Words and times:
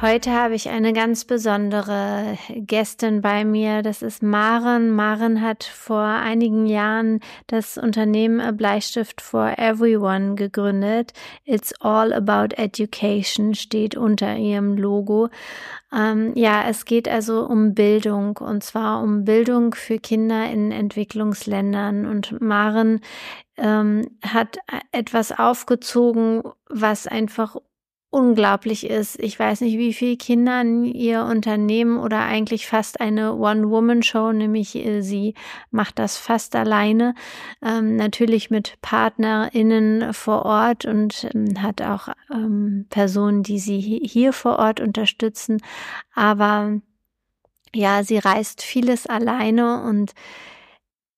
Heute 0.00 0.30
habe 0.30 0.54
ich 0.54 0.68
eine 0.68 0.92
ganz 0.92 1.24
besondere 1.24 2.38
Gästin 2.54 3.20
bei 3.20 3.44
mir. 3.44 3.82
Das 3.82 4.00
ist 4.00 4.22
Maren. 4.22 4.92
Maren 4.92 5.42
hat 5.42 5.64
vor 5.64 6.04
einigen 6.04 6.66
Jahren 6.66 7.18
das 7.48 7.76
Unternehmen 7.76 8.56
Bleistift 8.56 9.20
for 9.20 9.58
Everyone 9.58 10.36
gegründet. 10.36 11.14
It's 11.44 11.74
all 11.80 12.12
about 12.12 12.54
education 12.54 13.56
steht 13.56 13.96
unter 13.96 14.36
ihrem 14.36 14.76
Logo. 14.76 15.30
Ähm, 15.92 16.30
ja, 16.36 16.68
es 16.68 16.84
geht 16.84 17.08
also 17.08 17.44
um 17.44 17.74
Bildung 17.74 18.36
und 18.36 18.62
zwar 18.62 19.02
um 19.02 19.24
Bildung 19.24 19.74
für 19.74 19.98
Kinder 19.98 20.48
in 20.48 20.70
Entwicklungsländern. 20.70 22.06
Und 22.06 22.40
Maren 22.40 23.00
ähm, 23.56 24.06
hat 24.22 24.58
etwas 24.92 25.36
aufgezogen, 25.36 26.44
was 26.68 27.08
einfach 27.08 27.56
unglaublich 28.18 28.84
ist. 28.84 29.18
Ich 29.20 29.38
weiß 29.38 29.60
nicht, 29.60 29.78
wie 29.78 29.94
viele 29.94 30.16
Kindern 30.16 30.84
ihr 30.84 31.22
Unternehmen 31.24 31.98
oder 31.98 32.20
eigentlich 32.20 32.66
fast 32.66 33.00
eine 33.00 33.36
One-Woman-Show, 33.36 34.32
nämlich 34.32 34.74
äh, 34.74 35.02
sie 35.02 35.34
macht 35.70 36.00
das 36.00 36.16
fast 36.16 36.56
alleine, 36.56 37.14
ähm, 37.62 37.94
natürlich 37.94 38.50
mit 38.50 38.74
PartnerInnen 38.82 40.12
vor 40.12 40.44
Ort 40.44 40.84
und 40.84 41.28
ähm, 41.32 41.62
hat 41.62 41.80
auch 41.80 42.08
ähm, 42.32 42.86
Personen, 42.90 43.44
die 43.44 43.60
sie 43.60 43.80
hier 43.80 44.32
vor 44.32 44.58
Ort 44.58 44.80
unterstützen. 44.80 45.62
Aber 46.12 46.80
ja, 47.72 48.02
sie 48.02 48.18
reist 48.18 48.62
vieles 48.62 49.06
alleine 49.06 49.82
und 49.84 50.12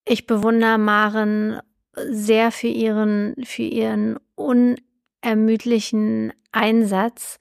ich 0.04 0.26
bewundere 0.26 0.76
Maren 0.76 1.60
sehr 1.94 2.52
für 2.52 2.68
ihren, 2.68 3.34
für 3.42 3.62
ihren 3.62 4.18
un 4.36 4.76
ermüdlichen 5.22 6.32
Einsatz. 6.52 7.38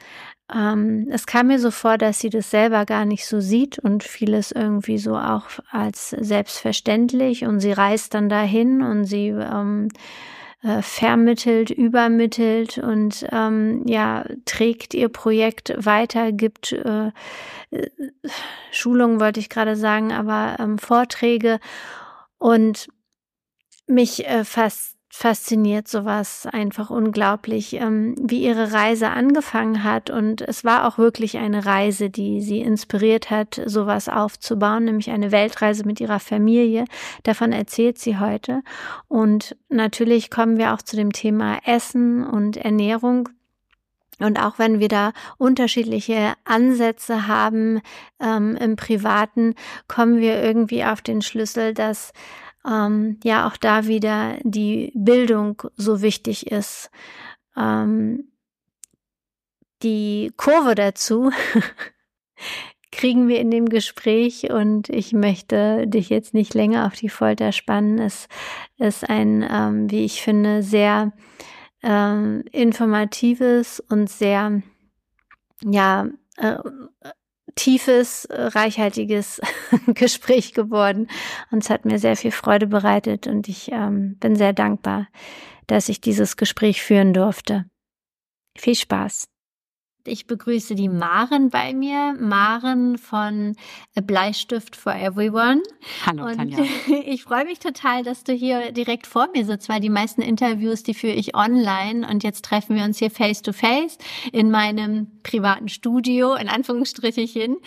Ähm, 0.54 1.08
es 1.12 1.26
kam 1.26 1.48
mir 1.48 1.60
so 1.60 1.72
vor, 1.72 1.98
dass 1.98 2.20
sie 2.20 2.30
das 2.30 2.50
selber 2.50 2.86
gar 2.86 3.06
nicht 3.06 3.26
so 3.26 3.40
sieht 3.40 3.78
und 3.80 4.04
vieles 4.04 4.52
irgendwie 4.52 4.98
so 4.98 5.16
auch 5.16 5.46
als 5.70 6.10
selbstverständlich 6.10 7.46
und 7.46 7.60
sie 7.60 7.72
reist 7.72 8.14
dann 8.14 8.30
dahin 8.30 8.82
und 8.82 9.06
sie 9.06 9.28
ähm, 9.28 9.90
äh, 10.64 10.82
vermittelt, 10.82 11.70
übermittelt 11.70 12.80
und 12.80 13.26
ähm, 13.32 13.84
ja, 13.88 14.26
trägt 14.46 14.94
ihr 14.94 15.10
Projekt 15.10 15.74
weiter, 15.78 16.32
gibt 16.32 16.74
äh, 16.74 17.12
äh 17.72 17.90
Schulungen, 18.72 19.20
wollte 19.20 19.40
ich 19.40 19.50
gerade 19.50 19.76
sagen, 19.76 20.12
aber 20.12 20.58
ähm, 20.60 20.78
Vorträge 20.78 21.60
und 22.40 22.90
mich 23.88 24.28
äh, 24.28 24.44
fast 24.44 24.99
fasziniert 25.10 25.88
sowas 25.88 26.48
einfach 26.52 26.92
unglaublich, 26.92 27.74
ähm, 27.74 28.16
wie 28.22 28.44
ihre 28.44 28.72
Reise 28.72 29.10
angefangen 29.10 29.84
hat. 29.84 30.10
Und 30.10 30.42
es 30.42 30.64
war 30.64 30.88
auch 30.88 30.98
wirklich 30.98 31.38
eine 31.38 31.66
Reise, 31.66 32.10
die 32.10 32.42
sie 32.42 32.62
inspiriert 32.62 33.32
hat, 33.32 33.60
sowas 33.66 34.08
aufzubauen, 34.08 34.86
nämlich 34.86 35.10
eine 35.10 35.32
Weltreise 35.32 35.84
mit 35.86 36.00
ihrer 36.00 36.20
Familie. 36.20 36.86
Davon 37.24 37.52
erzählt 37.52 37.98
sie 37.98 38.20
heute. 38.20 38.62
Und 39.08 39.58
natürlich 39.68 40.30
kommen 40.30 40.58
wir 40.58 40.74
auch 40.74 40.82
zu 40.82 40.96
dem 40.96 41.12
Thema 41.12 41.58
Essen 41.66 42.24
und 42.24 42.58
Ernährung. 42.58 43.30
Und 44.20 44.40
auch 44.40 44.60
wenn 44.60 44.80
wir 44.80 44.90
da 44.90 45.14
unterschiedliche 45.38 46.34
Ansätze 46.44 47.28
haben 47.28 47.82
ähm, 48.20 48.56
im 48.58 48.76
Privaten, 48.76 49.56
kommen 49.88 50.20
wir 50.20 50.44
irgendwie 50.44 50.84
auf 50.84 51.02
den 51.02 51.22
Schlüssel, 51.22 51.74
dass 51.74 52.12
ähm, 52.70 53.20
ja 53.24 53.48
auch 53.48 53.58
da 53.58 53.88
wieder 53.88 54.38
die 54.44 54.92
Bildung 54.96 55.64
so 55.76 56.02
wichtig 56.02 56.52
ist. 56.52 56.92
Ähm, 57.58 58.32
die 59.82 60.32
Kurve 60.38 60.76
dazu 60.76 61.32
kriegen 62.92 63.28
wir 63.28 63.40
in 63.40 63.52
dem 63.52 63.68
Gespräch 63.68 64.52
und 64.52 64.90
ich 64.90 65.14
möchte 65.14 65.88
dich 65.88 66.10
jetzt 66.10 66.34
nicht 66.34 66.54
länger 66.54 66.86
auf 66.86 66.94
die 66.94 67.10
Folter 67.10 67.52
spannen. 67.52 68.00
Es 68.00 68.28
ist 68.78 69.10
ein, 69.10 69.48
ähm, 69.50 69.90
wie 69.90 70.04
ich 70.06 70.22
finde, 70.22 70.64
sehr 70.64 71.14
ähm, 71.82 72.44
informatives 72.52 73.80
und 73.80 74.10
sehr, 74.10 74.62
ja, 75.64 76.08
äh, 76.38 76.58
tiefes, 77.56 78.26
äh, 78.26 78.42
reichhaltiges 78.42 79.42
Gespräch 79.88 80.54
geworden 80.54 81.08
und 81.52 81.64
es 81.64 81.70
hat 81.70 81.86
mir 81.86 82.00
sehr 82.00 82.16
viel 82.16 82.32
Freude 82.32 82.68
bereitet 82.68 83.28
und 83.28 83.48
ich 83.48 83.72
ähm, 83.72 84.18
bin 84.20 84.36
sehr 84.36 84.54
dankbar, 84.54 85.08
dass 85.68 85.90
ich 85.90 86.02
dieses 86.02 86.38
Gespräch 86.38 86.82
führen 86.82 87.14
durfte. 87.14 87.66
Viel 88.58 88.76
Spaß. 88.76 89.28
Ich 90.10 90.26
begrüße 90.26 90.74
die 90.74 90.90
Maren 90.90 91.52
bei 91.52 91.72
mir, 91.74 92.16
Maren 92.20 92.98
von 92.98 93.56
Bleistift 93.94 94.76
for 94.76 94.96
Everyone. 94.96 95.62
Hallo 96.04 96.26
und 96.26 96.36
Tanja. 96.36 96.58
Ich 97.06 97.24
freue 97.24 97.46
mich 97.46 97.60
total, 97.60 98.04
dass 98.04 98.24
du 98.24 98.34
hier 98.34 98.72
direkt 98.72 99.06
vor 99.06 99.30
mir 99.34 99.46
sitzt, 99.46 99.70
weil 99.70 99.80
die 99.80 99.90
meisten 99.90 100.22
Interviews, 100.22 100.82
die 100.82 100.96
führe 100.96 101.14
ich 101.14 101.36
online 101.36 102.08
und 102.08 102.24
jetzt 102.24 102.44
treffen 102.44 102.76
wir 102.76 102.84
uns 102.84 102.98
hier 102.98 103.12
face 103.12 103.44
to 103.44 103.54
face 103.54 103.98
in 104.32 104.50
meinem 104.50 105.20
privaten 105.22 105.70
Studio, 105.70 106.34
in 106.34 106.50
Anführungsstrichen. 106.50 107.58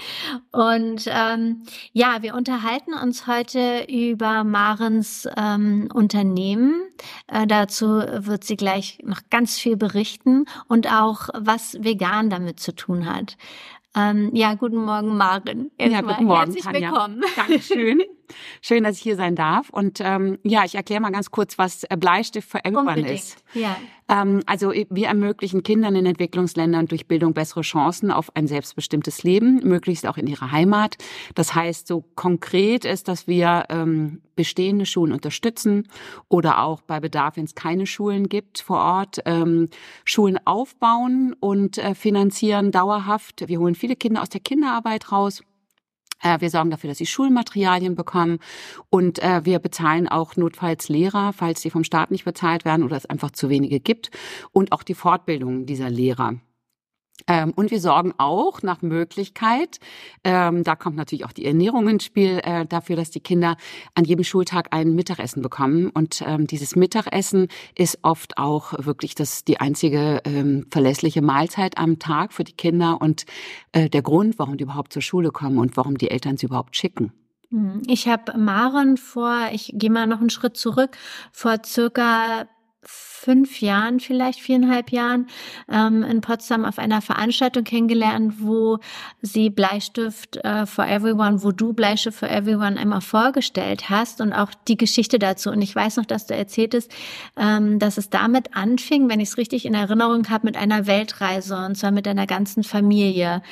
Und 0.50 1.04
ähm, 1.06 1.62
ja, 1.92 2.22
wir 2.22 2.34
unterhalten 2.34 2.94
uns 2.94 3.28
heute 3.28 3.86
über 3.88 4.42
Marens 4.42 5.28
ähm, 5.36 5.88
Unternehmen. 5.94 6.82
Äh, 7.28 7.46
dazu 7.46 7.86
wird 7.86 8.44
sie 8.44 8.56
gleich 8.56 8.98
noch 9.04 9.20
ganz 9.30 9.58
viel 9.58 9.76
berichten 9.76 10.46
und 10.66 10.92
auch 10.92 11.28
was 11.34 11.76
vegan 11.80 12.31
damit 12.32 12.58
zu 12.60 12.74
tun 12.74 13.06
hat. 13.06 13.36
Ähm, 13.94 14.30
ja, 14.34 14.54
guten 14.54 14.78
Morgen, 14.84 15.16
Maren. 15.16 15.70
ja, 15.78 16.00
guten 16.00 16.24
Morgen, 16.24 16.52
Herzlich 16.52 16.64
Tanja. 16.64 16.90
willkommen. 16.90 17.22
Dankeschön. 17.36 18.02
Schön, 18.60 18.84
dass 18.84 18.96
ich 18.96 19.02
hier 19.02 19.16
sein 19.16 19.34
darf. 19.34 19.70
Und 19.70 20.00
ähm, 20.00 20.38
ja, 20.42 20.64
ich 20.64 20.74
erkläre 20.74 21.00
mal 21.00 21.12
ganz 21.12 21.30
kurz, 21.30 21.58
was 21.58 21.84
äh, 21.84 21.96
Bleistift 21.96 22.50
für 22.50 22.64
Everyone 22.64 22.90
Unbedingt. 22.90 23.10
ist. 23.10 23.44
Ja. 23.54 23.76
Ähm, 24.08 24.42
also 24.46 24.72
wir 24.72 25.06
ermöglichen 25.06 25.62
Kindern 25.62 25.96
in 25.96 26.06
Entwicklungsländern 26.06 26.86
durch 26.86 27.06
Bildung 27.06 27.34
bessere 27.34 27.62
Chancen 27.62 28.10
auf 28.10 28.34
ein 28.36 28.46
selbstbestimmtes 28.46 29.22
Leben, 29.22 29.60
möglichst 29.66 30.06
auch 30.06 30.16
in 30.16 30.26
ihrer 30.26 30.52
Heimat. 30.52 30.96
Das 31.34 31.54
heißt, 31.54 31.86
so 31.86 32.04
konkret 32.14 32.84
ist, 32.84 33.08
dass 33.08 33.26
wir 33.26 33.64
ähm, 33.68 34.20
bestehende 34.34 34.86
Schulen 34.86 35.12
unterstützen 35.12 35.88
oder 36.28 36.62
auch 36.62 36.82
bei 36.82 37.00
Bedarf, 37.00 37.36
wenn 37.36 37.44
es 37.44 37.54
keine 37.54 37.86
Schulen 37.86 38.28
gibt 38.28 38.60
vor 38.60 38.78
Ort, 38.78 39.20
ähm, 39.24 39.68
Schulen 40.04 40.38
aufbauen 40.44 41.34
und 41.38 41.78
äh, 41.78 41.94
finanzieren 41.94 42.70
dauerhaft. 42.70 43.48
Wir 43.48 43.60
holen 43.60 43.74
viele 43.74 43.96
Kinder 43.96 44.22
aus 44.22 44.28
der 44.28 44.40
Kinderarbeit 44.40 45.12
raus 45.12 45.42
wir 46.40 46.50
sorgen 46.50 46.70
dafür, 46.70 46.88
dass 46.88 46.98
sie 46.98 47.06
Schulmaterialien 47.06 47.94
bekommen 47.94 48.38
und 48.90 49.22
äh, 49.22 49.44
wir 49.44 49.58
bezahlen 49.58 50.08
auch 50.08 50.36
notfalls 50.36 50.88
Lehrer, 50.88 51.32
falls 51.32 51.60
sie 51.60 51.70
vom 51.70 51.84
Staat 51.84 52.10
nicht 52.10 52.24
bezahlt 52.24 52.64
werden 52.64 52.84
oder 52.84 52.96
es 52.96 53.06
einfach 53.06 53.30
zu 53.30 53.48
wenige 53.48 53.80
gibt 53.80 54.10
und 54.52 54.72
auch 54.72 54.82
die 54.82 54.94
Fortbildung 54.94 55.66
dieser 55.66 55.90
Lehrer. 55.90 56.34
Ähm, 57.26 57.52
und 57.54 57.70
wir 57.70 57.80
sorgen 57.80 58.12
auch 58.18 58.62
nach 58.62 58.82
Möglichkeit, 58.82 59.78
ähm, 60.24 60.64
da 60.64 60.76
kommt 60.76 60.96
natürlich 60.96 61.24
auch 61.24 61.32
die 61.32 61.44
Ernährung 61.44 61.88
ins 61.88 62.04
Spiel, 62.04 62.40
äh, 62.42 62.66
dafür, 62.66 62.96
dass 62.96 63.10
die 63.10 63.20
Kinder 63.20 63.56
an 63.94 64.04
jedem 64.04 64.24
Schultag 64.24 64.68
ein 64.70 64.94
Mittagessen 64.94 65.42
bekommen. 65.42 65.90
Und 65.90 66.22
ähm, 66.26 66.46
dieses 66.46 66.76
Mittagessen 66.76 67.48
ist 67.74 67.98
oft 68.02 68.38
auch 68.38 68.74
wirklich 68.78 69.14
das 69.14 69.44
die 69.44 69.60
einzige 69.60 70.20
ähm, 70.24 70.66
verlässliche 70.70 71.22
Mahlzeit 71.22 71.78
am 71.78 71.98
Tag 71.98 72.32
für 72.32 72.44
die 72.44 72.52
Kinder 72.52 73.00
und 73.00 73.24
äh, 73.72 73.88
der 73.88 74.02
Grund, 74.02 74.38
warum 74.38 74.56
die 74.56 74.64
überhaupt 74.64 74.92
zur 74.92 75.02
Schule 75.02 75.30
kommen 75.30 75.58
und 75.58 75.76
warum 75.76 75.98
die 75.98 76.10
Eltern 76.10 76.36
sie 76.36 76.46
überhaupt 76.46 76.76
schicken. 76.76 77.12
Hm, 77.50 77.82
ich 77.86 78.08
habe 78.08 78.36
Maren 78.38 78.96
vor, 78.96 79.48
ich 79.52 79.72
gehe 79.74 79.90
mal 79.90 80.06
noch 80.06 80.20
einen 80.20 80.30
Schritt 80.30 80.56
zurück, 80.56 80.96
vor 81.30 81.58
circa 81.64 82.46
fünf 83.22 83.60
Jahren, 83.60 84.00
vielleicht 84.00 84.40
viereinhalb 84.40 84.90
Jahren, 84.90 85.28
ähm, 85.70 86.02
in 86.02 86.20
Potsdam 86.20 86.64
auf 86.64 86.78
einer 86.78 87.00
Veranstaltung 87.00 87.62
kennengelernt, 87.62 88.34
wo 88.38 88.78
sie 89.20 89.48
Bleistift 89.48 90.38
äh, 90.38 90.66
for 90.66 90.86
Everyone, 90.86 91.44
wo 91.44 91.52
du 91.52 91.72
Bleistift 91.72 92.18
for 92.18 92.28
Everyone 92.28 92.76
einmal 92.76 93.00
vorgestellt 93.00 93.88
hast 93.90 94.20
und 94.20 94.32
auch 94.32 94.50
die 94.66 94.76
Geschichte 94.76 95.20
dazu. 95.20 95.50
Und 95.50 95.62
ich 95.62 95.74
weiß 95.74 95.98
noch, 95.98 96.06
dass 96.06 96.26
du 96.26 96.34
erzähltest, 96.34 96.90
ähm, 97.36 97.78
dass 97.78 97.96
es 97.96 98.10
damit 98.10 98.56
anfing, 98.56 99.08
wenn 99.08 99.20
ich 99.20 99.28
es 99.28 99.38
richtig 99.38 99.66
in 99.66 99.74
Erinnerung 99.74 100.28
habe, 100.28 100.46
mit 100.46 100.56
einer 100.56 100.88
Weltreise 100.88 101.56
und 101.64 101.76
zwar 101.76 101.92
mit 101.92 102.06
deiner 102.06 102.26
ganzen 102.26 102.64
Familie. 102.64 103.42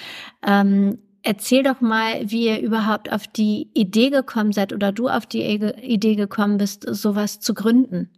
Ähm, 0.44 0.98
Erzähl 1.22 1.62
doch 1.62 1.82
mal, 1.82 2.30
wie 2.30 2.46
ihr 2.46 2.60
überhaupt 2.60 3.12
auf 3.12 3.26
die 3.26 3.68
Idee 3.74 4.08
gekommen 4.08 4.52
seid 4.52 4.72
oder 4.72 4.90
du 4.90 5.06
auf 5.08 5.26
die 5.26 5.42
Idee 5.42 6.14
gekommen 6.14 6.56
bist, 6.56 6.86
sowas 6.88 7.40
zu 7.40 7.52
gründen. 7.52 8.08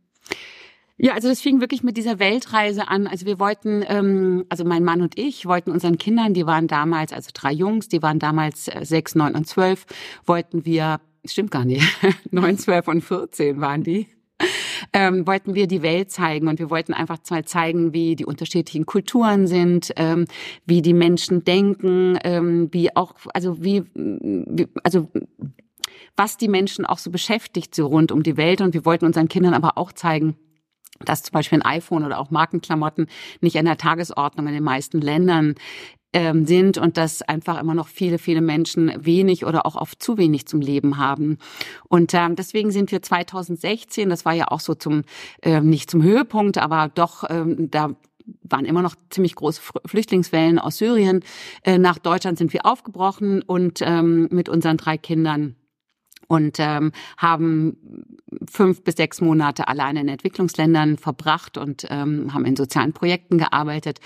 Ja, 1.02 1.14
also 1.14 1.28
das 1.28 1.40
fing 1.40 1.60
wirklich 1.60 1.82
mit 1.82 1.96
dieser 1.96 2.20
Weltreise 2.20 2.86
an. 2.86 3.08
Also 3.08 3.26
wir 3.26 3.40
wollten, 3.40 3.84
ähm, 3.88 4.44
also 4.48 4.64
mein 4.64 4.84
Mann 4.84 5.02
und 5.02 5.18
ich 5.18 5.46
wollten 5.46 5.72
unseren 5.72 5.98
Kindern, 5.98 6.32
die 6.32 6.46
waren 6.46 6.68
damals, 6.68 7.12
also 7.12 7.30
drei 7.34 7.50
Jungs, 7.50 7.88
die 7.88 8.02
waren 8.02 8.20
damals 8.20 8.68
äh, 8.68 8.84
sechs, 8.84 9.16
neun 9.16 9.34
und 9.34 9.48
zwölf, 9.48 9.84
wollten 10.26 10.64
wir, 10.64 11.00
stimmt 11.24 11.50
gar 11.50 11.64
nicht, 11.64 11.84
neun, 12.30 12.56
zwölf 12.56 12.86
und 12.86 13.02
vierzehn 13.02 13.60
waren 13.60 13.82
die. 13.82 14.06
Ähm, 14.92 15.26
wollten 15.26 15.56
wir 15.56 15.66
die 15.66 15.82
Welt 15.82 16.12
zeigen 16.12 16.46
und 16.46 16.60
wir 16.60 16.70
wollten 16.70 16.94
einfach 16.94 17.18
mal 17.30 17.44
zeigen, 17.44 17.92
wie 17.92 18.14
die 18.14 18.24
unterschiedlichen 18.24 18.86
Kulturen 18.86 19.48
sind, 19.48 19.92
ähm, 19.96 20.26
wie 20.66 20.82
die 20.82 20.94
Menschen 20.94 21.42
denken, 21.42 22.16
ähm, 22.22 22.68
wie 22.70 22.94
auch, 22.94 23.14
also 23.34 23.60
wie, 23.64 23.82
wie 23.94 24.68
also 24.84 25.10
was 26.16 26.36
die 26.36 26.48
Menschen 26.48 26.86
auch 26.86 26.98
so 26.98 27.10
beschäftigt 27.10 27.74
so 27.74 27.88
rund 27.88 28.12
um 28.12 28.22
die 28.22 28.36
Welt 28.36 28.60
und 28.60 28.72
wir 28.72 28.84
wollten 28.84 29.06
unseren 29.06 29.28
Kindern 29.28 29.54
aber 29.54 29.78
auch 29.78 29.90
zeigen, 29.90 30.36
dass 31.00 31.22
zum 31.22 31.32
Beispiel 31.32 31.58
ein 31.58 31.78
iPhone 31.78 32.04
oder 32.04 32.18
auch 32.18 32.30
Markenklamotten 32.30 33.06
nicht 33.40 33.58
an 33.58 33.64
der 33.64 33.76
Tagesordnung 33.76 34.46
in 34.46 34.54
den 34.54 34.62
meisten 34.62 35.00
Ländern 35.00 35.54
ähm, 36.12 36.46
sind 36.46 36.78
und 36.78 36.96
dass 36.96 37.22
einfach 37.22 37.60
immer 37.60 37.74
noch 37.74 37.88
viele, 37.88 38.18
viele 38.18 38.40
Menschen 38.40 38.92
wenig 38.98 39.46
oder 39.46 39.66
auch 39.66 39.76
oft 39.76 40.02
zu 40.02 40.18
wenig 40.18 40.46
zum 40.46 40.60
Leben 40.60 40.98
haben. 40.98 41.38
Und 41.88 42.12
ähm, 42.14 42.36
deswegen 42.36 42.70
sind 42.70 42.92
wir 42.92 43.02
2016, 43.02 44.10
das 44.10 44.24
war 44.24 44.34
ja 44.34 44.48
auch 44.48 44.60
so 44.60 44.74
zum, 44.74 45.02
ähm, 45.42 45.68
nicht 45.68 45.90
zum 45.90 46.02
Höhepunkt, 46.02 46.58
aber 46.58 46.90
doch, 46.94 47.24
ähm, 47.28 47.70
da 47.70 47.90
waren 48.42 48.66
immer 48.66 48.82
noch 48.82 48.94
ziemlich 49.10 49.34
große 49.34 49.60
Flüchtlingswellen 49.86 50.58
aus 50.58 50.78
Syrien. 50.78 51.24
Äh, 51.64 51.78
nach 51.78 51.98
Deutschland 51.98 52.38
sind 52.38 52.52
wir 52.52 52.66
aufgebrochen 52.66 53.42
und 53.42 53.80
ähm, 53.82 54.28
mit 54.30 54.48
unseren 54.48 54.76
drei 54.76 54.96
Kindern 54.98 55.56
und 56.32 56.56
ähm, 56.60 56.92
haben 57.18 57.76
fünf 58.50 58.82
bis 58.82 58.94
sechs 58.96 59.20
Monate 59.20 59.68
alleine 59.68 60.00
in 60.00 60.08
Entwicklungsländern 60.08 60.96
verbracht 60.96 61.58
und 61.58 61.86
ähm, 61.90 62.32
haben 62.32 62.46
in 62.46 62.56
sozialen 62.56 62.94
Projekten 62.94 63.36
gearbeitet 63.36 64.00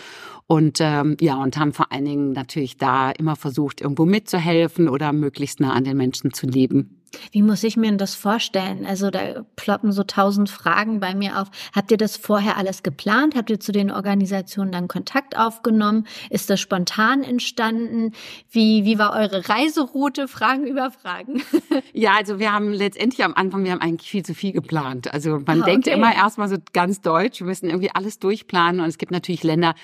und 0.48 0.78
ähm, 0.80 1.16
ja 1.20 1.36
und 1.36 1.56
haben 1.56 1.72
vor 1.72 1.92
allen 1.92 2.04
Dingen 2.04 2.32
natürlich 2.32 2.78
da 2.78 3.12
immer 3.12 3.36
versucht 3.36 3.80
irgendwo 3.80 4.06
mitzuhelfen 4.06 4.88
oder 4.88 5.12
möglichst 5.12 5.60
nah 5.60 5.72
an 5.72 5.84
den 5.84 5.96
Menschen 5.96 6.32
zu 6.32 6.48
leben. 6.48 6.95
Wie 7.32 7.42
muss 7.42 7.64
ich 7.64 7.76
mir 7.76 7.92
das 7.96 8.14
vorstellen? 8.14 8.86
Also 8.86 9.10
da 9.10 9.44
ploppen 9.56 9.92
so 9.92 10.02
tausend 10.02 10.50
Fragen 10.50 11.00
bei 11.00 11.14
mir 11.14 11.40
auf. 11.40 11.48
Habt 11.74 11.90
ihr 11.90 11.96
das 11.96 12.16
vorher 12.16 12.56
alles 12.56 12.82
geplant? 12.82 13.34
Habt 13.34 13.50
ihr 13.50 13.60
zu 13.60 13.72
den 13.72 13.90
Organisationen 13.90 14.72
dann 14.72 14.88
Kontakt 14.88 15.36
aufgenommen? 15.36 16.06
Ist 16.30 16.50
das 16.50 16.60
spontan 16.60 17.22
entstanden? 17.22 18.12
Wie, 18.50 18.84
wie 18.84 18.98
war 18.98 19.12
eure 19.12 19.48
Reiseroute? 19.48 20.28
Fragen 20.28 20.66
über 20.66 20.90
Fragen. 20.90 21.42
Ja, 21.92 22.14
also 22.16 22.38
wir 22.38 22.52
haben 22.52 22.72
letztendlich 22.72 23.24
am 23.24 23.34
Anfang, 23.34 23.64
wir 23.64 23.72
haben 23.72 23.80
eigentlich 23.80 24.10
viel 24.10 24.24
zu 24.24 24.34
viel 24.34 24.52
geplant. 24.52 25.12
Also 25.12 25.40
man 25.46 25.62
ah, 25.62 25.64
denkt 25.64 25.86
immer 25.86 26.14
erstmal 26.14 26.48
so 26.48 26.56
ganz 26.72 27.00
deutsch, 27.00 27.40
wir 27.40 27.46
müssen 27.46 27.68
irgendwie 27.68 27.90
alles 27.90 28.18
durchplanen 28.18 28.80
und 28.80 28.88
es 28.88 28.98
gibt 28.98 29.12
natürlich 29.12 29.42
Länder, 29.42 29.74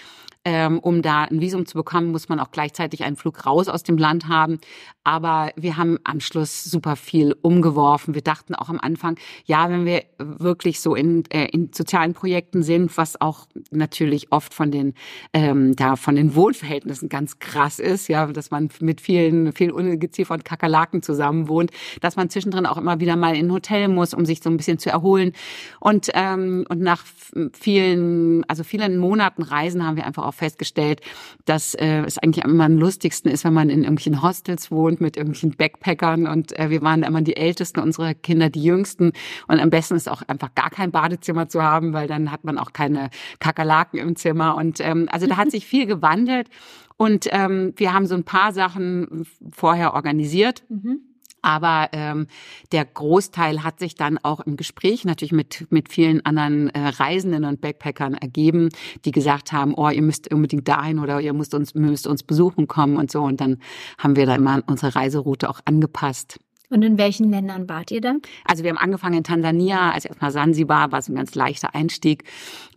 ähm, 0.45 0.79
um 0.81 1.03
da 1.03 1.23
ein 1.25 1.41
Visum 1.41 1.67
zu 1.67 1.77
bekommen, 1.77 2.11
muss 2.11 2.29
man 2.29 2.41
auch 2.41 2.51
gleichzeitig 2.51 3.05
einen 3.05 3.17
Flug 3.17 3.47
raus 3.47 3.69
aus 3.69 3.83
dem 3.83 3.97
Land 3.97 4.29
haben. 4.29 4.59
Aber 5.05 5.51
wir 5.57 5.77
haben 5.77 5.99
am 6.05 6.21
Schluss 6.21 6.65
super 6.65 6.97
viel 6.97 7.37
umgeworfen. 7.43 8.15
Wir 8.15 8.23
dachten 8.23 8.55
auch 8.55 8.69
am 8.69 8.79
Anfang, 8.81 9.17
ja, 9.45 9.69
wenn 9.71 9.85
wir 9.85 10.05
wirklich 10.19 10.81
so 10.81 10.95
in, 10.95 11.25
äh, 11.31 11.47
in 11.47 11.73
sozialen 11.73 12.15
Projekten 12.15 12.63
sind, 12.63 12.97
was 12.97 13.21
auch 13.21 13.47
natürlich 13.71 14.31
oft 14.31 14.55
von 14.55 14.71
den 14.71 14.95
ähm, 15.33 15.75
da 15.77 15.97
von 15.97 16.17
den 16.17 16.35
Wohnverhältnissen 16.35 17.09
ganz 17.09 17.39
krass 17.39 17.79
ist, 17.79 18.09
ja, 18.09 18.27
dass 18.27 18.51
man 18.51 18.69
mit 18.81 19.01
vielen 19.01 19.53
vielen 19.53 19.73
Ungeziefer 19.73 20.39
Kakerlaken 20.39 21.03
zusammen 21.03 21.49
wohnt, 21.49 21.71
dass 22.01 22.17
man 22.17 22.31
zwischendrin 22.31 22.67
auch 22.67 22.79
immer 22.79 23.01
wieder 23.01 23.17
mal 23.17 23.37
in 23.37 23.47
ein 23.47 23.53
Hotel 23.53 23.89
muss, 23.89 24.15
um 24.15 24.25
sich 24.25 24.43
so 24.43 24.51
ein 24.51 24.57
bisschen 24.57 24.79
zu 24.79 24.91
erholen. 24.91 25.33
Und 25.81 26.11
ähm, 26.15 26.65
und 26.69 26.81
nach 26.81 27.05
vielen 27.53 28.45
also 28.49 28.65
vielen 28.65 28.99
Monaten 28.99 29.43
Reisen 29.43 29.85
haben 29.85 29.97
wir 29.97 30.07
einfach 30.07 30.25
auch 30.25 30.32
festgestellt, 30.33 31.01
dass 31.45 31.75
äh, 31.75 32.03
es 32.05 32.19
eigentlich 32.19 32.45
immer 32.45 32.65
am 32.65 32.79
lustigsten 32.79 33.31
ist, 33.31 33.45
wenn 33.45 33.53
man 33.53 33.71
in 33.71 33.83
irgendwelchen 33.83 34.23
Hostels 34.23 34.71
wohnt 34.71 35.01
mit 35.01 35.17
irgendwelchen 35.17 35.57
Backpackern 35.57 36.27
und 36.27 36.59
äh, 36.59 36.71
wir 36.71 36.83
waren 36.83 37.03
immer 37.03 37.23
die 37.23 37.37
Ältesten 37.37 37.81
unserer 37.81 38.15
Kinder, 38.15 38.51
die 38.51 38.63
Jüngsten 38.63 39.13
und 39.49 39.61
am 39.61 39.71
besten 39.71 39.95
ist 39.95 40.09
auch 40.09 40.23
einfach 40.23 40.55
gar 40.55 40.71
kein 40.71 40.91
Badezimmer 40.91 41.49
zu 41.49 41.63
haben, 41.63 41.93
weil 41.93 42.09
dann 42.09 42.31
hat 42.31 42.45
man 42.45 42.59
auch 42.59 42.73
keine 42.73 43.11
Kakerlaken 43.39 43.99
im 43.99 44.17
Zimmer 44.17 44.57
und 44.57 44.81
ähm, 44.81 45.09
also 45.11 45.27
da 45.27 45.37
hat 45.37 45.51
sich 45.53 45.67
viel 45.67 45.87
gewandelt 45.87 46.49
und 46.97 47.27
ähm, 47.31 47.73
wir 47.77 47.93
haben 47.93 48.07
so 48.07 48.15
ein 48.15 48.25
paar 48.25 48.53
Sachen 48.53 49.27
vorher 49.51 49.95
organisiert. 49.95 50.65
Mhm. 50.69 51.01
Aber 51.43 51.89
ähm, 51.93 52.29
der 52.71 52.85
Großteil 52.85 53.65
hat 53.65 53.81
sich 53.81 53.97
dann 53.97 54.19
auch 54.19 54.41
im 54.41 54.57
Gespräch 54.57 55.05
natürlich 55.05 55.33
mit, 55.33 55.67
mit 55.71 55.91
vielen 55.91 56.25
anderen 56.25 56.71
äh, 56.71 56.89
Reisenden 56.89 57.45
und 57.45 57.61
Backpackern 57.61 58.15
ergeben, 58.15 58.71
die 59.05 59.11
gesagt 59.11 59.53
haben, 59.53 59.75
oh, 59.75 59.89
ihr 59.89 60.03
müsst 60.03 60.33
unbedingt 60.33 60.69
dahin 60.69 61.01
oder 61.01 61.21
ihr 61.21 61.33
müsst 61.33 61.55
uns, 61.55 61.75
müsst 61.75 62.07
uns 62.07 62.23
besuchen 62.23 62.69
kommen 62.69 62.97
und 62.97 63.11
so. 63.11 63.23
Und 63.23 63.41
dann 63.41 63.59
haben 63.99 64.17
wir 64.17 64.27
da 64.27 64.37
immer 64.37 64.63
unsere 64.67 64.95
Reiseroute 64.95 65.51
auch 65.51 65.61
angepasst. 65.65 66.39
Und 66.73 66.83
in 66.83 66.97
welchen 66.97 67.31
Ländern 67.31 67.69
wart 67.69 67.91
ihr 67.91 68.01
dann? 68.01 68.23
Also 68.47 68.65
wir 68.65 68.71
haben 68.71 68.79
angefangen 68.79 69.19
in 69.19 69.25
Tansania, 69.25 69.91
also 69.91 70.09
erstmal 70.09 70.31
Sansibar 70.31 70.91
war 70.91 71.03
so 71.03 71.13
ein 71.13 71.17
ganz 71.17 71.35
leichter 71.35 71.75
Einstieg. 71.75 72.25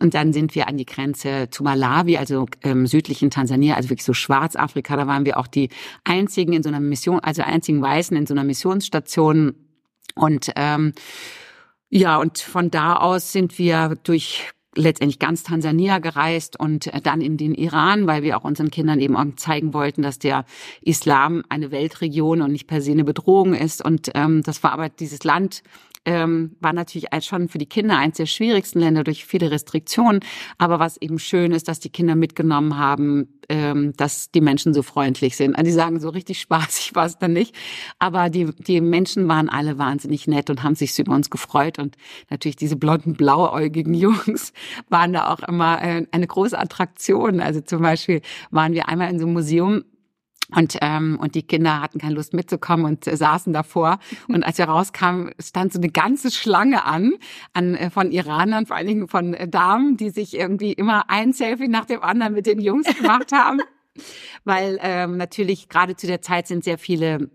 Und 0.00 0.12
dann 0.12 0.34
sind 0.34 0.54
wir 0.54 0.68
an 0.68 0.76
die 0.76 0.84
Grenze 0.84 1.48
zu 1.50 1.62
Malawi, 1.62 2.18
also 2.18 2.46
ähm, 2.62 2.86
südlichen 2.86 3.30
Tansania, 3.30 3.74
also 3.74 3.88
wirklich 3.88 4.04
so 4.04 4.12
Schwarzafrika. 4.12 4.96
Da 4.96 5.06
waren 5.06 5.24
wir 5.24 5.38
auch 5.38 5.46
die 5.46 5.70
einzigen 6.04 6.52
in 6.52 6.62
so 6.62 6.68
einer 6.68 6.80
Mission, 6.80 7.20
also 7.20 7.40
einzigen 7.40 7.80
Weißen 7.80 8.14
in 8.14 8.26
so 8.26 8.34
einer 8.34 8.44
Missionsstation. 8.44 9.54
Und 10.14 10.52
ähm, 10.56 10.92
ja, 11.88 12.18
und 12.18 12.38
von 12.38 12.70
da 12.70 12.96
aus 12.96 13.32
sind 13.32 13.58
wir 13.58 13.96
durch 14.02 14.50
letztendlich 14.76 15.18
ganz 15.18 15.42
Tansania 15.42 15.98
gereist 15.98 16.58
und 16.58 16.86
äh, 16.86 17.00
dann 17.00 17.20
in 17.20 17.36
den 17.36 17.54
Iran, 17.54 18.06
weil 18.06 18.22
wir 18.22 18.36
auch 18.36 18.44
unseren 18.44 18.70
Kindern 18.70 19.00
eben 19.00 19.16
auch 19.16 19.24
zeigen 19.36 19.74
wollten, 19.74 20.02
dass 20.02 20.18
der 20.18 20.44
Islam 20.82 21.42
eine 21.48 21.70
Weltregion 21.70 22.42
und 22.42 22.52
nicht 22.52 22.66
per 22.66 22.80
se 22.80 22.92
eine 22.92 23.04
Bedrohung 23.04 23.54
ist. 23.54 23.84
Und 23.84 24.10
ähm, 24.14 24.42
das 24.42 24.62
war 24.62 24.72
aber 24.72 24.88
dieses 24.88 25.24
Land 25.24 25.62
ähm, 26.06 26.56
war 26.60 26.72
natürlich 26.72 27.08
schon 27.20 27.48
für 27.48 27.58
die 27.58 27.66
Kinder 27.66 27.98
eines 27.98 28.16
der 28.16 28.26
schwierigsten 28.26 28.78
Länder 28.78 29.04
durch 29.04 29.26
viele 29.26 29.50
Restriktionen. 29.50 30.20
Aber 30.56 30.78
was 30.78 30.96
eben 30.96 31.18
schön 31.18 31.52
ist, 31.52 31.68
dass 31.68 31.80
die 31.80 31.90
Kinder 31.90 32.14
mitgenommen 32.14 32.78
haben, 32.78 33.40
ähm, 33.48 33.92
dass 33.96 34.30
die 34.30 34.40
Menschen 34.40 34.72
so 34.72 34.82
freundlich 34.82 35.36
sind. 35.36 35.54
Also 35.56 35.66
die 35.66 35.72
sagen, 35.72 36.00
so 36.00 36.08
richtig 36.08 36.40
spaßig 36.40 36.94
war 36.94 37.06
es 37.06 37.18
dann 37.18 37.32
nicht. 37.32 37.54
Aber 37.98 38.30
die, 38.30 38.46
die 38.56 38.80
Menschen 38.80 39.28
waren 39.28 39.48
alle 39.48 39.78
wahnsinnig 39.78 40.28
nett 40.28 40.48
und 40.48 40.62
haben 40.62 40.76
sich 40.76 40.96
über 40.98 41.14
uns 41.14 41.28
gefreut. 41.28 41.78
Und 41.78 41.96
natürlich 42.30 42.56
diese 42.56 42.76
blonden, 42.76 43.14
blauäugigen 43.14 43.94
Jungs 44.06 44.52
waren 44.88 45.12
da 45.12 45.32
auch 45.32 45.40
immer 45.40 45.82
äh, 45.82 46.06
eine 46.12 46.26
große 46.26 46.58
Attraktion. 46.58 47.40
Also 47.40 47.60
zum 47.60 47.82
Beispiel 47.82 48.22
waren 48.50 48.72
wir 48.72 48.88
einmal 48.88 49.10
in 49.10 49.18
so 49.18 49.26
einem 49.26 49.34
Museum 49.34 49.84
und, 50.54 50.78
ähm, 50.80 51.18
und 51.20 51.34
die 51.34 51.42
Kinder 51.42 51.80
hatten 51.80 51.98
keine 51.98 52.14
Lust 52.14 52.32
mitzukommen 52.32 52.86
und 52.86 53.06
äh, 53.06 53.16
saßen 53.16 53.52
davor. 53.52 53.98
Und 54.28 54.44
als 54.44 54.58
wir 54.58 54.66
rauskamen, 54.66 55.32
stand 55.40 55.72
so 55.72 55.80
eine 55.80 55.88
ganze 55.88 56.30
Schlange 56.30 56.84
an, 56.84 57.14
an 57.52 57.74
äh, 57.74 57.90
von 57.90 58.12
Iranern, 58.12 58.66
vor 58.66 58.76
allen 58.76 58.86
Dingen 58.86 59.08
von 59.08 59.34
äh, 59.34 59.48
Damen, 59.48 59.96
die 59.96 60.10
sich 60.10 60.34
irgendwie 60.34 60.72
immer 60.72 61.10
ein 61.10 61.32
Selfie 61.32 61.68
nach 61.68 61.86
dem 61.86 62.02
anderen 62.02 62.34
mit 62.34 62.46
den 62.46 62.60
Jungs 62.60 62.86
gemacht 62.96 63.32
haben. 63.32 63.60
Weil 64.44 64.78
ähm, 64.82 65.16
natürlich 65.16 65.68
gerade 65.68 65.96
zu 65.96 66.06
der 66.06 66.22
Zeit 66.22 66.46
sind 66.46 66.62
sehr 66.62 66.78
viele 66.78 67.30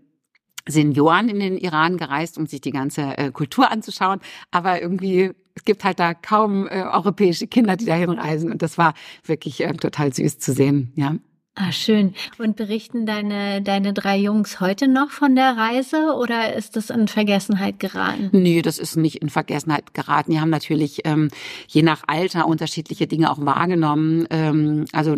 Senioren 0.66 1.28
in 1.28 1.40
den 1.40 1.58
Iran 1.58 1.96
gereist, 1.96 2.38
um 2.38 2.46
sich 2.46 2.60
die 2.60 2.70
ganze 2.70 3.18
äh, 3.18 3.30
Kultur 3.30 3.70
anzuschauen. 3.70 4.20
Aber 4.52 4.80
irgendwie, 4.80 5.32
es 5.54 5.64
gibt 5.64 5.84
halt 5.84 5.98
da 5.98 6.14
kaum 6.14 6.66
äh, 6.66 6.82
europäische 6.82 7.46
Kinder, 7.46 7.76
die 7.76 7.84
dahin 7.84 8.10
reisen. 8.10 8.50
Und 8.52 8.62
das 8.62 8.78
war 8.78 8.94
wirklich 9.24 9.62
äh, 9.62 9.72
total 9.72 10.14
süß 10.14 10.38
zu 10.38 10.52
sehen, 10.52 10.92
ja. 10.94 11.16
Ah, 11.54 11.70
schön. 11.70 12.14
Und 12.38 12.56
berichten 12.56 13.04
deine, 13.04 13.60
deine 13.60 13.92
drei 13.92 14.16
Jungs 14.16 14.58
heute 14.60 14.88
noch 14.88 15.10
von 15.10 15.36
der 15.36 15.54
Reise 15.54 16.14
oder 16.16 16.54
ist 16.54 16.76
das 16.76 16.88
in 16.88 17.08
Vergessenheit 17.08 17.78
geraten? 17.78 18.30
Nee, 18.32 18.62
das 18.62 18.78
ist 18.78 18.96
nicht 18.96 19.16
in 19.16 19.28
Vergessenheit 19.28 19.92
geraten. 19.92 20.32
Die 20.32 20.40
haben 20.40 20.48
natürlich 20.48 21.02
ähm, 21.04 21.28
je 21.68 21.82
nach 21.82 22.04
Alter 22.06 22.46
unterschiedliche 22.46 23.06
Dinge 23.06 23.30
auch 23.30 23.44
wahrgenommen. 23.44 24.26
Ähm, 24.30 24.86
also, 24.92 25.14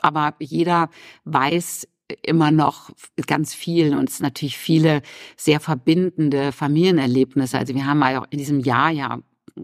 aber 0.00 0.34
jeder 0.38 0.90
weiß 1.24 1.88
immer 2.22 2.52
noch 2.52 2.90
ganz 3.26 3.52
viel 3.52 3.96
und 3.96 4.10
es 4.10 4.20
natürlich 4.20 4.56
viele 4.56 5.02
sehr 5.36 5.58
verbindende 5.58 6.52
Familienerlebnisse. 6.52 7.58
Also 7.58 7.74
wir 7.74 7.86
haben 7.86 8.02
auch 8.04 8.26
in 8.30 8.38
diesem 8.38 8.60
Jahr 8.60 8.90
ja 8.90 9.18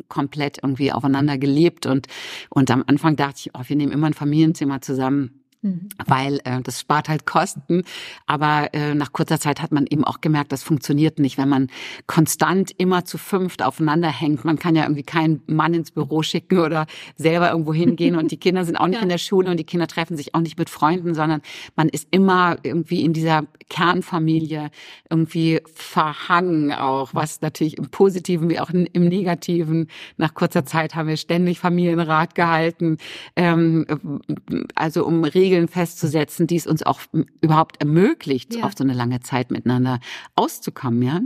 komplett 0.09 0.59
irgendwie 0.61 0.93
aufeinander 0.93 1.39
gelebt 1.39 1.87
und, 1.87 2.09
und 2.51 2.69
am 2.73 2.83
Anfang 2.89 3.15
dachte 3.15 3.37
ich, 3.37 3.51
oh, 3.55 3.63
wir 3.65 3.77
nehmen 3.77 3.93
immer 3.93 4.09
ein 4.09 4.15
Familienzimmer 4.15 4.81
zusammen 4.81 5.38
Mhm. 5.61 5.89
Weil 6.07 6.41
äh, 6.45 6.61
das 6.63 6.79
spart 6.79 7.09
halt 7.09 7.27
Kosten, 7.27 7.83
aber 8.27 8.69
äh, 8.75 8.95
nach 8.95 9.13
kurzer 9.13 9.41
Zeit 9.41 9.61
hat 9.61 9.73
man 9.73 9.87
eben 9.89 10.05
auch 10.05 10.21
gemerkt, 10.21 10.53
das 10.53 10.63
funktioniert 10.63 11.19
nicht, 11.19 11.37
wenn 11.37 11.49
man 11.49 11.69
konstant 12.07 12.71
immer 12.79 13.05
zu 13.05 13.19
fünft 13.19 13.65
aufeinander 13.65 14.09
hängt. 14.09 14.45
Man 14.45 14.57
kann 14.61 14.77
ja 14.77 14.85
irgendwie 14.85 15.03
keinen 15.03 15.43
Mann 15.49 15.75
ins 15.75 15.91
Büro 15.91 16.23
schicken 16.23 16.61
oder 16.61 16.87
selber 17.17 17.51
irgendwo 17.51 17.75
hingehen 17.75 18.15
und 18.15 18.31
die 18.31 18.37
Kinder 18.37 18.65
sind 18.65 18.77
auch 18.77 18.87
nicht 18.87 18.99
ja. 18.99 19.03
in 19.03 19.09
der 19.09 19.19
Schule 19.19 19.51
und 19.51 19.57
die 19.57 19.65
Kinder 19.65 19.89
treffen 19.89 20.17
sich 20.17 20.33
auch 20.37 20.41
nicht 20.41 20.61
mit 20.61 20.71
Freunden, 20.71 21.15
sondern 21.15 21.43
man 21.75 21.89
ist 21.89 22.07
immer 22.13 22.57
irgendwie 22.63 23.03
in 23.05 23.13
dieser 23.13 23.43
Kernfamilie 23.69 24.71
irgendwie 25.11 25.61
verhangen 25.75 26.73
auch, 26.73 27.15
was 27.15 27.41
natürlich 27.41 27.79
im 27.79 27.91
Positiven 27.91 28.49
wie 28.49 28.61
auch 28.61 28.71
im 28.71 29.09
Negativen. 29.09 29.89
Nach 30.19 30.35
kurzer 30.35 30.65
Zeit 30.65 30.95
haben 30.95 31.09
wir 31.09 31.17
ständig 31.17 31.59
Familienrat 31.59 32.37
gehalten, 32.37 32.99
ähm, 33.35 33.85
also 34.77 35.05
um 35.05 35.25
Regeln 35.25 35.48
festzusetzen, 35.69 36.47
die 36.47 36.57
es 36.57 36.67
uns 36.67 36.83
auch 36.83 37.01
überhaupt 37.41 37.81
ermöglicht, 37.81 38.57
ja. 38.57 38.65
auf 38.65 38.73
so 38.77 38.85
eine 38.85 38.95
lange 38.95 39.21
Zeit 39.21 39.51
miteinander 39.51 40.01
auszukommen. 40.37 41.03
Ja. 41.03 41.21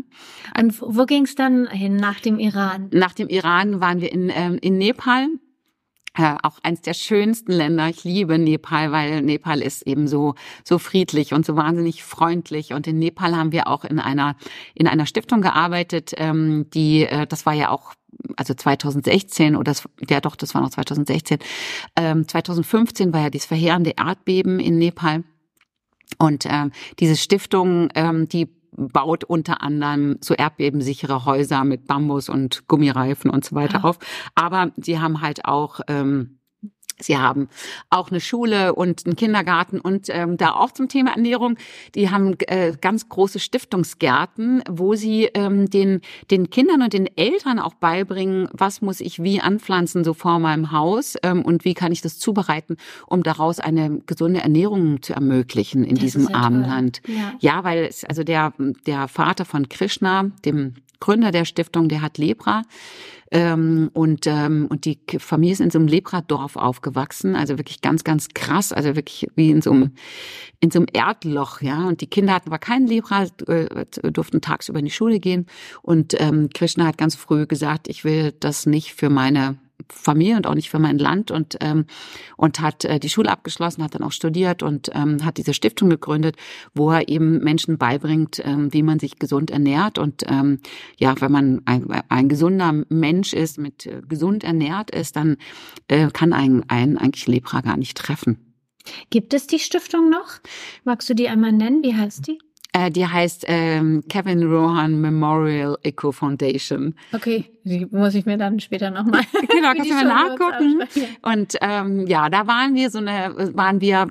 Und 0.58 0.80
wo 0.80 1.04
ging 1.04 1.24
es 1.24 1.34
dann 1.34 1.68
hin 1.68 1.96
nach 1.96 2.20
dem 2.20 2.38
Iran? 2.38 2.88
Nach 2.92 3.12
dem 3.12 3.28
Iran 3.28 3.80
waren 3.80 4.00
wir 4.00 4.12
in, 4.12 4.30
ähm, 4.34 4.58
in 4.60 4.78
Nepal. 4.78 5.28
Äh, 6.14 6.36
auch 6.42 6.58
eins 6.62 6.82
der 6.82 6.92
schönsten 6.92 7.52
Länder. 7.52 7.88
Ich 7.88 8.04
liebe 8.04 8.38
Nepal, 8.38 8.92
weil 8.92 9.22
Nepal 9.22 9.62
ist 9.62 9.86
eben 9.86 10.06
so 10.06 10.34
so 10.62 10.78
friedlich 10.78 11.32
und 11.32 11.46
so 11.46 11.56
wahnsinnig 11.56 12.02
freundlich. 12.02 12.74
Und 12.74 12.86
in 12.86 12.98
Nepal 12.98 13.34
haben 13.34 13.52
wir 13.52 13.66
auch 13.66 13.84
in 13.84 13.98
einer 13.98 14.36
in 14.74 14.86
einer 14.86 15.06
Stiftung 15.06 15.40
gearbeitet, 15.40 16.12
ähm, 16.18 16.66
die 16.74 17.04
äh, 17.04 17.26
das 17.26 17.46
war 17.46 17.54
ja 17.54 17.70
auch 17.70 17.94
also 18.36 18.54
2016 18.54 19.56
oder 19.56 19.74
ja 20.08 20.20
doch, 20.20 20.36
das 20.36 20.54
war 20.54 20.60
noch 20.60 20.70
2016. 20.70 21.38
Ähm, 21.96 22.28
2015 22.28 23.12
war 23.12 23.22
ja 23.22 23.30
dieses 23.30 23.46
verheerende 23.46 23.94
Erdbeben 23.96 24.60
in 24.60 24.78
Nepal. 24.78 25.24
Und 26.18 26.44
ähm, 26.46 26.72
diese 26.98 27.16
Stiftung, 27.16 27.88
ähm, 27.94 28.28
die 28.28 28.48
baut 28.76 29.24
unter 29.24 29.62
anderem 29.62 30.16
so 30.20 30.34
erdbebensichere 30.34 31.24
Häuser 31.24 31.64
mit 31.64 31.86
Bambus 31.86 32.28
und 32.28 32.66
Gummireifen 32.68 33.30
und 33.30 33.44
so 33.44 33.54
weiter 33.54 33.84
ah. 33.84 33.88
auf. 33.88 33.98
Aber 34.34 34.72
sie 34.76 34.98
haben 34.98 35.20
halt 35.20 35.44
auch 35.44 35.80
ähm, 35.88 36.38
Sie 37.00 37.16
haben 37.16 37.48
auch 37.90 38.10
eine 38.10 38.20
Schule 38.20 38.74
und 38.74 39.06
einen 39.06 39.16
Kindergarten 39.16 39.80
und 39.80 40.06
ähm, 40.08 40.36
da 40.36 40.52
auch 40.52 40.70
zum 40.72 40.88
Thema 40.88 41.12
Ernährung. 41.12 41.56
Die 41.94 42.10
haben 42.10 42.36
äh, 42.46 42.72
ganz 42.80 43.08
große 43.08 43.38
Stiftungsgärten, 43.38 44.62
wo 44.68 44.94
sie 44.94 45.24
ähm, 45.34 45.68
den 45.68 46.00
den 46.30 46.50
Kindern 46.50 46.82
und 46.82 46.92
den 46.92 47.08
Eltern 47.16 47.58
auch 47.58 47.74
beibringen, 47.74 48.48
was 48.52 48.82
muss 48.82 49.00
ich 49.00 49.22
wie 49.22 49.40
anpflanzen 49.40 50.04
so 50.04 50.14
vor 50.14 50.38
meinem 50.38 50.72
Haus 50.72 51.16
ähm, 51.22 51.42
und 51.42 51.64
wie 51.64 51.74
kann 51.74 51.92
ich 51.92 52.02
das 52.02 52.18
zubereiten, 52.18 52.76
um 53.06 53.22
daraus 53.22 53.58
eine 53.60 54.00
gesunde 54.06 54.40
Ernährung 54.40 55.02
zu 55.02 55.12
ermöglichen 55.12 55.84
in 55.84 55.94
das 55.94 56.04
diesem 56.04 56.34
armen 56.34 56.62
Land. 56.62 57.02
Ja. 57.06 57.34
ja, 57.40 57.64
weil 57.64 57.84
es, 57.84 58.04
also 58.04 58.24
der 58.24 58.52
der 58.86 59.08
Vater 59.08 59.44
von 59.44 59.68
Krishna, 59.68 60.30
dem 60.44 60.74
Gründer 61.00 61.32
der 61.32 61.44
Stiftung, 61.44 61.88
der 61.88 62.00
hat 62.00 62.16
Lepra. 62.16 62.62
Ähm, 63.34 63.88
und, 63.94 64.26
ähm, 64.26 64.66
und 64.68 64.84
die 64.84 65.00
Familie 65.18 65.54
ist 65.54 65.60
in 65.60 65.70
so 65.70 65.78
einem 65.78 65.88
Lepra-Dorf 65.88 66.56
aufgewachsen, 66.56 67.34
also 67.34 67.56
wirklich 67.56 67.80
ganz, 67.80 68.04
ganz 68.04 68.28
krass, 68.28 68.74
also 68.74 68.94
wirklich 68.94 69.26
wie 69.36 69.50
in 69.50 69.62
so 69.62 69.72
einem, 69.72 69.92
in 70.60 70.70
so 70.70 70.80
einem 70.80 70.88
Erdloch, 70.92 71.62
ja. 71.62 71.88
Und 71.88 72.02
die 72.02 72.08
Kinder 72.08 72.34
hatten 72.34 72.50
aber 72.50 72.58
keinen 72.58 72.86
Lepra, 72.86 73.24
äh, 73.46 73.86
durften 74.12 74.42
tagsüber 74.42 74.80
in 74.80 74.84
die 74.84 74.90
Schule 74.90 75.18
gehen. 75.18 75.46
Und 75.80 76.14
ähm, 76.20 76.50
Krishna 76.52 76.84
hat 76.84 76.98
ganz 76.98 77.14
früh 77.14 77.46
gesagt, 77.46 77.88
ich 77.88 78.04
will 78.04 78.32
das 78.38 78.66
nicht 78.66 78.92
für 78.92 79.08
meine 79.08 79.56
Familie 79.88 80.36
und 80.36 80.46
auch 80.46 80.54
nicht 80.54 80.70
für 80.70 80.78
mein 80.78 80.98
Land 80.98 81.30
und 81.30 81.56
ähm, 81.60 81.86
und 82.36 82.60
hat 82.60 82.84
äh, 82.84 82.98
die 82.98 83.08
Schule 83.08 83.30
abgeschlossen, 83.30 83.82
hat 83.82 83.94
dann 83.94 84.02
auch 84.02 84.12
studiert 84.12 84.62
und 84.62 84.90
ähm, 84.94 85.24
hat 85.24 85.38
diese 85.38 85.54
Stiftung 85.54 85.90
gegründet, 85.90 86.36
wo 86.74 86.90
er 86.90 87.08
eben 87.08 87.38
Menschen 87.38 87.78
beibringt, 87.78 88.40
ähm, 88.44 88.72
wie 88.72 88.82
man 88.82 88.98
sich 88.98 89.18
gesund 89.18 89.50
ernährt 89.50 89.98
und 89.98 90.22
ähm, 90.26 90.60
ja, 90.98 91.14
wenn 91.20 91.32
man 91.32 91.62
ein, 91.64 91.86
ein 92.08 92.28
gesunder 92.28 92.84
Mensch 92.88 93.32
ist, 93.32 93.58
mit 93.58 93.86
äh, 93.86 94.02
gesund 94.08 94.44
ernährt 94.44 94.90
ist, 94.90 95.16
dann 95.16 95.36
äh, 95.88 96.08
kann 96.10 96.32
einen, 96.32 96.68
einen 96.68 96.98
eigentlich 96.98 97.26
Lepra 97.26 97.60
gar 97.60 97.76
nicht 97.76 97.96
treffen. 97.96 98.52
Gibt 99.10 99.34
es 99.34 99.46
die 99.46 99.58
Stiftung 99.58 100.10
noch? 100.10 100.40
Magst 100.84 101.08
du 101.08 101.14
die 101.14 101.28
einmal 101.28 101.52
nennen? 101.52 101.82
Wie 101.82 101.94
heißt 101.94 102.26
die? 102.26 102.38
Äh, 102.72 102.90
die 102.90 103.06
heißt 103.06 103.44
ähm, 103.48 104.02
Kevin 104.08 104.42
Rohan 104.44 105.00
Memorial 105.00 105.76
Eco 105.82 106.10
Foundation. 106.10 106.94
Okay, 107.12 107.44
die 107.64 107.86
muss 107.90 108.14
ich 108.14 108.24
mir 108.24 108.38
dann 108.38 108.60
später 108.60 108.90
nochmal. 108.90 109.22
genau, 109.48 109.74
kannst 109.74 109.90
du 109.90 109.94
mal 109.94 110.04
nachgucken. 110.04 110.82
Und 111.20 111.56
ähm, 111.60 112.06
ja, 112.06 112.30
da 112.30 112.46
waren 112.46 112.74
wir 112.74 112.90
so 112.90 112.98
eine, 112.98 113.34
waren 113.54 113.82
wir 113.82 114.08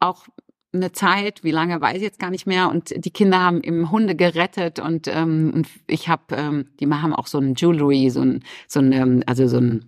auch 0.00 0.26
eine 0.72 0.92
Zeit, 0.92 1.44
wie 1.44 1.52
lange 1.52 1.80
weiß 1.80 1.96
ich 1.96 2.02
jetzt 2.02 2.18
gar 2.18 2.30
nicht 2.30 2.46
mehr. 2.46 2.68
Und 2.68 2.92
die 3.04 3.10
Kinder 3.10 3.40
haben 3.40 3.62
eben 3.62 3.90
Hunde 3.92 4.16
gerettet 4.16 4.80
und, 4.80 5.06
ähm, 5.08 5.52
und 5.54 5.68
ich 5.86 6.08
habe, 6.08 6.34
ähm, 6.36 6.66
die 6.80 6.88
haben 6.88 7.14
auch 7.14 7.28
so 7.28 7.38
ein 7.38 7.54
Jewelry, 7.54 8.10
so 8.10 8.22
ein, 8.22 8.42
so 8.66 8.80
ein, 8.80 8.92
ähm, 8.92 9.22
also 9.26 9.46
so 9.46 9.58
ein 9.58 9.84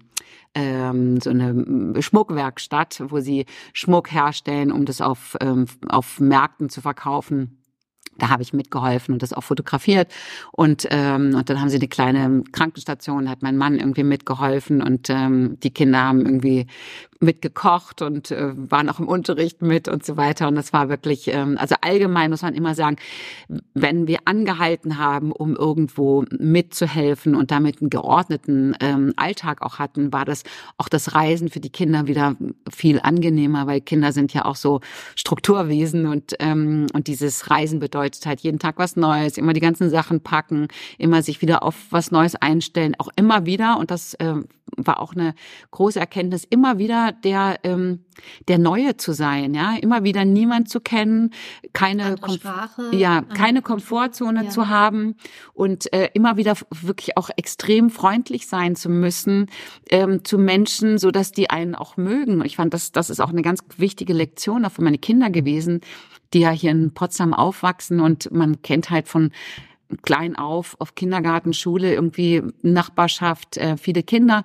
ähm, 0.54 1.18
so 1.18 1.30
eine 1.30 2.02
Schmuckwerkstatt, 2.02 3.02
wo 3.08 3.20
sie 3.20 3.46
Schmuck 3.72 4.12
herstellen, 4.12 4.70
um 4.70 4.84
das 4.84 5.00
auf, 5.00 5.34
ähm, 5.40 5.64
auf 5.88 6.20
Märkten 6.20 6.68
zu 6.68 6.82
verkaufen. 6.82 7.61
Da 8.22 8.28
habe 8.28 8.44
ich 8.44 8.52
mitgeholfen 8.52 9.14
und 9.14 9.20
das 9.20 9.32
auch 9.32 9.42
fotografiert. 9.42 10.06
Und, 10.52 10.86
ähm, 10.92 11.34
und 11.34 11.50
dann 11.50 11.60
haben 11.60 11.70
sie 11.70 11.78
eine 11.78 11.88
kleine 11.88 12.44
Krankenstation, 12.52 13.28
hat 13.28 13.42
mein 13.42 13.56
Mann 13.56 13.78
irgendwie 13.80 14.04
mitgeholfen 14.04 14.80
und 14.80 15.10
ähm, 15.10 15.58
die 15.64 15.70
Kinder 15.70 16.04
haben 16.04 16.24
irgendwie 16.24 16.68
mitgekocht 17.22 18.02
und 18.02 18.30
äh, 18.30 18.52
waren 18.54 18.88
auch 18.88 18.98
im 18.98 19.08
Unterricht 19.08 19.62
mit 19.62 19.88
und 19.88 20.04
so 20.04 20.16
weiter. 20.16 20.48
Und 20.48 20.56
das 20.56 20.72
war 20.72 20.88
wirklich, 20.88 21.28
ähm, 21.28 21.56
also 21.58 21.76
allgemein 21.80 22.30
muss 22.30 22.42
man 22.42 22.54
immer 22.54 22.74
sagen, 22.74 22.96
wenn 23.74 24.06
wir 24.08 24.18
angehalten 24.24 24.98
haben, 24.98 25.32
um 25.32 25.56
irgendwo 25.56 26.24
mitzuhelfen 26.30 27.34
und 27.34 27.50
damit 27.50 27.80
einen 27.80 27.90
geordneten 27.90 28.74
ähm, 28.80 29.12
Alltag 29.16 29.62
auch 29.62 29.78
hatten, 29.78 30.12
war 30.12 30.24
das 30.24 30.42
auch 30.76 30.88
das 30.88 31.14
Reisen 31.14 31.48
für 31.48 31.60
die 31.60 31.70
Kinder 31.70 32.06
wieder 32.06 32.36
viel 32.70 33.00
angenehmer, 33.00 33.66
weil 33.66 33.80
Kinder 33.80 34.12
sind 34.12 34.34
ja 34.34 34.44
auch 34.44 34.56
so 34.56 34.80
Strukturwesen 35.14 36.06
und, 36.06 36.34
ähm, 36.40 36.88
und 36.92 37.06
dieses 37.06 37.50
Reisen 37.50 37.78
bedeutet 37.78 38.26
halt 38.26 38.40
jeden 38.40 38.58
Tag 38.58 38.78
was 38.78 38.96
Neues, 38.96 39.38
immer 39.38 39.52
die 39.52 39.60
ganzen 39.60 39.90
Sachen 39.90 40.20
packen, 40.20 40.68
immer 40.98 41.22
sich 41.22 41.40
wieder 41.40 41.62
auf 41.62 41.76
was 41.90 42.10
Neues 42.10 42.34
einstellen, 42.34 42.94
auch 42.98 43.08
immer 43.16 43.46
wieder. 43.46 43.78
Und 43.78 43.90
das 43.90 44.14
äh, 44.14 44.34
war 44.76 45.00
auch 45.00 45.12
eine 45.12 45.34
große 45.70 46.00
Erkenntnis, 46.00 46.44
immer 46.44 46.78
wieder 46.78 47.12
der 47.12 47.58
ähm, 47.62 48.04
der 48.48 48.58
Neue 48.58 48.96
zu 48.96 49.12
sein, 49.12 49.54
ja, 49.54 49.76
immer 49.76 50.04
wieder 50.04 50.24
niemand 50.24 50.68
zu 50.68 50.80
kennen, 50.80 51.30
keine 51.72 52.16
Sprache, 52.28 52.94
ja, 52.94 53.22
keine 53.22 53.62
Komfortzone 53.62 54.44
ja. 54.44 54.50
zu 54.50 54.68
haben 54.68 55.16
und 55.54 55.92
äh, 55.92 56.10
immer 56.14 56.36
wieder 56.36 56.56
wirklich 56.70 57.16
auch 57.16 57.30
extrem 57.36 57.90
freundlich 57.90 58.46
sein 58.46 58.76
zu 58.76 58.88
müssen 58.88 59.46
ähm, 59.90 60.24
zu 60.24 60.38
Menschen, 60.38 60.98
so 60.98 61.10
dass 61.10 61.32
die 61.32 61.50
einen 61.50 61.74
auch 61.74 61.96
mögen. 61.96 62.44
Ich 62.44 62.56
fand, 62.56 62.74
das 62.74 62.92
das 62.92 63.10
ist 63.10 63.20
auch 63.20 63.30
eine 63.30 63.42
ganz 63.42 63.60
wichtige 63.76 64.12
Lektion 64.12 64.64
auch 64.64 64.72
für 64.72 64.82
meine 64.82 64.98
Kinder 64.98 65.30
gewesen, 65.30 65.80
die 66.32 66.40
ja 66.40 66.50
hier 66.50 66.70
in 66.70 66.94
Potsdam 66.94 67.34
aufwachsen 67.34 68.00
und 68.00 68.30
man 68.32 68.62
kennt 68.62 68.90
halt 68.90 69.08
von 69.08 69.32
klein 70.00 70.36
auf, 70.36 70.76
auf 70.78 70.94
Kindergarten, 70.94 71.52
Schule, 71.52 71.92
irgendwie 71.92 72.42
Nachbarschaft, 72.62 73.56
äh, 73.56 73.76
viele 73.76 74.02
Kinder. 74.02 74.44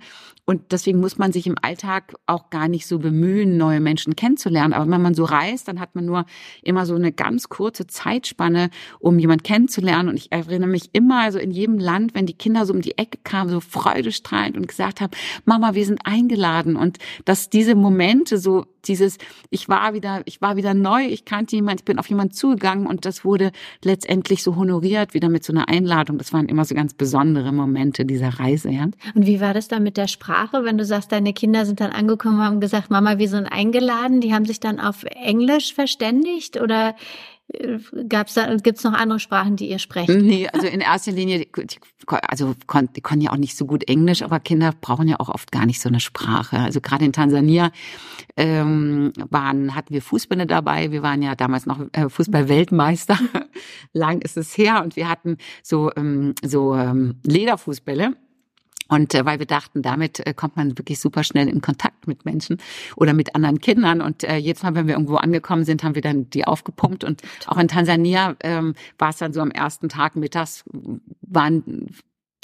Und 0.49 0.71
deswegen 0.71 1.01
muss 1.01 1.17
man 1.17 1.33
sich 1.33 1.45
im 1.45 1.57
Alltag 1.61 2.15
auch 2.25 2.49
gar 2.49 2.69
nicht 2.69 2.87
so 2.87 2.99
bemühen, 2.99 3.57
neue 3.57 3.81
Menschen 3.81 4.15
kennenzulernen. 4.15 4.71
Aber 4.71 4.89
wenn 4.89 5.01
man 5.01 5.13
so 5.13 5.25
reist, 5.25 5.67
dann 5.67 5.81
hat 5.81 5.93
man 5.93 6.05
nur 6.05 6.25
immer 6.63 6.85
so 6.85 6.95
eine 6.95 7.11
ganz 7.11 7.49
kurze 7.49 7.85
Zeitspanne, 7.85 8.69
um 8.99 9.19
jemand 9.19 9.43
kennenzulernen. 9.43 10.07
Und 10.07 10.15
ich 10.15 10.31
erinnere 10.31 10.69
mich 10.69 10.91
immer, 10.93 11.19
also 11.19 11.37
in 11.37 11.51
jedem 11.51 11.77
Land, 11.79 12.15
wenn 12.15 12.25
die 12.25 12.33
Kinder 12.33 12.65
so 12.65 12.73
um 12.73 12.79
die 12.79 12.97
Ecke 12.97 13.17
kamen, 13.25 13.49
so 13.49 13.59
freudestrahlend 13.59 14.55
und 14.55 14.69
gesagt 14.69 15.01
haben, 15.01 15.11
Mama, 15.43 15.73
wir 15.73 15.85
sind 15.85 15.99
eingeladen. 16.05 16.77
Und 16.77 16.97
dass 17.25 17.49
diese 17.49 17.75
Momente 17.75 18.37
so, 18.37 18.67
dieses, 18.85 19.17
ich 19.49 19.67
war 19.67 19.93
wieder, 19.93 20.21
ich 20.23 20.39
war 20.39 20.55
wieder 20.55 20.73
neu, 20.73 21.07
ich 21.07 21.25
kannte 21.25 21.57
jemand, 21.57 21.81
ich 21.81 21.85
bin 21.85 21.99
auf 21.99 22.07
jemanden 22.07 22.33
zugegangen 22.33 22.87
und 22.87 23.03
das 23.03 23.25
wurde 23.25 23.51
letztendlich 23.83 24.43
so 24.43 24.55
honoriert, 24.55 25.13
wieder 25.13 25.27
mit 25.27 25.43
so 25.43 25.51
einer 25.51 25.67
Einladung. 25.67 26.17
Das 26.17 26.31
waren 26.31 26.47
immer 26.47 26.63
so 26.63 26.73
ganz 26.73 26.93
besondere 26.93 27.51
Momente 27.51 28.05
dieser 28.05 28.39
Reise, 28.39 28.69
ja. 28.69 28.83
Und 29.13 29.25
wie 29.25 29.41
war 29.41 29.53
das 29.53 29.67
dann 29.67 29.83
mit 29.83 29.97
der 29.97 30.07
Sprache? 30.07 30.36
Sprache, 30.37 30.63
wenn 30.63 30.77
du 30.77 30.85
sagst, 30.85 31.11
deine 31.11 31.33
Kinder 31.33 31.65
sind 31.65 31.79
dann 31.79 31.91
angekommen 31.91 32.39
und 32.39 32.45
haben 32.45 32.59
gesagt, 32.59 32.91
Mama, 32.91 33.17
wir 33.17 33.27
sind 33.27 33.47
eingeladen, 33.47 34.21
die 34.21 34.33
haben 34.33 34.45
sich 34.45 34.59
dann 34.59 34.79
auf 34.79 35.03
Englisch 35.03 35.73
verständigt 35.73 36.61
oder 36.61 36.95
äh, 37.53 37.79
da, 37.91 38.23
gibt's 38.57 38.83
noch 38.83 38.93
andere 38.93 39.19
Sprachen, 39.19 39.55
die 39.55 39.69
ihr 39.69 39.79
sprecht? 39.79 40.09
Nee, 40.09 40.47
also 40.53 40.67
in 40.67 40.81
erster 40.81 41.11
Linie, 41.11 41.39
die, 41.39 41.49
also 42.27 42.53
kon, 42.67 42.89
die 42.95 43.01
konnten 43.01 43.21
ja 43.21 43.31
auch 43.31 43.37
nicht 43.37 43.57
so 43.57 43.65
gut 43.65 43.87
Englisch, 43.89 44.21
aber 44.21 44.39
Kinder 44.39 44.73
brauchen 44.79 45.07
ja 45.07 45.19
auch 45.19 45.29
oft 45.29 45.51
gar 45.51 45.65
nicht 45.65 45.81
so 45.81 45.89
eine 45.89 45.99
Sprache. 45.99 46.59
Also 46.59 46.81
gerade 46.81 47.05
in 47.05 47.13
Tansania 47.13 47.71
ähm, 48.35 49.13
waren, 49.31 49.73
hatten 49.73 49.93
wir 49.93 50.03
Fußbälle 50.03 50.45
dabei. 50.45 50.91
Wir 50.91 51.01
waren 51.01 51.23
ja 51.23 51.33
damals 51.33 51.65
noch 51.65 51.79
äh, 51.93 52.09
Fußball-Weltmeister. 52.09 53.17
Lang 53.93 54.21
ist 54.21 54.37
es 54.37 54.55
her 54.55 54.83
und 54.83 54.95
wir 54.95 55.09
hatten 55.09 55.37
so, 55.63 55.89
ähm, 55.95 56.35
so 56.43 56.75
ähm, 56.75 57.15
Lederfußbälle 57.23 58.13
Und 58.87 59.13
äh, 59.13 59.25
weil 59.25 59.39
wir 59.39 59.45
dachten, 59.45 59.81
damit 59.81 60.25
äh, 60.25 60.33
kommt 60.33 60.55
man 60.55 60.77
wirklich 60.77 60.99
super 60.99 61.23
schnell 61.23 61.47
in 61.47 61.61
Kontakt 61.61 62.07
mit 62.07 62.25
Menschen 62.25 62.57
oder 62.95 63.13
mit 63.13 63.35
anderen 63.35 63.59
Kindern. 63.59 64.01
Und 64.01 64.23
äh, 64.23 64.37
jedes 64.37 64.63
Mal, 64.63 64.75
wenn 64.75 64.87
wir 64.87 64.95
irgendwo 64.95 65.15
angekommen 65.15 65.65
sind, 65.65 65.83
haben 65.83 65.95
wir 65.95 66.01
dann 66.01 66.29
die 66.29 66.45
aufgepumpt. 66.45 67.03
Und 67.03 67.21
auch 67.47 67.57
in 67.57 67.67
Tansania 67.67 68.35
ähm, 68.41 68.75
war 68.97 69.09
es 69.09 69.17
dann 69.17 69.33
so 69.33 69.41
am 69.41 69.51
ersten 69.51 69.89
Tag 69.89 70.15
mittags, 70.15 70.63
waren 71.21 71.89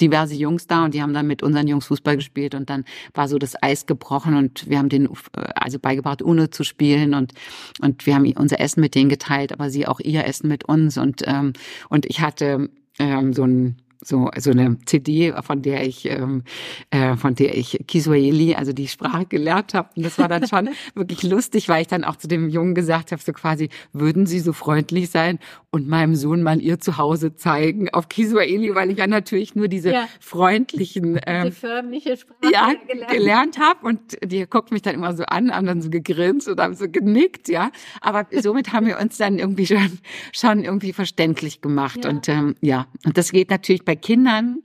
diverse 0.02 0.36
Jungs 0.36 0.68
da 0.68 0.86
und 0.86 0.94
die 0.94 1.02
haben 1.02 1.14
dann 1.14 1.28
mit 1.28 1.44
unseren 1.44 1.68
Jungs 1.68 1.86
Fußball 1.86 2.16
gespielt 2.16 2.56
und 2.56 2.70
dann 2.70 2.84
war 3.14 3.28
so 3.28 3.38
das 3.38 3.62
Eis 3.62 3.86
gebrochen 3.86 4.36
und 4.36 4.68
wir 4.68 4.80
haben 4.80 4.90
denen 4.90 5.10
also 5.56 5.80
beigebracht, 5.80 6.22
Uno 6.22 6.48
zu 6.48 6.64
spielen 6.64 7.14
und 7.14 7.34
und 7.82 8.06
wir 8.06 8.16
haben 8.16 8.32
unser 8.36 8.60
Essen 8.60 8.82
mit 8.82 8.96
denen 8.96 9.10
geteilt, 9.10 9.54
aber 9.54 9.70
sie 9.70 9.88
auch 9.88 10.00
ihr 10.00 10.26
Essen 10.26 10.48
mit 10.48 10.66
uns 10.66 10.98
und 10.98 11.22
ähm, 11.26 11.54
und 11.90 12.06
ich 12.08 12.22
hatte 12.22 12.70
ähm, 13.00 13.34
so 13.34 13.44
ein 13.44 13.78
so 14.04 14.30
so 14.38 14.52
eine 14.52 14.78
CD, 14.86 15.34
von 15.42 15.62
der 15.62 15.86
ich 15.86 16.10
ähm, 16.10 16.44
äh, 16.90 17.16
von 17.16 17.36
der 17.36 17.58
ich 17.58 17.84
Kiswahili, 17.88 18.56
also 18.56 18.74
die 18.74 18.88
Sprache 18.88 19.26
gelernt 19.26 19.74
habe. 19.74 19.90
Und 19.96 20.06
das 20.06 20.18
war 20.18 20.28
dann 20.28 20.48
schon 20.48 20.70
wirklich 20.96 21.24
lustig, 21.24 21.70
weil 21.70 21.82
ich 21.82 21.88
dann 21.88 22.04
auch 22.04 22.16
zu 22.16 22.28
dem 22.28 22.50
Jungen 22.50 22.76
gesagt 22.76 23.12
habe, 23.12 23.22
so 23.22 23.34
quasi, 23.34 23.70
würden 23.92 24.26
Sie 24.26 24.40
so 24.40 24.54
freundlich 24.54 25.10
sein 25.10 25.40
und 25.72 25.88
meinem 25.88 26.16
Sohn 26.16 26.44
mal 26.44 26.62
ihr 26.62 26.80
Zuhause 26.80 27.36
zeigen 27.36 27.90
auf 27.90 28.10
Kiswahili, 28.10 28.76
weil 28.76 28.92
ich 28.92 28.98
ja 28.98 29.08
natürlich 29.08 29.56
nur 29.56 29.68
diese 29.68 29.92
ja. 29.92 30.08
freundlichen 30.20 31.20
ähm, 31.26 31.46
diese 31.46 31.56
förmliche 31.56 32.18
Sprache 32.18 32.52
ja, 32.52 32.74
gelernt, 32.88 33.12
gelernt 33.12 33.60
habe. 33.60 33.86
Und 33.88 34.00
die 34.24 34.46
guckt 34.46 34.72
mich 34.72 34.82
dann 34.82 34.96
immer 34.96 35.16
so 35.16 35.24
an, 35.24 35.52
haben 35.52 35.66
dann 35.66 35.82
so 35.82 35.90
gegrinst 35.90 36.48
und 36.48 36.60
haben 36.60 36.76
so 36.76 36.90
genickt, 36.90 37.50
ja. 37.50 37.72
Aber 38.02 38.28
somit 38.42 38.74
haben 38.74 38.86
wir 38.86 39.00
uns 39.00 39.18
dann 39.18 39.40
irgendwie 39.40 39.66
schon 39.66 40.00
schon 40.32 40.64
irgendwie 40.64 40.94
verständlich 40.94 41.62
gemacht. 41.62 42.06
Ja. 42.06 42.12
Und 42.12 42.30
ähm, 42.30 42.56
ja, 42.62 42.88
und 43.06 43.18
das 43.18 43.32
geht 43.32 43.50
natürlich 43.50 43.84
bei 43.84 43.93
bei 43.94 43.96
Kindern 43.96 44.58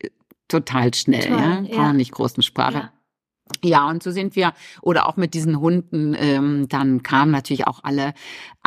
äh, 0.00 0.08
total 0.48 0.92
schnell, 0.94 1.28
Toll, 1.28 1.38
ja, 1.38 1.60
brauchen 1.60 1.96
nicht 1.96 2.12
großen 2.12 2.42
Sprache. 2.42 2.74
Ja. 2.74 2.92
Ja, 3.64 3.88
und 3.88 4.02
so 4.02 4.10
sind 4.10 4.36
wir, 4.36 4.52
oder 4.82 5.08
auch 5.08 5.16
mit 5.16 5.32
diesen 5.32 5.58
Hunden, 5.58 6.14
ähm, 6.18 6.68
dann 6.68 7.02
kamen 7.02 7.32
natürlich 7.32 7.66
auch 7.66 7.80
alle 7.82 8.12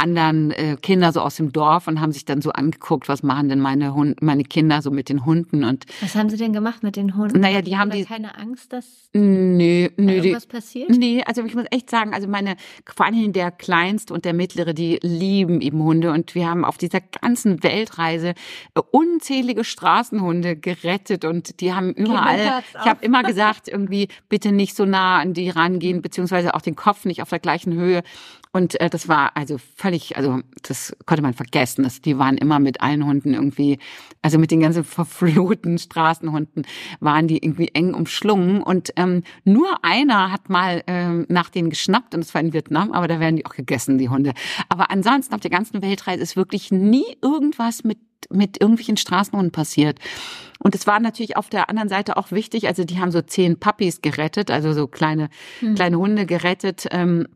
anderen 0.02 0.52
äh, 0.52 0.78
Kinder 0.82 1.12
so 1.12 1.22
aus 1.22 1.36
dem 1.36 1.52
Dorf 1.52 1.88
und 1.88 2.02
haben 2.02 2.12
sich 2.12 2.26
dann 2.26 2.42
so 2.42 2.52
angeguckt, 2.52 3.08
was 3.08 3.24
machen 3.24 3.50
denn 3.50 3.60
meine 3.60 3.94
Hund, 3.94 4.22
meine 4.22 4.44
Kinder 4.44 4.82
so 4.82 4.92
mit 4.92 5.10
den 5.10 5.26
Hunden 5.26 5.64
und 5.64 5.86
Was 6.02 6.16
haben 6.16 6.30
sie 6.30 6.38
denn 6.38 6.54
gemacht 6.54 6.84
mit 6.84 6.96
den 6.96 7.16
Hunden? 7.16 7.40
Naja, 7.40 7.62
die 7.62 7.78
haben 7.78 7.92
die 7.92 8.06
keine 8.06 8.38
Angst, 8.38 8.74
dass 8.74 9.10
nö, 9.14 9.90
nö, 9.98 10.12
irgendwas 10.14 10.48
die, 10.48 10.54
passiert? 10.54 10.90
Nee, 10.90 11.24
also 11.26 11.44
ich 11.44 11.56
muss 11.56 11.66
echt 11.72 11.90
sagen, 11.90 12.14
also 12.14 12.28
meine 12.28 12.56
vor 12.94 13.06
allem 13.06 13.34
der 13.34 13.52
kleinste 13.52 14.14
und 14.14 14.26
der 14.26 14.34
mittlere, 14.34 14.74
die 14.74 15.00
lieben 15.02 15.62
eben 15.62 15.82
Hunde 15.82 16.12
und 16.12 16.36
wir 16.36 16.50
haben 16.50 16.66
auf 16.66 16.78
dieser 16.78 17.02
ganzen 17.02 17.64
Weltreise 17.64 18.30
äh, 18.76 18.82
unzählige 18.92 19.64
Straßenhunde 19.64 20.56
gerettet 20.56 21.26
und 21.26 21.62
die 21.62 21.74
haben 21.74 21.94
überall 21.94 22.64
ich 22.80 22.86
habe 22.86 23.04
immer 23.04 23.24
gesagt, 23.24 23.68
irgendwie 23.68 24.08
bitte 24.30 24.52
nicht 24.52 24.76
so 24.76 24.86
nah 24.86 25.20
an 25.20 25.34
die 25.34 25.50
rangehen, 25.50 26.02
beziehungsweise 26.02 26.56
auch 26.56 26.62
den 26.62 26.76
Kopf 26.76 27.06
nicht 27.06 27.22
auf 27.22 27.30
der 27.30 27.40
gleichen 27.40 27.74
Höhe 27.74 28.02
und 28.54 28.80
äh, 28.82 28.90
das 28.90 29.08
war 29.08 29.38
also 29.38 29.58
völlig, 29.78 30.18
also 30.18 30.42
das 30.62 30.96
konnte 31.06 31.22
man 31.22 31.34
vergessen. 31.34 31.84
Das, 31.84 32.02
die 32.02 32.18
waren 32.18 32.38
immer 32.38 32.60
mit 32.60 32.82
allen 32.82 33.06
Hunden 33.06 33.34
irgendwie, 33.34 33.80
also 34.22 34.38
mit 34.38 34.52
den 34.52 34.60
ganzen 34.60 34.84
verfluchten 34.84 35.78
Straßenhunden 35.78 36.66
waren 37.00 37.28
die 37.28 37.38
irgendwie 37.38 37.70
eng 37.70 37.94
umschlungen. 37.94 38.62
Und 38.62 38.92
ähm, 38.98 39.24
nur 39.46 39.84
einer 39.84 40.32
hat 40.32 40.50
mal 40.50 40.84
ähm, 40.88 41.26
nach 41.30 41.50
denen 41.50 41.70
geschnappt 41.70 42.14
und 42.14 42.22
es 42.22 42.34
war 42.34 42.42
in 42.42 42.52
Vietnam, 42.52 42.92
aber 42.92 43.08
da 43.08 43.20
werden 43.20 43.38
die 43.38 43.46
auch 43.46 43.56
gegessen, 43.56 43.98
die 43.98 44.10
Hunde. 44.10 44.34
Aber 44.68 44.92
ansonsten 44.92 45.34
auf 45.34 45.42
der 45.42 45.52
ganzen 45.52 45.82
Weltreise 45.82 46.22
ist 46.22 46.36
wirklich 46.36 46.72
nie 46.72 47.06
irgendwas 47.22 47.84
mit 47.84 48.00
mit 48.30 48.62
irgendwelchen 48.62 48.98
Straßenhunden 48.98 49.52
passiert. 49.52 50.00
Und 50.60 50.76
es 50.76 50.86
war 50.86 51.00
natürlich 51.00 51.38
auf 51.38 51.50
der 51.50 51.70
anderen 51.70 51.90
Seite 51.90 52.18
auch 52.18 52.32
wichtig, 52.32 52.68
also 52.68 52.84
die 52.84 53.00
haben 53.00 53.12
so 53.12 53.22
zehn 53.22 53.60
Puppies 53.60 54.02
gerettet, 54.02 54.52
also 54.52 54.74
so 54.74 54.88
kleine, 54.88 55.30
mhm. 55.60 55.74
kleine 55.74 55.98
Hunde 55.98 56.28
gerettet. 56.28 56.88
Ähm, 56.92 57.28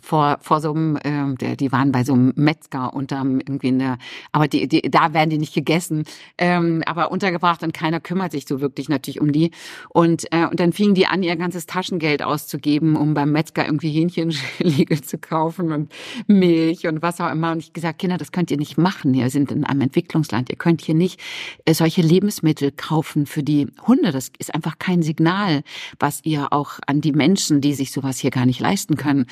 vor 0.00 0.38
vor 0.40 0.60
so 0.60 0.72
einem, 0.72 0.96
äh, 0.96 1.34
der, 1.34 1.56
die 1.56 1.72
waren 1.72 1.92
bei 1.92 2.04
so 2.04 2.12
einem 2.12 2.32
Metzger 2.36 2.94
unterm 2.94 3.40
irgendwie 3.40 3.68
in 3.68 3.78
der, 3.78 3.98
aber 4.32 4.48
die, 4.48 4.68
die 4.68 4.82
da 4.82 5.12
werden 5.12 5.30
die 5.30 5.38
nicht 5.38 5.54
gegessen, 5.54 6.04
ähm, 6.38 6.82
aber 6.86 7.10
untergebracht 7.10 7.62
und 7.62 7.72
keiner 7.72 8.00
kümmert 8.00 8.32
sich 8.32 8.46
so 8.46 8.60
wirklich 8.60 8.88
natürlich 8.88 9.20
um 9.20 9.32
die. 9.32 9.50
Und 9.88 10.26
äh, 10.32 10.46
und 10.46 10.60
dann 10.60 10.72
fingen 10.72 10.94
die 10.94 11.06
an 11.06 11.22
ihr 11.22 11.36
ganzes 11.36 11.66
Taschengeld 11.66 12.22
auszugeben, 12.22 12.96
um 12.96 13.14
beim 13.14 13.32
Metzger 13.32 13.64
irgendwie 13.64 13.90
Hähnchenschläge 13.90 15.00
zu 15.02 15.18
kaufen 15.18 15.72
und 15.72 15.92
Milch 16.26 16.86
und 16.86 17.02
was 17.02 17.20
auch 17.20 17.30
immer. 17.30 17.52
Und 17.52 17.58
ich 17.58 17.72
gesagt 17.72 17.98
Kinder, 17.98 18.16
das 18.16 18.32
könnt 18.32 18.50
ihr 18.50 18.58
nicht 18.58 18.78
machen, 18.78 19.14
ihr 19.14 19.30
sind 19.30 19.50
in 19.50 19.64
einem 19.64 19.82
Entwicklungsland, 19.82 20.50
ihr 20.50 20.56
könnt 20.56 20.80
hier 20.82 20.94
nicht 20.94 21.20
äh, 21.64 21.74
solche 21.74 22.02
Lebensmittel 22.02 22.72
kaufen 22.72 23.26
für 23.26 23.42
die 23.42 23.66
Hunde, 23.86 24.12
das 24.12 24.30
ist 24.38 24.54
einfach 24.54 24.78
kein 24.78 25.02
Signal, 25.02 25.62
was 25.98 26.20
ihr 26.24 26.52
auch 26.52 26.78
an 26.86 27.00
die 27.00 27.12
Menschen, 27.12 27.60
die 27.60 27.74
sich 27.74 27.92
sowas 27.92 28.18
hier 28.18 28.30
gar 28.30 28.46
nicht 28.46 28.60
leisten 28.60 28.96
können 28.96 29.26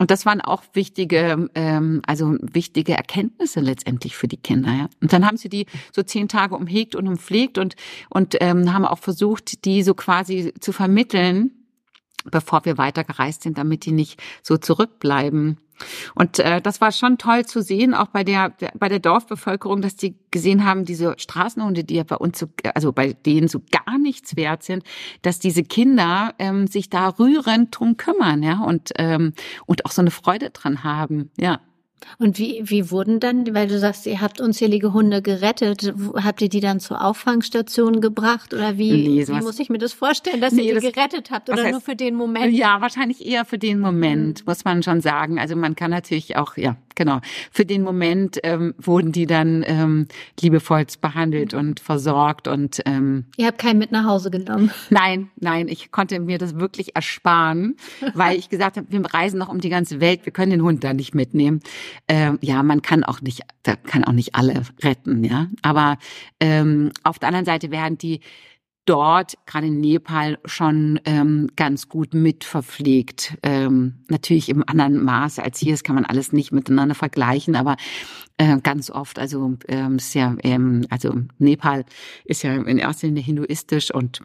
und 0.00 0.10
das 0.10 0.24
waren 0.24 0.40
auch 0.40 0.62
wichtige, 0.72 1.50
ähm, 1.54 2.00
also 2.06 2.38
wichtige 2.40 2.96
Erkenntnisse 2.96 3.60
letztendlich 3.60 4.16
für 4.16 4.28
die 4.28 4.38
Kinder. 4.38 4.72
Ja. 4.72 4.88
Und 5.02 5.12
dann 5.12 5.26
haben 5.26 5.36
sie 5.36 5.50
die 5.50 5.66
so 5.92 6.02
zehn 6.02 6.26
Tage 6.26 6.56
umhegt 6.56 6.96
und 6.96 7.06
umpflegt 7.06 7.58
und 7.58 7.76
und 8.08 8.34
ähm, 8.40 8.72
haben 8.72 8.86
auch 8.86 8.98
versucht, 8.98 9.66
die 9.66 9.82
so 9.82 9.92
quasi 9.92 10.54
zu 10.58 10.72
vermitteln, 10.72 11.50
bevor 12.24 12.64
wir 12.64 12.78
weitergereist 12.78 13.42
sind, 13.42 13.58
damit 13.58 13.84
die 13.84 13.92
nicht 13.92 14.18
so 14.42 14.56
zurückbleiben. 14.56 15.58
Und 16.14 16.38
äh, 16.38 16.60
das 16.60 16.80
war 16.80 16.92
schon 16.92 17.18
toll 17.18 17.46
zu 17.46 17.62
sehen, 17.62 17.94
auch 17.94 18.08
bei 18.08 18.24
der, 18.24 18.52
bei 18.74 18.88
der 18.88 18.98
Dorfbevölkerung, 18.98 19.82
dass 19.82 19.96
die 19.96 20.16
gesehen 20.30 20.64
haben, 20.64 20.84
diese 20.84 21.14
Straßenhunde, 21.18 21.84
die 21.84 21.96
ja 21.96 22.04
bei 22.04 22.16
uns 22.16 22.38
so, 22.38 22.46
also 22.74 22.92
bei 22.92 23.12
denen 23.12 23.48
so 23.48 23.60
gar 23.70 23.98
nichts 23.98 24.36
wert 24.36 24.62
sind, 24.62 24.84
dass 25.22 25.38
diese 25.38 25.62
Kinder 25.62 26.34
ähm, 26.38 26.66
sich 26.66 26.90
da 26.90 27.08
rührend 27.08 27.78
drum 27.78 27.96
kümmern, 27.96 28.42
ja, 28.42 28.62
und 28.62 28.90
ähm, 28.96 29.32
und 29.66 29.84
auch 29.84 29.90
so 29.90 30.02
eine 30.02 30.10
Freude 30.10 30.50
dran 30.50 30.84
haben, 30.84 31.30
ja. 31.38 31.60
Und 32.18 32.38
wie, 32.38 32.62
wie 32.64 32.90
wurden 32.90 33.20
dann, 33.20 33.54
weil 33.54 33.68
du 33.68 33.78
sagst, 33.78 34.06
ihr 34.06 34.20
habt 34.20 34.40
unzählige 34.40 34.92
Hunde 34.92 35.22
gerettet, 35.22 35.92
habt 36.14 36.42
ihr 36.42 36.48
die 36.48 36.60
dann 36.60 36.80
zur 36.80 37.04
Auffangstation 37.04 38.00
gebracht 38.00 38.52
oder 38.54 38.78
wie, 38.78 39.08
nee, 39.08 39.26
wie 39.26 39.32
muss 39.40 39.58
ich 39.58 39.70
mir 39.70 39.78
das 39.78 39.92
vorstellen, 39.92 40.40
dass 40.40 40.52
nee, 40.52 40.62
ihr 40.62 40.80
die 40.80 40.90
gerettet 40.90 41.30
habt 41.30 41.50
oder 41.50 41.62
heißt, 41.62 41.72
nur 41.72 41.80
für 41.80 41.96
den 41.96 42.14
Moment? 42.14 42.54
Ja, 42.54 42.80
wahrscheinlich 42.80 43.24
eher 43.24 43.44
für 43.44 43.58
den 43.58 43.80
Moment, 43.80 44.40
mhm. 44.40 44.44
muss 44.46 44.64
man 44.64 44.82
schon 44.82 45.00
sagen. 45.00 45.38
Also 45.38 45.56
man 45.56 45.76
kann 45.76 45.90
natürlich 45.90 46.36
auch, 46.36 46.56
ja, 46.56 46.76
genau. 46.96 47.20
Für 47.50 47.64
den 47.64 47.82
Moment 47.82 48.38
ähm, 48.42 48.74
wurden 48.78 49.12
die 49.12 49.26
dann 49.26 49.64
ähm, 49.66 50.08
liebevoll 50.40 50.80
behandelt 51.00 51.52
und 51.52 51.80
versorgt 51.80 52.48
und 52.48 52.80
ähm, 52.86 53.26
Ihr 53.36 53.46
habt 53.46 53.58
keinen 53.58 53.78
mit 53.78 53.92
nach 53.92 54.04
Hause 54.04 54.30
genommen? 54.30 54.70
Nein, 54.90 55.30
nein, 55.36 55.68
ich 55.68 55.90
konnte 55.90 56.18
mir 56.20 56.38
das 56.38 56.58
wirklich 56.58 56.96
ersparen, 56.96 57.76
weil 58.14 58.38
ich 58.38 58.48
gesagt 58.48 58.76
habe, 58.76 58.86
wir 58.90 59.04
reisen 59.04 59.38
noch 59.38 59.48
um 59.48 59.60
die 59.60 59.68
ganze 59.68 60.00
Welt, 60.00 60.24
wir 60.24 60.32
können 60.32 60.50
den 60.50 60.62
Hund 60.62 60.82
da 60.84 60.94
nicht 60.94 61.14
mitnehmen. 61.14 61.60
Ähm, 62.08 62.38
ja, 62.40 62.62
man 62.62 62.82
kann 62.82 63.04
auch 63.04 63.20
nicht, 63.20 63.42
da 63.62 63.76
kann 63.76 64.04
auch 64.04 64.12
nicht 64.12 64.34
alle 64.34 64.62
retten, 64.82 65.22
ja. 65.24 65.48
Aber 65.62 65.98
ähm, 66.40 66.92
auf 67.02 67.18
der 67.18 67.28
anderen 67.28 67.46
Seite 67.46 67.70
werden 67.70 67.98
die 67.98 68.20
dort, 68.84 69.34
gerade 69.46 69.68
in 69.68 69.80
Nepal, 69.80 70.38
schon 70.44 71.00
ähm, 71.04 71.48
ganz 71.56 71.88
gut 71.88 72.14
mitverpflegt. 72.14 73.38
Ähm, 73.42 74.04
natürlich 74.08 74.48
im 74.48 74.64
anderen 74.66 75.02
Maße 75.02 75.42
als 75.42 75.58
hier, 75.58 75.72
das 75.72 75.84
kann 75.84 75.94
man 75.94 76.04
alles 76.04 76.32
nicht 76.32 76.52
miteinander 76.52 76.94
vergleichen, 76.94 77.56
aber 77.56 77.76
äh, 78.38 78.58
ganz 78.60 78.90
oft, 78.90 79.18
also 79.18 79.56
ähm, 79.68 79.96
ist 79.96 80.14
ja, 80.14 80.34
ähm, 80.42 80.86
also 80.90 81.14
Nepal 81.38 81.84
ist 82.24 82.42
ja 82.42 82.54
in 82.54 82.78
erster 82.78 83.06
Linie 83.06 83.22
hinduistisch 83.22 83.92
und 83.92 84.22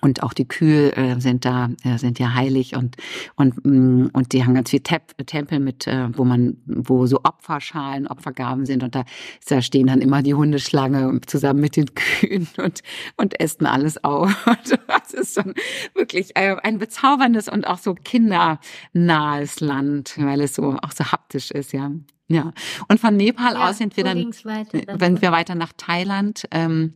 und 0.00 0.22
auch 0.22 0.32
die 0.32 0.46
Kühe 0.46 0.94
äh, 0.96 1.20
sind 1.20 1.44
da 1.44 1.70
äh, 1.84 1.98
sind 1.98 2.18
ja 2.18 2.34
heilig 2.34 2.76
und 2.76 2.96
und 3.34 3.64
mm, 3.64 4.10
und 4.12 4.32
die 4.32 4.44
haben 4.44 4.54
ganz 4.54 4.70
viel 4.70 4.80
Tempel 4.80 5.60
mit 5.60 5.86
äh, 5.86 6.08
wo 6.16 6.24
man 6.24 6.58
wo 6.66 7.06
so 7.06 7.20
Opferschalen 7.24 8.06
Opfergaben 8.06 8.66
sind. 8.66 8.82
Und 8.82 8.94
da, 8.94 9.04
da 9.48 9.62
stehen 9.62 9.86
dann 9.86 10.00
immer 10.00 10.22
die 10.22 10.34
Hundeschlange 10.34 11.20
zusammen 11.26 11.60
mit 11.60 11.76
den 11.76 11.94
Kühen 11.94 12.48
und 12.58 12.82
und 13.16 13.40
essen 13.40 13.66
alles 13.66 14.02
auf. 14.04 14.46
Und 14.46 14.78
das 14.86 15.12
ist 15.12 15.34
schon 15.34 15.54
wirklich 15.94 16.36
ein 16.36 16.78
bezauberndes 16.78 17.48
und 17.48 17.66
auch 17.66 17.78
so 17.78 17.94
kindernahes 17.94 19.60
Land 19.60 20.14
weil 20.18 20.40
es 20.40 20.54
so 20.54 20.76
auch 20.82 20.92
so 20.92 21.04
haptisch 21.04 21.50
ist 21.50 21.72
ja 21.72 21.90
ja, 22.28 22.52
und 22.88 22.98
von 22.98 23.16
Nepal 23.16 23.54
ja, 23.54 23.68
aus 23.68 23.78
sind 23.78 23.96
wir 23.96 24.02
dann, 24.02 24.32
weiter, 24.42 24.98
wenn 24.98 25.22
wir 25.22 25.30
weiter 25.30 25.54
nach 25.54 25.72
Thailand, 25.76 26.44
ähm, 26.50 26.94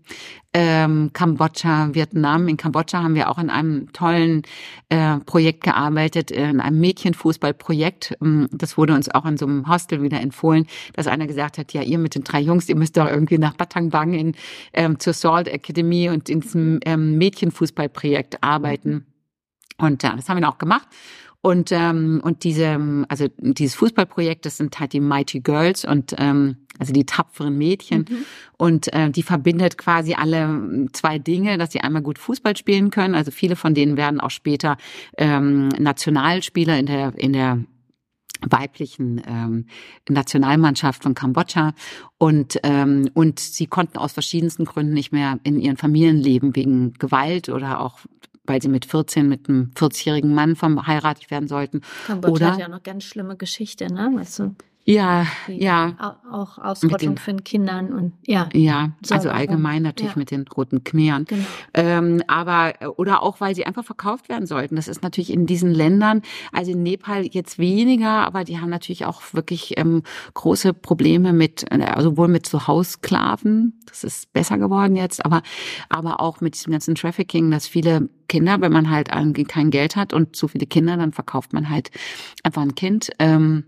ähm, 0.52 1.10
Kambodscha, 1.12 1.94
Vietnam. 1.94 2.48
In 2.48 2.56
Kambodscha 2.56 3.00
haben 3.00 3.14
wir 3.14 3.30
auch 3.30 3.38
in 3.38 3.48
einem 3.48 3.92
tollen 3.92 4.42
äh, 4.88 5.18
Projekt 5.18 5.62
gearbeitet, 5.62 6.32
in 6.32 6.60
einem 6.60 6.80
Mädchenfußballprojekt. 6.80 8.16
Ähm, 8.20 8.48
das 8.50 8.76
wurde 8.76 8.92
uns 8.92 9.08
auch 9.08 9.24
in 9.24 9.36
so 9.36 9.46
einem 9.46 9.68
Hostel 9.68 10.02
wieder 10.02 10.20
empfohlen, 10.20 10.66
dass 10.94 11.06
einer 11.06 11.28
gesagt 11.28 11.58
hat, 11.58 11.72
ja, 11.72 11.82
ihr 11.82 11.98
mit 11.98 12.16
den 12.16 12.24
drei 12.24 12.40
Jungs, 12.40 12.68
ihr 12.68 12.74
müsst 12.76 12.96
doch 12.96 13.06
irgendwie 13.06 13.38
nach 13.38 13.54
Batangbang 13.54 14.14
in, 14.14 14.34
ähm, 14.72 14.98
zur 14.98 15.12
Salt 15.12 15.46
Academy 15.46 16.08
und 16.08 16.28
in 16.28 16.40
diesem 16.40 16.80
ähm, 16.84 17.18
Mädchenfußballprojekt 17.18 18.42
arbeiten. 18.42 19.06
Und 19.78 20.02
ja, 20.02 20.16
das 20.16 20.28
haben 20.28 20.38
wir 20.38 20.42
dann 20.42 20.52
auch 20.52 20.58
gemacht. 20.58 20.88
Und 21.42 21.72
ähm, 21.72 22.20
und 22.22 22.44
diese 22.44 22.79
also 23.09 23.29
dieses 23.38 23.74
Fußballprojekt, 23.76 24.44
das 24.44 24.59
sind 24.59 24.79
halt 24.79 24.92
die 24.92 25.00
Mighty 25.00 25.40
Girls 25.40 25.87
und 25.87 26.14
ähm, 26.18 26.57
also 26.79 26.92
die 26.92 27.07
tapferen 27.07 27.57
Mädchen. 27.57 28.05
Mhm. 28.09 28.24
Und 28.59 28.92
äh, 28.92 29.11
die 29.11 29.22
verbindet 29.22 29.79
quasi 29.79 30.14
alle 30.14 30.88
zwei 30.92 31.18
Dinge, 31.18 31.57
dass 31.57 31.72
sie 31.72 31.81
einmal 31.81 32.03
gut 32.03 32.18
Fußball 32.18 32.57
spielen 32.57 32.90
können. 32.90 33.14
Also 33.14 33.31
viele 33.31 33.57
von 33.57 33.74
denen 33.74 33.96
werden 33.96 34.20
auch 34.20 34.31
später 34.31 34.76
ähm, 35.16 35.68
Nationalspieler 35.79 36.79
in 36.79 36.87
der 36.87 37.14
in 37.16 37.33
der 37.33 37.64
weiblichen 38.42 39.22
ähm, 39.26 39.66
Nationalmannschaft 40.09 41.03
von 41.03 41.14
Kambodscha 41.14 41.74
und 42.18 42.59
ähm, 42.62 43.11
und 43.14 43.38
sie 43.38 43.66
konnten 43.66 43.98
aus 43.98 44.12
verschiedensten 44.12 44.64
Gründen 44.64 44.92
nicht 44.92 45.12
mehr 45.12 45.38
in 45.42 45.61
ihren 45.61 45.76
Familien 45.76 46.16
leben 46.16 46.57
wegen 46.57 46.94
Gewalt 46.94 47.48
oder 47.48 47.81
auch 47.81 48.00
weil 48.44 48.61
sie 48.62 48.68
mit 48.68 48.85
14 48.85 49.29
mit 49.29 49.48
einem 49.48 49.72
40-jährigen 49.74 50.35
Mann 50.35 50.57
verheiratet 50.57 51.31
werden 51.31 51.48
sollten. 51.48 51.83
Kambodscha 52.07 52.33
oder, 52.33 52.53
hat 52.53 52.61
ja 52.61 52.68
noch 52.68 52.83
ganz 52.83 53.05
schlimme 53.05 53.37
Geschichte, 53.37 53.92
ne? 53.92 54.11
Weißt 54.14 54.38
du? 54.40 54.55
Ja, 54.90 55.26
ja. 55.46 56.16
Auch 56.31 56.59
Ausrottung 56.59 57.16
von 57.16 57.44
Kindern 57.44 57.92
und 57.92 58.12
ja. 58.26 58.48
Ja, 58.53 58.90
also 59.09 59.31
allgemein 59.31 59.83
natürlich 59.83 60.14
ja. 60.14 60.18
mit 60.18 60.33
den 60.33 60.46
roten 60.48 60.83
Khmeren. 60.83 61.26
Genau. 61.26 61.44
Ähm, 61.74 62.22
aber 62.26 62.74
oder 62.96 63.22
auch, 63.22 63.40
weil 63.40 63.55
sie 63.55 63.66
einfach 63.66 63.85
verkauft 63.85 64.29
werden 64.29 64.46
sollten. 64.46 64.74
Das 64.74 64.88
ist 64.88 65.03
natürlich 65.03 65.33
in 65.33 65.46
diesen 65.46 65.70
Ländern, 65.70 66.22
also 66.53 66.72
in 66.72 66.83
Nepal 66.83 67.24
jetzt 67.24 67.59
weniger, 67.59 68.26
aber 68.26 68.42
die 68.42 68.59
haben 68.59 68.70
natürlich 68.70 69.05
auch 69.05 69.22
wirklich 69.33 69.79
ähm, 69.79 70.03
große 70.35 70.74
Probleme 70.74 71.33
mit, 71.33 71.70
also 71.70 72.16
wohl 72.16 72.29
mit 72.29 72.46
so 72.46 72.66
Haussklaven. 72.66 73.81
Das 73.87 74.03
ist 74.03 74.33
besser 74.33 74.59
geworden 74.59 74.96
jetzt, 74.96 75.24
aber 75.24 75.42
aber 75.88 76.20
auch 76.20 76.40
mit 76.40 76.55
diesem 76.55 76.72
ganzen 76.72 76.96
Trafficking, 76.96 77.50
dass 77.53 77.68
viele 77.68 78.09
Kinder, 78.29 78.61
wenn 78.61 78.72
man 78.72 78.90
halt 78.90 79.09
kein 79.48 79.70
Geld 79.70 79.94
hat 79.94 80.12
und 80.12 80.35
zu 80.35 80.48
viele 80.48 80.66
Kinder, 80.66 80.96
dann 80.96 81.12
verkauft 81.12 81.53
man 81.53 81.70
halt 81.70 81.90
einfach 82.42 82.62
ein 82.62 82.74
Kind. 82.74 83.11
Ähm, 83.18 83.64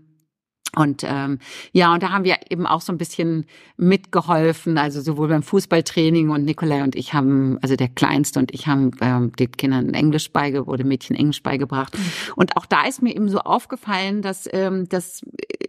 und 0.75 1.03
ähm, 1.03 1.39
ja, 1.71 1.93
und 1.93 2.01
da 2.01 2.11
haben 2.11 2.23
wir 2.23 2.37
eben 2.49 2.65
auch 2.65 2.81
so 2.81 2.91
ein 2.91 2.97
bisschen 2.97 3.45
mitgeholfen, 3.77 4.77
also 4.77 5.01
sowohl 5.01 5.27
beim 5.27 5.43
Fußballtraining 5.43 6.31
und 6.31 6.45
Nikolai 6.45 6.83
und 6.83 6.95
ich 6.95 7.13
haben, 7.13 7.59
also 7.61 7.75
der 7.75 7.89
Kleinste 7.89 8.39
und 8.39 8.53
ich 8.53 8.65
haben 8.65 8.91
ähm, 9.01 9.31
den 9.33 9.51
Kindern 9.51 9.93
Englisch 9.93 10.31
beigebracht, 10.31 10.67
wurde 10.67 10.83
Mädchen 10.83 11.15
Englisch 11.15 11.43
beigebracht. 11.43 11.97
Mhm. 11.97 12.33
Und 12.35 12.57
auch 12.57 12.65
da 12.65 12.85
ist 12.85 13.03
mir 13.03 13.15
eben 13.15 13.29
so 13.29 13.39
aufgefallen, 13.39 14.23
dass, 14.23 14.49
ähm, 14.51 14.89
dass 14.89 15.21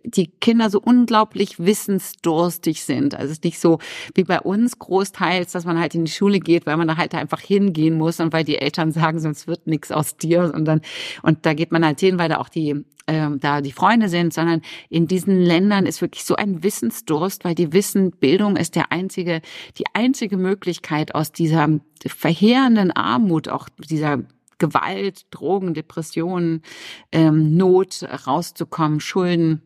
die 0.04 0.28
Kinder 0.28 0.70
so 0.70 0.80
unglaublich 0.80 1.58
wissensdurstig 1.58 2.82
sind. 2.82 3.14
Also 3.14 3.26
es 3.26 3.32
ist 3.32 3.44
nicht 3.44 3.58
so 3.58 3.80
wie 4.14 4.24
bei 4.24 4.40
uns 4.40 4.78
großteils, 4.78 5.52
dass 5.52 5.66
man 5.66 5.78
halt 5.78 5.94
in 5.94 6.06
die 6.06 6.12
Schule 6.12 6.40
geht, 6.40 6.64
weil 6.66 6.76
man 6.76 6.88
da 6.88 6.96
halt 6.96 7.14
einfach 7.14 7.40
hingehen 7.40 7.98
muss 7.98 8.20
und 8.20 8.32
weil 8.32 8.44
die 8.44 8.56
Eltern 8.56 8.92
sagen, 8.92 9.18
sonst 9.18 9.46
wird 9.46 9.66
nichts 9.66 9.92
aus 9.92 10.16
dir. 10.16 10.52
Und 10.54 10.64
dann, 10.64 10.80
und 11.22 11.44
da 11.44 11.52
geht 11.52 11.72
man 11.72 11.84
halt 11.84 12.00
hin, 12.00 12.18
weil 12.18 12.28
da 12.28 12.38
auch 12.38 12.48
die 12.48 12.84
ähm, 13.06 13.38
da 13.40 13.60
die 13.60 13.72
Freunde 13.72 14.08
sind, 14.08 14.32
sondern 14.32 14.62
in 14.94 15.08
diesen 15.08 15.40
Ländern 15.40 15.86
ist 15.86 16.00
wirklich 16.00 16.24
so 16.24 16.36
ein 16.36 16.62
Wissensdurst, 16.62 17.44
weil 17.44 17.56
die 17.56 17.72
wissen, 17.72 18.12
Bildung 18.12 18.54
ist 18.54 18.76
der 18.76 18.92
einzige, 18.92 19.42
die 19.76 19.86
einzige 19.92 20.36
Möglichkeit 20.36 21.16
aus 21.16 21.32
dieser 21.32 21.80
verheerenden 22.06 22.92
Armut, 22.92 23.48
auch 23.48 23.68
dieser 23.76 24.22
Gewalt, 24.58 25.26
Drogen, 25.30 25.74
Depressionen, 25.74 26.62
ähm, 27.10 27.56
Not 27.56 28.04
rauszukommen, 28.04 29.00
Schulden 29.00 29.62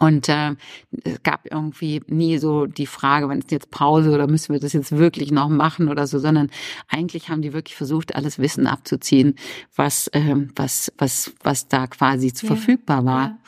und 0.00 0.28
äh, 0.28 0.56
es 1.04 1.22
gab 1.22 1.46
irgendwie 1.48 2.02
nie 2.08 2.38
so 2.38 2.66
die 2.66 2.86
Frage, 2.86 3.28
wann 3.28 3.38
ist 3.38 3.52
jetzt 3.52 3.70
Pause 3.70 4.10
oder 4.10 4.26
müssen 4.26 4.52
wir 4.52 4.58
das 4.58 4.72
jetzt 4.72 4.96
wirklich 4.96 5.30
noch 5.30 5.48
machen 5.48 5.88
oder 5.88 6.08
so, 6.08 6.18
sondern 6.18 6.50
eigentlich 6.88 7.28
haben 7.28 7.42
die 7.42 7.52
wirklich 7.52 7.76
versucht, 7.76 8.16
alles 8.16 8.40
Wissen 8.40 8.66
abzuziehen, 8.66 9.36
was 9.76 10.08
äh, 10.08 10.34
was 10.56 10.92
was 10.98 11.32
was 11.44 11.68
da 11.68 11.86
quasi 11.86 12.32
ja. 12.34 12.46
verfügbar 12.46 13.04
war. 13.04 13.22
Ja. 13.22 13.38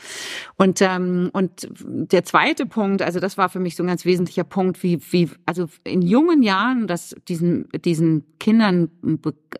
Und 0.54 0.80
ähm, 0.82 1.30
und 1.32 1.68
der 1.80 2.24
zweite 2.24 2.64
Punkt, 2.66 3.02
also 3.02 3.18
das 3.18 3.36
war 3.36 3.48
für 3.48 3.58
mich 3.58 3.74
so 3.74 3.82
ein 3.82 3.88
ganz 3.88 4.04
wesentlicher 4.04 4.44
Punkt, 4.44 4.84
wie 4.84 5.00
wie 5.10 5.28
also 5.46 5.66
in 5.82 6.00
jungen 6.00 6.44
Jahren, 6.44 6.86
dass 6.86 7.16
diesen 7.26 7.68
diesen 7.84 8.24
Kindern 8.38 8.90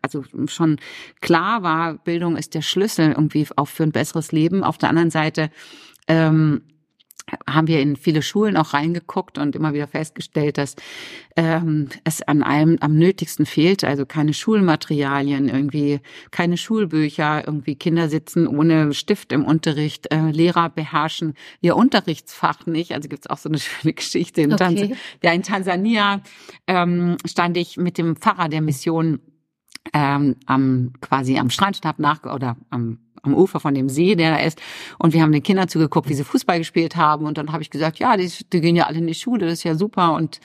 also 0.02 0.22
schon 0.46 0.76
klar 1.20 1.64
war, 1.64 1.94
Bildung 1.94 2.36
ist 2.36 2.54
der 2.54 2.62
Schlüssel 2.62 3.08
irgendwie 3.08 3.44
auch 3.56 3.68
für 3.68 3.82
ein 3.82 3.92
besseres 3.92 4.30
Leben. 4.30 4.62
Auf 4.62 4.78
der 4.78 4.90
anderen 4.90 5.10
Seite 5.10 5.50
ähm, 6.06 6.62
haben 7.48 7.66
wir 7.66 7.80
in 7.80 7.96
viele 7.96 8.22
Schulen 8.22 8.56
auch 8.56 8.72
reingeguckt 8.72 9.38
und 9.38 9.56
immer 9.56 9.74
wieder 9.74 9.88
festgestellt, 9.88 10.58
dass 10.58 10.76
ähm, 11.36 11.88
es 12.04 12.22
an 12.22 12.42
allem 12.42 12.78
am 12.80 12.96
nötigsten 12.96 13.46
fehlt. 13.46 13.82
Also 13.84 14.06
keine 14.06 14.32
Schulmaterialien, 14.32 15.48
irgendwie 15.48 16.00
keine 16.30 16.56
Schulbücher, 16.56 17.44
irgendwie 17.46 17.74
Kinder 17.74 18.08
sitzen 18.08 18.46
ohne 18.46 18.94
Stift 18.94 19.32
im 19.32 19.44
Unterricht, 19.44 20.12
äh, 20.12 20.30
Lehrer 20.30 20.70
beherrschen 20.70 21.34
ihr 21.60 21.76
Unterrichtsfach 21.76 22.66
nicht. 22.66 22.92
Also 22.92 23.08
gibt's 23.08 23.26
auch 23.26 23.38
so 23.38 23.48
eine 23.48 23.58
schöne 23.60 23.94
Geschichte 23.94 24.42
in, 24.42 24.52
okay. 24.52 24.64
Tansania. 24.64 24.96
Ja, 25.22 25.32
in 25.32 25.42
Tansania 25.42 26.20
ähm, 26.66 27.16
stand 27.26 27.56
ich 27.56 27.76
mit 27.76 27.98
dem 27.98 28.16
Pfarrer 28.16 28.48
der 28.48 28.60
Mission 28.60 29.20
ähm, 29.92 30.36
am 30.46 30.92
quasi 31.00 31.38
am 31.38 31.50
Strandstab 31.50 31.98
nach 31.98 32.24
oder 32.24 32.56
am 32.70 32.98
am 33.26 33.34
Ufer 33.34 33.60
von 33.60 33.74
dem 33.74 33.88
See, 33.88 34.14
der 34.14 34.30
da 34.30 34.36
ist. 34.38 34.60
Und 34.98 35.12
wir 35.12 35.22
haben 35.22 35.32
den 35.32 35.42
Kindern 35.42 35.68
zugeguckt, 35.68 36.08
wie 36.08 36.14
sie 36.14 36.24
Fußball 36.24 36.58
gespielt 36.58 36.96
haben. 36.96 37.26
Und 37.26 37.38
dann 37.38 37.52
habe 37.52 37.62
ich 37.62 37.70
gesagt, 37.70 37.98
ja, 37.98 38.16
die, 38.16 38.30
die 38.52 38.60
gehen 38.60 38.76
ja 38.76 38.86
alle 38.86 38.98
in 38.98 39.06
die 39.06 39.14
Schule, 39.14 39.46
das 39.46 39.54
ist 39.54 39.64
ja 39.64 39.74
super. 39.74 40.14
Und 40.14 40.40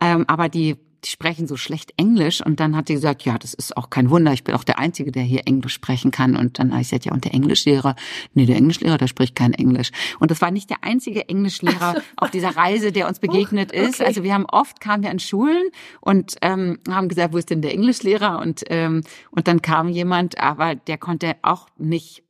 ähm, 0.00 0.24
aber 0.28 0.48
die 0.48 0.76
die 1.06 1.10
sprechen 1.10 1.46
so 1.46 1.56
schlecht 1.56 1.92
Englisch. 1.96 2.44
Und 2.44 2.58
dann 2.58 2.74
hat 2.74 2.88
sie 2.88 2.94
gesagt, 2.94 3.22
ja, 3.22 3.38
das 3.38 3.54
ist 3.54 3.76
auch 3.76 3.90
kein 3.90 4.10
Wunder. 4.10 4.32
Ich 4.32 4.42
bin 4.42 4.54
auch 4.54 4.64
der 4.64 4.78
Einzige, 4.78 5.12
der 5.12 5.22
hier 5.22 5.42
Englisch 5.46 5.74
sprechen 5.74 6.10
kann. 6.10 6.36
Und 6.36 6.58
dann 6.58 6.72
habe 6.72 6.82
ich 6.82 6.88
gesagt, 6.88 7.04
ja, 7.04 7.12
und 7.12 7.24
der 7.24 7.32
Englischlehrer? 7.32 7.94
Nee, 8.34 8.46
der 8.46 8.56
Englischlehrer, 8.56 8.98
der 8.98 9.06
spricht 9.06 9.36
kein 9.36 9.54
Englisch. 9.54 9.90
Und 10.18 10.32
das 10.32 10.40
war 10.40 10.50
nicht 10.50 10.68
der 10.68 10.82
einzige 10.82 11.28
Englischlehrer 11.28 12.02
auf 12.16 12.30
dieser 12.30 12.56
Reise, 12.56 12.90
der 12.90 13.06
uns 13.06 13.20
begegnet 13.20 13.70
oh, 13.72 13.78
okay. 13.78 13.88
ist. 13.88 14.02
Also 14.02 14.24
wir 14.24 14.34
haben 14.34 14.46
oft, 14.46 14.80
kamen 14.80 15.04
wir 15.04 15.10
an 15.10 15.20
Schulen 15.20 15.68
und 16.00 16.36
ähm, 16.42 16.78
haben 16.88 17.08
gesagt, 17.08 17.32
wo 17.32 17.38
ist 17.38 17.50
denn 17.50 17.62
der 17.62 17.72
Englischlehrer? 17.72 18.40
Und, 18.40 18.64
ähm, 18.68 19.02
und 19.30 19.46
dann 19.46 19.62
kam 19.62 19.88
jemand, 19.88 20.38
aber 20.40 20.74
der 20.74 20.98
konnte 20.98 21.36
auch 21.42 21.68
nicht 21.78 22.24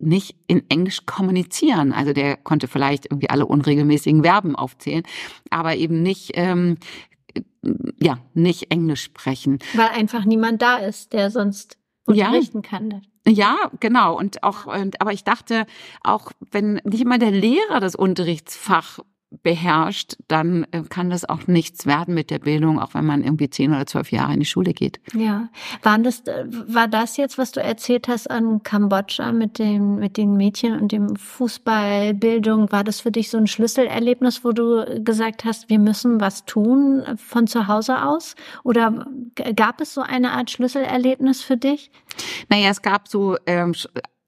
nicht 0.00 0.36
in 0.48 0.68
Englisch 0.68 1.06
kommunizieren. 1.06 1.92
Also 1.92 2.12
der 2.12 2.36
konnte 2.36 2.68
vielleicht 2.68 3.06
irgendwie 3.06 3.30
alle 3.30 3.46
unregelmäßigen 3.46 4.22
Verben 4.22 4.56
aufzählen, 4.56 5.04
aber 5.50 5.76
eben 5.76 6.02
nicht 6.02 6.32
ähm, 6.34 6.76
ja 8.00 8.18
nicht 8.34 8.70
Englisch 8.70 9.02
sprechen. 9.02 9.58
Weil 9.74 9.88
einfach 9.88 10.24
niemand 10.24 10.62
da 10.62 10.76
ist, 10.76 11.12
der 11.12 11.30
sonst 11.30 11.78
unterrichten 12.06 12.62
ja. 12.62 12.68
kann. 12.68 13.02
Ja, 13.26 13.56
genau. 13.80 14.16
Und 14.18 14.42
auch, 14.42 14.66
und, 14.66 15.00
aber 15.00 15.12
ich 15.12 15.24
dachte, 15.24 15.66
auch 16.02 16.32
wenn 16.50 16.74
nicht 16.84 17.00
immer 17.00 17.18
der 17.18 17.30
Lehrer 17.30 17.80
das 17.80 17.94
Unterrichtsfach 17.94 18.98
beherrscht, 19.42 20.16
dann 20.28 20.66
äh, 20.70 20.82
kann 20.88 21.10
das 21.10 21.28
auch 21.28 21.46
nichts 21.46 21.86
werden 21.86 22.14
mit 22.14 22.30
der 22.30 22.38
Bildung, 22.38 22.78
auch 22.78 22.94
wenn 22.94 23.04
man 23.04 23.22
irgendwie 23.22 23.50
zehn 23.50 23.72
oder 23.72 23.86
zwölf 23.86 24.12
Jahre 24.12 24.34
in 24.34 24.40
die 24.40 24.46
Schule 24.46 24.72
geht. 24.72 25.00
Ja, 25.14 25.48
waren 25.82 26.04
das, 26.04 26.20
äh, 26.26 26.44
war 26.48 26.88
das 26.88 27.16
jetzt, 27.16 27.38
was 27.38 27.52
du 27.52 27.60
erzählt 27.60 28.08
hast 28.08 28.30
an 28.30 28.62
Kambodscha 28.62 29.32
mit 29.32 29.58
dem, 29.58 29.96
mit 29.96 30.16
den 30.16 30.36
Mädchen 30.36 30.80
und 30.80 30.92
dem 30.92 31.16
Fußballbildung, 31.16 32.70
war 32.72 32.84
das 32.84 33.00
für 33.00 33.10
dich 33.10 33.30
so 33.30 33.38
ein 33.38 33.46
Schlüsselerlebnis, 33.46 34.44
wo 34.44 34.52
du 34.52 35.02
gesagt 35.02 35.44
hast, 35.44 35.68
wir 35.68 35.78
müssen 35.78 36.20
was 36.20 36.44
tun 36.44 37.02
von 37.16 37.46
zu 37.46 37.68
Hause 37.68 38.02
aus? 38.02 38.34
Oder 38.62 39.06
gab 39.56 39.80
es 39.80 39.94
so 39.94 40.00
eine 40.00 40.32
Art 40.32 40.50
Schlüsselerlebnis 40.50 41.42
für 41.42 41.56
dich? 41.56 41.90
Naja, 42.48 42.70
es 42.70 42.82
gab 42.82 43.08
so 43.08 43.36
ähm, 43.46 43.74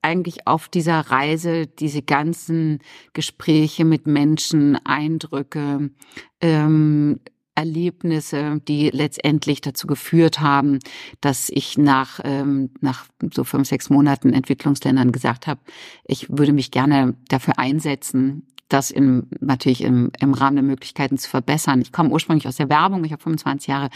eigentlich 0.07 0.47
auf 0.47 0.69
dieser 0.69 1.01
Reise 1.01 1.67
diese 1.67 2.01
ganzen 2.01 2.79
Gespräche 3.11 3.83
mit 3.83 4.07
Menschen, 4.07 4.77
Eindrücke, 4.85 5.91
ähm, 6.39 7.19
Erlebnisse, 7.55 8.61
die 8.67 8.89
letztendlich 8.91 9.61
dazu 9.61 9.87
geführt 9.87 10.39
haben, 10.39 10.79
dass 11.21 11.49
ich 11.49 11.77
nach, 11.77 12.19
ähm, 12.23 12.69
nach 12.81 13.05
so 13.33 13.43
fünf, 13.43 13.67
sechs 13.67 13.89
Monaten 13.89 14.31
Entwicklungsländern 14.31 15.11
gesagt 15.11 15.47
habe, 15.47 15.59
ich 16.05 16.29
würde 16.29 16.53
mich 16.53 16.71
gerne 16.71 17.15
dafür 17.27 17.57
einsetzen, 17.59 18.47
das 18.69 18.91
in, 18.91 19.27
natürlich 19.39 19.81
im, 19.81 20.11
im 20.19 20.33
Rahmen 20.33 20.57
der 20.57 20.63
Möglichkeiten 20.63 21.17
zu 21.17 21.29
verbessern. 21.29 21.81
Ich 21.81 21.91
komme 21.91 22.11
ursprünglich 22.11 22.47
aus 22.47 22.57
der 22.57 22.69
Werbung, 22.69 23.03
ich 23.03 23.11
habe 23.11 23.23
25 23.23 23.67
Jahre 23.67 23.89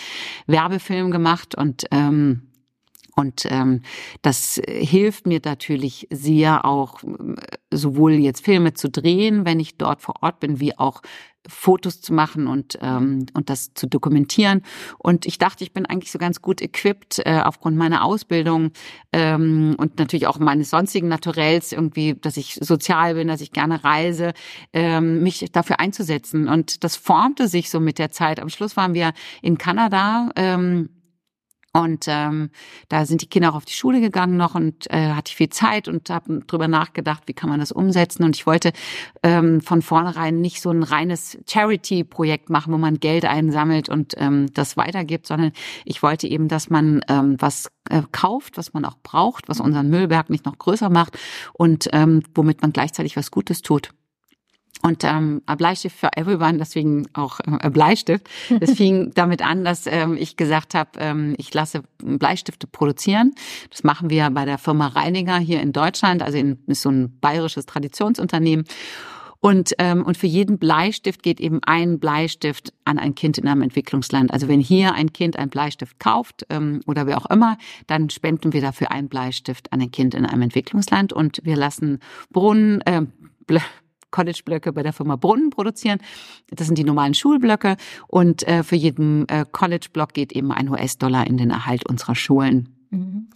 Werbefilm 0.48 1.12
gemacht 1.12 1.56
und 1.56 1.86
ähm, 1.92 2.51
und 3.16 3.46
ähm, 3.50 3.82
das 4.22 4.62
hilft 4.68 5.28
mir 5.28 5.42
natürlich 5.44 6.08
sehr 6.12 6.66
auch 6.66 7.04
äh, 7.04 7.36
sowohl 7.72 8.14
jetzt 8.14 8.46
Filme 8.46 8.74
zu 8.74 8.90
drehen, 8.90 9.46
wenn 9.46 9.60
ich 9.60 9.78
dort 9.78 10.02
vor 10.02 10.22
Ort 10.22 10.40
bin, 10.40 10.60
wie 10.60 10.78
auch 10.78 11.02
Fotos 11.48 12.02
zu 12.02 12.14
machen 12.14 12.48
und 12.48 12.78
ähm, 12.82 13.26
und 13.34 13.50
das 13.50 13.74
zu 13.74 13.88
dokumentieren. 13.88 14.62
Und 15.00 15.26
ich 15.26 15.40
dachte, 15.40 15.64
ich 15.64 15.74
bin 15.74 15.86
eigentlich 15.86 16.12
so 16.12 16.20
ganz 16.20 16.42
gut 16.42 16.62
equipped 16.62 17.20
äh, 17.26 17.42
aufgrund 17.44 17.78
meiner 17.78 18.04
Ausbildung 18.04 18.72
ähm, 19.12 19.76
und 19.78 19.98
natürlich 19.98 20.28
auch 20.28 20.38
meines 20.40 20.70
sonstigen 20.70 21.08
Naturells 21.08 21.72
irgendwie, 21.72 22.14
dass 22.14 22.38
ich 22.38 22.60
sozial 22.62 23.16
bin, 23.16 23.28
dass 23.28 23.42
ich 23.42 23.52
gerne 23.52 23.84
reise, 23.84 24.34
ähm, 24.72 25.24
mich 25.24 25.46
dafür 25.52 25.80
einzusetzen. 25.80 26.48
Und 26.48 26.84
das 26.84 26.96
formte 26.96 27.48
sich 27.48 27.70
so 27.70 27.80
mit 27.80 27.98
der 27.98 28.12
Zeit. 28.12 28.40
Am 28.40 28.50
Schluss 28.50 28.78
waren 28.78 28.94
wir 28.94 29.14
in 29.42 29.58
Kanada. 29.58 30.30
Ähm, 30.36 30.90
Und 31.74 32.06
ähm, 32.08 32.50
da 32.90 33.06
sind 33.06 33.22
die 33.22 33.28
Kinder 33.28 33.52
auch 33.52 33.56
auf 33.56 33.66
die 33.66 33.74
Schule 33.74 34.02
gegangen 34.02 34.36
noch 34.36 34.56
und 34.56 34.92
äh, 34.92 35.14
hatte 35.14 35.30
ich 35.30 35.38
viel 35.38 35.50
Zeit 35.50 35.88
und 35.88 36.10
habe 36.10 36.42
drüber 36.46 36.68
nachgedacht, 36.68 37.24
wie 37.28 37.34
kann 37.34 37.50
man 37.50 37.62
das 37.62 37.72
umsetzen. 37.72 38.24
Und 38.26 38.36
ich 38.36 38.46
wollte 38.46 38.74
ähm, 39.24 39.62
von 39.62 39.82
vornherein 39.82 40.42
nicht 40.42 40.62
so 40.62 40.70
ein 40.70 40.84
reines 40.84 41.38
Charity-Projekt 41.48 42.50
machen, 42.50 42.74
wo 42.74 42.78
man 42.78 43.00
Geld 43.00 43.24
einsammelt 43.24 43.88
und 43.88 44.16
ähm, 44.18 44.48
das 44.54 44.76
weitergibt, 44.76 45.28
sondern 45.28 45.54
ich 45.86 46.04
wollte 46.04 46.28
eben, 46.28 46.50
dass 46.50 46.70
man 46.70 47.06
ähm, 47.08 47.38
was 47.40 47.72
äh, 47.90 48.02
kauft, 48.12 48.58
was 48.58 48.74
man 48.74 48.84
auch 48.84 48.98
braucht, 49.02 49.48
was 49.48 49.62
unseren 49.62 49.90
Müllberg 49.90 50.30
nicht 50.30 50.46
noch 50.46 50.58
größer 50.58 50.90
macht 50.90 51.18
und 51.54 51.88
ähm, 51.94 52.24
womit 52.36 52.62
man 52.62 52.74
gleichzeitig 52.74 53.16
was 53.16 53.32
Gutes 53.32 53.62
tut. 53.62 53.92
Und 54.84 55.04
ähm, 55.04 55.42
Bleistift 55.58 56.00
for 56.00 56.10
Everyone, 56.16 56.58
deswegen 56.58 57.08
auch 57.14 57.40
äh, 57.40 57.70
Bleistift. 57.70 58.28
Das 58.60 58.72
fing 58.72 59.12
damit 59.14 59.42
an, 59.42 59.64
dass 59.64 59.88
ähm, 59.88 60.18
ich 60.20 60.38
gesagt 60.38 60.74
habe, 60.74 60.92
ähm, 61.00 61.36
ich 61.38 61.54
lasse 61.54 61.84
Bleistifte 62.00 62.68
produzieren. 62.68 63.34
Das 63.70 63.84
machen 63.84 64.10
wir 64.10 64.30
bei 64.30 64.46
der 64.46 64.58
Firma 64.58 64.88
Reiniger 64.88 65.38
hier 65.38 65.62
in 65.62 65.72
Deutschland, 65.72 66.22
also 66.22 66.38
in, 66.38 66.60
ist 66.68 66.82
so 66.82 66.90
ein 66.90 67.18
bayerisches 67.20 67.66
Traditionsunternehmen. 67.66 68.66
Und, 69.40 69.74
ähm, 69.80 70.04
und 70.04 70.18
für 70.18 70.28
jeden 70.28 70.60
Bleistift 70.60 71.24
geht 71.24 71.40
eben 71.40 71.60
ein 71.64 72.00
Bleistift 72.00 72.74
an 72.86 73.00
ein 73.00 73.16
Kind 73.16 73.40
in 73.40 73.48
einem 73.48 73.64
Entwicklungsland. 73.64 74.32
Also 74.32 74.48
wenn 74.48 74.60
hier 74.60 74.94
ein 74.94 75.14
Kind 75.14 75.38
einen 75.38 75.50
Bleistift 75.50 76.00
kauft 76.00 76.46
ähm, 76.50 76.82
oder 76.86 77.08
wer 77.08 77.18
auch 77.18 77.26
immer, 77.26 77.58
dann 77.88 78.12
spenden 78.12 78.54
wir 78.54 78.62
dafür 78.62 78.92
einen 78.92 79.10
Bleistift 79.10 79.74
an 79.74 79.82
ein 79.82 79.90
Kind 79.90 80.14
in 80.14 80.28
einem 80.28 80.44
Entwicklungsland 80.44 81.12
und 81.12 81.42
wir 81.44 81.56
lassen 81.56 82.00
Brunnen, 82.30 82.82
äh, 82.82 83.02
College-Blöcke 84.12 84.74
bei 84.74 84.84
der 84.84 84.94
Firma 84.94 85.16
Brunnen 85.16 85.50
produzieren. 85.50 86.00
Das 86.50 86.68
sind 86.68 86.78
die 86.78 86.84
normalen 86.84 87.14
Schulblöcke 87.14 87.78
und 88.08 88.48
äh, 88.48 88.64
für 88.64 88.76
jeden 88.76 89.28
äh, 89.30 89.46
College-Block 89.52 90.14
geht 90.14 90.32
eben 90.34 90.52
ein 90.52 90.70
US-Dollar 90.70 91.28
in 91.28 91.38
den 91.38 91.50
Erhalt 91.50 91.90
unserer 91.90 92.16
Schulen. 92.16 92.70
Mhm. 92.90 93.28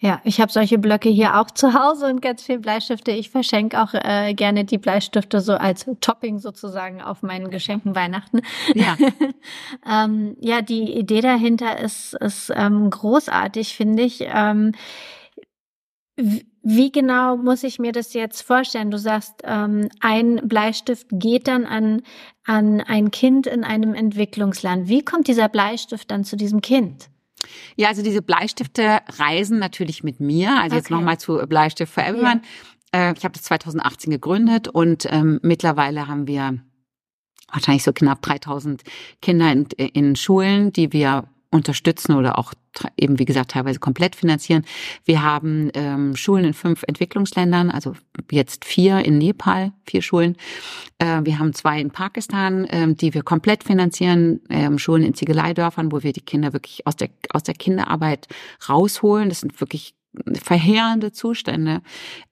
Ja, 0.00 0.20
ich 0.22 0.40
habe 0.40 0.52
solche 0.52 0.78
Blöcke 0.78 1.08
hier 1.08 1.40
auch 1.40 1.50
zu 1.50 1.74
Hause 1.74 2.06
und 2.06 2.22
ganz 2.22 2.44
viel 2.44 2.60
Bleistifte. 2.60 3.10
Ich 3.10 3.30
verschenke 3.30 3.82
auch 3.82 3.94
äh, 3.94 4.32
gerne 4.32 4.64
die 4.64 4.78
Bleistifte 4.78 5.40
so 5.40 5.54
als 5.54 5.86
Topping 6.00 6.38
sozusagen 6.38 7.02
auf 7.02 7.22
meinen 7.22 7.50
Geschenken 7.50 7.96
Weihnachten. 7.96 8.42
Ja, 8.74 8.96
ähm, 10.04 10.36
ja 10.40 10.62
die 10.62 10.96
Idee 10.96 11.20
dahinter 11.20 11.80
ist, 11.80 12.14
ist 12.14 12.52
ähm, 12.54 12.90
großartig, 12.90 13.74
finde 13.74 14.04
ich. 14.04 14.20
Ähm, 14.20 14.72
wie 16.62 16.90
genau 16.90 17.36
muss 17.36 17.62
ich 17.62 17.78
mir 17.78 17.92
das 17.92 18.12
jetzt 18.12 18.42
vorstellen? 18.42 18.90
Du 18.90 18.98
sagst, 18.98 19.42
ähm, 19.44 19.88
ein 20.00 20.40
Bleistift 20.48 21.06
geht 21.12 21.46
dann 21.46 21.64
an, 21.64 22.02
an 22.44 22.80
ein 22.80 23.10
Kind 23.10 23.46
in 23.46 23.64
einem 23.64 23.94
Entwicklungsland. 23.94 24.88
Wie 24.88 25.04
kommt 25.04 25.28
dieser 25.28 25.48
Bleistift 25.48 26.10
dann 26.10 26.24
zu 26.24 26.36
diesem 26.36 26.60
Kind? 26.60 27.08
Ja, 27.76 27.88
also 27.88 28.02
diese 28.02 28.20
Bleistifte 28.20 28.98
reisen 29.18 29.58
natürlich 29.58 30.02
mit 30.02 30.20
mir. 30.20 30.50
Also 30.50 30.66
okay. 30.66 30.76
jetzt 30.76 30.90
nochmal 30.90 31.18
zu 31.18 31.38
Bleistift 31.46 31.92
for 31.92 32.04
Everyone. 32.04 32.42
Ja. 32.92 33.10
Äh, 33.10 33.14
ich 33.16 33.24
habe 33.24 33.32
das 33.32 33.44
2018 33.44 34.10
gegründet 34.10 34.68
und 34.68 35.06
ähm, 35.10 35.38
mittlerweile 35.42 36.08
haben 36.08 36.26
wir 36.26 36.58
wahrscheinlich 37.50 37.84
so 37.84 37.92
knapp 37.92 38.20
3000 38.22 38.82
Kinder 39.22 39.52
in, 39.52 39.66
in 39.66 40.16
Schulen, 40.16 40.72
die 40.72 40.92
wir 40.92 41.28
unterstützen 41.50 42.14
oder 42.14 42.38
auch 42.38 42.52
eben, 42.96 43.18
wie 43.18 43.24
gesagt, 43.24 43.52
teilweise 43.52 43.78
komplett 43.78 44.14
finanzieren. 44.14 44.64
Wir 45.04 45.22
haben 45.22 45.70
ähm, 45.74 46.14
Schulen 46.14 46.44
in 46.44 46.54
fünf 46.54 46.82
Entwicklungsländern, 46.86 47.70
also 47.70 47.94
jetzt 48.30 48.64
vier 48.64 49.04
in 49.04 49.18
Nepal, 49.18 49.72
vier 49.86 50.02
Schulen. 50.02 50.36
Äh, 50.98 51.20
wir 51.24 51.38
haben 51.38 51.54
zwei 51.54 51.80
in 51.80 51.90
Pakistan, 51.90 52.66
ähm, 52.70 52.96
die 52.96 53.14
wir 53.14 53.22
komplett 53.22 53.64
finanzieren, 53.64 54.40
ähm, 54.50 54.78
Schulen 54.78 55.04
in 55.04 55.14
Ziegeleidörfern, 55.14 55.90
wo 55.90 56.02
wir 56.02 56.12
die 56.12 56.20
Kinder 56.20 56.52
wirklich 56.52 56.86
aus 56.86 56.96
der, 56.96 57.08
aus 57.30 57.42
der 57.42 57.54
Kinderarbeit 57.54 58.28
rausholen. 58.68 59.30
Das 59.30 59.40
sind 59.40 59.58
wirklich 59.60 59.94
verheerende 60.42 61.12
Zustände. 61.12 61.80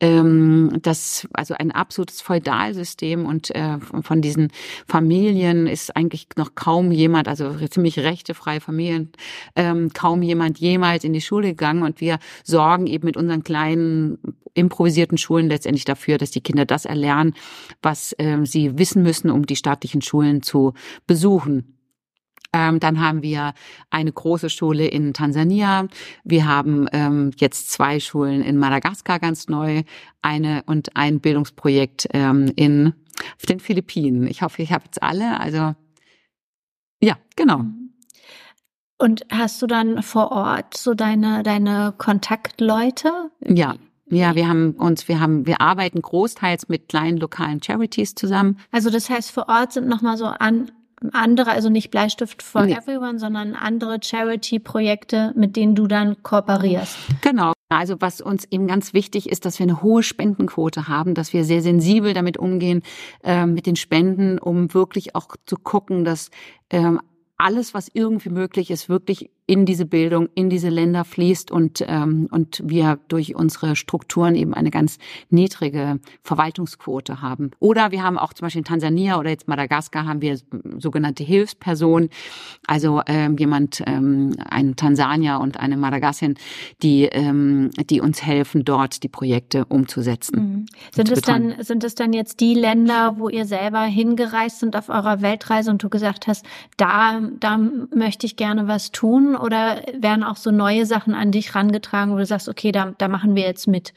Ähm, 0.01 0.79
das 0.83 1.27
also 1.33 1.55
ein 1.55 1.73
absolutes 1.73 2.21
Feudalsystem 2.21 3.27
und 3.27 3.55
äh, 3.55 3.79
von 3.79 4.21
diesen 4.21 4.53
Familien 4.87 5.67
ist 5.67 5.97
eigentlich 5.97 6.29
noch 6.37 6.55
kaum 6.55 6.93
jemand, 6.93 7.29
also 7.29 7.55
ziemlich 7.69 7.99
rechtefreie 7.99 8.61
Familien, 8.61 9.11
ähm, 9.55 9.91
kaum 9.93 10.23
jemand 10.23 10.59
jemals 10.59 11.05
in 11.05 11.13
die 11.13 11.21
Schule 11.21 11.49
gegangen 11.49 11.83
und 11.83 12.01
wir 12.01 12.19
sorgen 12.45 12.87
eben 12.87 13.07
mit 13.07 13.17
unseren 13.17 13.43
kleinen 13.43 14.19
improvisierten 14.55 15.19
Schulen 15.19 15.49
letztendlich 15.49 15.85
dafür, 15.85 16.19
dass 16.19 16.31
die 16.31 16.41
Kinder 16.41 16.65
das 16.65 16.87
erlernen, 16.87 17.35
was 17.83 18.15
äh, 18.19 18.39
sie 18.45 18.79
wissen 18.79 19.03
müssen, 19.03 19.31
um 19.31 19.47
die 19.47 19.57
staatlichen 19.57 20.03
Schulen 20.03 20.43
zu 20.43 20.73
besuchen. 21.07 21.76
Ähm, 22.57 22.81
dann 22.81 23.01
haben 23.01 23.23
wir 23.23 23.53
eine 23.91 24.11
große 24.11 24.49
Schule 24.49 24.87
in 24.87 25.13
Tansania. 25.13 25.89
Wir 26.25 26.47
haben 26.47 26.87
ähm, 26.93 27.33
jetzt 27.37 27.71
zwei 27.71 28.01
Schulen 28.01 28.43
in 28.43 28.57
Madagaskar 28.57 29.19
ganz 29.19 29.49
neu, 29.49 29.83
eine 30.23 30.63
und 30.65 30.97
ein 30.97 31.21
Bildungsprojekt 31.21 32.09
ähm, 32.15 32.51
in 32.57 32.95
auf 33.37 33.47
den 33.47 33.61
Philippinen. 33.61 34.27
Ich 34.27 34.41
hoffe, 34.41 34.63
ich 34.63 34.73
habe 34.73 34.85
jetzt 34.87 35.03
alle. 35.03 35.39
Also 35.39 35.75
ja, 37.03 37.19
genau. 37.37 37.61
Und 38.99 39.27
hast 39.31 39.61
du 39.61 39.67
dann 39.67 40.03
vor 40.03 40.33
Ort 40.33 40.79
so 40.79 40.95
deine 40.95 41.43
deine 41.43 41.93
Kontaktleute? 41.99 43.31
Ja, 43.47 43.75
ja, 44.09 44.35
wir 44.35 44.49
haben 44.49 44.71
uns, 44.77 45.09
wir 45.09 45.21
haben, 45.21 45.47
wir 45.47 45.61
arbeiten 45.61 46.01
großteils 46.01 46.71
mit 46.71 46.89
kleinen 46.89 47.19
lokalen 47.19 47.63
Charities 47.63 48.15
zusammen. 48.15 48.59
Also 48.71 48.89
das 48.89 49.11
heißt, 49.11 49.31
vor 49.31 49.49
Ort 49.49 49.73
sind 49.73 49.89
nochmal 49.89 50.17
so 50.17 50.27
an, 50.27 50.71
andere, 51.13 51.51
also 51.51 51.69
nicht 51.69 51.91
Bleistift 51.91 52.43
for 52.43 52.65
nee. 52.65 52.75
Everyone, 52.75 53.19
sondern 53.19 53.55
andere 53.55 53.99
Charity-Projekte, 54.03 55.33
mit 55.37 55.57
denen 55.57 55.75
du 55.75 55.87
dann 55.87 56.23
kooperierst. 56.23 56.97
Genau. 57.21 57.53
Also 57.69 57.97
was 58.01 58.21
uns 58.21 58.45
eben 58.51 58.69
ganz 58.69 58.95
wichtig 58.95 59.29
ist, 59.29 59.45
dass 59.45 59.59
wir 59.59 59.65
eine 59.65 59.83
hohe 59.83 60.03
Spendenquote 60.03 60.87
haben, 60.87 61.15
dass 61.15 61.33
wir 61.33 61.45
sehr 61.45 61.63
sensibel 61.63 62.15
damit 62.15 62.37
umgehen 62.39 62.83
äh, 63.25 63.45
mit 63.45 63.67
den 63.67 63.77
Spenden, 63.77 64.39
um 64.39 64.73
wirklich 64.73 65.17
auch 65.17 65.35
zu 65.47 65.57
gucken, 65.57 66.05
dass 66.05 66.31
ähm, 66.71 67.01
alles, 67.37 67.75
was 67.75 67.91
irgendwie 67.93 68.31
möglich 68.31 68.71
ist, 68.71 68.89
wirklich 68.89 69.31
in 69.47 69.65
diese 69.65 69.87
Bildung, 69.87 70.29
in 70.35 70.51
diese 70.51 70.69
Länder 70.69 71.05
fließt 71.05 71.53
und, 71.53 71.85
ähm, 71.87 72.29
und 72.33 72.61
wir 72.65 72.99
durch 73.07 73.37
unsere 73.37 73.77
Strukturen 73.77 74.35
eben 74.35 74.55
eine 74.55 74.71
ganz 74.71 74.99
niedrige 75.31 76.01
Verwaltungsquote 76.23 77.23
haben. 77.23 77.53
Oder 77.61 77.93
wir 77.93 78.03
haben 78.03 78.19
auch 78.19 78.33
zum 78.33 78.47
Beispiel 78.47 78.61
in 78.61 78.65
Tansania 78.65 79.19
oder 79.21 79.31
jetzt 79.31 79.47
Madagaskar 79.47 80.05
haben 80.05 80.21
wir 80.21 80.39
sogenannte 80.79 81.23
Hilfspersonen, 81.23 82.11
also 82.67 83.03
ähm, 83.07 83.37
jemand, 83.39 83.83
ähm, 83.87 84.35
ein 84.51 84.75
Tansanier 84.75 85.39
und 85.41 85.61
eine 85.61 85.77
Madagassin, 85.77 86.35
die, 86.83 87.05
ähm, 87.05 87.71
die 87.89 88.01
uns 88.01 88.23
helfen, 88.25 88.65
dort 88.65 89.05
die 89.05 89.09
Projekte 89.09 89.65
umzusetzen. 89.67 90.37
Mhm. 90.37 90.67
Sind 90.93 91.13
es 91.13 91.21
dann, 91.21 91.55
sind 91.61 91.85
es 91.85 91.95
dann 91.95 92.13
jetzt 92.13 92.41
die 92.41 92.55
Länder, 92.55 93.15
wo 93.19 93.29
ihr 93.29 93.45
selber 93.45 93.83
hingereist 93.83 94.59
sind 94.59 94.75
auf 94.75 94.89
eurer 94.89 95.23
Weltreise 95.23 95.71
und 95.71 95.85
du 95.85 95.89
gesagt 95.89 96.27
hast, 96.27 96.45
da, 96.77 97.21
da 97.39 97.59
möchte 97.95 98.27
ich 98.27 98.35
gerne 98.35 98.67
was 98.67 98.91
tun? 98.91 99.36
Oder 99.43 99.83
werden 99.99 100.25
auch 100.25 100.37
so 100.37 100.51
neue 100.51 100.87
Sachen 100.87 101.15
an 101.15 101.33
dich 101.33 101.55
rangetragen, 101.55 102.13
wo 102.13 102.19
du 102.19 102.27
sagst, 102.27 102.49
okay, 102.49 102.73
da, 102.73 102.95
da 102.99 103.09
machen 103.09 103.37
wir 103.37 103.45
jetzt 103.45 103.67
mit? 103.67 103.93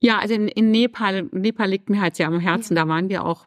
Ja, 0.00 0.18
also 0.18 0.34
in, 0.34 0.48
in 0.48 0.70
Nepal, 0.70 1.28
Nepal 1.32 1.68
liegt 1.68 1.90
mir 1.90 2.00
halt 2.00 2.16
sehr 2.16 2.26
am 2.26 2.40
Herzen, 2.40 2.74
da 2.74 2.86
waren 2.88 3.08
wir 3.08 3.24
auch. 3.24 3.46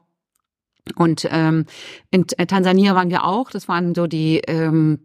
Und 0.95 1.27
ähm, 1.29 1.65
in 2.09 2.25
Tansania 2.25 2.95
waren 2.95 3.11
wir 3.11 3.23
auch, 3.23 3.51
das 3.51 3.67
waren 3.67 3.93
so 3.93 4.07
die 4.07 4.41
ähm, 4.47 4.99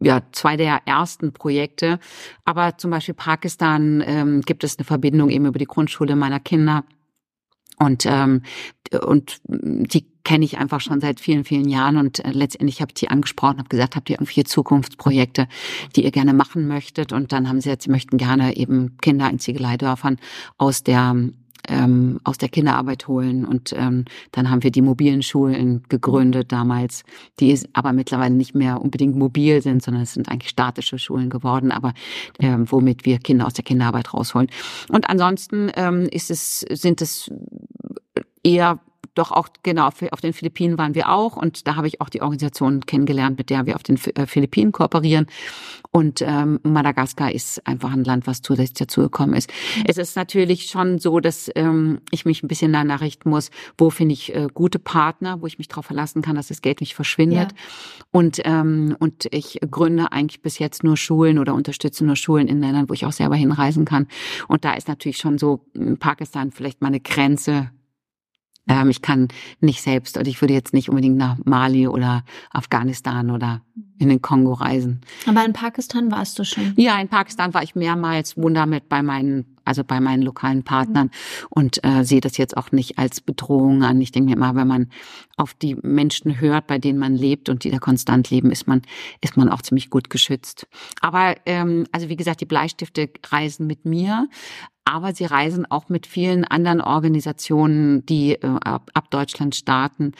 ja, 0.00 0.22
zwei 0.32 0.56
der 0.56 0.82
ersten 0.86 1.32
Projekte. 1.32 1.98
Aber 2.44 2.76
zum 2.78 2.90
Beispiel 2.90 3.14
Pakistan 3.14 4.02
ähm, 4.06 4.40
gibt 4.42 4.64
es 4.64 4.78
eine 4.78 4.84
Verbindung 4.84 5.30
eben 5.30 5.46
über 5.46 5.58
die 5.58 5.66
Grundschule 5.66 6.16
meiner 6.16 6.40
Kinder. 6.40 6.84
Und, 7.78 8.06
ähm, 8.06 8.42
und 9.02 9.40
die 9.44 10.06
kenne 10.26 10.44
ich 10.44 10.58
einfach 10.58 10.80
schon 10.80 11.00
seit 11.00 11.20
vielen, 11.20 11.44
vielen 11.44 11.68
Jahren 11.68 11.96
und 11.98 12.24
äh, 12.24 12.32
letztendlich 12.32 12.80
habe 12.80 12.90
ich 12.90 13.00
die 13.00 13.08
angesprochen, 13.08 13.58
habe 13.58 13.68
gesagt, 13.68 13.94
habt 13.94 14.10
ihr 14.10 14.16
irgendwie 14.16 14.42
Zukunftsprojekte, 14.42 15.46
die 15.94 16.04
ihr 16.04 16.10
gerne 16.10 16.34
machen 16.34 16.66
möchtet? 16.66 17.12
Und 17.12 17.30
dann 17.30 17.48
haben 17.48 17.60
sie 17.60 17.68
jetzt, 17.68 17.84
sie 17.84 17.90
möchten 17.90 18.16
gerne 18.16 18.56
eben 18.56 18.96
Kinder 19.00 19.30
in 19.30 19.38
Ziegeleidörfern 19.38 20.18
aus 20.58 20.82
der 20.82 21.14
ähm, 21.68 22.20
aus 22.24 22.38
der 22.38 22.48
Kinderarbeit 22.48 23.06
holen. 23.06 23.44
Und 23.44 23.72
ähm, 23.76 24.04
dann 24.32 24.50
haben 24.50 24.64
wir 24.64 24.72
die 24.72 24.82
mobilen 24.82 25.22
Schulen 25.22 25.84
gegründet 25.88 26.50
damals, 26.50 27.04
die 27.38 27.58
aber 27.72 27.92
mittlerweile 27.92 28.34
nicht 28.34 28.54
mehr 28.54 28.80
unbedingt 28.80 29.16
mobil 29.16 29.62
sind, 29.62 29.82
sondern 29.82 30.02
es 30.02 30.14
sind 30.14 30.28
eigentlich 30.28 30.50
statische 30.50 30.98
Schulen 30.98 31.30
geworden, 31.30 31.70
aber 31.70 31.92
ähm, 32.40 32.70
womit 32.70 33.04
wir 33.04 33.18
Kinder 33.18 33.46
aus 33.46 33.54
der 33.54 33.64
Kinderarbeit 33.64 34.12
rausholen. 34.12 34.48
Und 34.88 35.08
ansonsten 35.08 35.70
ähm, 35.76 36.08
ist 36.10 36.30
es, 36.30 36.60
sind 36.60 37.00
es 37.00 37.30
eher 38.42 38.80
doch 39.16 39.32
auch, 39.32 39.48
genau, 39.62 39.86
auf 39.86 40.20
den 40.20 40.32
Philippinen 40.32 40.78
waren 40.78 40.94
wir 40.94 41.10
auch 41.10 41.36
und 41.36 41.66
da 41.66 41.76
habe 41.76 41.88
ich 41.88 42.00
auch 42.00 42.08
die 42.08 42.22
Organisation 42.22 42.80
kennengelernt, 42.80 43.38
mit 43.38 43.50
der 43.50 43.66
wir 43.66 43.76
auf 43.76 43.82
den 43.82 43.98
äh, 44.14 44.26
Philippinen 44.26 44.72
kooperieren. 44.72 45.26
Und 45.90 46.20
ähm, 46.20 46.60
Madagaskar 46.62 47.32
ist 47.32 47.66
einfach 47.66 47.92
ein 47.92 48.04
Land, 48.04 48.26
was 48.26 48.42
zusätzlich 48.42 48.74
dazugekommen 48.74 49.34
ist. 49.34 49.50
Mhm. 49.50 49.84
Es 49.86 49.96
ist 49.96 50.14
natürlich 50.14 50.66
schon 50.66 50.98
so, 50.98 51.20
dass 51.20 51.50
ähm, 51.54 52.00
ich 52.10 52.26
mich 52.26 52.42
ein 52.42 52.48
bisschen 52.48 52.72
danach 52.72 53.00
richten 53.00 53.30
muss, 53.30 53.50
wo 53.78 53.88
finde 53.88 54.12
ich 54.12 54.34
äh, 54.34 54.48
gute 54.52 54.78
Partner, 54.78 55.40
wo 55.40 55.46
ich 55.46 55.56
mich 55.56 55.68
darauf 55.68 55.86
verlassen 55.86 56.20
kann, 56.20 56.36
dass 56.36 56.48
das 56.48 56.60
Geld 56.60 56.80
nicht 56.80 56.94
verschwindet. 56.94 57.52
Ja. 57.52 57.58
Und, 58.12 58.40
ähm, 58.44 58.96
und 58.98 59.26
ich 59.30 59.58
gründe 59.70 60.12
eigentlich 60.12 60.42
bis 60.42 60.58
jetzt 60.58 60.84
nur 60.84 60.98
Schulen 60.98 61.38
oder 61.38 61.54
unterstütze 61.54 62.04
nur 62.04 62.16
Schulen 62.16 62.48
in 62.48 62.60
Ländern, 62.60 62.90
wo 62.90 62.92
ich 62.92 63.06
auch 63.06 63.12
selber 63.12 63.36
hinreisen 63.36 63.86
kann. 63.86 64.06
Und 64.48 64.66
da 64.66 64.74
ist 64.74 64.88
natürlich 64.88 65.16
schon 65.16 65.38
so 65.38 65.64
Pakistan 65.98 66.50
vielleicht 66.50 66.82
mal 66.82 66.88
eine 66.88 67.00
Grenze, 67.00 67.70
ähm, 68.68 68.90
ich 68.90 69.02
kann 69.02 69.28
nicht 69.60 69.82
selbst 69.82 70.16
und 70.16 70.26
ich 70.26 70.40
würde 70.40 70.54
jetzt 70.54 70.74
nicht 70.74 70.88
unbedingt 70.88 71.16
nach 71.16 71.36
Mali 71.44 71.86
oder 71.88 72.24
Afghanistan 72.50 73.30
oder 73.30 73.62
in 73.98 74.08
den 74.08 74.20
Kongo 74.20 74.52
reisen. 74.52 75.00
Aber 75.26 75.44
in 75.44 75.52
Pakistan 75.52 76.10
warst 76.10 76.38
du 76.38 76.44
schon? 76.44 76.74
Ja, 76.76 77.00
in 77.00 77.08
Pakistan 77.08 77.54
war 77.54 77.62
ich 77.62 77.74
mehrmals, 77.74 78.36
wohne 78.36 78.54
damit 78.54 78.88
bei 78.88 79.02
meinen, 79.02 79.55
also 79.66 79.84
bei 79.84 80.00
meinen 80.00 80.22
lokalen 80.22 80.62
Partnern 80.62 81.06
mhm. 81.06 81.46
und 81.50 81.84
äh, 81.84 82.04
sehe 82.04 82.20
das 82.20 82.36
jetzt 82.36 82.56
auch 82.56 82.72
nicht 82.72 82.98
als 82.98 83.20
Bedrohung 83.20 83.82
an. 83.82 84.00
Ich 84.00 84.12
denke 84.12 84.30
mir 84.30 84.36
immer, 84.36 84.54
wenn 84.54 84.68
man 84.68 84.90
auf 85.36 85.54
die 85.54 85.76
Menschen 85.82 86.40
hört, 86.40 86.66
bei 86.66 86.78
denen 86.78 86.98
man 86.98 87.14
lebt 87.14 87.48
und 87.48 87.64
die 87.64 87.70
da 87.70 87.78
konstant 87.78 88.30
leben, 88.30 88.50
ist 88.50 88.66
man, 88.66 88.82
ist 89.20 89.36
man 89.36 89.48
auch 89.48 89.62
ziemlich 89.62 89.90
gut 89.90 90.10
geschützt. 90.10 90.66
Aber 91.00 91.34
ähm, 91.46 91.86
also 91.92 92.08
wie 92.08 92.16
gesagt, 92.16 92.40
die 92.40 92.46
Bleistifte 92.46 93.10
reisen 93.30 93.66
mit 93.66 93.84
mir 93.84 94.28
aber 94.86 95.12
sie 95.12 95.24
reisen 95.24 95.68
auch 95.68 95.88
mit 95.88 96.06
vielen 96.06 96.44
anderen 96.44 96.80
Organisationen, 96.80 98.06
die 98.06 98.34
äh, 98.34 98.46
ab 98.46 99.10
Deutschland 99.10 99.56
starten. 99.56 100.12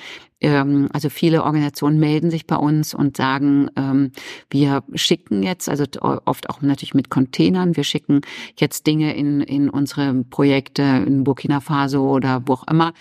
Ähm, 0.46 0.88
also 0.92 1.10
viele 1.10 1.42
Organisationen 1.42 1.98
melden 1.98 2.30
sich 2.30 2.46
bei 2.46 2.54
uns 2.54 2.94
und 2.94 3.16
sagen, 3.16 3.68
ähm, 3.74 4.12
wir 4.48 4.84
schicken 4.94 5.42
jetzt, 5.42 5.68
also 5.68 5.84
oft 6.00 6.48
auch 6.48 6.62
natürlich 6.62 6.94
mit 6.94 7.10
Containern, 7.10 7.74
wir 7.76 7.82
schicken 7.82 8.20
jetzt 8.56 8.86
Dinge 8.86 9.16
in, 9.16 9.40
in 9.40 9.68
unsere 9.68 10.14
Projekte 10.30 10.82
in 11.04 11.24
Burkina 11.24 11.58
Faso 11.58 12.08
oder 12.08 12.42
wo 12.46 12.52
auch 12.52 12.68
immer 12.68 12.92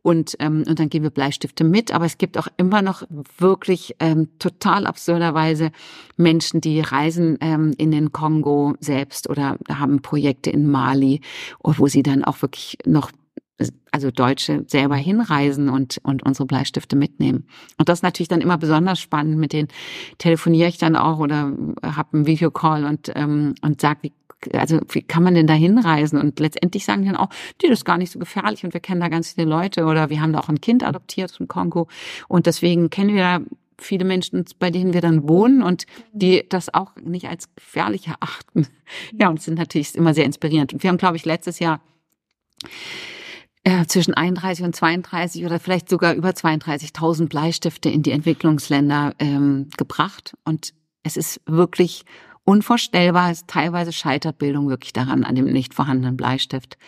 und, 0.00 0.36
ähm, 0.38 0.64
und 0.66 0.78
dann 0.78 0.88
geben 0.88 1.02
wir 1.02 1.10
Bleistifte 1.10 1.64
mit. 1.64 1.92
Aber 1.92 2.06
es 2.06 2.16
gibt 2.16 2.38
auch 2.38 2.48
immer 2.56 2.80
noch 2.80 3.02
wirklich 3.36 3.94
ähm, 4.00 4.28
total 4.38 4.86
absurderweise 4.86 5.70
Menschen, 6.16 6.62
die 6.62 6.80
reisen 6.80 7.36
ähm, 7.42 7.74
in 7.76 7.90
den 7.90 8.12
Kongo 8.12 8.74
selbst 8.80 9.28
oder 9.28 9.58
haben 9.68 10.00
Projekte 10.00 10.48
in 10.48 10.70
Mali, 10.70 11.20
wo 11.60 11.88
sie 11.88 12.02
dann 12.02 12.24
auch 12.24 12.40
wirklich 12.40 12.78
noch 12.86 13.10
also 13.90 14.10
Deutsche 14.10 14.64
selber 14.66 14.96
hinreisen 14.96 15.68
und, 15.68 15.98
und 16.02 16.22
unsere 16.22 16.46
Bleistifte 16.46 16.96
mitnehmen. 16.96 17.46
Und 17.78 17.88
das 17.88 18.00
ist 18.00 18.02
natürlich 18.02 18.28
dann 18.28 18.42
immer 18.42 18.58
besonders 18.58 19.00
spannend. 19.00 19.38
Mit 19.38 19.52
denen 19.52 19.68
telefoniere 20.18 20.68
ich 20.68 20.78
dann 20.78 20.96
auch 20.96 21.18
oder 21.18 21.52
habe 21.82 22.08
einen 22.12 22.26
Videocall 22.26 22.84
und, 22.84 23.10
ähm, 23.14 23.54
und 23.62 23.80
sage, 23.80 24.00
wie 24.02 24.12
also 24.52 24.80
wie 24.90 25.02
kann 25.02 25.22
man 25.22 25.34
denn 25.34 25.46
da 25.46 25.54
hinreisen? 25.54 26.20
Und 26.20 26.38
letztendlich 26.38 26.84
sagen 26.84 27.02
die 27.02 27.08
dann 27.08 27.16
auch, 27.16 27.30
die, 27.62 27.68
das 27.68 27.80
ist 27.80 27.84
gar 27.84 27.98
nicht 27.98 28.12
so 28.12 28.18
gefährlich 28.18 28.64
und 28.64 28.74
wir 28.74 28.80
kennen 28.80 29.00
da 29.00 29.08
ganz 29.08 29.32
viele 29.32 29.48
Leute 29.48 29.86
oder 29.86 30.10
wir 30.10 30.20
haben 30.20 30.32
da 30.32 30.40
auch 30.40 30.48
ein 30.48 30.60
Kind 30.60 30.84
adoptiert 30.84 31.34
im 31.40 31.48
Kongo 31.48 31.88
und 32.28 32.46
deswegen 32.46 32.90
kennen 32.90 33.14
wir 33.14 33.22
da 33.22 33.40
viele 33.78 34.04
Menschen, 34.04 34.44
bei 34.58 34.70
denen 34.70 34.92
wir 34.92 35.00
dann 35.00 35.28
wohnen 35.28 35.62
und 35.62 35.86
die 36.12 36.46
das 36.48 36.72
auch 36.72 36.94
nicht 36.96 37.28
als 37.28 37.54
gefährlich 37.54 38.08
erachten. 38.08 38.66
Ja, 39.12 39.28
und 39.30 39.42
sind 39.42 39.58
natürlich 39.58 39.96
immer 39.96 40.14
sehr 40.14 40.24
inspirierend. 40.24 40.72
Und 40.72 40.84
wir 40.84 40.90
haben, 40.90 40.96
glaube 40.96 41.16
ich, 41.16 41.24
letztes 41.24 41.58
Jahr 41.58 41.80
äh, 43.66 43.84
zwischen 43.86 44.14
31 44.14 44.64
und 44.64 44.76
32 44.76 45.44
oder 45.44 45.58
vielleicht 45.58 45.88
sogar 45.88 46.14
über 46.14 46.28
32.000 46.28 47.28
Bleistifte 47.28 47.90
in 47.90 48.04
die 48.04 48.12
Entwicklungsländer 48.12 49.12
ähm, 49.18 49.70
gebracht. 49.76 50.36
Und 50.44 50.72
es 51.02 51.16
ist 51.16 51.40
wirklich 51.46 52.04
unvorstellbar. 52.44 53.32
Teilweise 53.48 53.92
scheitert 53.92 54.38
Bildung 54.38 54.68
wirklich 54.68 54.92
daran, 54.92 55.24
an 55.24 55.34
dem 55.34 55.46
nicht 55.46 55.74
vorhandenen 55.74 56.16
Bleistift. 56.16 56.78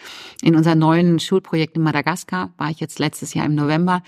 In 0.41 0.55
unserem 0.55 0.79
neuen 0.79 1.19
Schulprojekt 1.19 1.77
in 1.77 1.83
Madagaskar 1.83 2.55
war 2.59 2.71
ich 2.71 2.79
jetzt 2.79 3.01
letztes 3.01 3.35
Jahr 3.35 3.47
im 3.47 3.57
November. 3.57 4.05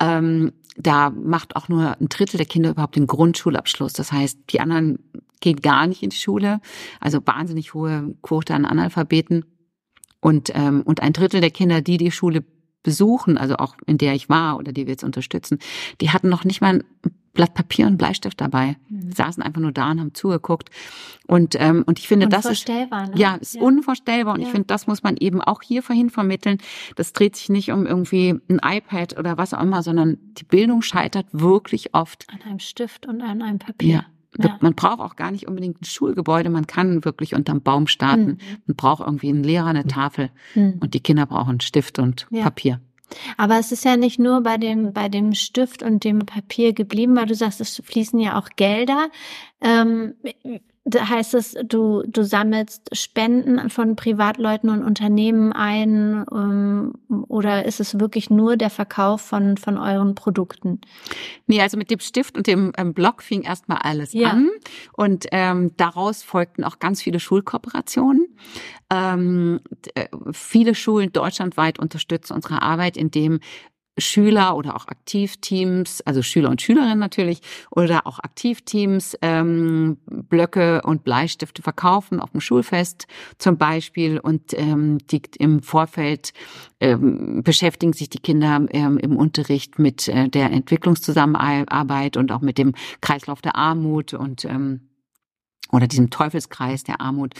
Ähm, 0.00 0.52
da 0.78 1.10
macht 1.10 1.54
auch 1.54 1.68
nur 1.68 2.00
ein 2.00 2.08
Drittel 2.08 2.38
der 2.38 2.46
Kinder 2.46 2.70
überhaupt 2.70 2.96
den 2.96 3.06
Grundschulabschluss. 3.06 3.92
Das 3.92 4.10
heißt, 4.10 4.38
die 4.48 4.60
anderen 4.60 5.00
gehen 5.40 5.60
gar 5.60 5.86
nicht 5.86 6.02
in 6.02 6.08
die 6.08 6.16
Schule. 6.16 6.60
Also 6.98 7.20
wahnsinnig 7.26 7.74
hohe 7.74 8.14
Quote 8.22 8.54
an 8.54 8.64
Analphabeten. 8.64 9.44
Und, 10.20 10.50
ähm, 10.54 10.82
und 10.82 11.02
ein 11.02 11.12
Drittel 11.12 11.40
der 11.40 11.50
Kinder, 11.50 11.80
die 11.80 11.98
die 11.98 12.10
Schule 12.10 12.44
besuchen, 12.82 13.36
also 13.36 13.56
auch 13.56 13.76
in 13.86 13.98
der 13.98 14.14
ich 14.14 14.28
war 14.28 14.56
oder 14.58 14.72
die 14.72 14.86
wir 14.86 14.92
jetzt 14.92 15.04
unterstützen, 15.04 15.58
die 16.00 16.10
hatten 16.10 16.28
noch 16.28 16.44
nicht 16.44 16.60
mal 16.60 16.74
ein 16.74 16.84
Blatt 17.36 17.54
Papier 17.54 17.86
und 17.86 17.98
Bleistift 17.98 18.40
dabei. 18.40 18.76
Mhm. 18.88 19.12
Saßen 19.12 19.42
einfach 19.42 19.60
nur 19.60 19.70
da 19.70 19.90
und 19.90 20.00
haben 20.00 20.14
zugeguckt. 20.14 20.70
Und, 21.26 21.54
ähm, 21.58 21.84
und 21.86 21.98
ich 21.98 22.08
finde, 22.08 22.28
das 22.28 22.46
ist, 22.46 22.66
ne? 22.66 22.88
ja, 23.14 23.36
ist 23.36 23.54
ja. 23.54 23.60
unvorstellbar. 23.60 24.34
Und 24.34 24.40
ja. 24.40 24.46
ich 24.46 24.52
finde, 24.52 24.66
das 24.66 24.86
muss 24.86 25.02
man 25.02 25.16
eben 25.18 25.40
auch 25.40 25.62
hier 25.62 25.82
vorhin 25.82 26.10
vermitteln. 26.10 26.58
Das 26.96 27.12
dreht 27.12 27.36
sich 27.36 27.48
nicht 27.48 27.70
um 27.70 27.86
irgendwie 27.86 28.40
ein 28.48 28.60
iPad 28.64 29.18
oder 29.18 29.36
was 29.36 29.54
auch 29.54 29.62
immer, 29.62 29.82
sondern 29.82 30.18
die 30.38 30.44
Bildung 30.44 30.82
scheitert 30.82 31.26
wirklich 31.32 31.94
oft. 31.94 32.26
An 32.32 32.40
einem 32.42 32.58
Stift 32.58 33.06
und 33.06 33.20
an 33.20 33.42
einem 33.42 33.58
Papier. 33.58 33.94
Ja. 33.94 34.06
Ja. 34.38 34.58
Man 34.60 34.74
braucht 34.74 35.00
auch 35.00 35.16
gar 35.16 35.30
nicht 35.30 35.48
unbedingt 35.48 35.80
ein 35.80 35.84
Schulgebäude, 35.84 36.50
man 36.50 36.66
kann 36.66 37.04
wirklich 37.04 37.34
unterm 37.34 37.62
Baum 37.62 37.86
starten. 37.86 38.26
Mhm. 38.26 38.38
Man 38.66 38.76
braucht 38.76 39.00
irgendwie 39.00 39.28
einen 39.28 39.44
Lehrer, 39.44 39.66
eine 39.66 39.86
Tafel 39.86 40.30
mhm. 40.54 40.78
und 40.80 40.94
die 40.94 41.00
Kinder 41.00 41.26
brauchen 41.26 41.60
Stift 41.60 41.98
und 41.98 42.26
ja. 42.30 42.42
Papier. 42.42 42.80
Aber 43.36 43.58
es 43.58 43.72
ist 43.72 43.84
ja 43.84 43.96
nicht 43.96 44.18
nur 44.18 44.42
bei 44.42 44.58
dem, 44.58 44.92
bei 44.92 45.08
dem 45.08 45.32
Stift 45.34 45.82
und 45.82 46.04
dem 46.04 46.20
Papier 46.20 46.72
geblieben, 46.72 47.16
weil 47.16 47.26
du 47.26 47.34
sagst, 47.34 47.60
es 47.60 47.80
fließen 47.84 48.18
ja 48.18 48.38
auch 48.38 48.48
Gelder. 48.56 49.08
Ähm, 49.60 50.14
da 50.88 51.08
heißt 51.08 51.34
es, 51.34 51.56
du, 51.64 52.04
du 52.06 52.22
sammelst 52.22 52.96
Spenden 52.96 53.70
von 53.70 53.96
Privatleuten 53.96 54.70
und 54.70 54.84
Unternehmen 54.84 55.52
ein 55.52 56.24
ähm, 56.32 56.94
oder 57.26 57.64
ist 57.64 57.80
es 57.80 57.98
wirklich 57.98 58.30
nur 58.30 58.56
der 58.56 58.70
Verkauf 58.70 59.20
von, 59.20 59.56
von 59.56 59.78
euren 59.78 60.14
Produkten? 60.14 60.80
Nee, 61.48 61.60
also 61.60 61.76
mit 61.76 61.90
dem 61.90 61.98
Stift 61.98 62.36
und 62.36 62.46
dem 62.46 62.72
ähm, 62.78 62.94
Blog 62.94 63.22
fing 63.22 63.42
erstmal 63.42 63.78
alles 63.78 64.12
ja. 64.12 64.30
an 64.30 64.48
und 64.92 65.26
ähm, 65.32 65.72
daraus 65.76 66.22
folgten 66.22 66.62
auch 66.62 66.78
ganz 66.78 67.02
viele 67.02 67.18
Schulkooperationen. 67.18 68.28
Ähm, 68.88 69.60
äh, 69.96 70.06
viele 70.30 70.76
Schulen 70.76 71.12
deutschlandweit 71.12 71.80
unterstützen 71.80 72.34
unsere 72.34 72.62
Arbeit, 72.62 72.96
indem 72.96 73.40
Schüler 73.98 74.56
oder 74.56 74.76
auch 74.76 74.88
Aktivteams, 74.88 76.00
also 76.02 76.22
Schüler 76.22 76.50
und 76.50 76.60
Schülerinnen 76.60 76.98
natürlich, 76.98 77.40
oder 77.70 78.06
auch 78.06 78.18
Aktivteams 78.18 79.16
ähm, 79.22 79.98
Blöcke 80.06 80.82
und 80.82 81.04
Bleistifte 81.04 81.62
verkaufen 81.62 82.20
auf 82.20 82.30
dem 82.30 82.40
Schulfest 82.40 83.06
zum 83.38 83.56
Beispiel. 83.56 84.18
Und 84.18 84.52
ähm, 84.54 84.98
die 85.10 85.22
im 85.38 85.62
Vorfeld 85.62 86.32
ähm, 86.80 87.42
beschäftigen 87.42 87.92
sich 87.92 88.10
die 88.10 88.18
Kinder 88.18 88.66
ähm, 88.70 88.98
im 88.98 89.16
Unterricht 89.16 89.78
mit 89.78 90.08
äh, 90.08 90.28
der 90.28 90.50
Entwicklungszusammenarbeit 90.50 92.16
und 92.16 92.32
auch 92.32 92.42
mit 92.42 92.58
dem 92.58 92.74
Kreislauf 93.00 93.40
der 93.40 93.56
Armut 93.56 94.14
und 94.14 94.44
ähm, 94.44 94.80
oder 95.72 95.86
diesem 95.86 96.10
Teufelskreis 96.10 96.84
der 96.84 97.00
Armut. 97.00 97.34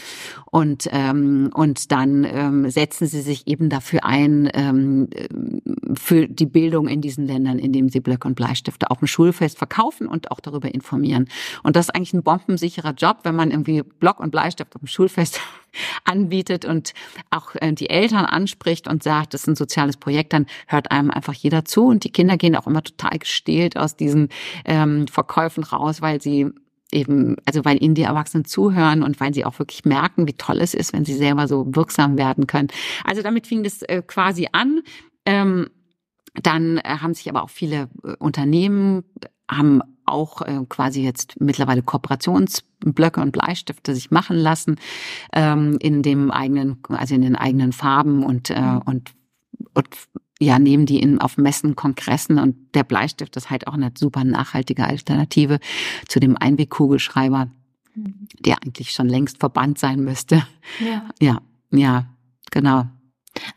Und, 0.45 0.87
ähm, 0.91 1.49
und 1.53 1.91
dann 1.91 2.25
ähm, 2.25 2.69
setzen 2.69 3.07
sie 3.07 3.21
sich 3.21 3.47
eben 3.47 3.69
dafür 3.69 4.03
ein, 4.03 4.49
ähm, 4.53 5.09
für 5.93 6.27
die 6.27 6.45
Bildung 6.45 6.87
in 6.87 7.01
diesen 7.01 7.25
Ländern, 7.25 7.59
indem 7.59 7.89
sie 7.89 7.99
Blöcke 7.99 8.27
und 8.27 8.35
Bleistifte 8.35 8.91
auf 8.91 8.99
dem 8.99 9.07
Schulfest 9.07 9.57
verkaufen 9.57 10.07
und 10.07 10.31
auch 10.31 10.39
darüber 10.39 10.73
informieren. 10.73 11.27
Und 11.63 11.75
das 11.75 11.87
ist 11.87 11.95
eigentlich 11.95 12.13
ein 12.13 12.23
bombensicherer 12.23 12.93
Job, 12.93 13.19
wenn 13.23 13.35
man 13.35 13.51
irgendwie 13.51 13.81
Block 13.83 14.19
und 14.19 14.31
Bleistift 14.31 14.75
auf 14.75 14.81
dem 14.81 14.87
Schulfest 14.87 15.39
anbietet 16.03 16.65
und 16.65 16.93
auch 17.29 17.55
äh, 17.55 17.71
die 17.71 17.89
Eltern 17.89 18.25
anspricht 18.25 18.87
und 18.87 19.03
sagt, 19.03 19.33
das 19.33 19.41
ist 19.41 19.47
ein 19.47 19.55
soziales 19.55 19.97
Projekt, 19.97 20.33
dann 20.33 20.47
hört 20.67 20.91
einem 20.91 21.11
einfach 21.11 21.33
jeder 21.33 21.63
zu. 21.63 21.85
Und 21.85 22.03
die 22.03 22.11
Kinder 22.11 22.37
gehen 22.37 22.55
auch 22.55 22.67
immer 22.67 22.83
total 22.83 23.17
gestählt 23.19 23.77
aus 23.77 23.95
diesen 23.95 24.29
ähm, 24.65 25.07
Verkäufen 25.07 25.63
raus, 25.63 26.01
weil 26.01 26.21
sie 26.21 26.51
eben, 26.91 27.35
also 27.45 27.65
weil 27.65 27.81
ihnen 27.81 27.95
die 27.95 28.03
Erwachsenen 28.03 28.45
zuhören 28.45 29.03
und 29.03 29.19
weil 29.19 29.33
sie 29.33 29.45
auch 29.45 29.59
wirklich 29.59 29.85
merken, 29.85 30.27
wie 30.27 30.33
toll 30.33 30.59
es 30.61 30.73
ist, 30.73 30.93
wenn 30.93 31.05
sie 31.05 31.15
selber 31.15 31.47
so 31.47 31.65
wirksam 31.75 32.17
werden 32.17 32.47
können. 32.47 32.69
Also 33.03 33.21
damit 33.21 33.47
fing 33.47 33.63
das 33.63 33.81
äh, 33.83 34.01
quasi 34.05 34.47
an. 34.51 34.81
Ähm, 35.25 35.69
dann 36.41 36.77
äh, 36.77 36.97
haben 37.01 37.13
sich 37.13 37.29
aber 37.29 37.43
auch 37.43 37.49
viele 37.49 37.89
äh, 38.03 38.15
Unternehmen 38.19 39.03
haben 39.49 39.81
auch 40.05 40.41
äh, 40.41 40.59
quasi 40.67 41.03
jetzt 41.03 41.39
mittlerweile 41.39 41.81
Kooperationsblöcke 41.81 43.21
und 43.21 43.31
Bleistifte 43.31 43.93
sich 43.93 44.11
machen 44.11 44.37
lassen 44.37 44.77
ähm, 45.33 45.77
in 45.81 46.01
dem 46.01 46.31
eigenen, 46.31 46.81
also 46.89 47.15
in 47.15 47.21
den 47.21 47.35
eigenen 47.35 47.73
Farben 47.73 48.23
und 48.23 48.49
äh, 48.49 48.59
mhm. 48.59 48.81
und, 48.85 49.11
und 49.73 49.87
ja, 50.39 50.59
nehmen 50.59 50.85
die 50.85 50.99
in, 50.99 51.19
auf 51.19 51.37
Messen, 51.37 51.75
Kongressen 51.75 52.39
und 52.39 52.55
der 52.75 52.83
Bleistift 52.83 53.35
ist 53.35 53.49
halt 53.49 53.67
auch 53.67 53.73
eine 53.73 53.91
super 53.97 54.23
nachhaltige 54.23 54.85
Alternative 54.85 55.59
zu 56.07 56.19
dem 56.19 56.37
Einwegkugelschreiber, 56.37 57.49
mhm. 57.95 58.27
der 58.39 58.61
eigentlich 58.61 58.91
schon 58.91 59.09
längst 59.09 59.39
verbannt 59.39 59.79
sein 59.79 59.99
müsste. 60.01 60.45
Ja. 60.79 61.03
Ja, 61.19 61.41
ja, 61.71 62.05
genau. 62.51 62.85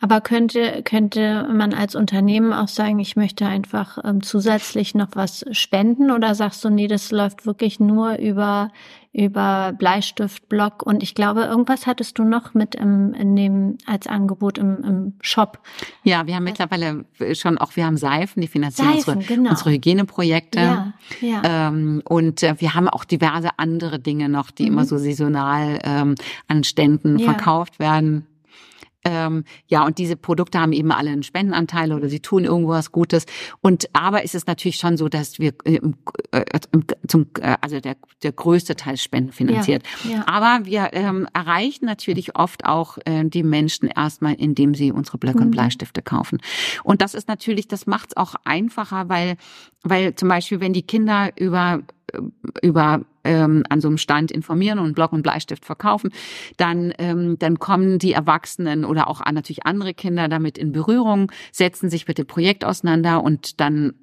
Aber 0.00 0.20
könnte, 0.20 0.82
könnte 0.84 1.48
man 1.52 1.74
als 1.74 1.94
Unternehmen 1.94 2.52
auch 2.52 2.68
sagen, 2.68 2.98
ich 2.98 3.16
möchte 3.16 3.46
einfach 3.46 3.98
ähm, 4.04 4.22
zusätzlich 4.22 4.94
noch 4.94 5.10
was 5.14 5.44
spenden 5.52 6.10
oder 6.10 6.34
sagst 6.34 6.64
du, 6.64 6.70
nee, 6.70 6.86
das 6.86 7.10
läuft 7.10 7.46
wirklich 7.46 7.80
nur 7.80 8.18
über, 8.18 8.70
über 9.12 9.72
Bleistift, 9.76 10.48
Block 10.48 10.82
und 10.84 11.02
ich 11.02 11.14
glaube, 11.14 11.42
irgendwas 11.42 11.86
hattest 11.86 12.18
du 12.18 12.24
noch 12.24 12.54
mit 12.54 12.74
im, 12.74 13.12
in 13.14 13.36
dem, 13.36 13.78
als 13.86 14.06
Angebot 14.06 14.58
im, 14.58 14.84
im 14.84 15.12
Shop. 15.20 15.60
Ja, 16.04 16.26
wir 16.26 16.36
haben 16.36 16.44
mittlerweile 16.44 17.04
schon 17.32 17.58
auch, 17.58 17.76
wir 17.76 17.86
haben 17.86 17.96
Seifen, 17.96 18.40
die 18.40 18.48
finanzieren 18.48 18.94
Seifen, 18.94 19.16
unsere, 19.18 19.34
genau. 19.34 19.50
unsere 19.50 19.70
Hygieneprojekte. 19.70 20.60
Ja, 20.60 20.92
ja. 21.20 21.42
Ähm, 21.44 22.02
und 22.04 22.42
äh, 22.42 22.54
wir 22.58 22.74
haben 22.74 22.88
auch 22.88 23.04
diverse 23.04 23.50
andere 23.56 23.98
Dinge 23.98 24.28
noch, 24.28 24.50
die 24.50 24.64
mhm. 24.64 24.72
immer 24.72 24.84
so 24.84 24.96
saisonal 24.98 25.78
ähm, 25.82 26.14
an 26.48 26.64
Ständen 26.64 27.18
ja. 27.18 27.32
verkauft 27.32 27.78
werden. 27.78 28.26
Ähm, 29.04 29.44
ja, 29.66 29.84
und 29.84 29.98
diese 29.98 30.16
Produkte 30.16 30.60
haben 30.60 30.72
eben 30.72 30.92
alle 30.92 31.10
einen 31.10 31.22
Spendenanteil 31.22 31.92
oder 31.92 32.08
sie 32.08 32.20
tun 32.20 32.44
irgendwo 32.44 32.70
was 32.70 32.92
Gutes. 32.92 33.24
Und 33.60 33.88
aber 33.94 34.24
ist 34.24 34.34
es 34.34 34.46
natürlich 34.46 34.76
schon 34.76 34.96
so, 34.96 35.08
dass 35.08 35.38
wir 35.38 35.52
äh, 35.64 35.80
äh, 36.32 36.44
zum, 37.06 37.26
äh, 37.40 37.56
also 37.60 37.80
der, 37.80 37.96
der 38.22 38.32
größte 38.32 38.76
Teil 38.76 38.96
Spenden 38.96 39.32
finanziert. 39.32 39.82
Ja, 40.04 40.10
ja. 40.10 40.24
Aber 40.26 40.66
wir 40.66 40.90
ähm, 40.92 41.26
erreichen 41.32 41.86
natürlich 41.86 42.36
oft 42.36 42.64
auch 42.66 42.98
äh, 43.04 43.24
die 43.24 43.42
Menschen 43.42 43.88
erstmal, 43.88 44.34
indem 44.34 44.74
sie 44.74 44.92
unsere 44.92 45.18
Blöcke 45.18 45.38
mhm. 45.38 45.46
und 45.46 45.50
Bleistifte 45.52 46.02
kaufen. 46.02 46.38
Und 46.84 47.00
das 47.00 47.14
ist 47.14 47.28
natürlich, 47.28 47.68
das 47.68 47.86
macht 47.86 48.10
es 48.10 48.16
auch 48.16 48.34
einfacher, 48.44 49.08
weil, 49.08 49.36
weil 49.82 50.14
zum 50.14 50.28
Beispiel, 50.28 50.60
wenn 50.60 50.72
die 50.72 50.82
Kinder 50.82 51.30
über 51.36 51.80
über 52.62 53.02
ähm, 53.24 53.64
an 53.68 53.80
so 53.80 53.88
einem 53.88 53.98
Stand 53.98 54.30
informieren 54.30 54.78
und 54.78 54.94
Block 54.94 55.12
und 55.12 55.22
Bleistift 55.22 55.64
verkaufen, 55.64 56.10
dann 56.56 56.92
ähm, 56.98 57.38
dann 57.38 57.58
kommen 57.58 57.98
die 57.98 58.12
Erwachsenen 58.12 58.84
oder 58.84 59.08
auch 59.08 59.20
natürlich 59.20 59.66
andere 59.66 59.94
Kinder 59.94 60.28
damit 60.28 60.58
in 60.58 60.72
Berührung, 60.72 61.30
setzen 61.52 61.90
sich 61.90 62.08
mit 62.08 62.18
dem 62.18 62.26
Projekt 62.26 62.64
auseinander 62.64 63.22
und 63.22 63.60
dann 63.60 63.94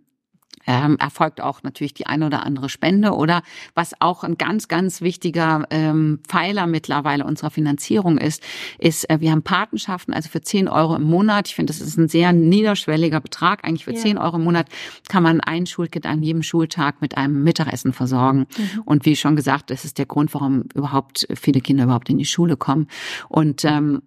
ähm, 0.67 0.97
erfolgt 0.99 1.41
auch 1.41 1.63
natürlich 1.63 1.93
die 1.93 2.05
eine 2.05 2.27
oder 2.27 2.45
andere 2.45 2.69
Spende 2.69 3.11
oder 3.13 3.41
was 3.73 3.93
auch 3.99 4.23
ein 4.23 4.37
ganz, 4.37 4.67
ganz 4.67 5.01
wichtiger 5.01 5.65
ähm, 5.71 6.19
Pfeiler 6.27 6.67
mittlerweile 6.67 7.25
unserer 7.25 7.49
Finanzierung 7.49 8.17
ist, 8.17 8.43
ist, 8.77 9.09
äh, 9.09 9.19
wir 9.21 9.31
haben 9.31 9.43
Patenschaften, 9.43 10.13
also 10.13 10.29
für 10.29 10.41
10 10.41 10.67
Euro 10.67 10.95
im 10.95 11.03
Monat. 11.03 11.47
Ich 11.47 11.55
finde, 11.55 11.71
das 11.73 11.81
ist 11.81 11.97
ein 11.97 12.09
sehr 12.09 12.33
niederschwelliger 12.33 13.21
Betrag. 13.21 13.63
Eigentlich 13.63 13.85
für 13.85 13.93
ja. 13.93 13.99
10 13.99 14.17
Euro 14.17 14.35
im 14.35 14.43
Monat 14.43 14.67
kann 15.07 15.23
man 15.23 15.39
ein 15.39 15.65
Schulkind 15.65 16.05
an 16.05 16.21
jedem 16.21 16.43
Schultag 16.43 17.01
mit 17.01 17.17
einem 17.17 17.43
Mittagessen 17.43 17.93
versorgen. 17.93 18.47
Mhm. 18.57 18.81
Und 18.83 19.05
wie 19.05 19.15
schon 19.15 19.35
gesagt, 19.35 19.71
das 19.71 19.85
ist 19.85 19.97
der 19.97 20.05
Grund, 20.05 20.33
warum 20.33 20.65
überhaupt 20.75 21.27
viele 21.35 21.61
Kinder 21.61 21.85
überhaupt 21.85 22.09
in 22.09 22.17
die 22.17 22.25
Schule 22.25 22.57
kommen. 22.57 22.87
Und 23.29 23.63
ähm, 23.63 24.01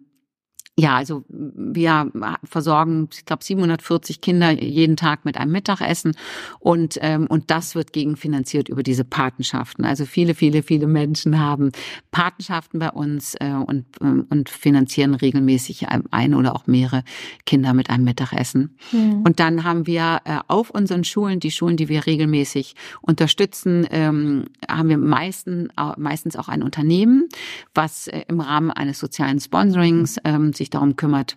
ja, 0.81 0.97
also 0.97 1.24
wir 1.28 2.11
versorgen, 2.45 3.09
ich 3.12 3.24
glaube, 3.24 3.45
740 3.45 4.20
Kinder 4.20 4.51
jeden 4.51 4.97
Tag 4.97 5.24
mit 5.24 5.37
einem 5.37 5.53
Mittagessen 5.53 6.16
und 6.59 6.99
ähm, 7.01 7.26
und 7.28 7.51
das 7.51 7.74
wird 7.74 7.93
gegenfinanziert 7.93 8.68
über 8.68 8.83
diese 8.83 9.05
Patenschaften. 9.05 9.85
Also 9.85 10.05
viele, 10.05 10.35
viele, 10.35 10.62
viele 10.62 10.87
Menschen 10.87 11.39
haben 11.39 11.70
Patenschaften 12.11 12.78
bei 12.78 12.91
uns 12.91 13.35
äh, 13.41 13.53
und 13.53 13.85
ähm, 14.01 14.26
und 14.31 14.49
finanzieren 14.49 15.14
regelmäßig 15.14 15.87
ein 16.11 16.35
oder 16.35 16.55
auch 16.55 16.66
mehrere 16.66 17.05
Kinder 17.47 17.74
mit 17.74 17.91
einem 17.91 18.05
Mittagessen. 18.05 18.76
Mhm. 18.93 19.22
Und 19.22 19.41
dann 19.41 19.64
haben 19.64 19.87
wir 19.87 20.20
äh, 20.24 20.39
auf 20.49 20.70
unseren 20.70 21.05
Schulen, 21.05 21.41
die 21.41 21.51
Schulen, 21.51 21.76
die 21.76 21.89
wir 21.89 22.07
regelmäßig 22.07 22.74
unterstützen, 23.03 23.87
ähm, 23.91 24.47
haben 24.68 24.89
wir 24.89 24.99
meistens 24.99 25.68
meistens 25.97 26.37
auch 26.37 26.49
ein 26.49 26.62
Unternehmen, 26.62 27.28
was 27.74 28.09
äh, 28.09 28.24
im 28.28 28.41
Rahmen 28.41 28.70
eines 28.70 28.99
sozialen 28.99 29.41
Sponsorings 29.41 30.16
ähm, 30.24 30.53
sich 30.53 30.70
darum 30.71 30.97
kümmert, 30.97 31.37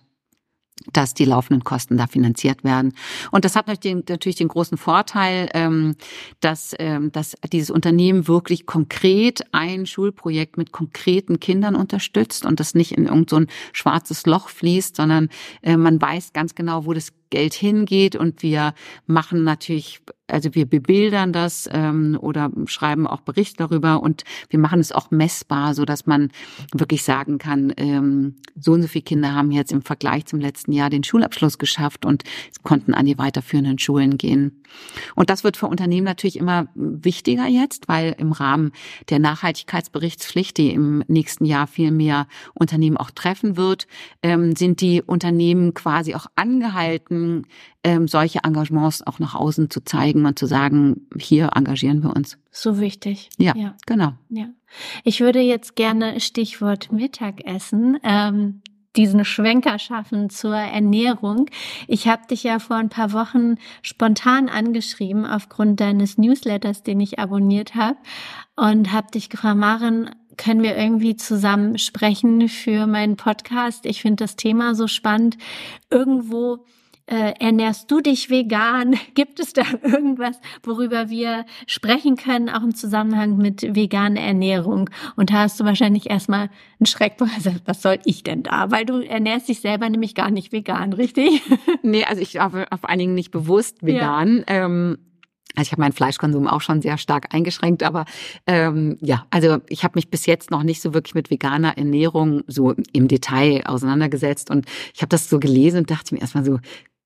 dass 0.91 1.13
die 1.13 1.25
laufenden 1.25 1.63
Kosten 1.63 1.97
da 1.97 2.07
finanziert 2.07 2.63
werden. 2.63 2.93
Und 3.31 3.45
das 3.45 3.55
hat 3.55 3.67
natürlich 3.67 4.03
den, 4.03 4.03
natürlich 4.09 4.35
den 4.35 4.47
großen 4.47 4.77
Vorteil, 4.77 5.49
ähm, 5.53 5.95
dass, 6.41 6.75
ähm, 6.79 7.11
dass 7.11 7.35
dieses 7.51 7.69
Unternehmen 7.69 8.27
wirklich 8.27 8.65
konkret 8.65 9.45
ein 9.51 9.85
Schulprojekt 9.85 10.57
mit 10.57 10.71
konkreten 10.71 11.39
Kindern 11.39 11.75
unterstützt 11.75 12.45
und 12.45 12.59
das 12.59 12.75
nicht 12.75 12.91
in 12.91 13.05
irgendein 13.05 13.43
so 13.43 13.53
schwarzes 13.71 14.25
Loch 14.25 14.49
fließt, 14.49 14.95
sondern 14.95 15.29
äh, 15.61 15.77
man 15.77 16.01
weiß 16.01 16.33
ganz 16.33 16.55
genau, 16.55 16.85
wo 16.85 16.93
das 16.93 17.13
Geld 17.33 17.55
hingeht 17.55 18.15
und 18.15 18.43
wir 18.43 18.75
machen 19.07 19.43
natürlich, 19.43 20.01
also 20.27 20.53
wir 20.53 20.67
bebildern 20.67 21.33
das 21.33 21.67
ähm, 21.73 22.15
oder 22.21 22.51
schreiben 22.67 23.07
auch 23.07 23.21
Bericht 23.21 23.59
darüber 23.59 24.03
und 24.03 24.23
wir 24.49 24.59
machen 24.59 24.79
es 24.79 24.91
auch 24.91 25.09
messbar, 25.09 25.73
so 25.73 25.83
dass 25.83 26.05
man 26.05 26.29
wirklich 26.75 27.01
sagen 27.01 27.39
kann, 27.39 27.73
ähm, 27.77 28.35
so 28.55 28.73
und 28.73 28.83
so 28.83 28.87
viele 28.87 29.01
Kinder 29.01 29.33
haben 29.33 29.49
jetzt 29.49 29.71
im 29.71 29.81
Vergleich 29.81 30.27
zum 30.27 30.39
letzten 30.39 30.73
Jahr 30.73 30.91
den 30.91 31.03
Schulabschluss 31.03 31.57
geschafft 31.57 32.05
und 32.05 32.23
konnten 32.61 32.93
an 32.93 33.07
die 33.07 33.17
weiterführenden 33.17 33.79
Schulen 33.79 34.19
gehen. 34.19 34.63
Und 35.15 35.31
das 35.31 35.43
wird 35.43 35.57
für 35.57 35.67
Unternehmen 35.67 36.05
natürlich 36.05 36.37
immer 36.37 36.67
wichtiger 36.75 37.47
jetzt, 37.47 37.87
weil 37.87 38.15
im 38.19 38.31
Rahmen 38.31 38.71
der 39.09 39.19
Nachhaltigkeitsberichtspflicht, 39.19 40.57
die 40.57 40.71
im 40.71 41.03
nächsten 41.07 41.45
Jahr 41.45 41.65
viel 41.65 41.91
mehr 41.91 42.27
Unternehmen 42.53 42.97
auch 42.97 43.11
treffen 43.11 43.57
wird, 43.57 43.87
ähm, 44.21 44.55
sind 44.55 44.81
die 44.81 45.01
Unternehmen 45.01 45.73
quasi 45.73 46.15
auch 46.15 46.27
angehalten, 46.35 47.22
ähm, 47.83 48.07
solche 48.07 48.39
Engagements 48.43 49.05
auch 49.05 49.19
nach 49.19 49.35
außen 49.35 49.69
zu 49.69 49.83
zeigen 49.83 50.25
und 50.25 50.39
zu 50.39 50.45
sagen, 50.45 51.07
hier 51.17 51.51
engagieren 51.55 52.03
wir 52.03 52.15
uns. 52.15 52.37
So 52.51 52.79
wichtig. 52.79 53.29
Ja, 53.37 53.53
ja. 53.55 53.75
genau. 53.85 54.13
Ja. 54.29 54.47
Ich 55.03 55.21
würde 55.21 55.39
jetzt 55.39 55.75
gerne 55.75 56.19
Stichwort 56.19 56.91
Mittagessen. 56.91 57.99
Ähm, 58.03 58.61
diesen 58.95 59.25
Schwenker 59.25 59.79
schaffen 59.79 60.29
zur 60.29 60.55
Ernährung. 60.55 61.49
Ich 61.87 62.07
habe 62.07 62.27
dich 62.27 62.43
ja 62.43 62.59
vor 62.59 62.75
ein 62.75 62.89
paar 62.89 63.11
Wochen 63.11 63.55
spontan 63.81 64.49
angeschrieben 64.49 65.25
aufgrund 65.25 65.79
deines 65.79 66.17
Newsletters, 66.17 66.83
den 66.83 66.99
ich 66.99 67.17
abonniert 67.17 67.73
habe 67.73 67.97
und 68.55 68.91
habe 68.91 69.09
dich 69.11 69.29
gefragt, 69.29 69.57
Maren, 69.57 70.11
können 70.37 70.63
wir 70.63 70.77
irgendwie 70.77 71.15
zusammen 71.15 71.77
sprechen 71.77 72.49
für 72.49 72.87
meinen 72.87 73.17
Podcast? 73.17 73.85
Ich 73.85 74.01
finde 74.01 74.23
das 74.23 74.35
Thema 74.35 74.75
so 74.75 74.87
spannend. 74.87 75.37
Irgendwo 75.89 76.65
äh, 77.05 77.33
ernährst 77.39 77.89
du 77.91 78.01
dich 78.01 78.29
vegan? 78.29 78.95
Gibt 79.15 79.39
es 79.39 79.53
da 79.53 79.63
irgendwas, 79.81 80.39
worüber 80.63 81.09
wir 81.09 81.45
sprechen 81.67 82.15
können, 82.15 82.49
auch 82.49 82.63
im 82.63 82.75
Zusammenhang 82.75 83.37
mit 83.37 83.75
veganer 83.75 84.21
Ernährung? 84.21 84.89
Und 85.15 85.29
da 85.31 85.41
hast 85.41 85.59
du 85.59 85.65
wahrscheinlich 85.65 86.09
erstmal 86.09 86.49
einen 86.79 86.85
Schreck, 86.85 87.15
also, 87.19 87.51
was 87.65 87.81
soll 87.81 87.99
ich 88.05 88.23
denn 88.23 88.43
da? 88.43 88.71
Weil 88.71 88.85
du 88.85 88.99
ernährst 88.99 89.49
dich 89.49 89.61
selber 89.61 89.89
nämlich 89.89 90.15
gar 90.15 90.31
nicht 90.31 90.51
vegan, 90.51 90.93
richtig? 90.93 91.41
Nee, 91.85 92.05
also 92.05 92.21
ich 92.21 92.39
auf, 92.39 92.53
auf 92.53 92.85
einigen 92.85 93.13
nicht 93.13 93.31
bewusst 93.31 93.83
vegan. 93.85 94.43
Ja. 94.47 94.65
Ähm 94.65 94.97
also 95.55 95.67
ich 95.67 95.71
habe 95.71 95.81
meinen 95.81 95.93
Fleischkonsum 95.93 96.47
auch 96.47 96.61
schon 96.61 96.81
sehr 96.81 96.97
stark 96.97 97.33
eingeschränkt, 97.33 97.83
aber 97.83 98.05
ähm, 98.47 98.97
ja, 99.01 99.27
also 99.29 99.59
ich 99.69 99.83
habe 99.83 99.93
mich 99.95 100.09
bis 100.09 100.25
jetzt 100.25 100.49
noch 100.49 100.63
nicht 100.63 100.81
so 100.81 100.93
wirklich 100.93 101.13
mit 101.13 101.29
veganer 101.29 101.77
Ernährung 101.77 102.43
so 102.47 102.73
im 102.91 103.07
Detail 103.07 103.61
auseinandergesetzt 103.65 104.49
und 104.49 104.65
ich 104.95 105.01
habe 105.01 105.09
das 105.09 105.29
so 105.29 105.39
gelesen 105.39 105.79
und 105.79 105.91
dachte 105.91 106.15
mir 106.15 106.21
erstmal 106.21 106.43
so, 106.43 106.59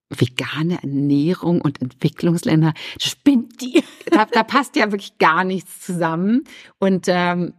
vegane 0.09 0.81
Ernährung 0.81 1.61
und 1.61 1.81
Entwicklungsländer, 1.81 2.73
spinnt 2.99 3.61
die. 3.61 3.83
Da, 4.09 4.23
da 4.23 4.43
passt 4.43 4.77
ja 4.77 4.89
wirklich 4.93 5.17
gar 5.17 5.43
nichts 5.43 5.81
zusammen. 5.81 6.45
Und, 6.79 7.07
ähm, 7.09 7.53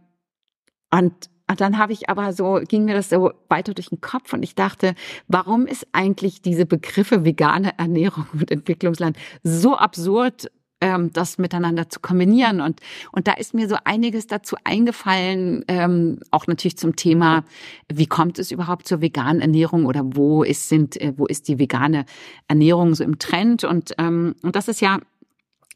und, 0.91 1.13
und 1.47 1.61
dann 1.61 1.77
habe 1.77 1.93
ich 1.93 2.09
aber 2.09 2.33
so, 2.33 2.59
ging 2.67 2.85
mir 2.85 2.95
das 2.95 3.09
so 3.09 3.31
weiter 3.49 3.75
durch 3.75 3.89
den 3.89 4.01
Kopf 4.01 4.33
und 4.33 4.41
ich 4.41 4.55
dachte, 4.55 4.95
warum 5.27 5.67
ist 5.67 5.87
eigentlich 5.91 6.41
diese 6.41 6.65
Begriffe 6.65 7.23
vegane 7.23 7.77
Ernährung 7.77 8.25
und 8.33 8.49
Entwicklungsland 8.49 9.15
so 9.43 9.77
absurd 9.77 10.49
ähm, 10.81 11.11
das 11.13 11.37
miteinander 11.37 11.89
zu 11.89 11.99
kombinieren. 11.99 12.61
Und, 12.61 12.79
und 13.11 13.27
da 13.27 13.33
ist 13.33 13.53
mir 13.53 13.67
so 13.67 13.75
einiges 13.83 14.27
dazu 14.27 14.55
eingefallen, 14.63 15.63
ähm, 15.67 16.19
auch 16.31 16.47
natürlich 16.47 16.77
zum 16.77 16.95
Thema, 16.95 17.43
wie 17.91 18.07
kommt 18.07 18.39
es 18.39 18.51
überhaupt 18.51 18.87
zur 18.87 19.01
veganen 19.01 19.41
Ernährung 19.41 19.85
oder 19.85 20.01
wo 20.03 20.43
ist, 20.43 20.69
sind, 20.69 20.99
äh, 21.01 21.13
wo 21.17 21.25
ist 21.25 21.47
die 21.47 21.59
vegane 21.59 22.05
Ernährung 22.47 22.95
so 22.95 23.03
im 23.03 23.19
Trend? 23.19 23.63
Und, 23.63 23.93
ähm, 23.97 24.35
und 24.41 24.55
das 24.55 24.67
ist 24.67 24.81
ja 24.81 24.99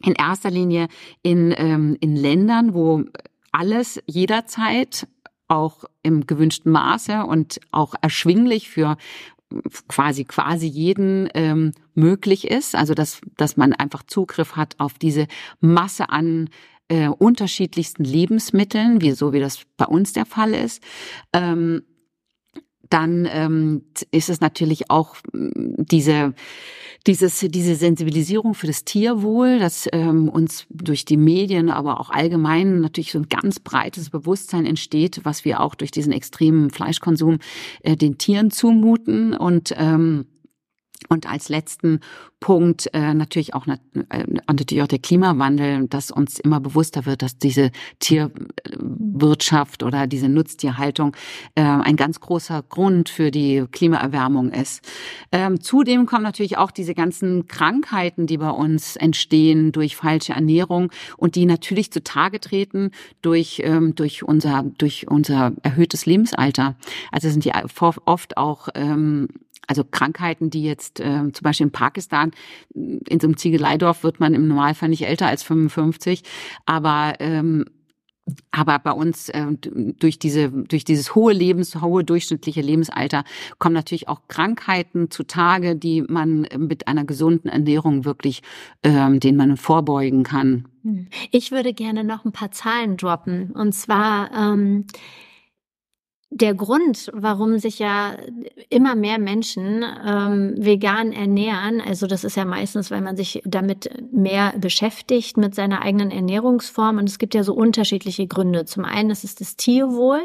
in 0.02 0.14
erster 0.14 0.52
Linie 0.52 0.88
in, 1.22 1.54
ähm, 1.58 1.98
in 2.00 2.16
Ländern, 2.16 2.74
wo 2.74 3.04
alles 3.52 4.02
jederzeit 4.06 5.08
auch 5.48 5.84
im 6.02 6.26
gewünschten 6.26 6.72
Maße 6.72 7.26
und 7.26 7.60
auch 7.72 7.94
erschwinglich 8.02 8.70
für 8.70 8.98
quasi 9.88 10.26
quasi 10.26 10.68
jeden 10.68 11.30
ähm, 11.34 11.72
möglich 11.94 12.50
ist, 12.50 12.76
also 12.76 12.94
dass 12.94 13.22
dass 13.38 13.58
man 13.58 13.74
einfach 13.74 14.04
Zugriff 14.04 14.56
hat 14.56 14.76
auf 14.80 14.94
diese 15.00 15.28
Masse 15.60 16.10
an 16.10 16.50
äh, 16.88 17.08
unterschiedlichsten 17.08 18.04
Lebensmitteln, 18.04 19.02
wie 19.02 19.12
so 19.12 19.34
wie 19.34 19.40
das 19.40 19.62
bei 19.78 19.86
uns 19.86 20.14
der 20.14 20.26
Fall 20.26 20.54
ist. 20.54 20.84
Ähm, 21.34 21.84
dann 22.94 23.28
ähm, 23.30 23.82
ist 24.12 24.30
es 24.30 24.40
natürlich 24.40 24.90
auch 24.90 25.16
diese 25.34 26.34
dieses, 27.06 27.40
diese 27.40 27.76
Sensibilisierung 27.76 28.54
für 28.54 28.68
das 28.68 28.86
Tierwohl, 28.86 29.60
das 29.60 29.90
ähm, 29.92 30.30
uns 30.30 30.66
durch 30.70 31.04
die 31.04 31.18
Medien, 31.18 31.70
aber 31.70 32.00
auch 32.00 32.10
allgemein 32.10 32.80
natürlich 32.80 33.12
so 33.12 33.20
ein 33.20 33.28
ganz 33.28 33.60
breites 33.60 34.10
Bewusstsein 34.10 34.66
entsteht, 34.66 35.20
was 35.24 35.44
wir 35.44 35.60
auch 35.60 35.76
durch 35.76 35.92
diesen 35.92 36.14
extremen 36.14 36.70
Fleischkonsum 36.70 37.40
äh, 37.82 37.98
den 37.98 38.18
Tieren 38.18 38.52
zumuten. 38.52 39.34
Und 39.34 39.74
ähm, 39.78 40.28
und 41.10 41.30
als 41.30 41.50
letzten 41.50 42.00
Punkt 42.40 42.90
äh, 42.94 43.14
natürlich 43.14 43.54
auch 43.54 43.66
natürlich 43.66 44.82
auch 44.82 44.88
der 44.88 45.00
Klimawandel, 45.00 45.88
dass 45.88 46.12
uns 46.12 46.40
immer 46.40 46.60
bewusster 46.60 47.06
wird, 47.06 47.22
dass 47.22 47.38
diese 47.38 47.72
Tierwirtschaft 48.00 49.82
oder 49.82 50.08
diese 50.08 50.28
Nutztierhaltung 50.28 51.16
äh, 51.56 51.62
ein 51.62 51.96
ganz 51.96 52.20
großer 52.20 52.62
Grund 52.68 53.08
für 53.08 53.32
die 53.32 53.64
Klimaerwärmung 53.72 54.52
ist. 54.52 54.82
Ähm, 55.32 55.62
zudem 55.62 56.06
kommen 56.06 56.24
natürlich 56.24 56.58
auch 56.58 56.72
diese 56.72 56.94
ganzen 56.94 57.48
Krankheiten, 57.48 58.28
die 58.28 58.38
bei 58.38 58.50
uns 58.50 58.98
entstehen 58.98 59.72
durch 59.72 59.96
falsche 59.96 60.34
Ernährung 60.34 60.92
und 61.16 61.36
die 61.36 61.46
natürlich 61.46 61.92
zutage 61.92 62.42
treten 62.42 62.92
durch 63.22 63.62
ähm, 63.64 63.96
durch 63.96 64.24
unser 64.24 64.64
durch 64.78 65.08
unser 65.08 65.54
erhöhtes 65.64 66.06
Lebensalter. 66.06 66.76
Also 67.12 67.30
sind 67.30 67.46
die 67.46 67.54
oft 68.06 68.38
auch 68.38 68.68
ähm, 68.76 69.30
also 69.68 69.84
Krankheiten, 69.84 70.50
die 70.50 70.64
jetzt 70.64 71.00
äh, 71.00 71.32
zum 71.32 71.44
Beispiel 71.44 71.68
in 71.68 71.72
Pakistan, 71.72 72.32
in 72.74 73.20
so 73.20 73.28
einem 73.28 73.38
Ziegeleidorf 73.38 74.04
wird 74.04 74.20
man 74.20 74.34
im 74.34 74.48
Normalfall 74.48 74.90
nicht 74.90 75.06
älter 75.06 75.28
als 75.28 75.44
55, 75.44 76.24
aber 76.66 77.16
ähm, 77.20 77.66
aber 78.52 78.80
bei 78.80 78.92
uns 78.92 79.30
äh, 79.30 79.46
durch 79.60 80.18
diese 80.18 80.50
durch 80.50 80.86
dieses 80.86 81.14
hohe 81.14 81.34
Lebens 81.34 81.82
hohe 81.82 82.04
durchschnittliche 82.04 82.62
Lebensalter 82.62 83.26
kommen 83.60 83.76
natürlich 83.76 84.08
auch 84.08 84.22
Krankheiten 84.30 85.12
zutage, 85.12 85.76
die 85.76 86.02
man 86.04 86.48
mit 86.58 86.88
einer 86.88 87.04
gesunden 87.04 87.50
Ernährung 87.50 88.06
wirklich 88.06 88.42
ähm, 88.84 89.20
denen 89.20 89.38
man 89.38 89.58
vorbeugen 89.58 90.24
kann. 90.24 90.70
Hm. 90.84 91.08
Ich 91.32 91.52
würde 91.52 91.74
gerne 91.74 92.04
noch 92.06 92.24
ein 92.24 92.32
paar 92.32 92.52
Zahlen 92.52 92.96
droppen 92.96 93.52
und 93.52 93.74
zwar 93.74 94.32
ähm, 94.32 94.86
der 96.36 96.56
Grund, 96.56 97.12
warum 97.14 97.60
sich 97.60 97.78
ja 97.78 98.16
immer 98.70 98.96
mehr 98.96 99.20
Menschen 99.20 99.86
ähm, 100.06 100.56
vegan 100.58 101.12
ernähren, 101.12 101.80
also 101.80 102.08
das 102.08 102.24
ist 102.24 102.36
ja 102.36 102.44
meistens, 102.44 102.90
weil 102.90 103.02
man 103.02 103.16
sich 103.16 103.44
damit 103.46 104.12
mehr 104.12 104.54
beschäftigt 104.58 105.38
mit 105.38 105.54
seiner 105.54 105.84
eigenen 105.84 106.10
Ernährungsform. 106.10 106.98
Und 106.98 107.08
es 107.08 107.20
gibt 107.20 107.36
ja 107.36 107.44
so 107.44 107.54
unterschiedliche 107.54 108.26
Gründe. 108.26 108.66
Zum 108.66 108.84
einen 108.84 109.12
ist 109.12 109.24
es 109.24 109.36
das 109.36 109.58
Tierwohl, 109.58 110.22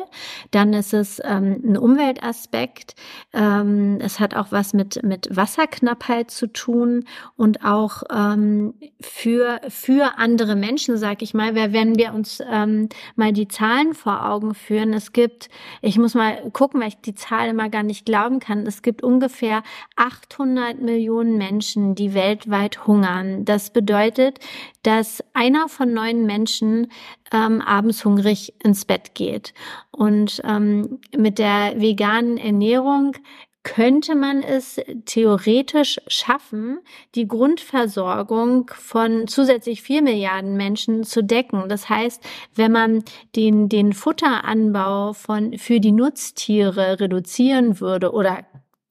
dann 0.50 0.72
ist 0.72 0.94
es 0.94 1.20
ähm, 1.22 1.60
ein 1.62 1.76
Umweltaspekt. 1.76 2.94
Ähm, 3.34 3.98
es 4.00 4.18
hat 4.18 4.34
auch 4.34 4.50
was 4.50 4.72
mit 4.72 5.02
mit 5.02 5.28
Wasserknappheit 5.30 6.30
zu 6.30 6.46
tun 6.46 7.04
und 7.36 7.64
auch 7.64 8.02
ähm, 8.10 8.74
für 9.00 9.60
für 9.68 10.16
andere 10.16 10.56
Menschen, 10.56 10.96
sag 10.96 11.20
ich 11.20 11.34
mal. 11.34 11.54
Wenn 11.54 11.98
wir 11.98 12.14
uns 12.14 12.42
ähm, 12.50 12.88
mal 13.14 13.32
die 13.32 13.48
Zahlen 13.48 13.92
vor 13.92 14.26
Augen 14.26 14.54
führen, 14.54 14.94
es 14.94 15.12
gibt, 15.12 15.50
ich 15.82 15.97
ich 15.98 16.00
muss 16.00 16.14
mal 16.14 16.48
gucken, 16.52 16.80
weil 16.80 16.90
ich 16.90 17.00
die 17.00 17.16
Zahl 17.16 17.48
immer 17.48 17.68
gar 17.68 17.82
nicht 17.82 18.06
glauben 18.06 18.38
kann. 18.38 18.64
Es 18.68 18.82
gibt 18.82 19.02
ungefähr 19.02 19.64
800 19.96 20.80
Millionen 20.80 21.38
Menschen, 21.38 21.96
die 21.96 22.14
weltweit 22.14 22.86
hungern. 22.86 23.44
Das 23.44 23.72
bedeutet, 23.72 24.38
dass 24.84 25.24
einer 25.34 25.68
von 25.68 25.92
neun 25.92 26.24
Menschen 26.24 26.92
ähm, 27.32 27.60
abends 27.60 28.04
hungrig 28.04 28.54
ins 28.62 28.84
Bett 28.84 29.16
geht. 29.16 29.54
Und 29.90 30.40
ähm, 30.44 31.00
mit 31.16 31.40
der 31.40 31.80
veganen 31.80 32.38
Ernährung 32.38 33.16
könnte 33.62 34.14
man 34.14 34.42
es 34.42 34.80
theoretisch 35.04 36.00
schaffen, 36.06 36.78
die 37.14 37.28
Grundversorgung 37.28 38.70
von 38.74 39.26
zusätzlich 39.26 39.82
vier 39.82 40.02
Milliarden 40.02 40.56
Menschen 40.56 41.04
zu 41.04 41.22
decken. 41.22 41.68
Das 41.68 41.88
heißt, 41.88 42.22
wenn 42.54 42.72
man 42.72 43.04
den, 43.36 43.68
den 43.68 43.92
Futteranbau 43.92 45.12
von, 45.12 45.58
für 45.58 45.80
die 45.80 45.92
Nutztiere 45.92 47.00
reduzieren 47.00 47.80
würde 47.80 48.12
oder 48.12 48.44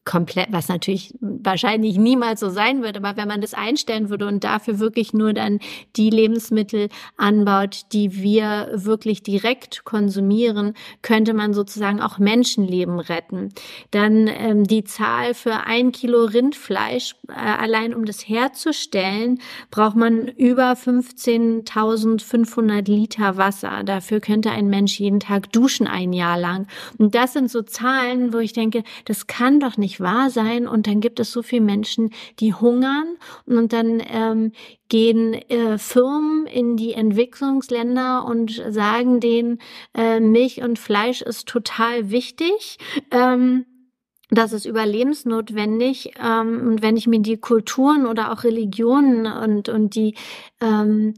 komplett, 0.08 0.48
was 0.52 0.70
natürlich 0.70 1.14
wahrscheinlich 1.20 1.98
niemals 1.98 2.40
so 2.40 2.50
sein 2.50 2.82
wird, 2.82 2.96
aber 2.96 3.18
wenn 3.18 3.28
man 3.28 3.42
das 3.42 3.54
einstellen 3.54 4.10
würde 4.10 4.26
und 4.26 4.46
dafür 4.46 4.80
wirklich 4.80 5.14
nur 5.14 5.34
dann 5.34 5.60
die 5.98 6.10
Lebensmittel 6.10 6.88
anbaut, 7.18 7.82
die 7.92 8.16
wir 8.16 8.70
wirklich 8.74 9.22
direkt 9.22 9.84
konsumieren, 9.84 10.76
könnte 11.02 11.34
man 11.34 11.54
sozusagen 11.54 12.02
auch 12.02 12.20
Menschenleben 12.20 13.02
retten. 13.02 13.50
Dann 13.92 14.28
ähm, 14.28 14.64
die 14.64 14.86
Zahl 14.86 15.34
für 15.34 15.66
ein 15.66 15.92
Kilo 15.92 16.24
Rindfleisch, 16.24 17.16
äh, 17.28 17.34
allein 17.34 17.94
um 17.94 18.06
das 18.06 18.30
herzustellen, 18.30 19.42
braucht 19.72 19.98
man 19.98 20.30
über 20.30 20.72
15.500 20.72 22.90
Liter 22.90 23.36
Wasser. 23.36 23.84
Dafür 23.84 24.22
könnte 24.22 24.52
ein 24.52 24.70
Mensch 24.70 25.02
jeden 25.02 25.20
Tag 25.20 25.52
duschen 25.52 25.86
ein 25.86 26.14
Jahr 26.14 26.40
lang. 26.40 26.68
Und 26.98 27.14
das 27.14 27.34
sind 27.34 27.52
so 27.52 27.62
Zahlen, 27.62 28.32
wo 28.32 28.38
ich 28.38 28.54
denke, 28.54 28.86
das 29.04 29.28
kann 29.28 29.60
doch 29.60 29.76
nicht 29.76 29.97
wahr 30.00 30.30
sein. 30.30 30.68
Und 30.68 30.88
dann 30.88 31.02
gibt 31.02 31.20
es 31.20 31.32
so 31.32 31.42
viele 31.42 31.62
Menschen, 31.62 32.12
die 32.40 32.54
hungern 32.54 33.18
und 33.46 33.74
dann 33.74 34.02
ähm, 34.08 34.52
gehen 34.90 35.34
äh, 35.34 35.78
Firmen 35.78 36.46
in 36.46 36.78
die 36.78 36.94
Entwicklungsländer 36.94 38.26
und 38.26 38.64
sagen 38.70 39.20
denen, 39.20 39.60
äh, 39.94 40.20
Milch 40.20 40.62
und 40.62 40.80
Fleisch 40.80 41.22
ist 41.22 41.48
total 41.48 42.12
wichtig. 42.12 42.78
Ähm, 43.12 43.66
das 44.30 44.52
ist 44.52 44.66
überlebensnotwendig. 44.66 46.14
Ähm, 46.22 46.68
und 46.68 46.82
wenn 46.82 46.98
ich 46.98 47.08
mir 47.08 47.20
die 47.20 47.38
Kulturen 47.38 48.06
oder 48.06 48.32
auch 48.32 48.44
Religionen 48.44 49.26
und, 49.26 49.70
und 49.70 49.96
die 49.96 50.16
ähm, 50.62 51.14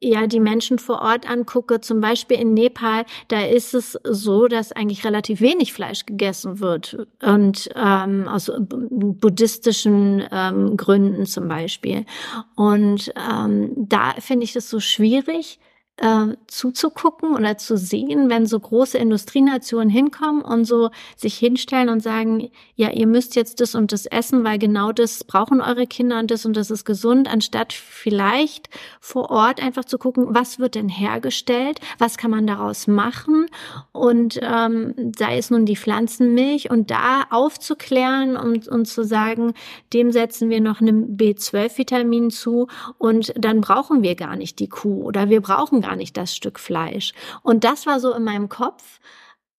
ja 0.00 0.26
die 0.26 0.40
Menschen 0.40 0.78
vor 0.78 1.00
Ort 1.00 1.28
angucke, 1.28 1.80
zum 1.80 2.00
Beispiel 2.00 2.38
in 2.38 2.54
Nepal, 2.54 3.04
da 3.28 3.44
ist 3.44 3.74
es 3.74 3.98
so, 4.04 4.48
dass 4.48 4.72
eigentlich 4.72 5.04
relativ 5.04 5.40
wenig 5.40 5.72
Fleisch 5.72 6.06
gegessen 6.06 6.60
wird 6.60 7.06
und 7.22 7.68
ähm, 7.74 8.28
aus 8.28 8.50
buddhistischen 8.66 10.24
ähm, 10.30 10.76
Gründen 10.76 11.26
zum 11.26 11.48
Beispiel. 11.48 12.04
Und 12.56 13.12
ähm, 13.16 13.72
da 13.76 14.12
finde 14.18 14.44
ich 14.44 14.52
das 14.52 14.70
so 14.70 14.80
schwierig, 14.80 15.58
äh, 15.98 16.26
zuzugucken 16.48 17.34
oder 17.34 17.56
zu 17.56 17.76
sehen, 17.76 18.28
wenn 18.28 18.46
so 18.46 18.58
große 18.58 18.98
Industrienationen 18.98 19.88
hinkommen 19.88 20.42
und 20.42 20.64
so 20.64 20.90
sich 21.16 21.36
hinstellen 21.36 21.88
und 21.88 22.02
sagen, 22.02 22.50
ja, 22.74 22.90
ihr 22.90 23.06
müsst 23.06 23.36
jetzt 23.36 23.60
das 23.60 23.76
und 23.76 23.92
das 23.92 24.06
essen, 24.06 24.42
weil 24.42 24.58
genau 24.58 24.90
das 24.90 25.22
brauchen 25.22 25.60
eure 25.60 25.86
Kinder 25.86 26.18
und 26.18 26.32
das 26.32 26.44
und 26.46 26.56
das 26.56 26.72
ist 26.72 26.84
gesund, 26.84 27.32
anstatt 27.32 27.72
vielleicht 27.72 28.68
vor 29.00 29.30
Ort 29.30 29.62
einfach 29.62 29.84
zu 29.84 29.98
gucken, 29.98 30.26
was 30.30 30.58
wird 30.58 30.74
denn 30.74 30.88
hergestellt, 30.88 31.78
was 31.98 32.18
kann 32.18 32.32
man 32.32 32.46
daraus 32.46 32.88
machen 32.88 33.46
und 33.92 34.40
ähm, 34.42 35.12
sei 35.16 35.38
es 35.38 35.50
nun 35.50 35.64
die 35.64 35.76
Pflanzenmilch 35.76 36.70
und 36.70 36.90
da 36.90 37.22
aufzuklären 37.30 38.36
und, 38.36 38.66
und 38.66 38.86
zu 38.86 39.04
sagen, 39.04 39.54
dem 39.92 40.10
setzen 40.10 40.50
wir 40.50 40.60
noch 40.60 40.80
ein 40.80 41.16
B12-Vitamin 41.16 42.30
zu 42.30 42.66
und 42.98 43.32
dann 43.36 43.60
brauchen 43.60 44.02
wir 44.02 44.16
gar 44.16 44.34
nicht 44.34 44.58
die 44.58 44.68
Kuh 44.68 45.04
oder 45.04 45.30
wir 45.30 45.40
brauchen 45.40 45.83
gar 45.84 45.96
nicht 45.96 46.16
das 46.16 46.34
Stück 46.34 46.58
Fleisch. 46.58 47.12
Und 47.42 47.64
das 47.64 47.86
war 47.86 48.00
so 48.00 48.12
in 48.14 48.24
meinem 48.24 48.48
Kopf. 48.48 49.00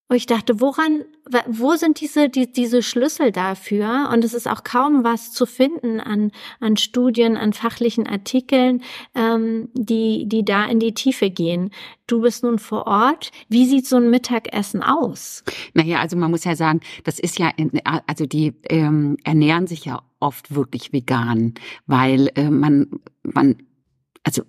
Und 0.07 0.17
ich 0.17 0.27
dachte, 0.27 0.61
woran, 0.61 1.03
wo 1.47 1.75
sind 1.75 1.99
diese, 1.99 2.29
die, 2.29 2.51
diese 2.51 2.83
Schlüssel 2.83 3.31
dafür? 3.31 4.09
Und 4.13 4.23
es 4.23 4.35
ist 4.35 4.47
auch 4.47 4.63
kaum 4.63 5.03
was 5.03 5.31
zu 5.31 5.47
finden 5.47 5.99
an, 5.99 6.31
an 6.59 6.77
Studien, 6.77 7.37
an 7.37 7.53
fachlichen 7.53 8.05
Artikeln, 8.05 8.83
ähm, 9.15 9.69
die, 9.73 10.27
die 10.27 10.45
da 10.45 10.65
in 10.65 10.79
die 10.79 10.93
Tiefe 10.93 11.31
gehen. 11.31 11.71
Du 12.05 12.21
bist 12.21 12.43
nun 12.43 12.59
vor 12.59 12.85
Ort. 12.85 13.31
Wie 13.49 13.65
sieht 13.65 13.87
so 13.87 13.95
ein 13.95 14.11
Mittagessen 14.11 14.83
aus? 14.83 15.43
Naja, 15.73 15.99
also 15.99 16.15
man 16.17 16.29
muss 16.29 16.43
ja 16.43 16.55
sagen, 16.55 16.81
das 17.03 17.17
ist 17.17 17.39
ja, 17.39 17.51
also 18.05 18.27
die 18.27 18.53
ähm, 18.69 19.17
ernähren 19.23 19.65
sich 19.65 19.85
ja 19.85 20.03
oft 20.19 20.53
wirklich 20.53 20.93
vegan, 20.93 21.55
weil 21.87 22.29
äh, 22.35 22.51
man, 22.51 22.91
man, 23.23 23.55
also 24.23 24.43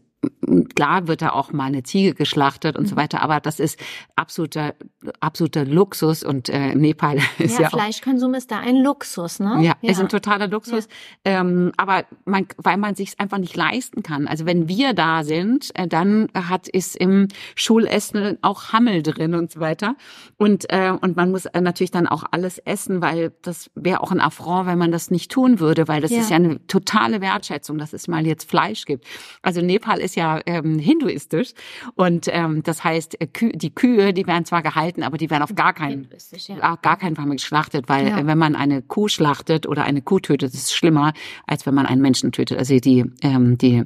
klar 0.74 1.08
wird 1.08 1.22
da 1.22 1.30
auch 1.30 1.52
mal 1.52 1.64
eine 1.64 1.82
Ziege 1.82 2.14
geschlachtet 2.14 2.76
und 2.76 2.84
mhm. 2.84 2.88
so 2.88 2.96
weiter, 2.96 3.22
aber 3.22 3.40
das 3.40 3.60
ist 3.60 3.78
absoluter 4.16 4.74
absoluter 5.20 5.64
Luxus 5.64 6.22
und 6.22 6.48
äh, 6.48 6.74
Nepal 6.74 7.18
ist 7.38 7.58
ja, 7.58 7.64
ja 7.64 7.70
Fleischkonsum 7.70 8.34
ist 8.34 8.50
da 8.50 8.58
ein 8.60 8.76
Luxus, 8.82 9.40
ne? 9.40 9.58
Ja, 9.60 9.74
ja. 9.80 9.90
ist 9.90 10.00
ein 10.00 10.08
totaler 10.08 10.48
Luxus, 10.48 10.88
ja. 11.26 11.40
ähm, 11.40 11.72
aber 11.76 12.04
man, 12.24 12.46
weil 12.56 12.76
man 12.76 12.94
sich 12.94 13.18
einfach 13.18 13.38
nicht 13.38 13.56
leisten 13.56 14.02
kann. 14.02 14.26
Also 14.26 14.46
wenn 14.46 14.68
wir 14.68 14.94
da 14.94 15.24
sind, 15.24 15.70
äh, 15.74 15.86
dann 15.86 16.28
hat 16.34 16.68
ist 16.68 16.96
im 16.96 17.28
Schulessen 17.54 18.38
auch 18.42 18.72
Hammel 18.72 19.02
drin 19.02 19.34
und 19.34 19.50
so 19.50 19.60
weiter 19.60 19.96
und 20.36 20.66
äh, 20.70 20.92
und 21.00 21.16
man 21.16 21.30
muss 21.30 21.46
äh, 21.46 21.60
natürlich 21.60 21.90
dann 21.90 22.06
auch 22.06 22.24
alles 22.30 22.58
essen, 22.58 23.00
weil 23.00 23.32
das 23.42 23.70
wäre 23.74 24.00
auch 24.00 24.12
ein 24.12 24.20
Affront, 24.20 24.66
wenn 24.66 24.78
man 24.78 24.92
das 24.92 25.10
nicht 25.10 25.30
tun 25.30 25.60
würde, 25.60 25.88
weil 25.88 26.00
das 26.00 26.10
ist 26.10 26.30
ja 26.30 26.36
eine 26.36 26.66
totale 26.66 27.20
Wertschätzung, 27.20 27.78
dass 27.78 27.92
es 27.92 28.08
mal 28.08 28.26
jetzt 28.26 28.48
Fleisch 28.48 28.84
gibt. 28.84 29.04
Also 29.42 29.60
Nepal 29.60 29.98
ist 30.00 30.15
ja 30.16 30.40
ähm, 30.46 30.78
hinduistisch 30.78 31.52
und 31.94 32.26
ähm, 32.30 32.62
das 32.62 32.82
heißt, 32.82 33.20
äh, 33.20 33.26
Kü 33.26 33.52
die 33.52 33.74
Kühe, 33.74 34.12
die 34.12 34.26
werden 34.26 34.44
zwar 34.44 34.62
gehalten, 34.62 35.02
aber 35.02 35.18
die 35.18 35.30
werden 35.30 35.42
auf 35.42 35.54
gar 35.54 35.72
keinen, 35.72 36.08
ja. 36.48 36.72
auf 36.72 36.82
gar 36.82 36.96
keinen 36.96 37.16
Fall 37.16 37.26
geschlachtet, 37.26 37.88
weil 37.88 38.08
ja. 38.08 38.18
äh, 38.18 38.26
wenn 38.26 38.38
man 38.38 38.56
eine 38.56 38.82
Kuh 38.82 39.08
schlachtet 39.08 39.66
oder 39.66 39.84
eine 39.84 40.02
Kuh 40.02 40.18
tötet, 40.18 40.52
ist 40.52 40.64
es 40.64 40.74
schlimmer, 40.74 41.12
als 41.46 41.66
wenn 41.66 41.74
man 41.74 41.86
einen 41.86 42.02
Menschen 42.02 42.32
tötet. 42.32 42.58
Also 42.58 42.78
die 42.78 43.04
ähm, 43.22 43.58
die 43.58 43.84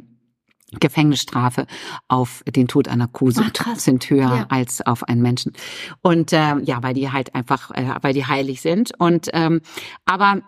Gefängnisstrafe 0.78 1.66
auf 2.06 2.44
den 2.46 2.68
Tod 2.68 2.86
einer 2.86 3.08
Kuh 3.08 3.30
sind, 3.30 3.60
Ach, 3.66 3.76
sind 3.76 4.08
höher 4.08 4.36
ja. 4.36 4.46
als 4.50 4.86
auf 4.86 5.02
einen 5.08 5.22
Menschen. 5.22 5.52
Und 6.00 6.32
äh, 6.32 6.58
ja, 6.60 6.82
weil 6.82 6.94
die 6.94 7.10
halt 7.10 7.34
einfach, 7.34 7.72
äh, 7.72 7.96
weil 8.02 8.14
die 8.14 8.26
heilig 8.26 8.60
sind. 8.60 8.92
Und 8.98 9.30
ähm, 9.32 9.62
aber 10.04 10.42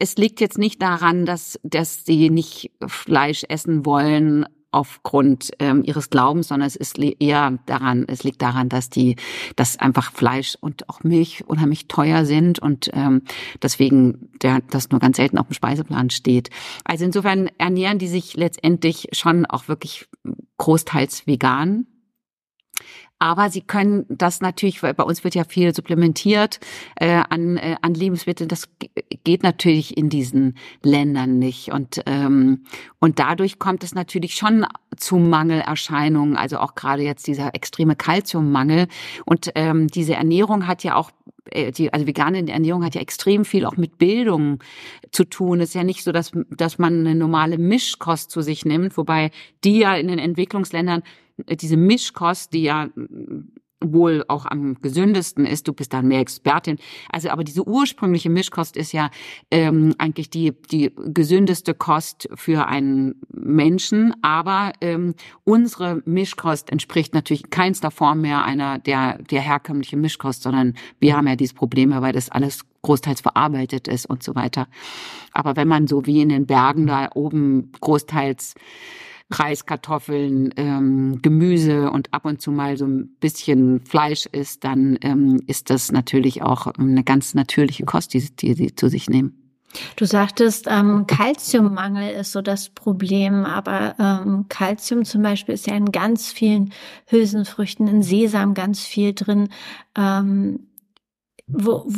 es 0.00 0.16
liegt 0.16 0.40
jetzt 0.40 0.58
nicht 0.58 0.82
daran, 0.82 1.26
dass 1.26 1.60
dass 1.62 2.04
sie 2.04 2.30
nicht 2.30 2.72
Fleisch 2.86 3.44
essen 3.48 3.86
wollen 3.86 4.46
aufgrund 4.70 5.50
ähm, 5.58 5.82
ihres 5.84 6.10
Glaubens, 6.10 6.48
sondern 6.48 6.66
es 6.66 6.76
ist 6.76 6.98
eher 6.98 7.58
daran, 7.66 8.04
es 8.06 8.22
liegt 8.22 8.42
daran, 8.42 8.68
dass 8.68 8.90
die, 8.90 9.16
dass 9.56 9.78
einfach 9.78 10.12
Fleisch 10.12 10.56
und 10.60 10.88
auch 10.88 11.02
Milch 11.02 11.44
unheimlich 11.46 11.88
teuer 11.88 12.24
sind 12.24 12.58
und 12.58 12.90
ähm, 12.92 13.22
deswegen 13.62 14.30
der, 14.42 14.60
das 14.70 14.90
nur 14.90 15.00
ganz 15.00 15.16
selten 15.16 15.38
auf 15.38 15.46
dem 15.46 15.54
Speiseplan 15.54 16.10
steht. 16.10 16.50
Also 16.84 17.04
insofern 17.04 17.48
ernähren 17.58 17.98
die 17.98 18.08
sich 18.08 18.36
letztendlich 18.36 19.08
schon 19.12 19.46
auch 19.46 19.68
wirklich 19.68 20.06
großteils 20.58 21.26
vegan. 21.26 21.86
Aber 23.18 23.50
sie 23.50 23.62
können 23.62 24.06
das 24.08 24.40
natürlich, 24.40 24.82
weil 24.82 24.94
bei 24.94 25.02
uns 25.02 25.24
wird 25.24 25.34
ja 25.34 25.44
viel 25.44 25.74
supplementiert 25.74 26.60
äh, 26.96 27.22
an, 27.28 27.56
äh, 27.56 27.76
an 27.82 27.94
Lebensmitteln, 27.94 28.48
das 28.48 28.68
geht 29.24 29.42
natürlich 29.42 29.96
in 29.96 30.08
diesen 30.08 30.56
Ländern 30.82 31.38
nicht. 31.38 31.72
Und, 31.72 32.02
ähm, 32.06 32.64
und 33.00 33.18
dadurch 33.18 33.58
kommt 33.58 33.82
es 33.82 33.94
natürlich 33.94 34.34
schon 34.34 34.66
zu 34.96 35.16
Mangelerscheinungen, 35.16 36.36
also 36.36 36.58
auch 36.58 36.74
gerade 36.74 37.02
jetzt 37.02 37.26
dieser 37.26 37.54
extreme 37.54 37.96
Kalziummangel. 37.96 38.86
Und 39.24 39.50
ähm, 39.56 39.88
diese 39.88 40.14
Ernährung 40.14 40.68
hat 40.68 40.84
ja 40.84 40.94
auch 40.94 41.10
äh, 41.50 41.72
die, 41.72 41.92
also 41.92 42.06
vegane 42.06 42.46
Ernährung 42.48 42.84
hat 42.84 42.94
ja 42.94 43.00
extrem 43.00 43.44
viel 43.44 43.64
auch 43.64 43.76
mit 43.76 43.98
Bildung 43.98 44.60
zu 45.10 45.24
tun. 45.24 45.60
Es 45.60 45.70
ist 45.70 45.74
ja 45.74 45.84
nicht 45.84 46.04
so, 46.04 46.12
dass, 46.12 46.32
dass 46.50 46.78
man 46.78 47.00
eine 47.00 47.14
normale 47.14 47.58
Mischkost 47.58 48.30
zu 48.30 48.42
sich 48.42 48.64
nimmt, 48.64 48.96
wobei 48.96 49.30
die 49.64 49.78
ja 49.78 49.96
in 49.96 50.08
den 50.08 50.18
Entwicklungsländern 50.18 51.02
diese 51.50 51.76
Mischkost, 51.76 52.52
die 52.52 52.62
ja 52.62 52.88
wohl 53.80 54.24
auch 54.28 54.46
am 54.46 54.80
gesündesten 54.80 55.46
ist. 55.46 55.68
Du 55.68 55.72
bist 55.72 55.92
dann 55.92 56.08
mehr 56.08 56.20
Expertin. 56.20 56.78
Also, 57.10 57.30
aber 57.30 57.44
diese 57.44 57.66
ursprüngliche 57.66 58.30
Mischkost 58.30 58.76
ist 58.76 58.92
ja 58.92 59.10
ähm, 59.50 59.94
eigentlich 59.98 60.30
die 60.30 60.52
die 60.70 60.92
gesündeste 60.96 61.74
Kost 61.74 62.28
für 62.34 62.66
einen 62.66 63.20
Menschen. 63.28 64.14
Aber 64.22 64.72
ähm, 64.80 65.14
unsere 65.44 66.02
Mischkost 66.04 66.70
entspricht 66.70 67.14
natürlich 67.14 67.44
in 67.44 67.50
keinster 67.50 67.90
Form 67.90 68.20
mehr 68.20 68.44
einer 68.44 68.78
der 68.78 69.18
der 69.22 69.40
herkömmlichen 69.40 70.00
Mischkost, 70.00 70.42
sondern 70.42 70.74
wir 70.98 71.16
haben 71.16 71.28
ja 71.28 71.36
diese 71.36 71.54
Probleme, 71.54 72.02
weil 72.02 72.12
das 72.12 72.30
alles 72.30 72.64
großteils 72.82 73.20
verarbeitet 73.20 73.86
ist 73.86 74.06
und 74.06 74.22
so 74.22 74.34
weiter. 74.34 74.66
Aber 75.32 75.56
wenn 75.56 75.68
man 75.68 75.86
so 75.86 76.06
wie 76.06 76.20
in 76.20 76.30
den 76.30 76.46
Bergen 76.46 76.86
da 76.86 77.10
oben 77.14 77.72
großteils 77.80 78.54
Reis, 79.30 79.66
Kartoffeln, 79.66 80.54
ähm, 80.56 81.20
Gemüse 81.20 81.90
und 81.90 82.12
ab 82.14 82.24
und 82.24 82.40
zu 82.40 82.50
mal 82.50 82.76
so 82.76 82.86
ein 82.86 83.16
bisschen 83.20 83.80
Fleisch 83.80 84.26
isst, 84.26 84.64
dann 84.64 84.98
ähm, 85.02 85.42
ist 85.46 85.70
das 85.70 85.92
natürlich 85.92 86.42
auch 86.42 86.66
eine 86.66 87.04
ganz 87.04 87.34
natürliche 87.34 87.84
Kost, 87.84 88.14
die, 88.14 88.34
die 88.34 88.54
sie 88.54 88.74
zu 88.74 88.88
sich 88.88 89.10
nehmen. 89.10 89.48
Du 89.96 90.06
sagtest, 90.06 90.66
ähm, 90.68 91.06
Kalziummangel 91.06 92.12
ist 92.12 92.32
so 92.32 92.40
das 92.40 92.70
Problem, 92.70 93.44
aber 93.44 93.94
ähm, 93.98 94.46
Kalzium 94.48 95.04
zum 95.04 95.22
Beispiel 95.22 95.54
ist 95.54 95.66
ja 95.66 95.74
in 95.74 95.92
ganz 95.92 96.32
vielen 96.32 96.72
Hülsenfrüchten, 97.06 97.86
in 97.86 98.02
Sesam 98.02 98.54
ganz 98.54 98.80
viel 98.80 99.12
drin. 99.12 99.50
Ähm, 99.94 100.67
wo, 101.48 101.90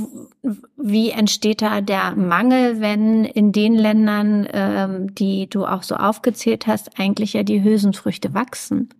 wie 0.76 1.10
entsteht 1.10 1.60
da 1.60 1.80
der 1.80 2.14
Mangel, 2.14 2.80
wenn 2.80 3.24
in 3.24 3.50
den 3.50 3.74
Ländern, 3.74 4.46
ähm, 4.52 5.14
die 5.14 5.48
du 5.48 5.66
auch 5.66 5.82
so 5.82 5.96
aufgezählt 5.96 6.66
hast, 6.66 6.98
eigentlich 6.98 7.32
ja 7.32 7.42
die 7.42 7.62
Hülsenfrüchte 7.62 8.32
wachsen? 8.32 8.90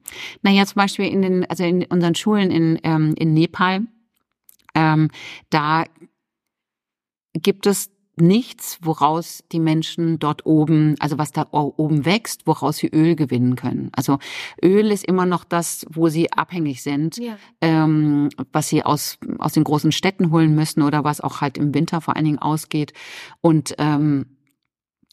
Naja, 0.43 0.67
zum 0.67 0.75
Beispiel 0.75 1.07
in 1.07 1.23
den, 1.23 1.49
also 1.49 1.63
in 1.63 1.85
unseren 1.85 2.17
Schulen 2.17 2.51
in, 2.51 2.79
ähm, 2.83 3.15
in 3.17 3.33
Nepal, 3.33 3.83
ähm, 4.75 5.11
da 5.51 5.85
gibt 7.35 7.67
es 7.67 7.91
nichts, 8.21 8.79
woraus 8.83 9.45
die 9.53 9.61
Menschen 9.61 10.19
dort 10.19 10.47
oben, 10.47 10.95
also 10.99 11.19
was 11.19 11.33
da 11.33 11.47
oben 11.51 12.05
wächst, 12.05 12.47
woraus 12.47 12.79
sie 12.79 12.89
Öl 12.89 13.17
gewinnen 13.17 13.57
können. 13.57 13.91
Also 13.95 14.19
Öl 14.63 14.91
ist 14.91 15.05
immer 15.05 15.27
noch 15.27 15.45
das, 15.45 15.87
wo 15.91 16.09
sie 16.09 16.33
abhängig 16.33 16.83
sind, 16.83 17.17
ja. 17.17 17.37
ähm, 17.61 18.29
was 18.53 18.69
sie 18.69 18.85
aus, 18.85 19.19
aus 19.39 19.53
den 19.53 19.65
großen 19.65 19.93
Städten 19.93 20.31
holen 20.31 20.55
müssen 20.55 20.83
oder 20.83 21.05
was 21.05 21.21
auch 21.21 21.41
halt 21.41 21.59
im 21.59 21.75
Winter 21.75 22.01
vor 22.01 22.17
allen 22.17 22.25
Dingen 22.25 22.39
ausgeht. 22.39 22.93
Und 23.41 23.75
ähm, 23.79 24.27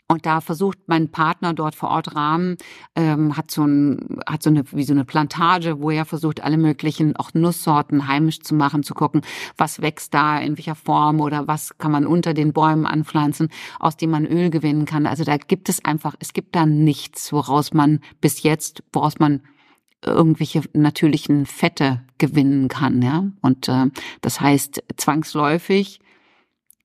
und 0.09 0.25
da 0.25 0.39
versucht 0.39 0.79
mein 0.87 1.09
Partner 1.09 1.53
dort 1.53 1.75
vor 1.75 1.89
Ort 1.89 2.15
Rahmen, 2.15 2.55
ähm, 2.95 3.35
hat 3.35 3.51
so 3.51 3.65
ein, 3.65 4.19
hat 4.25 4.41
so 4.41 4.49
eine, 4.49 4.63
wie 4.71 4.83
so 4.83 4.93
eine 4.93 5.03
Plantage, 5.03 5.81
wo 5.81 5.91
er 5.91 6.05
versucht, 6.05 6.43
alle 6.43 6.57
möglichen 6.57 7.17
auch 7.17 7.33
Nusssorten 7.33 8.07
heimisch 8.07 8.39
zu 8.39 8.55
machen, 8.55 8.83
zu 8.83 8.93
gucken, 8.93 9.21
was 9.57 9.81
wächst 9.81 10.13
da, 10.13 10.39
in 10.39 10.57
welcher 10.57 10.75
Form 10.75 11.19
oder 11.19 11.47
was 11.47 11.77
kann 11.77 11.91
man 11.91 12.07
unter 12.07 12.33
den 12.33 12.53
Bäumen 12.53 12.85
anpflanzen, 12.85 13.49
aus 13.79 13.97
dem 13.97 14.11
man 14.11 14.25
Öl 14.25 14.49
gewinnen 14.49 14.85
kann. 14.85 15.07
Also 15.07 15.25
da 15.25 15.35
gibt 15.35 15.67
es 15.67 15.83
einfach, 15.83 16.15
es 16.19 16.31
gibt 16.31 16.55
da 16.55 16.65
nichts, 16.65 17.33
woraus 17.33 17.73
man 17.73 17.99
bis 18.21 18.43
jetzt, 18.43 18.83
woraus 18.93 19.19
man 19.19 19.41
irgendwelche 20.05 20.61
natürlichen 20.71 21.45
Fette 21.45 22.01
gewinnen 22.17 22.69
kann, 22.69 23.01
ja. 23.01 23.25
Und 23.41 23.67
äh, 23.67 23.87
das 24.21 24.39
heißt 24.39 24.83
zwangsläufig 24.95 25.99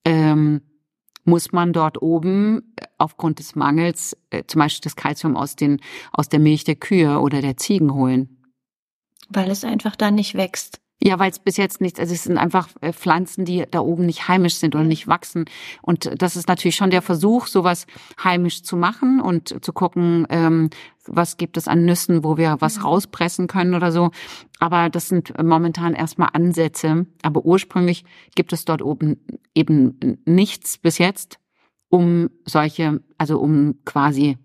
ähm, 0.04 0.62
muss 1.24 1.52
man 1.52 1.72
dort 1.72 2.02
oben 2.02 2.74
äh, 2.76 2.86
aufgrund 2.98 3.38
des 3.38 3.54
Mangels 3.54 4.16
äh, 4.30 4.44
zum 4.46 4.58
Beispiel 4.60 4.82
das 4.82 4.96
Kalzium 4.96 5.36
aus, 5.36 5.56
den, 5.56 5.80
aus 6.12 6.28
der 6.28 6.40
Milch 6.40 6.64
der 6.64 6.76
Kühe 6.76 7.20
oder 7.20 7.40
der 7.40 7.56
Ziegen 7.56 7.94
holen. 7.94 8.38
Weil 9.28 9.50
es 9.50 9.64
einfach 9.64 9.96
da 9.96 10.10
nicht 10.10 10.34
wächst. 10.34 10.81
Ja, 11.04 11.18
weil 11.18 11.32
es 11.32 11.40
bis 11.40 11.56
jetzt 11.56 11.80
nichts, 11.80 11.98
also 11.98 12.14
es 12.14 12.22
sind 12.22 12.38
einfach 12.38 12.68
äh, 12.80 12.92
Pflanzen, 12.92 13.44
die 13.44 13.64
da 13.68 13.80
oben 13.80 14.06
nicht 14.06 14.28
heimisch 14.28 14.54
sind 14.54 14.76
oder 14.76 14.84
nicht 14.84 15.08
wachsen. 15.08 15.46
Und 15.80 16.22
das 16.22 16.36
ist 16.36 16.46
natürlich 16.46 16.76
schon 16.76 16.90
der 16.90 17.02
Versuch, 17.02 17.48
sowas 17.48 17.88
heimisch 18.22 18.62
zu 18.62 18.76
machen 18.76 19.20
und 19.20 19.64
zu 19.64 19.72
gucken, 19.72 20.28
ähm, 20.30 20.70
was 21.04 21.38
gibt 21.38 21.56
es 21.56 21.66
an 21.66 21.84
Nüssen, 21.84 22.22
wo 22.22 22.36
wir 22.36 22.58
was 22.60 22.84
rauspressen 22.84 23.48
können 23.48 23.74
oder 23.74 23.90
so. 23.90 24.12
Aber 24.60 24.90
das 24.90 25.08
sind 25.08 25.36
momentan 25.42 25.94
erstmal 25.94 26.28
Ansätze. 26.34 27.06
Aber 27.22 27.44
ursprünglich 27.44 28.04
gibt 28.36 28.52
es 28.52 28.64
dort 28.64 28.80
oben 28.80 29.16
eben 29.56 30.20
nichts 30.24 30.78
bis 30.78 30.98
jetzt, 30.98 31.40
um 31.88 32.30
solche, 32.44 33.00
also 33.18 33.40
um 33.40 33.80
quasi 33.84 34.38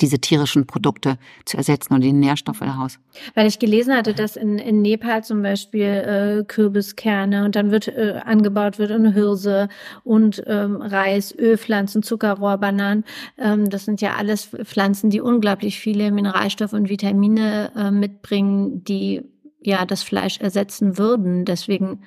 diese 0.00 0.18
tierischen 0.18 0.66
Produkte 0.66 1.18
zu 1.44 1.56
ersetzen 1.56 1.94
und 1.94 2.00
die 2.02 2.12
Nährstoffe 2.12 2.60
daraus. 2.60 2.98
Weil 3.34 3.46
ich 3.46 3.58
gelesen 3.58 3.94
hatte, 3.94 4.14
dass 4.14 4.36
in, 4.36 4.58
in 4.58 4.82
Nepal 4.82 5.24
zum 5.24 5.42
Beispiel 5.42 5.82
äh, 5.82 6.44
Kürbiskerne 6.44 7.44
und 7.44 7.56
dann 7.56 7.70
wird 7.70 7.88
äh, 7.88 8.20
angebaut 8.24 8.78
wird 8.78 8.90
eine 8.90 9.12
Hirse 9.12 9.68
und 10.04 10.42
ähm, 10.46 10.76
Reis, 10.76 11.34
Ölpflanzen, 11.36 12.02
Zuckerrohrbananen. 12.02 13.04
Ähm, 13.38 13.70
das 13.70 13.84
sind 13.84 14.00
ja 14.00 14.14
alles 14.16 14.50
Pflanzen, 14.64 15.10
die 15.10 15.20
unglaublich 15.20 15.78
viele 15.78 16.10
Mineralstoffe 16.10 16.72
und 16.72 16.88
Vitamine 16.88 17.72
äh, 17.76 17.90
mitbringen, 17.90 18.84
die 18.84 19.22
ja 19.62 19.84
das 19.84 20.02
Fleisch 20.02 20.40
ersetzen 20.40 20.98
würden. 20.98 21.44
Deswegen 21.44 22.00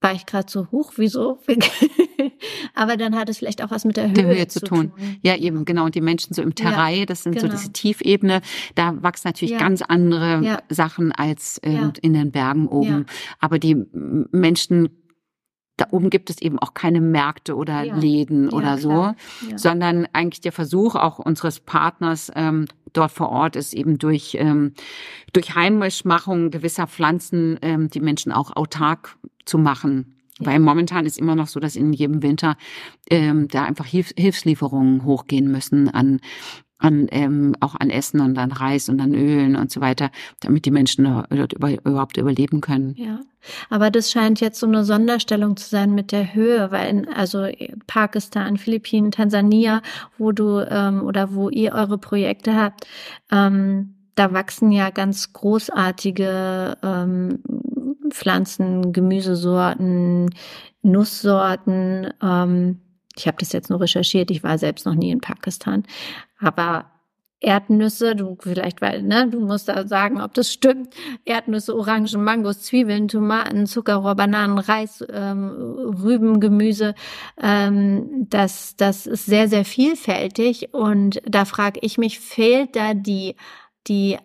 war 0.00 0.14
ich 0.14 0.26
gerade 0.26 0.50
so 0.50 0.68
hoch, 0.70 0.92
wieso? 0.96 1.40
Aber 2.74 2.96
dann 2.96 3.14
hat 3.14 3.28
es 3.28 3.38
vielleicht 3.38 3.62
auch 3.62 3.70
was 3.70 3.84
mit 3.84 3.96
der 3.96 4.08
Höhe, 4.08 4.14
der 4.14 4.26
Höhe 4.26 4.48
zu, 4.48 4.60
tun. 4.60 4.92
tun. 4.92 5.18
Ja, 5.22 5.36
eben, 5.36 5.64
genau. 5.64 5.84
Und 5.84 5.94
die 5.94 6.00
Menschen 6.00 6.32
so 6.32 6.40
im 6.42 6.54
Terrain, 6.54 7.00
ja, 7.00 7.06
das 7.06 7.22
sind 7.22 7.34
genau. 7.34 7.46
so 7.46 7.52
diese 7.52 7.72
Tiefebene, 7.72 8.40
da 8.74 9.02
wachsen 9.02 9.28
natürlich 9.28 9.52
ja. 9.52 9.58
ganz 9.58 9.82
andere 9.82 10.42
ja. 10.42 10.62
Sachen 10.70 11.12
als 11.12 11.58
in, 11.58 11.92
in 12.00 12.14
den 12.14 12.32
Bergen 12.32 12.66
oben. 12.66 13.06
Aber 13.40 13.58
die 13.58 13.76
Menschen 14.32 14.88
da 15.80 15.86
oben 15.92 16.10
gibt 16.10 16.28
es 16.28 16.42
eben 16.42 16.58
auch 16.58 16.74
keine 16.74 17.00
Märkte 17.00 17.56
oder 17.56 17.82
ja. 17.82 17.96
Läden 17.96 18.50
ja, 18.50 18.52
oder 18.52 18.76
so, 18.76 18.90
ja. 18.90 19.14
sondern 19.56 20.06
eigentlich 20.12 20.42
der 20.42 20.52
Versuch 20.52 20.94
auch 20.94 21.18
unseres 21.18 21.60
Partners 21.60 22.30
ähm, 22.36 22.66
dort 22.92 23.12
vor 23.12 23.30
Ort 23.30 23.56
ist 23.56 23.72
eben 23.72 23.96
durch 23.96 24.36
ähm, 24.38 24.74
durch 25.32 25.54
Heimischmachung 25.54 26.50
gewisser 26.50 26.86
Pflanzen 26.86 27.58
ähm, 27.62 27.88
die 27.88 28.00
Menschen 28.00 28.30
auch 28.30 28.54
autark 28.56 29.16
zu 29.50 29.58
machen. 29.58 30.16
Weil 30.38 30.58
momentan 30.58 31.04
ist 31.04 31.18
immer 31.18 31.34
noch 31.34 31.48
so, 31.48 31.60
dass 31.60 31.76
in 31.76 31.92
jedem 31.92 32.22
Winter 32.22 32.56
ähm, 33.10 33.48
da 33.48 33.64
einfach 33.64 33.84
Hilf 33.84 34.12
Hilfslieferungen 34.16 35.04
hochgehen 35.04 35.50
müssen 35.50 35.90
an 35.90 36.20
an 36.78 37.08
ähm, 37.10 37.54
auch 37.60 37.74
an 37.78 37.90
Essen 37.90 38.20
und 38.20 38.38
an 38.38 38.52
Reis 38.52 38.88
und 38.88 39.00
an 39.00 39.14
Ölen 39.14 39.54
und 39.54 39.70
so 39.70 39.82
weiter, 39.82 40.10
damit 40.40 40.64
die 40.64 40.70
Menschen 40.70 41.04
dort 41.04 41.52
über, 41.52 41.72
überhaupt 41.72 42.16
überleben 42.16 42.62
können. 42.62 42.94
Ja, 42.96 43.20
aber 43.68 43.90
das 43.90 44.10
scheint 44.10 44.40
jetzt 44.40 44.58
so 44.58 44.66
eine 44.66 44.82
Sonderstellung 44.84 45.58
zu 45.58 45.68
sein 45.68 45.94
mit 45.94 46.10
der 46.10 46.32
Höhe, 46.32 46.70
weil 46.70 46.88
in, 46.88 47.08
also 47.08 47.46
Pakistan, 47.86 48.56
Philippinen, 48.56 49.10
Tansania, 49.10 49.82
wo 50.16 50.32
du 50.32 50.60
ähm, 50.60 51.02
oder 51.02 51.34
wo 51.34 51.50
ihr 51.50 51.74
eure 51.74 51.98
Projekte 51.98 52.56
habt, 52.56 52.86
ähm, 53.30 53.94
da 54.14 54.32
wachsen 54.32 54.72
ja 54.72 54.90
ganz 54.90 55.32
großartige 55.32 56.76
ähm, 56.82 57.40
Pflanzen, 58.10 58.92
Gemüsesorten, 58.92 60.30
Nusssorten. 60.82 62.12
Ähm, 62.22 62.80
ich 63.16 63.26
habe 63.26 63.36
das 63.38 63.52
jetzt 63.52 63.70
nur 63.70 63.80
recherchiert, 63.80 64.30
ich 64.30 64.42
war 64.42 64.58
selbst 64.58 64.86
noch 64.86 64.94
nie 64.94 65.10
in 65.10 65.20
Pakistan. 65.20 65.84
Aber 66.38 66.86
Erdnüsse, 67.40 68.14
du 68.14 68.36
vielleicht, 68.38 68.82
weil, 68.82 69.02
ne, 69.02 69.26
du 69.28 69.40
musst 69.40 69.68
da 69.68 69.86
sagen, 69.86 70.20
ob 70.20 70.34
das 70.34 70.52
stimmt. 70.52 70.94
Erdnüsse, 71.24 71.74
Orangen, 71.74 72.22
Mangos, 72.22 72.60
Zwiebeln, 72.62 73.08
Tomaten, 73.08 73.66
Zuckerrohr, 73.66 74.14
Bananen, 74.14 74.58
Reis, 74.58 75.02
ähm, 75.10 75.48
Rüben, 76.02 76.40
Gemüse. 76.40 76.94
Ähm, 77.42 78.26
das, 78.28 78.76
das 78.76 79.06
ist 79.06 79.24
sehr, 79.24 79.48
sehr 79.48 79.64
vielfältig. 79.64 80.74
Und 80.74 81.22
da 81.24 81.46
frage 81.46 81.80
ich 81.82 81.96
mich, 81.96 82.20
fehlt 82.20 82.76
da 82.76 82.92
die, 82.92 83.36
die 83.86 84.18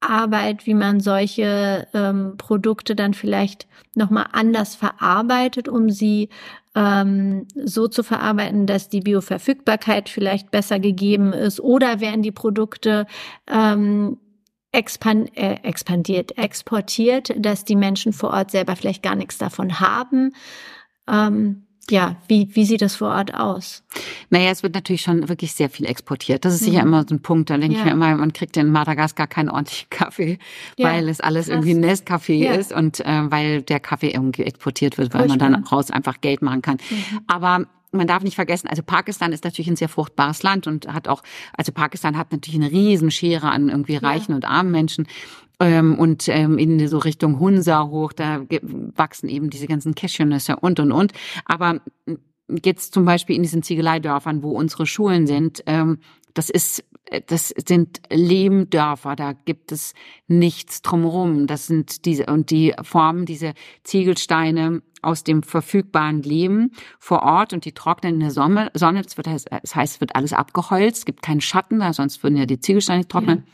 Aufklärungsarbeit, 0.00 0.66
wie 0.66 0.74
man 0.74 1.00
solche 1.00 1.86
ähm, 1.94 2.34
Produkte 2.36 2.94
dann 2.94 3.14
vielleicht 3.14 3.66
nochmal 3.94 4.26
anders 4.32 4.74
verarbeitet, 4.74 5.68
um 5.68 5.90
sie 5.90 6.28
ähm, 6.74 7.46
so 7.54 7.88
zu 7.88 8.02
verarbeiten, 8.02 8.66
dass 8.66 8.88
die 8.88 9.00
Bioverfügbarkeit 9.00 10.08
vielleicht 10.08 10.50
besser 10.50 10.78
gegeben 10.78 11.32
ist 11.32 11.60
oder 11.60 12.00
werden 12.00 12.22
die 12.22 12.32
Produkte 12.32 13.06
ähm, 13.46 14.18
expand, 14.72 15.36
äh, 15.36 15.56
expandiert, 15.62 16.38
exportiert, 16.38 17.34
dass 17.36 17.64
die 17.64 17.76
Menschen 17.76 18.12
vor 18.12 18.30
Ort 18.30 18.52
selber 18.52 18.76
vielleicht 18.76 19.02
gar 19.02 19.16
nichts 19.16 19.38
davon 19.38 19.80
haben. 19.80 20.32
Ähm, 21.08 21.66
ja, 21.90 22.16
wie, 22.28 22.54
wie 22.54 22.64
sieht 22.64 22.82
das 22.82 22.96
vor 22.96 23.08
Ort 23.08 23.34
aus? 23.34 23.82
Naja, 24.30 24.50
es 24.50 24.62
wird 24.62 24.74
natürlich 24.74 25.02
schon 25.02 25.28
wirklich 25.28 25.52
sehr 25.52 25.68
viel 25.68 25.86
exportiert. 25.86 26.44
Das 26.44 26.54
ist 26.54 26.64
sicher 26.64 26.82
mhm. 26.82 26.88
immer 26.88 27.04
so 27.08 27.14
ein 27.16 27.22
Punkt. 27.22 27.50
Da 27.50 27.58
denke 27.58 27.74
ja. 27.74 27.80
ich 27.80 27.84
mir 27.84 27.92
immer, 27.92 28.14
man 28.16 28.32
kriegt 28.32 28.56
in 28.56 28.70
Madagaskar 28.70 29.26
keinen 29.26 29.50
ordentlichen 29.50 29.88
Kaffee, 29.90 30.38
ja. 30.76 30.88
weil 30.88 31.08
es 31.08 31.20
alles 31.20 31.46
Krass. 31.46 31.54
irgendwie 31.54 31.74
Nestkaffee 31.74 32.44
ja. 32.44 32.52
ist 32.52 32.72
und 32.72 33.00
äh, 33.00 33.30
weil 33.30 33.62
der 33.62 33.80
Kaffee 33.80 34.10
irgendwie 34.10 34.44
exportiert 34.44 34.98
wird, 34.98 35.12
weil 35.12 35.28
Furchtbar. 35.28 35.50
man 35.50 35.62
dann 35.62 35.64
raus 35.64 35.90
einfach 35.90 36.20
Geld 36.20 36.42
machen 36.42 36.62
kann. 36.62 36.78
Mhm. 36.90 37.20
Aber 37.26 37.66
man 37.92 38.06
darf 38.06 38.22
nicht 38.22 38.36
vergessen, 38.36 38.68
also 38.68 38.82
Pakistan 38.84 39.32
ist 39.32 39.42
natürlich 39.42 39.68
ein 39.68 39.76
sehr 39.76 39.88
fruchtbares 39.88 40.44
Land 40.44 40.68
und 40.68 40.86
hat 40.86 41.08
auch, 41.08 41.22
also 41.56 41.72
Pakistan 41.72 42.16
hat 42.16 42.30
natürlich 42.30 42.60
eine 42.60 42.70
Riesenschere 42.70 43.50
an 43.50 43.68
irgendwie 43.68 43.96
reichen 43.96 44.30
ja. 44.30 44.36
und 44.36 44.44
armen 44.44 44.70
Menschen. 44.70 45.08
Ähm, 45.58 45.98
und 45.98 46.28
ähm, 46.28 46.56
in 46.56 46.86
so 46.88 46.98
Richtung 46.98 47.38
Hunsa 47.38 47.86
hoch, 47.86 48.12
da 48.12 48.42
wachsen 48.96 49.28
eben 49.28 49.50
diese 49.50 49.66
ganzen 49.66 49.94
Cashewnüsse 49.94 50.56
und 50.56 50.80
und 50.80 50.92
und. 50.92 51.12
Aber 51.44 51.80
jetzt 52.64 52.94
zum 52.94 53.04
Beispiel 53.04 53.36
in 53.36 53.42
diesen 53.42 53.62
Ziegeleidörfern, 53.62 54.42
wo 54.42 54.50
unsere 54.50 54.86
Schulen 54.86 55.26
sind, 55.26 55.62
ähm, 55.66 55.98
das 56.34 56.50
ist, 56.50 56.84
das 57.26 57.48
sind 57.48 58.00
Lehmdörfer, 58.10 59.16
da 59.16 59.32
gibt 59.32 59.72
es 59.72 59.94
nichts 60.28 60.82
drumherum. 60.82 61.46
Das 61.46 61.66
sind 61.66 62.04
diese, 62.04 62.26
und 62.26 62.50
die 62.50 62.72
formen 62.82 63.26
diese 63.26 63.54
Ziegelsteine 63.82 64.82
aus 65.02 65.24
dem 65.24 65.42
verfügbaren 65.42 66.22
Lehm 66.22 66.70
vor 66.98 67.22
Ort 67.22 67.52
und 67.52 67.64
die 67.64 67.72
trocknen 67.72 68.14
in 68.14 68.20
der 68.20 68.30
Sonne. 68.30 68.70
Sonne 68.74 69.02
das, 69.02 69.16
wird, 69.16 69.26
das 69.26 69.74
heißt, 69.74 69.94
es 69.94 70.00
wird 70.00 70.14
alles 70.14 70.32
abgeholzt, 70.32 70.98
es 70.98 71.04
gibt 71.04 71.22
keinen 71.22 71.40
Schatten, 71.40 71.80
sonst 71.92 72.22
würden 72.22 72.36
ja 72.36 72.46
die 72.46 72.60
Ziegelsteine 72.60 72.98
nicht 72.98 73.10
trocknen. 73.10 73.44
Ja. 73.46 73.52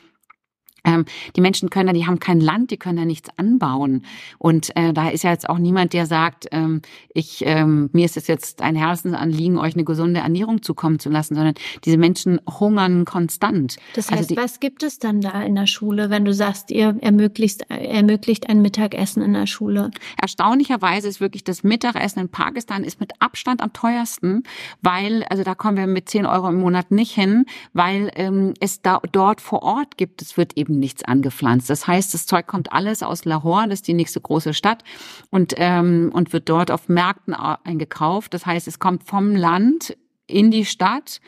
Ähm, 0.87 1.05
die 1.34 1.41
Menschen 1.41 1.68
können 1.68 1.89
da, 1.89 1.93
die 1.93 2.07
haben 2.07 2.20
kein 2.20 2.41
Land, 2.41 2.70
die 2.70 2.76
können 2.78 2.97
da 2.97 3.05
nichts 3.05 3.28
anbauen. 3.37 4.05
Und 4.39 4.74
äh, 4.76 4.93
da 4.93 5.09
ist 5.09 5.24
ja 5.24 5.30
jetzt 5.30 5.49
auch 5.49 5.59
niemand, 5.59 5.93
der 5.93 6.07
sagt, 6.07 6.47
ähm, 6.53 6.80
ich, 7.12 7.43
ähm, 7.45 7.91
mir 7.93 8.05
ist 8.05 8.16
es 8.16 8.28
jetzt 8.28 8.62
ein 8.62 8.76
Herzensanliegen, 8.76 9.59
euch 9.59 9.74
eine 9.74 9.84
gesunde 9.84 10.20
Ernährung 10.20 10.62
zukommen 10.62 10.99
zu 10.99 11.11
lassen, 11.11 11.34
sondern 11.34 11.55
diese 11.84 11.99
Menschen 11.99 12.41
hungern 12.49 13.05
konstant. 13.05 13.76
Das 13.95 14.09
also 14.09 14.12
heißt, 14.12 14.30
also 14.30 14.34
die, 14.34 14.41
was 14.41 14.61
gibt 14.61 14.82
es 14.84 14.99
dann 14.99 15.20
da 15.20 15.43
in 15.43 15.57
der 15.57 15.66
Schule, 15.66 16.09
wenn 16.09 16.24
du 16.24 16.32
sagst, 16.32 16.70
ihr 16.70 16.97
ermöglicht, 17.01 17.62
ermöglicht 17.68 18.49
ein 18.49 18.62
Mittagessen 18.62 19.22
in 19.22 19.32
der 19.32 19.47
Schule? 19.47 19.91
Erstaunlicherweise 20.20 21.09
ist 21.09 21.20
wirklich 21.20 21.43
das 21.43 21.64
Mittagessen 21.64 22.20
in 22.20 22.28
Pakistan 22.28 22.84
ist 22.84 23.01
mit 23.01 23.12
Abstand 23.20 23.61
am 23.61 23.72
teuersten, 23.72 24.45
weil, 24.82 25.24
also 25.24 25.43
da 25.43 25.57
kommen 25.57 25.76
wir 25.76 25.87
mit 25.89 26.09
10 26.09 26.26
Euro 26.26 26.49
im 26.49 26.61
Monat 26.61 26.93
nicht 26.93 27.12
hin, 27.12 27.45
weil 27.72 28.11
ähm, 28.14 28.55
es 28.61 28.82
da 28.82 29.01
dort 29.11 29.41
vor 29.41 29.62
Ort 29.62 29.97
gibt. 29.97 30.22
Es 30.22 30.37
wird 30.37 30.57
eben 30.57 30.76
nichts 30.79 31.05
angepflanzt. 31.05 31.68
Das 31.70 31.87
heißt, 31.87 32.14
das 32.14 32.27
Zeug 32.27 32.47
kommt 32.47 32.72
alles 32.72 33.03
aus 33.03 33.24
Lahore, 33.24 33.68
das 33.68 33.81
ist 33.81 33.89
die 33.89 33.95
nächste 33.95 34.20
große 34.20 34.55
Stadt, 34.55 34.85
und, 35.31 35.55
ähm, 35.57 36.11
und 36.12 36.33
wird 36.33 36.49
dort 36.49 36.70
auf 36.70 36.89
Märkten 36.89 37.35
eingekauft. 37.35 38.35
Das 38.35 38.47
heißt, 38.47 38.68
es 38.68 38.79
kommt 38.79 39.05
vom 39.05 39.35
Land 39.35 39.97
in 40.27 40.51
die 40.51 40.64
Stadt 40.64 41.20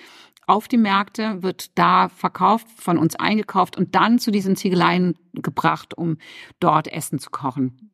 auf 0.46 0.66
die 0.66 0.78
Märkte, 0.78 1.42
wird 1.42 1.78
da 1.78 2.08
verkauft, 2.08 2.66
von 2.76 2.96
uns 2.98 3.16
eingekauft 3.16 3.76
und 3.76 3.94
dann 3.94 4.18
zu 4.18 4.30
diesen 4.30 4.56
Ziegeleien 4.56 5.14
gebracht, 5.34 5.96
um 5.96 6.16
dort 6.58 6.88
Essen 6.88 7.18
zu 7.18 7.30
kochen. 7.30 7.90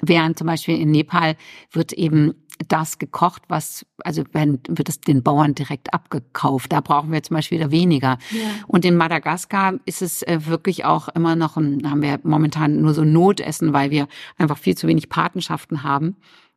Während 0.00 0.38
zum 0.38 0.46
Beispiel 0.46 0.78
in 0.78 0.92
Nepal 0.92 1.36
wird 1.72 1.92
eben 1.92 2.46
das 2.68 2.98
gekocht, 2.98 3.42
was, 3.48 3.86
also 4.04 4.22
wenn, 4.32 4.60
wird 4.68 4.88
es 4.88 5.00
den 5.00 5.22
Bauern 5.22 5.54
direkt 5.54 5.94
abgekauft. 5.94 6.72
Da 6.72 6.80
brauchen 6.80 7.12
wir 7.12 7.22
zum 7.22 7.36
Beispiel 7.36 7.58
wieder 7.58 7.70
weniger. 7.70 8.18
Ja. 8.30 8.50
Und 8.66 8.84
in 8.84 8.96
Madagaskar 8.96 9.74
ist 9.86 10.02
es 10.02 10.22
äh, 10.22 10.46
wirklich 10.46 10.84
auch 10.84 11.08
immer 11.08 11.36
noch, 11.36 11.56
ein, 11.56 11.88
haben 11.88 12.02
wir 12.02 12.20
momentan 12.22 12.80
nur 12.80 12.94
so 12.94 13.04
Notessen, 13.04 13.72
weil 13.72 13.90
wir 13.90 14.08
einfach 14.36 14.58
viel 14.58 14.76
zu 14.76 14.86
wenig 14.86 15.08
Patenschaften 15.08 15.82
haben. 15.82 16.16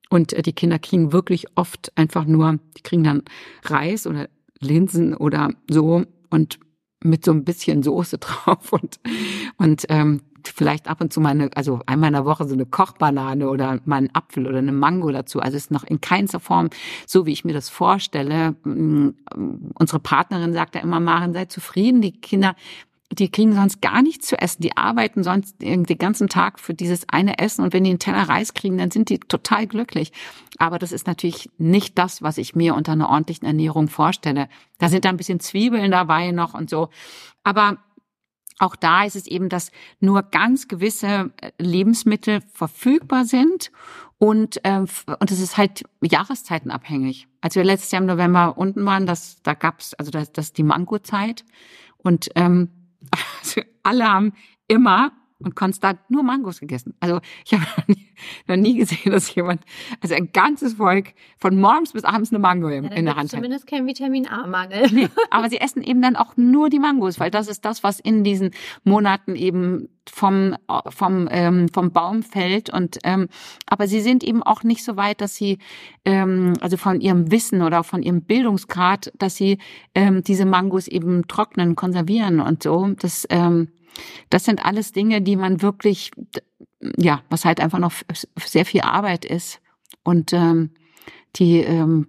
Und 0.10 0.34
äh, 0.34 0.42
die 0.42 0.54
Kinder 0.54 0.80
kriegen 0.80 1.14
wirklich 1.14 1.46
oft 1.56 1.92
einfach 1.96 2.26
nur, 2.26 2.60
die 2.78 2.82
kriegen 2.82 3.04
dann 3.04 3.24
Reis 3.64 4.06
oder 4.06 4.28
Linsen 4.60 5.16
oder 5.16 5.50
so 5.70 6.04
und 6.30 6.60
mit 7.04 7.26
so 7.26 7.32
ein 7.32 7.44
bisschen 7.44 7.84
Soße 7.84 8.18
drauf 8.20 8.72
und 8.72 9.00
und 9.58 9.86
ähm, 9.90 10.22
vielleicht 10.46 10.88
ab 10.88 11.02
und 11.02 11.14
zu 11.14 11.22
mal 11.22 11.30
eine, 11.30 11.50
also 11.56 11.80
einmal 11.86 12.08
in 12.08 12.14
der 12.14 12.26
Woche 12.26 12.46
so 12.46 12.54
eine 12.54 12.66
Kochbanane 12.66 13.50
oder 13.50 13.80
mal 13.86 13.98
einen 13.98 14.14
Apfel 14.14 14.48
oder 14.48 14.58
eine 14.58 14.72
Mango 14.72 15.12
dazu. 15.12 15.40
Also 15.40 15.58
es 15.58 15.66
ist 15.66 15.72
noch 15.72 15.84
in 15.84 16.02
keinster 16.02 16.40
Form 16.40 16.70
so, 17.06 17.26
wie 17.26 17.32
ich 17.32 17.46
mir 17.46 17.54
das 17.54 17.70
vorstelle. 17.70 18.56
Mm, 18.64 19.10
unsere 19.76 20.00
Partnerin 20.00 20.54
sagt 20.54 20.76
ja 20.76 20.82
immer, 20.82 21.00
Maren, 21.00 21.34
sei 21.34 21.46
zufrieden. 21.46 22.02
Die 22.02 22.12
Kinder 22.12 22.56
die 23.14 23.30
kriegen 23.30 23.54
sonst 23.54 23.82
gar 23.82 24.02
nichts 24.02 24.28
zu 24.28 24.40
essen. 24.40 24.62
Die 24.62 24.78
arbeiten 24.78 25.24
sonst 25.24 25.62
den 25.62 25.86
ganzen 25.86 26.30
Tag 26.30 26.60
für 26.60 26.74
dieses 26.74 27.08
eine 27.10 27.40
Essen 27.40 27.64
und 27.64 27.74
wenn 27.74 27.84
die 27.84 27.92
einen 27.92 28.00
Teller 28.00 28.30
Reis 28.30 28.54
kriegen, 28.54 28.78
dann 28.78 28.92
sind 28.92 29.10
die 29.10 29.20
total 29.20 29.68
glücklich. 29.68 30.12
Aber 30.58 30.80
das 30.80 30.92
ist 30.92 31.08
natürlich 31.08 31.50
nicht 31.58 31.98
das, 31.98 32.22
was 32.22 32.38
ich 32.38 32.56
mir 32.56 32.76
unter 32.76 32.94
einer 32.94 33.10
ordentlichen 33.10 33.46
Ernährung 33.46 33.88
vorstelle. 33.88 34.50
Da 34.80 34.90
sind 34.90 35.06
da 35.06 35.10
ein 35.10 35.18
bisschen 35.18 35.40
Zwiebeln 35.40 35.92
dabei 35.92 36.32
noch 36.32 36.54
und 36.54 36.70
so. 36.70 36.90
Aber 37.44 37.78
auch 38.60 38.76
da 38.76 39.04
ist 39.04 39.16
es 39.16 39.28
eben, 39.28 39.50
dass 39.50 39.72
nur 40.00 40.24
ganz 40.24 40.68
gewisse 40.68 41.32
äh, 41.42 41.52
Lebensmittel 41.58 42.42
verfügbar 42.54 43.26
sind 43.26 43.72
und 44.20 44.64
äh, 44.64 44.80
und 44.80 45.32
es 45.32 45.40
ist 45.40 45.58
halt 45.58 45.84
jahreszeitenabhängig. 46.02 47.28
Als 47.42 47.56
wir 47.56 47.64
letztes 47.64 47.92
Jahr 47.92 48.02
im 48.02 48.08
November 48.08 48.58
unten 48.58 48.86
waren, 48.86 49.06
das 49.06 49.42
da 49.44 49.54
gab's 49.54 49.94
also 49.96 50.12
das, 50.12 50.32
das 50.32 50.46
ist 50.46 50.58
die 50.58 50.64
Mangozeit 50.64 51.44
und 51.98 52.30
ähm, 52.36 52.70
also 53.40 53.62
alle 53.84 54.08
haben 54.08 54.34
immer 54.68 55.12
und 55.44 55.56
konstant 55.56 56.00
nur 56.10 56.24
Mangos 56.24 56.60
gegessen. 56.60 56.94
Also 57.00 57.20
ich 57.46 57.54
habe 57.54 57.64
noch 57.78 57.88
nie, 57.88 58.08
noch 58.48 58.56
nie 58.56 58.78
gesehen, 58.78 59.12
dass 59.12 59.34
jemand, 59.36 59.62
also 60.02 60.16
ein 60.16 60.32
ganzes 60.32 60.76
Volk 60.76 61.14
von 61.38 61.60
morgens 61.60 61.94
bis 61.94 62.04
abends 62.04 62.32
eine 62.32 62.40
Mango 62.40 62.70
in, 62.70 62.86
ja, 62.86 62.92
in 62.92 63.06
der 63.06 63.16
Hand 63.16 63.32
hat. 63.32 63.38
Zumindest 63.38 63.68
kein 63.68 63.86
Vitamin 63.86 64.28
A-Mangel. 64.28 64.88
Nee, 64.92 65.10
aber 65.30 65.50
sie 65.50 65.60
essen 65.60 65.84
eben 65.84 66.02
dann 66.02 66.16
auch 66.16 66.38
nur 66.38 66.70
die 66.70 66.80
Mangos, 66.80 67.20
weil 67.20 67.32
das 67.32 67.48
ist 67.48 67.66
das, 67.66 67.84
was 67.84 68.00
in 68.00 68.24
diesen 68.24 68.52
Monaten 68.84 69.36
eben 69.36 69.90
vom 70.10 70.56
vom 70.90 71.30
ähm, 71.32 71.70
vom 71.70 71.92
Baum 71.92 72.24
fällt 72.24 72.70
und 72.70 73.00
ähm, 73.06 73.30
aber 73.68 73.88
sie 73.88 74.02
sind 74.02 74.24
eben 74.24 74.44
auch 74.44 74.64
nicht 74.64 74.84
so 74.84 74.98
weit, 74.98 75.22
dass 75.22 75.36
sie 75.36 75.60
ähm, 76.04 76.54
also 76.60 76.76
von 76.78 77.00
ihrem 77.00 77.32
Wissen 77.32 77.62
oder 77.62 77.84
von 77.84 78.04
ihrem 78.04 78.22
Bildungsgrad, 78.22 79.14
dass 79.18 79.36
sie 79.36 79.60
ähm, 79.96 80.24
diese 80.24 80.46
Mangos 80.46 80.88
eben 80.88 81.28
trocknen, 81.28 81.76
konservieren 81.76 82.42
und 82.42 82.64
so. 82.64 82.90
Das 83.00 83.26
ähm, 83.30 83.70
das 84.30 84.46
sind 84.46 84.66
alles 84.66 84.92
Dinge, 84.92 85.22
die 85.22 85.36
man 85.36 85.62
wirklich, 85.62 86.12
ja, 86.98 87.22
was 87.30 87.46
halt 87.46 87.60
einfach 87.60 87.80
noch 87.80 87.94
sehr 88.44 88.66
viel 88.66 88.82
Arbeit 88.82 89.26
ist 89.26 89.62
und 90.04 90.34
ähm, 90.34 90.72
die 91.36 91.58
ähm, 91.58 92.08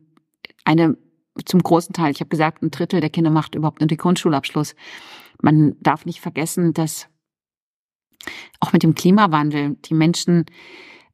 eine 0.65 0.97
zum 1.45 1.63
großen 1.63 1.93
Teil, 1.93 2.13
ich 2.13 2.21
habe 2.21 2.29
gesagt, 2.29 2.63
ein 2.63 2.71
Drittel 2.71 3.01
der 3.01 3.11
Kinder 3.11 3.31
macht 3.31 3.55
überhaupt 3.55 3.81
nur 3.81 3.89
den 3.89 3.99
Grundschulabschluss. 3.99 4.75
Man 5.43 5.77
darf 5.81 6.07
nicht 6.07 6.21
vergessen, 6.21 6.75
dass 6.75 7.09
auch 8.61 8.73
mit 8.73 8.83
dem 8.83 8.95
Klimawandel 8.95 9.77
die 9.85 9.95
Menschen, 9.95 10.47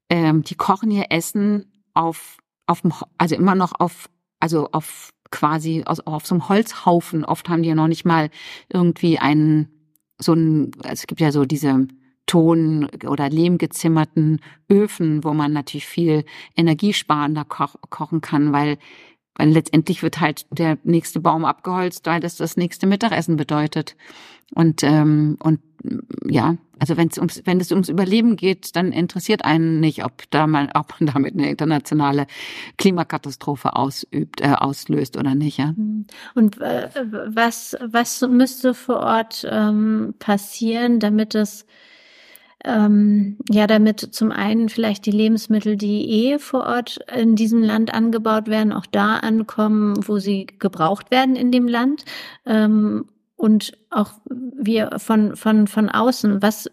ähm, 0.09 0.43
die 0.43 0.55
kochen 0.55 0.91
ihr 0.91 1.05
Essen 1.09 1.83
auf, 1.93 2.37
auf 2.67 2.81
dem, 2.81 2.93
also 3.17 3.35
immer 3.35 3.55
noch 3.55 3.73
auf, 3.79 4.09
also 4.39 4.69
auf 4.71 5.11
quasi 5.31 5.83
auf, 5.85 5.99
auf 6.05 6.25
so 6.27 6.35
einem 6.35 6.49
Holzhaufen. 6.49 7.25
Oft 7.25 7.49
haben 7.49 7.63
die 7.63 7.69
ja 7.69 7.75
noch 7.75 7.87
nicht 7.87 8.05
mal 8.05 8.29
irgendwie 8.69 9.17
einen 9.17 9.80
so 10.21 10.33
ein, 10.33 10.71
also 10.83 10.93
es 10.93 11.07
gibt 11.07 11.21
ja 11.21 11.31
so 11.31 11.45
diese 11.45 11.87
Ton- 12.27 12.87
oder 13.05 13.29
lehmgezimmerten 13.29 14.39
Öfen, 14.69 15.23
wo 15.23 15.33
man 15.33 15.51
natürlich 15.51 15.85
viel 15.85 16.23
energiesparender 16.55 17.43
ko 17.43 17.65
kochen 17.89 18.21
kann, 18.21 18.53
weil 18.53 18.77
weil 19.35 19.49
letztendlich 19.49 20.03
wird 20.03 20.19
halt 20.19 20.45
der 20.51 20.77
nächste 20.83 21.19
Baum 21.19 21.45
abgeholzt, 21.45 22.05
weil 22.05 22.19
das 22.19 22.37
das 22.37 22.57
nächste 22.57 22.87
Mittagessen 22.87 23.37
bedeutet. 23.37 23.95
Und 24.53 24.83
ähm, 24.83 25.37
und 25.39 25.61
ja, 26.25 26.57
also 26.77 26.97
wenn 26.97 27.07
es 27.07 27.17
ums 27.17 27.41
wenn 27.45 27.59
es 27.61 27.71
ums 27.71 27.89
Überleben 27.89 28.35
geht, 28.35 28.75
dann 28.75 28.91
interessiert 28.91 29.45
einen 29.45 29.79
nicht, 29.79 30.03
ob 30.03 30.29
da 30.29 30.47
mal 30.47 30.69
ob 30.75 30.99
man 30.99 31.07
damit 31.13 31.35
eine 31.35 31.49
internationale 31.49 32.27
Klimakatastrophe 32.77 33.75
ausübt, 33.75 34.41
äh, 34.41 34.53
auslöst 34.57 35.17
oder 35.17 35.35
nicht. 35.35 35.57
Ja. 35.57 35.73
Mhm. 35.75 36.05
Und 36.35 36.59
äh, 36.59 36.89
was 37.27 37.77
was 37.81 38.21
müsste 38.21 38.73
vor 38.73 38.99
Ort 38.99 39.47
ähm, 39.49 40.15
passieren, 40.19 40.99
damit 40.99 41.33
es 41.33 41.65
ähm, 42.63 43.37
ja, 43.49 43.67
damit 43.67 43.99
zum 43.99 44.31
einen 44.31 44.69
vielleicht 44.69 45.05
die 45.05 45.11
Lebensmittel, 45.11 45.77
die 45.77 46.09
eh 46.09 46.39
vor 46.39 46.65
Ort 46.65 46.99
in 47.15 47.35
diesem 47.35 47.63
Land 47.63 47.93
angebaut 47.93 48.47
werden, 48.47 48.73
auch 48.73 48.85
da 48.85 49.17
ankommen, 49.17 50.07
wo 50.07 50.19
sie 50.19 50.47
gebraucht 50.59 51.11
werden 51.11 51.35
in 51.35 51.51
dem 51.51 51.67
Land. 51.67 52.05
Ähm, 52.45 53.05
und 53.35 53.71
auch 53.89 54.13
wir 54.27 54.91
von, 54.97 55.35
von, 55.35 55.65
von 55.65 55.89
außen, 55.89 56.41
was, 56.41 56.69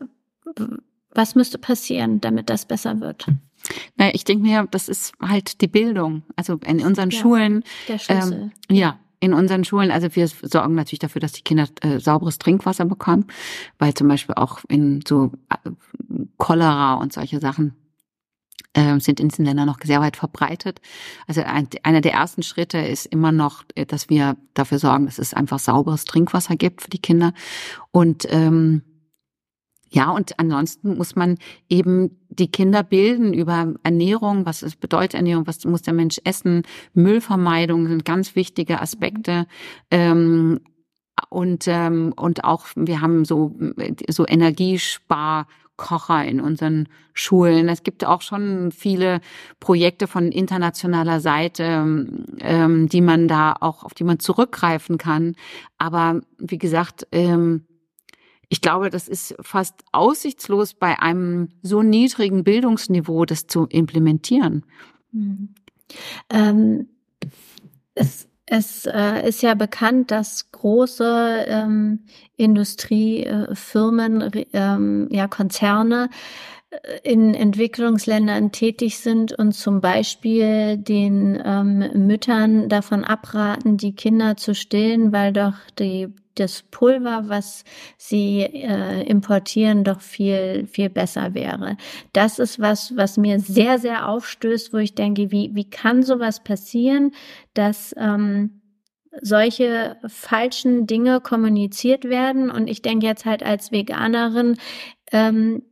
was 1.15 1.35
müsste 1.35 1.59
passieren, 1.59 2.21
damit 2.21 2.51
das 2.51 2.67
besser 2.67 3.01
wird? 3.01 3.27
Naja, 3.97 4.13
ich 4.15 4.25
denke 4.25 4.43
mir, 4.45 4.69
das 4.71 4.89
ist 4.89 5.13
halt 5.21 5.61
die 5.61 5.67
Bildung. 5.67 6.23
Also 6.37 6.61
in 6.65 6.85
unseren 6.85 7.11
ja, 7.11 7.19
Schulen. 7.19 7.65
Der 7.89 7.99
Schlüssel. 7.99 8.51
Ähm, 8.69 8.77
ja, 8.77 8.99
in 9.21 9.35
unseren 9.35 9.65
Schulen, 9.65 9.91
also 9.91 10.15
wir 10.15 10.29
sorgen 10.29 10.75
natürlich 10.75 11.01
dafür, 11.01 11.21
dass 11.21 11.33
die 11.33 11.43
Kinder 11.43 11.67
äh, 11.81 11.99
sauberes 11.99 12.39
Trinkwasser 12.39 12.85
bekommen, 12.85 13.27
weil 13.79 13.95
zum 13.95 14.09
Beispiel 14.09 14.35
auch 14.37 14.61
in 14.69 15.01
so 15.07 15.33
äh, 15.51 15.71
Cholera 16.37 16.95
und 16.95 17.13
solche 17.13 17.41
Sachen 17.41 17.75
äh, 18.75 18.99
sind 19.01 19.21
in 19.21 19.29
diesen 19.29 19.45
Ländern 19.45 19.67
noch 19.67 19.79
sehr 19.83 20.01
weit 20.01 20.17
verbreitet. 20.17 20.81
Also 21.27 21.43
ein, 21.43 21.69
einer 21.83 22.01
der 22.01 22.13
ersten 22.13 22.43
Schritte 22.43 22.79
ist 22.79 23.07
immer 23.07 23.33
noch, 23.33 23.65
äh, 23.75 23.87
dass 23.87 24.09
wir 24.09 24.37
dafür 24.55 24.79
sorgen, 24.79 25.07
dass 25.07 25.19
es 25.19 25.35
einfach 25.35 25.59
sauberes 25.59 26.05
Trinkwasser 26.05 26.57
gibt 26.57 26.83
für 26.83 26.91
die 26.91 27.03
Kinder 27.03 27.33
und 27.91 28.27
ähm, 28.31 28.83
ja, 29.91 30.11
und 30.11 30.39
ansonsten 30.39 30.97
muss 30.97 31.17
man 31.17 31.39
eben 31.69 32.19
die 32.29 32.51
Kinder 32.51 32.83
bilden 32.83 33.33
über 33.33 33.75
Ernährung, 33.83 34.45
was 34.45 34.63
es 34.63 34.77
bedeutet 34.77 35.15
Ernährung, 35.15 35.47
was 35.47 35.65
muss 35.65 35.83
der 35.83 35.95
Mensch 35.95 36.21
essen, 36.25 36.63
Müllvermeidung 36.95 37.87
sind 37.89 38.05
ganz 38.05 38.37
wichtige 38.37 38.81
Aspekte. 38.81 39.47
Ähm, 39.91 40.61
und 41.31 41.65
ähm, 41.67 42.13
und 42.17 42.45
auch 42.45 42.67
wir 42.77 43.01
haben 43.01 43.25
so 43.25 43.57
so 44.09 44.25
Energiesparkocher 44.27 46.25
in 46.25 46.41
unseren 46.41 46.89
Schulen. 47.13 47.69
Es 47.69 47.83
gibt 47.83 48.05
auch 48.05 48.23
schon 48.23 48.71
viele 48.71 49.21
Projekte 49.59 50.07
von 50.07 50.31
internationaler 50.31 51.21
Seite, 51.21 52.09
ähm, 52.41 52.89
die 52.89 53.01
man 53.01 53.27
da 53.27 53.57
auch 53.59 53.83
auf 53.85 53.95
die 53.95 54.05
man 54.05 54.21
zurückgreifen 54.21 54.97
kann. 54.97 55.35
Aber 55.77 56.21
wie 56.39 56.59
gesagt, 56.59 57.07
ähm, 57.11 57.65
ich 58.49 58.61
glaube, 58.61 58.91
das 58.91 59.09
ist 59.09 59.35
fast 59.41 59.75
aussichtslos 59.93 60.75
bei 60.75 61.01
einem 61.01 61.49
so 61.63 61.83
niedrigen 61.83 62.45
Bildungsniveau, 62.45 63.25
das 63.25 63.47
zu 63.47 63.67
implementieren. 63.67 64.65
Mhm. 65.13 65.55
Ähm, 66.31 66.89
es 67.95 68.29
es 68.51 68.87
äh, 68.87 69.29
ist 69.29 69.43
ja 69.43 69.55
bekannt, 69.55 70.11
dass 70.11 70.51
große 70.53 71.45
ähm, 71.49 72.01
Industriefirmen, 72.37 74.23
äh, 74.23 74.47
ähm, 74.55 75.09
ja 75.11 75.29
Konzerne 75.29 76.09
äh, 76.71 76.99
in 77.03 77.35
Entwicklungsländern 77.35 78.51
tätig 78.51 78.99
sind 78.99 79.33
und 79.35 79.53
zum 79.53 79.83
Beispiel 79.83 80.79
den 80.79 81.41
ähm, 81.45 82.07
Müttern 82.07 82.71
davon 82.71 83.05
abraten, 83.05 83.77
die 83.77 83.95
Kinder 83.95 84.39
zu 84.39 84.55
stillen, 84.55 85.13
weil 85.13 85.35
doch 85.35 85.55
die 85.79 86.09
das 86.39 86.63
Pulver, 86.63 87.25
was 87.27 87.65
sie 87.97 88.41
äh, 88.41 89.03
importieren, 89.03 89.85
doch 89.85 90.01
viel, 90.01 90.67
viel 90.67 90.91
besser 90.91 91.35
wäre. 91.35 91.77
Das 92.13 92.39
ist 92.39 92.59
was, 92.61 92.97
was 92.97 93.17
mir 93.17 93.41
sehr, 93.41 93.79
sehr 93.79 94.09
aufstößt, 94.09 94.73
wo 94.73 94.79
ich 94.79 94.95
denke, 94.95 95.31
wie, 95.31 95.51
wie 95.55 95.69
kann 95.69 96.03
sowas 96.03 96.43
passieren, 96.43 97.13
dass 97.55 97.95
ähm, 97.99 98.61
solche 99.21 99.97
falschen 100.07 100.87
Dinge 100.87 101.21
kommuniziert 101.21 102.05
werden. 102.05 102.51
Und 102.51 102.69
ich 102.69 102.83
denke 102.83 103.07
jetzt 103.07 103.25
halt 103.25 103.43
als 103.43 103.73
Veganerin, 103.73 104.57
ähm, 105.13 105.63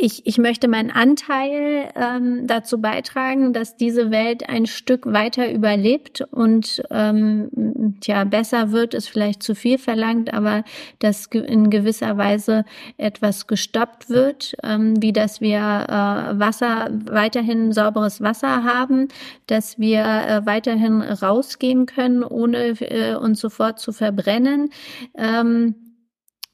ich, 0.00 0.26
ich 0.26 0.38
möchte 0.38 0.66
meinen 0.66 0.90
Anteil 0.90 1.90
ähm, 1.94 2.46
dazu 2.46 2.80
beitragen, 2.80 3.52
dass 3.52 3.76
diese 3.76 4.10
Welt 4.10 4.48
ein 4.48 4.64
Stück 4.66 5.04
weiter 5.04 5.52
überlebt 5.52 6.22
und 6.30 6.82
ähm, 6.90 7.96
tja, 8.00 8.24
besser 8.24 8.72
wird, 8.72 8.94
ist 8.94 9.08
vielleicht 9.08 9.42
zu 9.42 9.54
viel 9.54 9.76
verlangt, 9.76 10.32
aber 10.32 10.64
dass 11.00 11.26
in 11.26 11.68
gewisser 11.68 12.16
Weise 12.16 12.64
etwas 12.96 13.46
gestoppt 13.46 14.08
wird, 14.08 14.56
ähm, 14.62 15.00
wie 15.02 15.12
dass 15.12 15.42
wir 15.42 15.58
äh, 15.58 16.38
Wasser, 16.38 16.88
weiterhin 17.04 17.72
sauberes 17.72 18.22
Wasser 18.22 18.64
haben, 18.64 19.08
dass 19.46 19.78
wir 19.78 20.00
äh, 20.00 20.46
weiterhin 20.46 21.02
rausgehen 21.02 21.84
können, 21.84 22.24
ohne 22.24 22.80
äh, 22.80 23.14
uns 23.16 23.40
sofort 23.40 23.78
zu 23.78 23.92
verbrennen. 23.92 24.70
Ähm, 25.16 25.74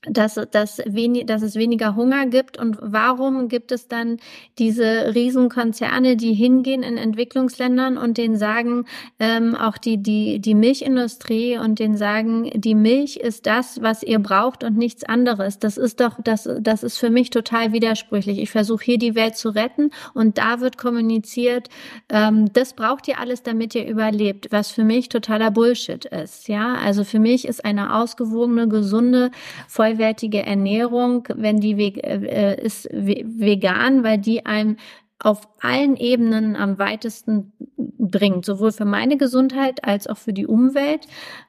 dass, 0.08 0.40
dass, 0.50 0.78
wenig, 0.86 1.26
dass 1.26 1.42
es 1.42 1.56
weniger 1.56 1.96
Hunger 1.96 2.26
gibt 2.26 2.58
und 2.58 2.78
warum 2.80 3.48
gibt 3.48 3.72
es 3.72 3.88
dann 3.88 4.18
diese 4.58 5.14
Riesenkonzerne, 5.14 6.16
die 6.16 6.32
hingehen 6.32 6.82
in 6.82 6.96
Entwicklungsländern 6.96 7.98
und 7.98 8.18
denen 8.18 8.36
sagen, 8.36 8.84
ähm, 9.18 9.54
auch 9.54 9.78
die, 9.78 9.98
die, 9.98 10.40
die 10.40 10.54
Milchindustrie 10.54 11.58
und 11.58 11.78
denen 11.78 11.96
sagen, 11.96 12.50
die 12.54 12.74
Milch 12.74 13.16
ist 13.16 13.46
das, 13.46 13.82
was 13.82 14.02
ihr 14.02 14.18
braucht 14.18 14.64
und 14.64 14.76
nichts 14.76 15.04
anderes. 15.04 15.58
Das 15.58 15.76
ist 15.76 16.00
doch, 16.00 16.18
das, 16.22 16.48
das 16.60 16.82
ist 16.82 16.98
für 16.98 17.10
mich 17.10 17.30
total 17.30 17.72
widersprüchlich. 17.72 18.38
Ich 18.38 18.50
versuche 18.50 18.84
hier 18.84 18.98
die 18.98 19.14
Welt 19.14 19.36
zu 19.36 19.50
retten 19.50 19.90
und 20.14 20.38
da 20.38 20.60
wird 20.60 20.78
kommuniziert, 20.78 21.68
ähm, 22.08 22.52
das 22.52 22.74
braucht 22.74 23.08
ihr 23.08 23.18
alles, 23.18 23.42
damit 23.42 23.74
ihr 23.74 23.86
überlebt, 23.86 24.48
was 24.50 24.70
für 24.70 24.84
mich 24.84 25.08
totaler 25.08 25.50
Bullshit 25.50 26.04
ist. 26.04 26.48
Ja, 26.48 26.74
also 26.74 27.04
für 27.04 27.18
mich 27.18 27.46
ist 27.46 27.64
eine 27.64 27.94
ausgewogene, 27.94 28.68
gesunde, 28.68 29.30
voll 29.68 29.95
vollwertige 29.96 30.44
Ernährung, 30.44 31.28
wenn 31.34 31.60
die 31.60 31.74
äh, 31.74 32.62
ist 32.62 32.88
vegan, 32.92 34.04
weil 34.04 34.18
die 34.18 34.44
einem 34.46 34.76
auf 35.18 35.48
allen 35.60 35.96
Ebenen 35.96 36.56
am 36.56 36.78
weitesten 36.78 37.52
bringt, 37.76 38.44
sowohl 38.44 38.72
für 38.72 38.84
meine 38.84 39.16
Gesundheit 39.16 39.84
als 39.84 40.06
auch 40.06 40.18
für 40.18 40.32
die 40.32 40.46
Umwelt. 40.46 41.06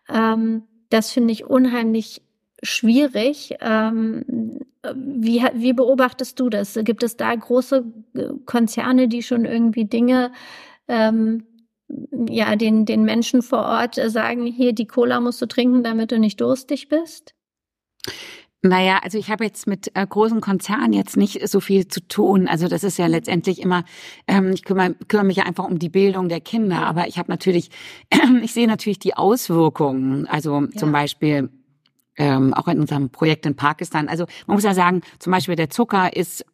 Ähm, 0.09 0.63
das 0.89 1.11
finde 1.11 1.33
ich 1.33 1.45
unheimlich 1.45 2.21
schwierig. 2.63 3.55
Ähm, 3.59 4.61
wie, 4.95 5.43
wie 5.53 5.73
beobachtest 5.73 6.39
du 6.39 6.49
das? 6.49 6.79
Gibt 6.81 7.03
es 7.03 7.17
da 7.17 7.35
große 7.35 7.83
äh, 8.15 8.29
Konzerne, 8.45 9.09
die 9.09 9.21
schon 9.21 9.43
irgendwie 9.43 9.85
Dinge 9.85 10.31
ähm, 10.87 11.43
ja, 12.29 12.55
den, 12.55 12.85
den 12.85 13.03
Menschen 13.03 13.41
vor 13.41 13.63
Ort 13.63 13.95
sagen, 13.95 14.45
hier, 14.45 14.73
die 14.73 14.87
Cola 14.87 15.19
musst 15.19 15.41
du 15.41 15.45
trinken, 15.45 15.83
damit 15.83 16.11
du 16.11 16.19
nicht 16.19 16.39
durstig 16.39 16.89
bist? 16.89 17.33
Naja, 18.67 18.99
also 19.03 19.17
ich 19.17 19.29
habe 19.29 19.43
jetzt 19.43 19.67
mit 19.67 19.91
äh, 19.95 20.05
großen 20.05 20.41
Konzernen 20.41 20.93
jetzt 20.93 21.17
nicht 21.17 21.47
so 21.47 21.59
viel 21.59 21.87
zu 21.87 22.05
tun. 22.07 22.47
Also 22.47 22.67
das 22.67 22.83
ist 22.83 22.97
ja 22.97 23.07
letztendlich 23.07 23.61
immer, 23.61 23.83
ähm, 24.27 24.51
ich 24.53 24.63
kümmere, 24.63 24.95
kümmere 25.07 25.25
mich 25.25 25.37
ja 25.37 25.45
einfach 25.45 25.65
um 25.65 25.79
die 25.79 25.89
Bildung 25.89 26.29
der 26.29 26.41
Kinder, 26.41 26.85
aber 26.85 27.07
ich 27.07 27.17
habe 27.17 27.31
natürlich, 27.31 27.69
äh, 28.09 28.17
ich 28.43 28.53
sehe 28.53 28.67
natürlich 28.67 28.99
die 28.99 29.15
Auswirkungen. 29.15 30.27
Also 30.27 30.61
ja. 30.61 30.67
zum 30.77 30.91
Beispiel 30.91 31.49
ähm, 32.17 32.53
auch 32.53 32.67
in 32.67 32.79
unserem 32.79 33.09
Projekt 33.09 33.45
in 33.45 33.55
Pakistan. 33.55 34.07
Also 34.07 34.25
man 34.47 34.55
muss 34.55 34.63
ja 34.63 34.73
sagen, 34.73 35.01
zum 35.19 35.31
Beispiel 35.31 35.55
der 35.55 35.69
Zucker 35.69 36.15
ist 36.15 36.45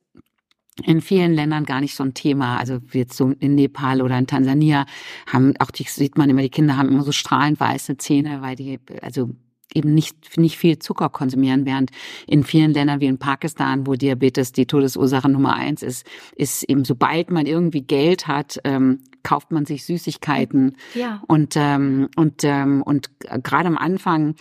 in 0.84 1.02
vielen 1.02 1.34
Ländern 1.34 1.66
gar 1.66 1.82
nicht 1.82 1.96
so 1.96 2.04
ein 2.04 2.14
Thema. 2.14 2.58
Also 2.58 2.80
jetzt 2.92 3.16
so 3.16 3.32
in 3.40 3.56
Nepal 3.56 4.02
oder 4.02 4.18
in 4.18 4.28
Tansania 4.28 4.86
haben, 5.32 5.54
auch 5.60 5.72
die 5.72 5.84
sieht 5.84 6.18
man 6.18 6.30
immer, 6.30 6.42
die 6.42 6.50
Kinder 6.50 6.78
haben 6.78 6.90
immer 6.90 7.04
so 7.04 7.12
strahlend 7.12 7.60
weiße 7.60 7.98
Zähne, 7.98 8.42
weil 8.42 8.56
die, 8.56 8.80
also 9.02 9.30
eben 9.74 9.94
nicht, 9.94 10.38
nicht 10.38 10.58
viel 10.58 10.80
Zucker 10.80 11.10
konsumieren, 11.10 11.66
während 11.66 11.92
in 12.28 12.44
vielen 12.44 12.74
Ländern 12.74 13.00
wie 13.02 13.08
in 13.08 13.18
Pakistan, 13.18 13.88
wo 13.88 13.96
Diabetes 13.96 14.52
die 14.52 14.66
Todesursache 14.66 15.30
Nummer 15.30 15.56
eins 15.56 15.84
ist, 15.84 16.06
ist 16.36 16.64
eben 16.64 16.86
sobald 16.86 17.32
man 17.32 17.46
irgendwie 17.46 17.82
Geld 17.82 18.28
hat, 18.28 18.60
ähm, 18.64 19.00
kauft 19.24 19.52
man 19.52 19.66
sich 19.66 19.86
Süßigkeiten. 19.86 20.76
Ja. 20.94 21.22
Und, 21.28 21.56
ähm, 21.56 22.10
und, 22.16 22.44
ähm, 22.44 22.82
und 22.84 23.10
gerade 23.20 23.68
am 23.68 23.78
Anfang 23.78 24.36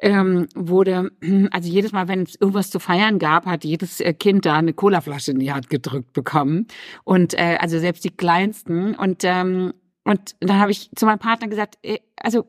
ähm, 0.00 0.48
wurde, 0.54 1.12
also 1.50 1.68
jedes 1.68 1.92
Mal, 1.92 2.08
wenn 2.08 2.22
es 2.22 2.34
irgendwas 2.34 2.70
zu 2.70 2.78
feiern 2.78 3.18
gab, 3.18 3.46
hat 3.46 3.64
jedes 3.64 4.00
äh, 4.00 4.12
Kind 4.12 4.44
da 4.44 4.56
eine 4.56 4.72
Colaflasche 4.72 5.30
in 5.30 5.38
die 5.38 5.52
Hand 5.52 5.70
gedrückt 5.70 6.12
bekommen. 6.12 6.66
Und 7.04 7.34
äh, 7.34 7.58
also 7.60 7.78
selbst 7.78 8.04
die 8.04 8.10
Kleinsten. 8.10 8.94
Und, 8.94 9.22
ähm, 9.24 9.72
und 10.04 10.36
dann 10.40 10.58
habe 10.58 10.72
ich 10.72 10.90
zu 10.94 11.06
meinem 11.06 11.18
Partner 11.18 11.48
gesagt, 11.48 11.78
äh, 11.82 11.98
also 12.16 12.44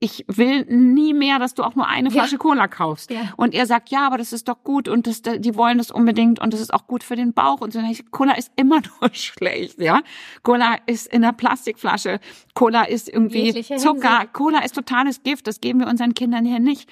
ich 0.00 0.24
will 0.28 0.64
nie 0.64 1.14
mehr, 1.14 1.38
dass 1.38 1.54
du 1.54 1.62
auch 1.62 1.74
nur 1.74 1.86
eine 1.86 2.10
Flasche 2.10 2.34
Ja. 2.34 2.38
Cola 2.38 2.68
kaufst. 2.68 3.10
Ja. 3.10 3.32
Und 3.36 3.54
er 3.54 3.66
sagt, 3.66 3.90
ja, 3.90 4.06
aber 4.06 4.18
das 4.18 4.32
ist 4.32 4.48
doch 4.48 4.62
gut 4.64 4.88
und 4.88 5.06
das, 5.06 5.22
die 5.22 5.54
wollen 5.56 5.78
das 5.78 5.90
unbedingt 5.90 6.40
und 6.40 6.52
das 6.52 6.60
ist 6.60 6.72
auch 6.72 6.86
gut 6.86 7.02
für 7.02 7.16
den 7.16 7.32
Bauch 7.32 7.60
und 7.60 7.72
so. 7.72 7.80
Cola 8.10 8.34
ist 8.34 8.50
immer 8.56 8.80
nur 9.00 9.10
schlecht, 9.12 9.80
ja. 9.80 10.02
Cola 10.42 10.76
ist 10.86 11.06
in 11.06 11.22
der 11.22 11.32
Plastikflasche. 11.32 12.20
Cola 12.54 12.84
ist 12.84 13.08
irgendwie 13.08 13.62
Zucker. 13.76 14.26
Cola 14.32 14.60
ist 14.64 14.74
totales 14.74 15.22
Gift. 15.22 15.46
Das 15.46 15.60
geben 15.60 15.80
wir 15.80 15.86
unseren 15.88 16.14
Kindern 16.14 16.44
hier 16.44 16.60
nicht. 16.60 16.88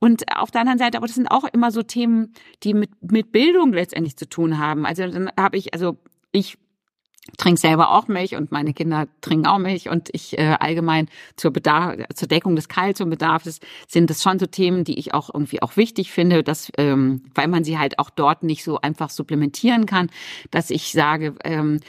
Und 0.00 0.36
auf 0.36 0.50
der 0.50 0.60
anderen 0.60 0.78
Seite, 0.78 0.96
aber 0.96 1.06
das 1.06 1.16
sind 1.16 1.28
auch 1.28 1.44
immer 1.52 1.70
so 1.70 1.82
Themen, 1.82 2.32
die 2.62 2.74
mit, 2.74 2.90
mit 3.00 3.32
Bildung 3.32 3.72
letztendlich 3.72 4.16
zu 4.16 4.28
tun 4.28 4.58
haben. 4.58 4.86
Also 4.86 5.06
dann 5.08 5.30
habe 5.36 5.56
ich, 5.56 5.74
also 5.74 5.96
ich 6.30 6.58
trinke 7.36 7.60
selber 7.60 7.90
auch 7.90 8.08
Milch 8.08 8.36
und 8.36 8.52
meine 8.52 8.72
Kinder 8.72 9.06
trinken 9.20 9.46
auch 9.46 9.58
Milch 9.58 9.88
und 9.88 10.08
ich 10.12 10.38
äh, 10.38 10.56
allgemein 10.58 11.08
zur 11.36 11.52
Bedarf, 11.52 11.96
zur 12.14 12.28
Deckung 12.28 12.56
des 12.56 12.68
Kalziumbedarfs 12.68 13.60
sind 13.86 14.10
das 14.10 14.22
schon 14.22 14.38
so 14.38 14.46
Themen, 14.46 14.84
die 14.84 14.98
ich 14.98 15.14
auch 15.14 15.30
irgendwie 15.32 15.62
auch 15.62 15.76
wichtig 15.76 16.10
finde, 16.10 16.42
dass 16.42 16.70
ähm, 16.78 17.22
weil 17.34 17.48
man 17.48 17.64
sie 17.64 17.78
halt 17.78 17.98
auch 17.98 18.10
dort 18.10 18.42
nicht 18.42 18.64
so 18.64 18.80
einfach 18.80 19.10
supplementieren 19.10 19.86
kann, 19.86 20.10
dass 20.50 20.70
ich 20.70 20.92
sage, 20.92 21.34
ähm, 21.44 21.80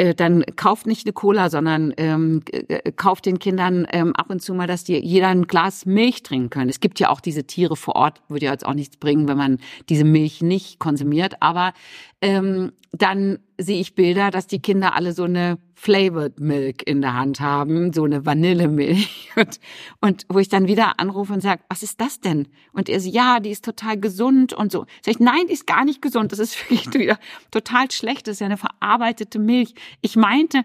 äh, 0.00 0.14
dann 0.14 0.44
kauft 0.56 0.86
nicht 0.86 1.06
eine 1.06 1.12
Cola, 1.12 1.50
sondern 1.50 1.92
ähm, 1.98 2.42
äh, 2.50 2.90
kauft 2.92 3.26
den 3.26 3.38
Kindern 3.38 3.86
ähm, 3.92 4.16
ab 4.16 4.30
und 4.30 4.40
zu 4.40 4.54
mal, 4.54 4.66
dass 4.66 4.82
die 4.82 4.96
jeder 4.96 5.28
ein 5.28 5.46
Glas 5.46 5.84
Milch 5.84 6.22
trinken 6.22 6.48
können. 6.48 6.70
Es 6.70 6.80
gibt 6.80 7.00
ja 7.00 7.10
auch 7.10 7.20
diese 7.20 7.44
Tiere 7.44 7.76
vor 7.76 7.96
Ort, 7.96 8.22
würde 8.28 8.46
ja 8.46 8.52
jetzt 8.52 8.64
auch 8.64 8.72
nichts 8.72 8.96
bringen, 8.96 9.28
wenn 9.28 9.36
man 9.36 9.58
diese 9.90 10.04
Milch 10.04 10.40
nicht 10.40 10.78
konsumiert. 10.78 11.42
Aber 11.42 11.74
ähm, 12.22 12.72
dann 12.92 13.38
sehe 13.56 13.80
ich 13.80 13.94
Bilder, 13.94 14.30
dass 14.30 14.46
die 14.46 14.60
Kinder 14.60 14.94
alle 14.94 15.12
so 15.12 15.24
eine 15.24 15.58
Flavored 15.74 16.40
Milk 16.40 16.86
in 16.86 17.00
der 17.00 17.14
Hand 17.14 17.40
haben, 17.40 17.94
so 17.94 18.04
eine 18.04 18.26
Vanillemilch. 18.26 19.30
Und, 19.36 19.60
und 20.00 20.26
wo 20.28 20.38
ich 20.40 20.48
dann 20.48 20.66
wieder 20.66 20.98
anrufe 20.98 21.32
und 21.32 21.40
sage, 21.40 21.62
was 21.68 21.84
ist 21.84 22.00
das 22.00 22.20
denn? 22.20 22.48
Und 22.72 22.88
er 22.88 23.00
so, 23.00 23.08
ja, 23.08 23.38
die 23.38 23.50
ist 23.50 23.64
total 23.64 23.98
gesund 23.98 24.52
und 24.52 24.72
so. 24.72 24.86
Sag 25.02 25.14
ich, 25.14 25.20
nein, 25.20 25.46
die 25.48 25.52
ist 25.52 25.68
gar 25.68 25.84
nicht 25.84 26.02
gesund. 26.02 26.32
Das 26.32 26.40
ist 26.40 26.58
wirklich 26.70 26.92
wieder 26.92 27.18
total 27.50 27.90
schlecht. 27.92 28.26
Das 28.26 28.34
ist 28.34 28.40
ja 28.40 28.46
eine 28.46 28.56
verarbeitete 28.56 29.38
Milch. 29.38 29.74
Ich 30.02 30.16
meinte 30.16 30.64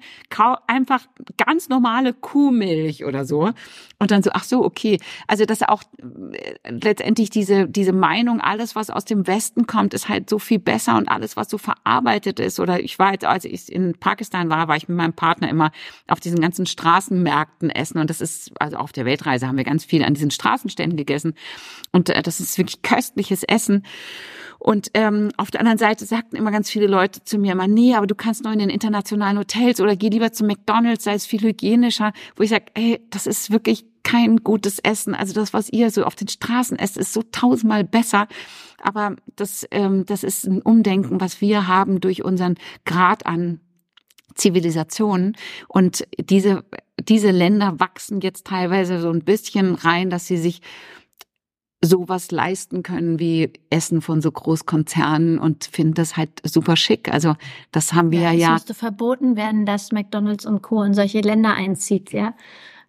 einfach 0.68 1.06
ganz 1.38 1.70
normale 1.70 2.14
Kuhmilch 2.14 3.06
oder 3.06 3.24
so. 3.24 3.51
Und 3.99 4.12
dann 4.12 4.24
so, 4.24 4.32
ach 4.34 4.43
so, 4.43 4.66
okay. 4.66 4.99
Also, 5.28 5.45
dass 5.45 5.62
auch 5.62 5.84
äh, 6.34 6.56
letztendlich 6.70 7.30
diese, 7.30 7.70
diese 7.70 7.93
Meinung, 7.93 8.41
alles, 8.41 8.76
was 8.76 8.89
aus 8.89 9.06
dem 9.06 9.28
Westen 9.28 9.68
kommt, 9.68 9.93
ist 9.93 10.10
halt 10.10 10.30
so 10.30 10.39
viel 10.39 10.60
besser 10.60 10.97
und 10.97 11.08
alles, 11.08 11.38
was 11.38 11.45
so 11.50 11.58
verarbeitet 11.58 12.39
ist. 12.39 12.60
Oder 12.60 12.80
ich 12.82 13.00
war 13.00 13.12
jetzt, 13.12 13.26
als 13.26 13.46
ich 13.46 13.72
in 13.72 13.93
Pakistan 13.93 14.50
war, 14.50 14.68
war 14.68 14.76
ich 14.76 14.88
mit 14.88 14.98
meinem 14.98 15.14
Partner 15.14 15.50
immer 15.50 15.72
auf 16.08 16.20
diesen 16.20 16.39
ganzen 16.39 16.66
Straßenmärkten 16.66 17.70
essen. 17.70 18.00
Und 18.00 18.10
das 18.10 18.22
ist, 18.22 18.52
also 18.60 18.78
auf 18.78 18.91
der 18.91 19.06
Weltreise 19.06 19.48
haben 19.48 19.58
wir 19.58 19.64
ganz 19.64 19.86
viel 19.86 20.04
an 20.04 20.14
diesen 20.14 20.32
Straßenständen 20.32 20.98
gegessen. 20.98 21.34
Und 21.91 22.10
äh, 22.10 22.22
das 22.22 22.39
ist 22.39 22.58
wirklich 22.58 22.82
köstliches 22.82 23.43
Essen. 23.43 23.84
Und 24.60 24.89
ähm, 24.93 25.30
auf 25.38 25.52
der 25.52 25.60
anderen 25.60 25.78
Seite 25.78 26.06
sagten 26.06 26.36
immer 26.36 26.52
ganz 26.52 26.70
viele 26.70 26.88
Leute 26.88 27.24
zu 27.24 27.38
mir 27.38 27.52
immer, 27.52 27.68
nee, 27.68 27.93
aber 27.93 28.08
du 28.08 28.16
kannst 28.16 28.43
nur 28.43 28.54
in 28.54 28.60
den 28.60 28.70
internationalen 28.70 29.38
Hotels 29.38 29.80
oder 29.80 29.96
geh 29.96 30.10
lieber 30.10 30.32
zu 30.32 30.43
McDonalds, 30.43 31.04
sei 31.04 31.14
es 31.14 31.26
viel 31.26 31.41
hygienischer, 31.41 32.14
wo 32.36 32.43
ich 32.43 32.50
sage, 32.50 32.66
ey, 32.74 33.00
das 33.10 33.28
ist 33.28 33.52
wirklich 33.52 33.86
kein 34.06 34.38
gutes 34.38 34.80
Essen. 34.80 35.16
Also 35.16 35.34
das, 35.34 35.51
was 35.51 35.70
ihr 35.70 35.89
so 35.91 36.06
auf 36.06 36.16
den 36.16 36.30
Straßen 36.30 36.78
esst, 36.80 36.95
ist 36.95 37.12
so 37.12 37.24
tausendmal 37.24 37.84
besser. 37.84 38.28
Aber 38.82 39.16
das, 39.36 39.68
ähm, 39.72 40.06
das 40.06 40.24
ist 40.24 40.45
ein 40.45 40.62
Umdenken, 40.62 41.20
was 41.20 41.41
wir 41.41 41.68
haben 41.68 41.99
durch 41.99 42.24
unseren 42.24 42.56
Grad 42.86 43.26
an 43.26 43.60
Zivilisation. 44.36 45.36
Und 45.68 46.08
diese, 46.20 46.64
diese 46.99 47.32
Länder 47.32 47.80
wachsen 47.80 48.22
jetzt 48.22 48.45
teilweise 48.45 49.01
so 49.01 49.10
ein 49.10 49.24
bisschen 49.24 49.74
rein, 49.76 50.10
dass 50.10 50.28
sie 50.28 50.38
sich 50.38 50.62
sowas 51.82 52.32
leisten 52.32 52.84
können 52.84 53.20
wie 53.20 53.53
Essen 53.70 54.01
von 54.01 54.22
so 54.22 54.32
Großkonzernen 54.32 55.39
und 55.39 55.66
finden 55.66 55.95
das 55.95 56.16
halt 56.16 56.41
super 56.43 56.76
schick. 56.76 57.12
Also 57.12 57.36
das 57.72 57.93
haben 57.93 58.12
wir 58.12 58.22
ja, 58.22 58.34
es 58.34 58.41
ja 58.41 58.53
müsste 58.53 58.74
verboten 58.74 59.36
werden, 59.36 59.66
dass 59.66 59.91
McDonalds 59.91 60.45
und 60.45 60.62
Co. 60.62 60.84
in 60.84 60.93
solche 60.93 61.22
Länder 61.22 61.53
einzieht, 61.53 62.12
ja. 62.12 62.34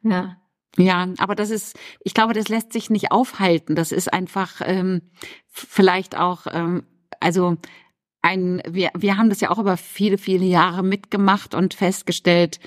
Ja. 0.02 0.36
Ja, 0.78 1.08
aber 1.18 1.34
das 1.34 1.50
ist, 1.50 1.78
ich 2.00 2.14
glaube, 2.14 2.34
das 2.34 2.48
lässt 2.48 2.72
sich 2.72 2.90
nicht 2.90 3.10
aufhalten. 3.12 3.74
Das 3.74 3.92
ist 3.92 4.12
einfach 4.12 4.60
ähm, 4.64 5.02
vielleicht 5.48 6.16
auch, 6.16 6.46
ähm, 6.52 6.84
also 7.20 7.56
ein, 8.22 8.62
wir, 8.68 8.90
wir 8.96 9.16
haben 9.16 9.28
das 9.28 9.40
ja 9.40 9.50
auch 9.50 9.58
über 9.58 9.76
viele, 9.76 10.18
viele 10.18 10.44
Jahre 10.44 10.82
mitgemacht 10.82 11.54
und 11.54 11.74
festgestellt, 11.74 12.60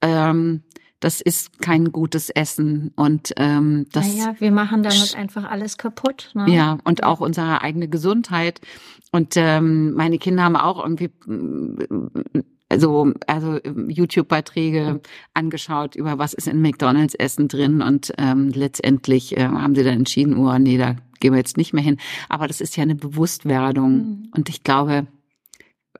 ähm, 0.00 0.62
das 1.02 1.20
ist 1.20 1.60
kein 1.60 1.90
gutes 1.90 2.30
Essen 2.30 2.92
und 2.94 3.32
ähm, 3.36 3.86
das 3.92 4.14
naja, 4.14 4.36
wir 4.38 4.52
machen 4.52 4.84
damit 4.84 5.16
einfach 5.16 5.50
alles 5.50 5.76
kaputt. 5.76 6.30
Ne? 6.34 6.48
ja 6.48 6.78
und 6.84 7.02
auch 7.02 7.20
unsere 7.20 7.60
eigene 7.60 7.88
Gesundheit 7.88 8.60
und 9.10 9.36
ähm, 9.36 9.94
meine 9.94 10.18
Kinder 10.18 10.44
haben 10.44 10.54
auch 10.56 10.80
irgendwie 10.80 11.10
also 12.72 13.12
also 13.26 13.58
YouTube-Beiträge 13.88 15.00
angeschaut 15.34 15.94
über 15.94 16.18
was 16.18 16.32
ist 16.32 16.48
in 16.48 16.60
McDonald's 16.62 17.14
Essen 17.14 17.48
drin 17.48 17.82
und 17.82 18.12
ähm, 18.18 18.50
letztendlich 18.54 19.36
äh, 19.36 19.44
haben 19.44 19.74
sie 19.74 19.84
dann 19.84 19.98
entschieden, 19.98 20.36
oh 20.36 20.58
nee, 20.58 20.78
da 20.78 20.96
gehen 21.20 21.32
wir 21.32 21.38
jetzt 21.38 21.56
nicht 21.56 21.72
mehr 21.72 21.84
hin. 21.84 21.98
Aber 22.28 22.48
das 22.48 22.60
ist 22.60 22.76
ja 22.76 22.82
eine 22.82 22.94
Bewusstwerdung 22.94 23.92
Mhm. 23.92 24.28
und 24.34 24.48
ich 24.48 24.62
glaube, 24.64 25.06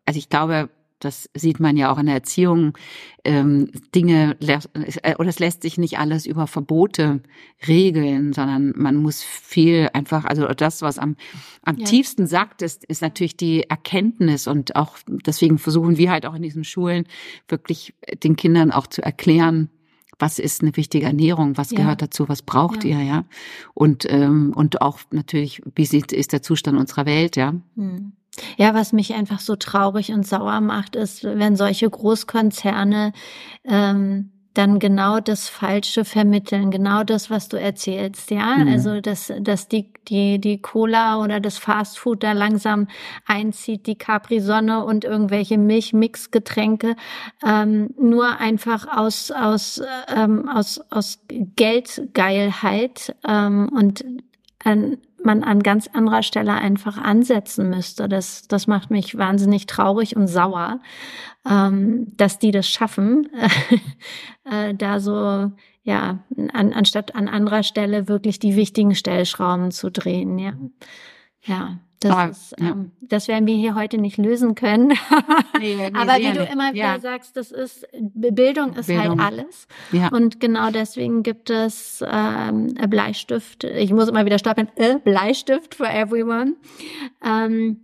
also 0.07 0.19
ich 0.19 0.29
glaube, 0.29 0.69
das 1.05 1.29
sieht 1.35 1.61
man 1.61 1.77
ja 1.77 1.93
auch 1.93 1.99
in 1.99 2.07
der 2.07 2.15
Erziehung, 2.17 2.77
ähm, 3.25 3.71
Dinge, 3.95 4.37
äh, 4.41 5.15
oder 5.17 5.29
es 5.29 5.39
lässt 5.39 5.63
sich 5.63 5.79
nicht 5.79 5.99
alles 5.99 6.27
über 6.27 6.47
Verbote 6.47 7.21
regeln, 7.69 8.33
sondern 8.33 8.73
man 8.77 8.97
muss 8.97 9.23
viel 9.23 9.89
einfach, 9.93 10.25
also 10.25 10.47
das, 10.49 10.83
was 10.83 10.99
am, 10.99 11.17
am 11.63 11.77
Ja. 11.79 11.85
tiefsten 11.85 12.27
sagt, 12.27 12.63
ist, 12.63 12.85
ist 12.85 13.03
natürlich 13.03 13.37
die 13.37 13.65
Erkenntnis 13.69 14.47
und 14.47 14.77
auch 14.77 14.99
deswegen 15.07 15.59
versuchen 15.59 15.99
wir 15.99 16.11
halt 16.11 16.27
auch 16.27 16.35
in 16.35 16.43
diesen 16.43 16.65
Schulen 16.65 17.07
wirklich 17.49 17.95
den 18.23 18.37
Kindern 18.37 18.71
auch 18.73 18.87
zu 18.87 19.03
erklären, 19.03 19.71
was 20.23 20.39
ist 20.39 20.63
eine 20.63 20.75
wichtige 20.77 21.05
Ernährung, 21.07 21.59
was 21.59 21.73
Ja. 21.73 21.79
gehört 21.79 22.01
dazu, 22.01 22.29
was 22.29 22.43
braucht 22.43 22.85
Ja. 22.85 22.99
ihr, 22.99 23.05
ja? 23.05 23.25
Und 23.75 24.07
ähm, 24.09 24.53
und 24.55 24.81
auch 24.81 25.01
natürlich, 25.11 25.61
wie 25.75 25.85
sieht 25.85 26.13
ist 26.13 26.33
der 26.33 26.43
Zustand 26.43 26.79
unserer 26.79 27.05
Welt, 27.07 27.37
ja? 27.37 27.55
Hm. 27.77 28.13
Ja, 28.57 28.73
was 28.73 28.93
mich 28.93 29.13
einfach 29.15 29.41
so 29.41 29.57
traurig 29.57 30.13
und 30.13 30.27
sauer 30.27 30.61
macht, 30.61 30.97
ist, 30.97 31.25
wenn 31.25 31.57
solche 31.57 31.91
Großkonzerne 31.91 33.13
ähm, 33.65 34.31
dann 34.55 34.79
genau 34.79 35.21
das 35.21 35.49
Falsche 35.49 36.05
vermitteln, 36.05 36.71
genau 36.71 37.05
das, 37.05 37.31
was 37.31 37.49
du 37.49 37.59
erzählst, 37.59 38.31
ja. 38.31 38.57
Mhm. 38.59 38.69
Also 38.69 39.01
dass, 39.01 39.33
dass 39.41 39.69
die, 39.69 39.93
die, 40.09 40.41
die 40.41 40.61
Cola 40.61 41.23
oder 41.23 41.41
das 41.41 41.59
Fastfood 41.59 42.23
da 42.23 42.33
langsam 42.33 42.89
einzieht, 43.27 43.87
die 43.87 43.97
Capri-Sonne 43.97 44.85
und 44.85 45.05
irgendwelche 45.05 45.59
Milchmixgetränke, 45.59 46.97
ähm, 47.47 47.95
nur 47.99 48.39
einfach 48.39 48.87
aus, 48.89 49.31
aus, 49.31 49.81
ähm, 50.15 50.49
aus, 50.49 50.81
aus 50.91 51.21
Geldgeilheit 51.29 53.15
ähm, 53.27 53.71
und 53.73 54.05
an, 54.65 54.99
man 55.25 55.43
an 55.45 55.63
ganz 55.63 55.89
anderer 55.89 56.23
Stelle 56.23 56.53
einfach 56.53 56.99
ansetzen 56.99 57.71
müsste. 57.71 58.09
Das, 58.09 58.47
das 58.49 58.67
macht 58.67 58.91
mich 58.91 59.17
wahnsinnig 59.17 59.67
traurig 59.67 60.17
und 60.17 60.27
sauer, 60.27 60.81
ähm, 61.49 62.07
dass 62.17 62.39
die 62.39 62.51
das 62.51 62.69
schaffen, 62.69 63.29
äh, 64.45 64.75
da 64.75 65.01
so, 65.01 65.53
ja, 65.83 66.25
an, 66.53 66.73
anstatt 66.73 67.15
an 67.15 67.29
anderer 67.29 67.63
Stelle 67.63 68.09
wirklich 68.09 68.39
die 68.39 68.57
wichtigen 68.57 68.95
Stellschrauben 68.95 69.71
zu 69.71 69.91
drehen, 69.91 70.39
ja. 70.39 70.53
Ja, 71.45 71.79
das, 72.05 72.13
Aber, 72.13 72.31
ist, 72.31 72.55
ja. 72.61 72.71
ähm, 72.71 72.93
das 73.01 73.29
werden 73.29 73.47
wir 73.47 73.55
hier 73.57 73.75
heute 73.75 73.99
nicht 73.99 74.17
lösen 74.19 74.55
können. 74.55 74.89
Nee, 75.59 75.77
nee, 75.77 75.87
Aber 75.95 76.17
wie 76.19 76.33
du 76.33 76.45
immer 76.45 76.73
wieder 76.73 76.95
Ja. 76.95 76.99
sagst, 77.01 77.37
das 77.37 77.51
ist 77.53 77.87
Bildung 78.01 78.75
ist 78.75 78.87
Bildung. 78.87 79.23
halt 79.23 79.39
alles. 79.39 79.67
Ja. 79.93 80.09
Und 80.09 80.41
genau 80.41 80.71
deswegen 80.71 81.23
gibt 81.23 81.51
es 81.51 82.03
ähm, 82.07 82.75
äh, 82.79 82.87
Bleistift. 82.89 83.65
Ich 83.65 83.93
muss 83.93 84.09
immer 84.09 84.25
wieder 84.25 84.39
stapeln. 84.39 84.69
Äh, 84.77 84.99
Bleistift 84.99 85.75
for 85.75 85.89
everyone. 85.89 86.55
Ähm, 87.25 87.81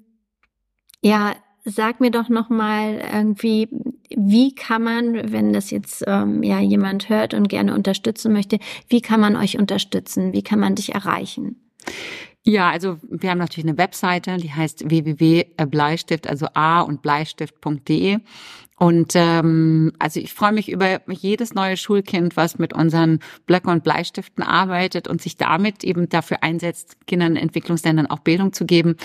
ja, 1.02 1.34
sag 1.64 2.00
mir 2.00 2.10
doch 2.10 2.28
noch 2.28 2.48
mal 2.48 3.00
irgendwie, 3.12 3.68
wie 4.10 4.54
kann 4.54 4.82
man, 4.82 5.32
wenn 5.32 5.52
das 5.52 5.70
jetzt 5.70 6.02
ähm, 6.06 6.42
ja 6.42 6.60
jemand 6.60 7.08
hört 7.08 7.34
und 7.34 7.48
gerne 7.48 7.74
unterstützen 7.74 8.32
möchte, 8.32 8.58
wie 8.88 9.00
kann 9.02 9.20
man 9.20 9.36
euch 9.36 9.58
unterstützen? 9.58 10.32
Wie 10.32 10.42
kann 10.42 10.58
man 10.60 10.74
dich 10.74 10.94
erreichen? 10.94 11.56
Ja, 12.48 12.70
also 12.70 12.96
wir 13.02 13.28
haben 13.28 13.36
natürlich 13.36 13.68
eine 13.68 13.76
Webseite, 13.76 14.38
die 14.38 14.50
heißt 14.50 14.88
www.bleistift, 14.88 16.26
also 16.26 16.46
a 16.54 16.80
und 16.80 17.02
bleistift.de. 17.02 18.20
Und 18.78 19.12
ähm, 19.16 19.92
also 19.98 20.18
ich 20.18 20.32
freue 20.32 20.52
mich 20.52 20.70
über 20.70 21.02
jedes 21.10 21.52
neue 21.52 21.76
Schulkind, 21.76 22.38
was 22.38 22.58
mit 22.58 22.72
unseren 22.72 23.18
Blöcken 23.44 23.70
und 23.70 23.84
Bleistiften 23.84 24.42
arbeitet 24.42 25.08
und 25.08 25.20
sich 25.20 25.36
damit 25.36 25.84
eben 25.84 26.08
dafür 26.08 26.42
einsetzt, 26.42 26.96
Kindern 27.06 27.36
in 27.36 27.42
Entwicklungsländern 27.42 28.06
auch 28.06 28.20
Bildung 28.20 28.54
zu 28.54 28.64
geben. 28.64 28.96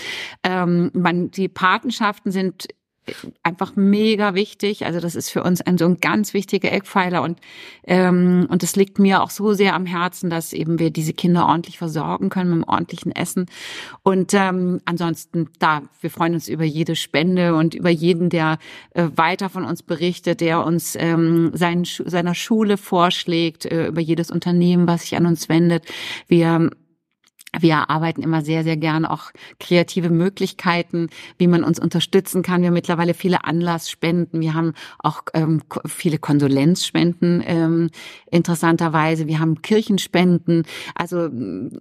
Ähm, 0.42 0.90
man, 0.94 1.30
die 1.30 1.48
Patenschaften 1.48 2.32
sind 2.32 2.68
einfach 3.42 3.76
mega 3.76 4.34
wichtig. 4.34 4.86
Also 4.86 5.00
das 5.00 5.14
ist 5.14 5.30
für 5.30 5.42
uns 5.42 5.60
ein 5.60 5.78
so 5.78 5.84
ein 5.84 5.98
ganz 5.98 6.34
wichtiger 6.34 6.72
Eckpfeiler 6.72 7.22
und 7.22 7.38
ähm, 7.86 8.46
und 8.48 8.62
es 8.62 8.76
liegt 8.76 8.98
mir 8.98 9.22
auch 9.22 9.30
so 9.30 9.52
sehr 9.52 9.74
am 9.74 9.86
Herzen, 9.86 10.30
dass 10.30 10.52
eben 10.52 10.78
wir 10.78 10.90
diese 10.90 11.12
Kinder 11.12 11.46
ordentlich 11.46 11.78
versorgen 11.78 12.30
können 12.30 12.50
mit 12.50 12.54
einem 12.68 12.68
ordentlichen 12.68 13.12
Essen. 13.12 13.46
Und 14.02 14.32
ähm, 14.34 14.80
ansonsten 14.84 15.50
da, 15.58 15.82
wir 16.00 16.10
freuen 16.10 16.34
uns 16.34 16.48
über 16.48 16.64
jede 16.64 16.96
Spende 16.96 17.54
und 17.54 17.74
über 17.74 17.90
jeden, 17.90 18.30
der 18.30 18.58
äh, 18.90 19.08
weiter 19.14 19.48
von 19.48 19.64
uns 19.64 19.82
berichtet, 19.82 20.40
der 20.40 20.64
uns 20.64 20.96
ähm, 20.98 21.50
sein, 21.54 21.84
seiner 21.84 22.34
Schule 22.34 22.76
vorschlägt, 22.76 23.66
äh, 23.66 23.88
über 23.88 24.00
jedes 24.00 24.30
Unternehmen, 24.30 24.86
was 24.86 25.02
sich 25.02 25.16
an 25.16 25.26
uns 25.26 25.48
wendet. 25.48 25.84
Wir 26.28 26.70
wir 27.60 27.90
arbeiten 27.90 28.22
immer 28.22 28.42
sehr, 28.42 28.64
sehr 28.64 28.76
gerne 28.76 29.10
auch 29.10 29.30
kreative 29.60 30.10
Möglichkeiten, 30.10 31.08
wie 31.38 31.46
man 31.46 31.64
uns 31.64 31.78
unterstützen 31.78 32.42
kann. 32.42 32.62
Wir 32.62 32.68
haben 32.68 32.74
mittlerweile 32.74 33.14
viele 33.14 33.44
Anlassspenden. 33.44 34.40
Wir 34.40 34.54
haben 34.54 34.74
auch 34.98 35.22
ähm, 35.34 35.62
viele 35.86 36.18
Kondolenzspenden, 36.18 37.42
ähm, 37.46 37.90
interessanterweise. 38.30 39.26
Wir 39.26 39.40
haben 39.40 39.62
Kirchenspenden. 39.62 40.64
Also 40.94 41.28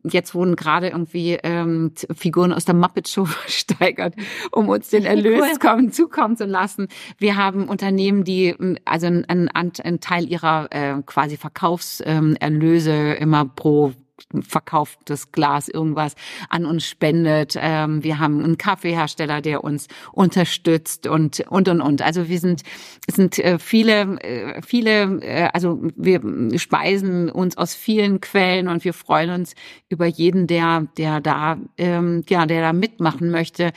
jetzt 0.03 0.35
wurden 0.35 0.55
gerade 0.55 0.89
irgendwie 0.89 1.37
ähm, 1.43 1.91
Figuren 2.13 2.53
aus 2.53 2.65
der 2.65 2.75
Muppet 2.75 3.07
Show 3.07 3.25
versteigert, 3.25 4.15
um 4.51 4.69
uns 4.69 4.89
den 4.89 5.05
Erlös 5.05 5.41
cool. 5.41 5.59
kommen, 5.59 5.91
zukommen 5.91 6.37
zu 6.37 6.45
lassen. 6.45 6.87
Wir 7.17 7.35
haben 7.35 7.67
Unternehmen, 7.67 8.23
die 8.23 8.55
also 8.85 9.07
einen, 9.07 9.49
einen 9.49 9.99
Teil 9.99 10.29
ihrer 10.29 10.67
äh, 10.71 11.01
quasi 11.05 11.37
Verkaufserlöse 11.37 12.91
ähm, 12.91 13.17
immer 13.19 13.45
pro 13.45 13.93
verkauftes 14.41 15.31
Glas 15.31 15.69
irgendwas 15.69 16.15
an 16.49 16.65
uns 16.65 16.85
spendet. 16.85 17.55
Ähm, 17.59 18.03
wir 18.03 18.19
haben 18.19 18.43
einen 18.43 18.57
Kaffeehersteller, 18.57 19.41
der 19.41 19.63
uns 19.63 19.87
unterstützt 20.11 21.07
und 21.07 21.41
und 21.41 21.69
und 21.69 21.81
und. 21.81 22.01
Also 22.01 22.29
wir 22.29 22.39
sind 22.39 22.63
es 23.07 23.15
sind 23.15 23.39
äh, 23.39 23.59
viele 23.59 24.19
äh, 24.21 24.61
viele 24.61 25.21
äh, 25.21 25.49
also 25.53 25.81
wir 25.95 26.21
speisen 26.57 27.29
uns 27.29 27.57
aus 27.57 27.75
vielen 27.75 28.21
Quellen 28.21 28.67
und 28.67 28.83
wir 28.83 28.93
freuen 28.93 29.29
uns 29.29 29.55
über 29.89 30.05
jeden, 30.05 30.47
der 30.47 30.87
der 30.97 31.21
da 31.21 31.57
ähm, 31.77 32.23
ja 32.29 32.45
der 32.45 32.61
da 32.61 32.73
mitmachen 32.73 33.29
möchte, 33.29 33.71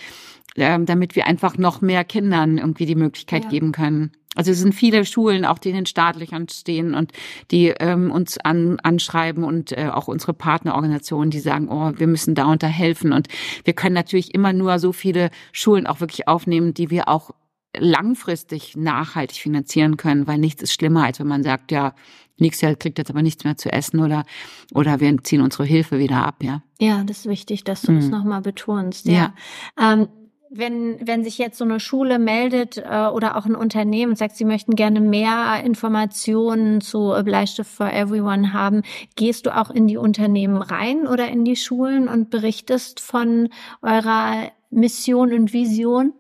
ähm, 0.57 0.87
damit 0.87 1.17
wir 1.17 1.27
einfach 1.27 1.59
noch 1.59 1.81
mehr 1.81 2.05
Kindern 2.05 2.59
irgendwie 2.59 2.87
die 2.87 2.95
Möglichkeit 2.95 3.45
ja. 3.45 3.51
geben 3.51 3.73
können. 3.73 4.13
Also 4.37 4.53
es 4.53 4.59
sind 4.61 4.75
viele 4.75 5.05
Schulen, 5.05 5.45
auch 5.45 5.59
die 5.59 5.71
in 5.71 5.75
den 5.75 5.87
Staatlichen 5.87 6.49
stehen 6.49 6.95
und 6.95 7.13
die 7.51 7.69
ähm, 7.69 8.11
uns 8.11 8.39
an, 8.39 8.79
anschreiben 8.83 9.45
und 9.45 9.73
äh, 9.73 9.89
auch 9.93 10.09
unsere 10.09 10.35
Partnerorganisationen, 10.35 11.31
die 11.31 11.41
sagen, 11.41 11.69
oh, 11.69 11.93
wir 11.97 12.07
müssen 12.07 12.35
da 12.35 12.47
und 12.47 12.63
da 12.63 12.69
helfen. 12.69 13.13
Und 13.13 13.29
wir 13.65 13.75
können 13.75 13.95
natürlich 13.95 14.35
immer 14.35 14.53
nur 14.53 14.79
so 14.79 14.93
viele 14.93 15.31
Schulen 15.53 15.87
auch 15.87 16.01
wirklich 16.01 16.29
aufnehmen, 16.29 16.75
die 16.75 16.91
wir 16.91 17.09
auch 17.09 17.31
langfristig 17.79 18.77
nachhaltig 18.77 19.39
finanzieren 19.39 19.97
können, 19.97 20.27
weil 20.27 20.39
nichts 20.39 20.63
ist 20.63 20.73
schlimmer, 20.73 21.05
als 21.05 21.21
wenn 21.21 21.27
man 21.27 21.43
sagt, 21.43 21.73
ja, 21.73 21.95
nächstes 22.39 22.63
Jahr 22.63 22.75
kriegt 22.75 22.99
jetzt 22.99 23.11
aber 23.11 23.23
nichts 23.23 23.45
mehr 23.45 23.57
zu 23.57 23.73
essen 23.73 24.01
oder 24.01 24.25
oder 24.73 25.01
wir 25.01 25.23
ziehen 25.23 25.41
unsere 25.41 25.65
Hilfe 25.65 25.99
wieder 25.99 26.25
ab, 26.25 26.43
ja. 26.43 26.63
Ja, 26.79 27.05
das 27.05 27.21
ist 27.21 27.27
wichtig, 27.27 27.65
dass 27.65 27.83
du 27.83 27.93
mhm. 27.93 27.97
das 27.97 28.09
nochmal 28.09 28.43
betonst. 28.43 29.07
Ja. 29.07 29.35
ja. 29.79 29.93
Ähm, 29.93 30.09
wenn, 30.51 30.99
wenn 31.07 31.25
sich 31.25 31.39
jetzt 31.39 31.59
so 31.59 31.65
eine 31.65 31.81
Schule 31.81 32.19
meldet 32.19 32.79
äh, 32.79 33.07
oder 33.13 33.37
auch 33.37 33.47
ein 33.47 33.55
Unternehmen 33.55 34.13
und 34.13 34.17
sagt, 34.17 34.37
sie 34.37 34.45
möchten 34.45 34.75
gerne 34.75 35.01
mehr 35.01 35.63
Informationen 35.65 36.81
zu 36.81 37.15
Bleistift 37.25 37.71
for 37.71 37.93
Everyone 37.93 38.53
haben, 38.53 38.83
gehst 39.17 39.47
du 39.47 39.57
auch 39.57 39.71
in 39.71 39.87
die 39.87 39.97
Unternehmen 39.97 40.63
rein 40.63 41.07
oder 41.07 41.29
in 41.29 41.45
die 41.45 41.57
Schulen 41.57 42.09
und 42.09 42.31
berichtest 42.31 43.01
von 43.01 43.49
eurer 43.83 44.51
Mission 44.77 45.33
und 45.33 45.53
Vision? 45.53 46.13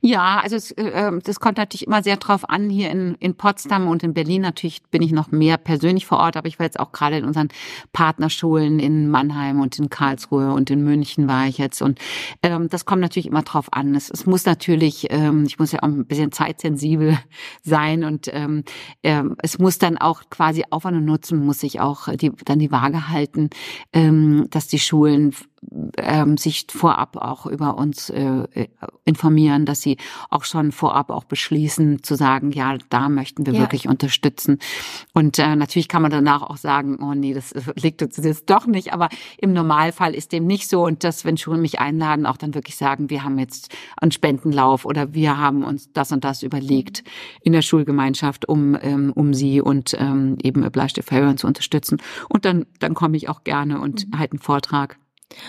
Ja, 0.00 0.40
also 0.42 0.56
es, 0.56 0.70
äh, 0.72 0.90
ähm, 0.94 1.20
das 1.22 1.40
kommt 1.40 1.58
natürlich 1.58 1.86
immer 1.86 2.02
sehr 2.02 2.16
drauf 2.16 2.48
an. 2.48 2.70
Hier 2.70 2.90
in, 2.90 3.14
in 3.20 3.34
Potsdam 3.34 3.86
und 3.86 4.02
in 4.02 4.14
Berlin 4.14 4.42
natürlich 4.42 4.82
bin 4.90 5.02
ich 5.02 5.12
noch 5.12 5.30
mehr 5.30 5.58
persönlich 5.58 6.06
vor 6.06 6.18
Ort, 6.18 6.36
aber 6.36 6.48
ich 6.48 6.58
war 6.58 6.66
jetzt 6.66 6.80
auch 6.80 6.92
gerade 6.92 7.18
in 7.18 7.24
unseren 7.24 7.48
Partnerschulen 7.92 8.78
in 8.78 9.10
Mannheim 9.10 9.60
und 9.60 9.78
in 9.78 9.90
Karlsruhe 9.90 10.52
und 10.52 10.70
in 10.70 10.82
München 10.82 11.28
war 11.28 11.46
ich 11.46 11.58
jetzt. 11.58 11.82
Und 11.82 11.98
ähm, 12.42 12.68
das 12.68 12.86
kommt 12.86 13.02
natürlich 13.02 13.26
immer 13.26 13.42
drauf 13.42 13.72
an. 13.72 13.94
Es, 13.94 14.10
es 14.10 14.26
muss 14.26 14.46
natürlich, 14.46 15.08
ähm, 15.10 15.44
ich 15.46 15.58
muss 15.58 15.72
ja 15.72 15.80
auch 15.82 15.88
ein 15.88 16.06
bisschen 16.06 16.32
zeitsensibel 16.32 17.18
sein 17.62 18.04
und 18.04 18.28
ähm, 18.32 18.64
äh, 19.02 19.22
es 19.42 19.58
muss 19.58 19.78
dann 19.78 19.98
auch 19.98 20.22
quasi 20.30 20.64
Aufwand 20.70 20.96
und 20.96 21.04
Nutzen 21.04 21.44
muss 21.44 21.60
sich 21.60 21.80
auch 21.80 22.08
die, 22.14 22.32
dann 22.44 22.58
die 22.58 22.72
Waage 22.72 23.08
halten, 23.08 23.50
ähm, 23.92 24.46
dass 24.50 24.66
die 24.68 24.78
Schulen 24.78 25.34
ähm, 25.96 26.36
sich 26.36 26.66
vorab 26.70 27.16
auch 27.16 27.46
über 27.46 27.76
uns 27.76 28.10
äh, 28.10 28.68
informieren, 29.04 29.64
dass 29.64 29.80
sie 29.80 29.96
auch 30.30 30.44
schon 30.44 30.72
vorab 30.72 31.10
auch 31.10 31.24
beschließen 31.24 32.02
zu 32.02 32.14
sagen, 32.14 32.52
ja, 32.52 32.76
da 32.90 33.08
möchten 33.08 33.46
wir 33.46 33.54
ja. 33.54 33.60
wirklich 33.60 33.88
unterstützen. 33.88 34.58
Und 35.14 35.38
äh, 35.38 35.56
natürlich 35.56 35.88
kann 35.88 36.02
man 36.02 36.10
danach 36.10 36.42
auch 36.42 36.56
sagen, 36.56 36.98
oh 37.02 37.14
nee, 37.14 37.34
das 37.34 37.54
liegt 37.76 38.02
uns 38.02 38.16
jetzt 38.16 38.50
doch 38.50 38.66
nicht. 38.66 38.92
Aber 38.92 39.08
im 39.38 39.52
Normalfall 39.52 40.14
ist 40.14 40.32
dem 40.32 40.46
nicht 40.46 40.68
so. 40.68 40.84
Und 40.84 41.04
das, 41.04 41.24
wenn 41.24 41.36
Schulen 41.36 41.62
mich 41.62 41.80
einladen, 41.80 42.26
auch 42.26 42.36
dann 42.36 42.54
wirklich 42.54 42.76
sagen, 42.76 43.10
wir 43.10 43.24
haben 43.24 43.38
jetzt 43.38 43.74
einen 43.96 44.12
Spendenlauf 44.12 44.84
oder 44.84 45.14
wir 45.14 45.38
haben 45.38 45.64
uns 45.64 45.92
das 45.92 46.12
und 46.12 46.24
das 46.24 46.42
überlegt 46.42 47.04
in 47.42 47.52
der 47.52 47.62
Schulgemeinschaft, 47.62 48.48
um 48.48 48.58
um, 48.74 49.12
um 49.12 49.34
sie 49.34 49.60
und 49.60 49.94
ähm, 49.98 50.36
eben 50.42 50.68
Bleistift 50.70 51.08
zu 51.36 51.46
unterstützen. 51.46 51.98
Und 52.28 52.44
dann 52.44 52.66
dann 52.78 52.94
komme 52.94 53.16
ich 53.16 53.28
auch 53.28 53.44
gerne 53.44 53.80
und 53.80 54.08
mhm. 54.08 54.18
halte 54.18 54.32
einen 54.32 54.40
Vortrag. 54.40 54.98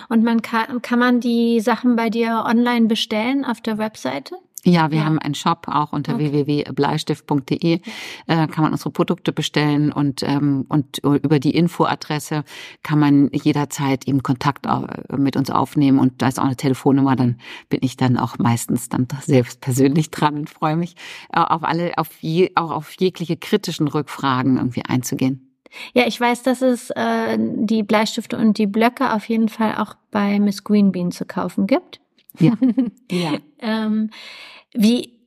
Und 0.10 0.24
man 0.24 0.42
kann, 0.42 0.82
kann 0.82 1.00
man 1.00 1.20
die 1.20 1.60
Sachen 1.60 1.96
bei 1.96 2.10
dir 2.10 2.44
online 2.46 2.88
bestellen 2.88 3.46
auf 3.46 3.62
der 3.62 3.78
Webseite? 3.78 4.36
Ja, 4.66 4.92
wir 4.92 5.00
ja. 5.00 5.06
haben 5.06 5.20
einen 5.20 5.36
Shop 5.36 5.68
auch 5.68 5.94
unter 5.94 6.16
okay. 6.16 6.34
www.bleistift.de 6.34 7.80
äh, 8.28 8.48
kann 8.48 8.64
man 8.64 8.72
unsere 8.72 8.92
Produkte 8.92 9.32
bestellen 9.32 9.92
und 9.92 10.22
ähm, 10.24 10.66
und 10.68 11.00
über 11.00 11.40
die 11.40 11.56
Infoadresse 11.56 12.44
kann 12.84 13.00
man 13.00 13.30
jederzeit 13.32 14.08
eben 14.08 14.22
Kontakt 14.22 14.66
mit 15.16 15.38
uns 15.38 15.50
aufnehmen 15.50 16.00
und 16.00 16.22
da 16.22 16.28
ist 16.28 16.40
auch 16.40 16.46
eine 16.46 16.58
Telefonnummer, 16.58 17.16
dann 17.16 17.40
bin 17.70 17.80
ich 17.84 17.96
dann 17.96 18.18
auch 18.18 18.38
meistens 18.38 18.90
dann 18.90 19.08
selbst 19.22 19.62
persönlich 19.62 20.12
dran 20.12 20.36
und 20.36 20.50
freue 20.50 20.76
mich 20.76 20.96
äh, 21.34 21.40
auf 21.40 21.64
alle 21.64 21.98
auf 21.98 22.10
je, 22.22 22.52
auch 22.56 22.72
auf 22.72 22.94
jegliche 23.00 23.38
kritischen 23.38 23.88
Rückfragen 23.88 24.58
irgendwie 24.58 24.84
einzugehen. 24.84 25.49
Ja, 25.94 26.08
ich 26.08 26.20
weiß, 26.20 26.44
dass 26.44 26.62
es 26.62 26.90
äh, 26.92 27.38
die 27.40 27.84
Bleistifte 27.84 28.38
und 28.38 28.58
die 28.58 28.68
Blöcke 28.68 29.14
auf 29.14 29.28
jeden 29.30 29.50
Fall 29.50 29.76
auch 29.76 29.96
bei 30.12 30.40
Miss 30.40 30.64
Greenbean 30.64 31.12
zu 31.12 31.26
kaufen 31.26 31.68
gibt. 31.68 32.00
Ja. 32.40 32.54
ja. 33.12 33.38
ähm, 33.60 34.10
wie 34.74 35.20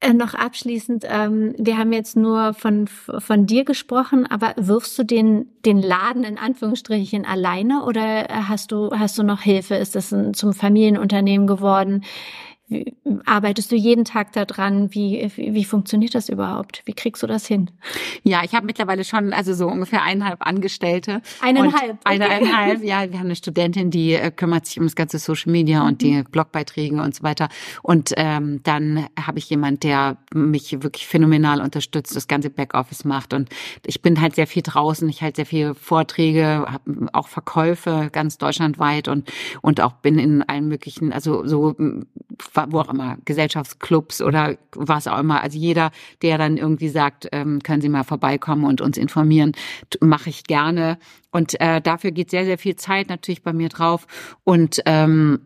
äh, 0.00 0.12
noch 0.12 0.34
abschließend, 0.34 1.04
ähm, 1.08 1.54
wir 1.58 1.76
haben 1.76 1.92
jetzt 1.92 2.16
nur 2.16 2.54
von, 2.54 2.86
von 2.86 3.46
dir 3.46 3.64
gesprochen, 3.64 4.26
aber 4.26 4.54
wirfst 4.56 4.96
du 4.96 5.02
den, 5.02 5.48
den 5.64 5.82
Laden 5.82 6.22
in 6.22 6.38
Anführungsstrichen 6.38 7.24
alleine 7.24 7.84
oder 7.84 8.28
hast 8.48 8.70
du, 8.70 8.90
hast 8.92 9.18
du 9.18 9.24
noch 9.24 9.40
Hilfe? 9.40 9.74
Ist 9.74 9.96
das 9.96 10.12
ein, 10.12 10.34
zum 10.34 10.52
Familienunternehmen 10.52 11.48
geworden? 11.48 12.04
Arbeitest 13.24 13.72
du 13.72 13.76
jeden 13.76 14.04
Tag 14.04 14.32
daran? 14.32 14.94
Wie, 14.94 15.30
wie, 15.36 15.64
funktioniert 15.64 16.14
das 16.14 16.28
überhaupt? 16.28 16.82
Wie 16.84 16.92
kriegst 16.92 17.22
du 17.22 17.26
das 17.26 17.46
hin? 17.46 17.70
Ja, 18.24 18.42
ich 18.44 18.54
habe 18.54 18.66
mittlerweile 18.66 19.04
schon, 19.04 19.32
also 19.32 19.54
so 19.54 19.68
ungefähr 19.68 20.02
eineinhalb 20.02 20.46
Angestellte. 20.46 21.22
Eineinhalb? 21.40 21.92
Okay. 21.92 22.00
Eineinhalb, 22.04 22.84
ja. 22.84 23.10
Wir 23.10 23.18
haben 23.18 23.26
eine 23.26 23.36
Studentin, 23.36 23.90
die 23.90 24.12
äh, 24.12 24.30
kümmert 24.30 24.66
sich 24.66 24.78
um 24.78 24.84
das 24.84 24.96
ganze 24.96 25.18
Social 25.18 25.50
Media 25.50 25.80
mhm. 25.80 25.88
und 25.88 26.02
die 26.02 26.22
Blogbeiträge 26.24 27.00
und 27.00 27.14
so 27.14 27.22
weiter. 27.22 27.48
Und 27.82 28.12
ähm, 28.16 28.60
dann 28.64 29.06
habe 29.18 29.38
ich 29.38 29.48
jemand, 29.48 29.82
der 29.82 30.18
mich 30.34 30.82
wirklich 30.82 31.06
phänomenal 31.06 31.62
unterstützt, 31.62 32.14
das 32.16 32.28
ganze 32.28 32.50
Backoffice 32.50 33.06
macht. 33.06 33.32
Und 33.32 33.48
ich 33.86 34.02
bin 34.02 34.20
halt 34.20 34.34
sehr 34.34 34.46
viel 34.46 34.62
draußen. 34.62 35.08
Ich 35.08 35.22
halte 35.22 35.36
sehr 35.36 35.46
viele 35.46 35.74
Vorträge, 35.74 36.66
habe 36.68 37.08
auch 37.14 37.28
Verkäufe 37.28 38.10
ganz 38.12 38.36
deutschlandweit 38.36 39.08
und, 39.08 39.32
und 39.62 39.80
auch 39.80 39.92
bin 39.92 40.18
in 40.18 40.42
allen 40.42 40.68
möglichen, 40.68 41.14
also 41.14 41.46
so 41.46 41.74
wo 42.68 42.80
auch 42.80 42.88
immer, 42.88 43.16
Gesellschaftsclubs 43.24 44.20
oder 44.22 44.56
was 44.72 45.06
auch 45.06 45.18
immer. 45.18 45.42
Also 45.42 45.58
jeder, 45.58 45.90
der 46.22 46.38
dann 46.38 46.56
irgendwie 46.56 46.88
sagt, 46.88 47.28
ähm, 47.32 47.60
können 47.62 47.80
Sie 47.80 47.88
mal 47.88 48.04
vorbeikommen 48.04 48.64
und 48.64 48.80
uns 48.80 48.96
informieren, 48.96 49.52
mache 50.00 50.30
ich 50.30 50.44
gerne. 50.44 50.98
Und 51.30 51.60
äh, 51.60 51.80
dafür 51.80 52.10
geht 52.10 52.30
sehr, 52.30 52.44
sehr 52.44 52.58
viel 52.58 52.76
Zeit 52.76 53.08
natürlich 53.08 53.42
bei 53.42 53.52
mir 53.52 53.68
drauf. 53.68 54.06
Und 54.44 54.82
ähm, 54.86 55.40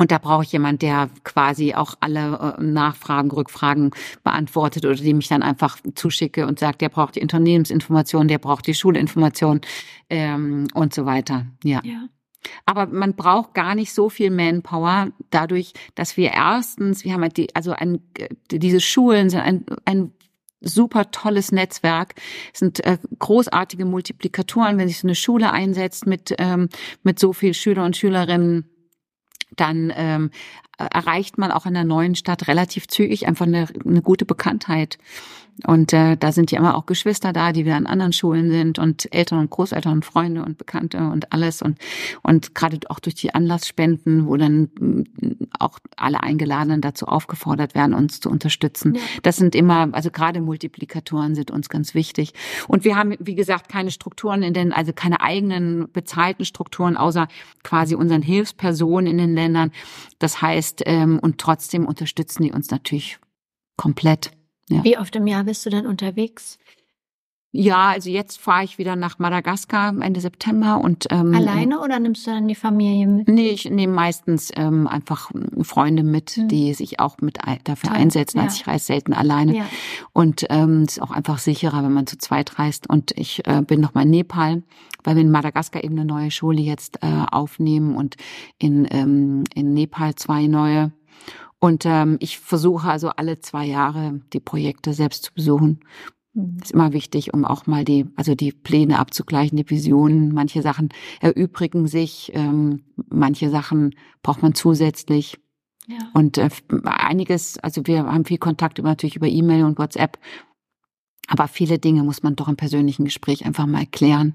und 0.00 0.10
da 0.10 0.16
brauche 0.16 0.44
ich 0.44 0.52
jemand, 0.52 0.80
der 0.80 1.10
quasi 1.24 1.74
auch 1.74 1.94
alle 2.00 2.56
äh, 2.58 2.62
Nachfragen, 2.62 3.30
Rückfragen 3.30 3.90
beantwortet 4.24 4.86
oder 4.86 4.94
die 4.94 5.12
mich 5.12 5.28
dann 5.28 5.42
einfach 5.42 5.76
zuschicke 5.94 6.46
und 6.46 6.58
sagt, 6.58 6.80
der 6.80 6.88
braucht 6.88 7.16
die 7.16 7.20
Unternehmensinformation, 7.20 8.26
der 8.26 8.38
braucht 8.38 8.66
die 8.66 8.72
Schulinformation 8.72 9.60
ähm, 10.08 10.68
und 10.72 10.94
so 10.94 11.04
weiter. 11.04 11.44
Ja. 11.64 11.82
ja. 11.84 12.06
Aber 12.66 12.86
man 12.86 13.14
braucht 13.14 13.54
gar 13.54 13.74
nicht 13.74 13.92
so 13.92 14.08
viel 14.08 14.30
Manpower 14.30 15.08
dadurch, 15.30 15.72
dass 15.94 16.16
wir 16.16 16.30
erstens, 16.32 17.04
wir 17.04 17.12
haben 17.12 17.22
halt 17.22 17.36
die, 17.36 17.54
also 17.54 17.72
ein, 17.72 18.00
diese 18.50 18.80
Schulen 18.80 19.30
sind 19.30 19.40
ein, 19.40 19.66
ein 19.84 20.12
super 20.60 21.10
tolles 21.10 21.52
Netzwerk, 21.52 22.14
sind 22.52 22.84
äh, 22.84 22.98
großartige 23.18 23.84
Multiplikatoren, 23.84 24.78
wenn 24.78 24.88
sich 24.88 24.98
so 24.98 25.06
eine 25.06 25.14
Schule 25.14 25.52
einsetzt 25.52 26.06
mit 26.06 26.34
ähm, 26.38 26.68
mit 27.02 27.18
so 27.18 27.32
viel 27.32 27.54
Schüler 27.54 27.84
und 27.84 27.96
Schülerinnen, 27.96 28.68
dann 29.56 29.92
ähm, 29.94 30.30
erreicht 30.78 31.38
man 31.38 31.50
auch 31.50 31.66
in 31.66 31.74
der 31.74 31.84
neuen 31.84 32.14
Stadt 32.14 32.48
relativ 32.48 32.88
zügig 32.88 33.26
einfach 33.26 33.46
eine, 33.46 33.68
eine 33.84 34.02
gute 34.02 34.24
Bekanntheit. 34.24 34.98
Und 35.66 35.92
äh, 35.92 36.16
da 36.16 36.32
sind 36.32 36.50
ja 36.50 36.58
immer 36.58 36.76
auch 36.76 36.86
Geschwister 36.86 37.32
da, 37.32 37.52
die 37.52 37.64
wieder 37.64 37.76
an 37.76 37.86
anderen 37.86 38.12
Schulen 38.12 38.50
sind 38.50 38.78
und 38.78 39.12
Eltern 39.14 39.40
und 39.40 39.50
Großeltern 39.50 39.92
und 39.92 40.04
Freunde 40.04 40.44
und 40.44 40.58
Bekannte 40.58 40.98
und 40.98 41.32
alles. 41.32 41.62
Und, 41.62 41.78
und 42.22 42.54
gerade 42.54 42.78
auch 42.88 43.00
durch 43.00 43.14
die 43.14 43.34
Anlassspenden, 43.34 44.26
wo 44.26 44.36
dann 44.36 44.70
mm, 44.78 45.02
auch 45.58 45.78
alle 45.96 46.22
Eingeladenen 46.22 46.80
dazu 46.80 47.06
aufgefordert 47.06 47.74
werden, 47.74 47.94
uns 47.94 48.20
zu 48.20 48.30
unterstützen. 48.30 48.94
Ja. 48.94 49.00
Das 49.22 49.36
sind 49.36 49.54
immer, 49.54 49.88
also 49.92 50.10
gerade 50.10 50.40
Multiplikatoren 50.40 51.34
sind 51.34 51.50
uns 51.50 51.68
ganz 51.68 51.94
wichtig. 51.94 52.32
Und 52.68 52.84
wir 52.84 52.96
haben, 52.96 53.14
wie 53.18 53.34
gesagt, 53.34 53.68
keine 53.68 53.90
Strukturen 53.90 54.42
in 54.42 54.54
den, 54.54 54.72
also 54.72 54.92
keine 54.92 55.20
eigenen 55.20 55.90
bezahlten 55.92 56.44
Strukturen, 56.44 56.96
außer 56.96 57.28
quasi 57.62 57.94
unseren 57.94 58.22
Hilfspersonen 58.22 59.12
in 59.12 59.18
den 59.18 59.34
Ländern. 59.34 59.72
Das 60.18 60.40
heißt, 60.40 60.82
ähm, 60.86 61.18
und 61.20 61.38
trotzdem 61.38 61.86
unterstützen 61.86 62.42
die 62.42 62.52
uns 62.52 62.70
natürlich 62.70 63.18
komplett. 63.76 64.32
Ja. 64.70 64.84
Wie 64.84 64.98
oft 64.98 65.14
im 65.16 65.26
Jahr 65.26 65.44
bist 65.44 65.64
du 65.66 65.70
denn 65.70 65.86
unterwegs? 65.86 66.58
Ja, 67.52 67.88
also 67.88 68.10
jetzt 68.10 68.40
fahre 68.40 68.62
ich 68.62 68.78
wieder 68.78 68.94
nach 68.94 69.18
Madagaskar 69.18 69.92
Ende 70.00 70.20
September 70.20 70.80
und 70.80 71.08
ähm, 71.10 71.34
alleine 71.34 71.80
oder 71.80 71.98
nimmst 71.98 72.24
du 72.24 72.30
dann 72.30 72.46
die 72.46 72.54
Familie 72.54 73.08
mit? 73.08 73.28
Nee, 73.28 73.48
ich 73.48 73.68
nehme 73.68 73.92
meistens 73.92 74.52
ähm, 74.54 74.86
einfach 74.86 75.32
Freunde 75.62 76.04
mit, 76.04 76.36
mhm. 76.36 76.46
die 76.46 76.74
sich 76.74 77.00
auch 77.00 77.16
mit 77.20 77.38
dafür 77.64 77.90
einsetzen. 77.90 78.38
Ja. 78.38 78.44
Also 78.44 78.56
ich 78.60 78.66
reise 78.68 78.84
selten 78.84 79.12
alleine 79.12 79.56
ja. 79.56 79.64
und 80.12 80.46
ähm, 80.48 80.84
ist 80.84 81.02
auch 81.02 81.10
einfach 81.10 81.38
sicherer, 81.38 81.82
wenn 81.82 81.92
man 81.92 82.06
zu 82.06 82.18
zweit 82.18 82.56
reist. 82.60 82.88
Und 82.88 83.10
ich 83.18 83.44
äh, 83.48 83.62
bin 83.62 83.80
noch 83.80 83.94
mal 83.94 84.02
in 84.02 84.10
Nepal, 84.10 84.62
weil 85.02 85.16
wir 85.16 85.22
in 85.22 85.32
Madagaskar 85.32 85.82
eben 85.82 85.98
eine 85.98 86.06
neue 86.06 86.30
Schule 86.30 86.60
jetzt 86.60 87.02
äh, 87.02 87.24
aufnehmen 87.32 87.96
und 87.96 88.16
in 88.58 88.86
ähm, 88.92 89.42
in 89.56 89.74
Nepal 89.74 90.14
zwei 90.14 90.46
neue 90.46 90.92
und 91.60 91.84
ähm, 91.84 92.16
ich 92.20 92.38
versuche 92.38 92.88
also 92.88 93.10
alle 93.10 93.40
zwei 93.40 93.66
Jahre 93.66 94.20
die 94.32 94.40
Projekte 94.40 94.94
selbst 94.94 95.24
zu 95.24 95.34
besuchen. 95.34 95.80
Mhm. 96.32 96.56
ist 96.62 96.72
immer 96.72 96.92
wichtig, 96.92 97.34
um 97.34 97.44
auch 97.44 97.66
mal 97.66 97.84
die, 97.84 98.06
also 98.16 98.34
die 98.34 98.52
Pläne 98.52 98.98
abzugleichen, 98.98 99.56
die 99.56 99.68
Visionen. 99.68 100.32
Manche 100.32 100.62
Sachen 100.62 100.88
erübrigen 101.20 101.86
sich, 101.86 102.32
ähm, 102.34 102.82
manche 103.08 103.50
Sachen 103.50 103.94
braucht 104.22 104.42
man 104.42 104.54
zusätzlich. 104.54 105.38
Ja. 105.86 105.98
Und 106.14 106.38
äh, 106.38 106.48
einiges, 106.84 107.58
also 107.58 107.86
wir 107.86 108.04
haben 108.04 108.24
viel 108.24 108.38
Kontakt 108.38 108.78
immer 108.78 108.90
natürlich 108.90 109.16
über 109.16 109.26
E-Mail 109.26 109.64
und 109.64 109.78
WhatsApp. 109.78 110.18
Aber 111.30 111.46
viele 111.46 111.78
Dinge 111.78 112.02
muss 112.02 112.24
man 112.24 112.34
doch 112.34 112.48
im 112.48 112.56
persönlichen 112.56 113.04
Gespräch 113.04 113.46
einfach 113.46 113.64
mal 113.64 113.78
erklären. 113.78 114.34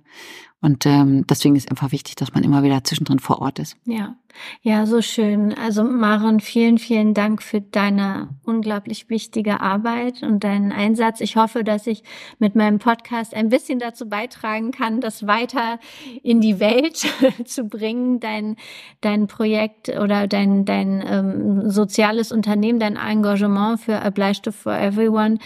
Und 0.61 0.85
ähm, 0.85 1.27
deswegen 1.27 1.57
ist 1.57 1.69
einfach 1.69 1.91
wichtig, 1.91 2.15
dass 2.15 2.33
man 2.33 2.43
immer 2.43 2.63
wieder 2.63 2.83
zwischendrin 2.85 3.19
vor 3.19 3.41
Ort 3.41 3.59
ist. 3.59 3.75
Ja, 3.83 4.15
ja, 4.61 4.85
so 4.85 5.01
schön. 5.01 5.53
Also 5.53 5.83
Maren, 5.83 6.39
vielen, 6.39 6.77
vielen 6.77 7.13
Dank 7.13 7.43
für 7.43 7.61
deine 7.61 8.29
unglaublich 8.43 9.09
wichtige 9.09 9.59
Arbeit 9.59 10.23
und 10.23 10.43
deinen 10.43 10.71
Einsatz. 10.71 11.21
Ich 11.21 11.35
hoffe, 11.35 11.63
dass 11.63 11.85
ich 11.85 12.03
mit 12.39 12.55
meinem 12.55 12.79
Podcast 12.79 13.35
ein 13.35 13.49
bisschen 13.49 13.79
dazu 13.79 14.07
beitragen 14.07 14.71
kann, 14.71 15.01
das 15.01 15.27
weiter 15.27 15.79
in 16.23 16.41
die 16.41 16.59
Welt 16.59 17.05
zu 17.45 17.65
bringen. 17.65 18.19
Dein, 18.19 18.55
dein 19.01 19.27
Projekt 19.27 19.89
oder 19.89 20.27
dein, 20.27 20.65
dein 20.65 21.03
ähm, 21.05 21.69
soziales 21.69 22.31
Unternehmen, 22.31 22.79
dein 22.79 22.95
Engagement 22.95 23.81
für 23.81 24.01
A 24.01 24.09
Bleistift 24.09 24.57
for 24.57 24.73
Everyone 24.73 25.37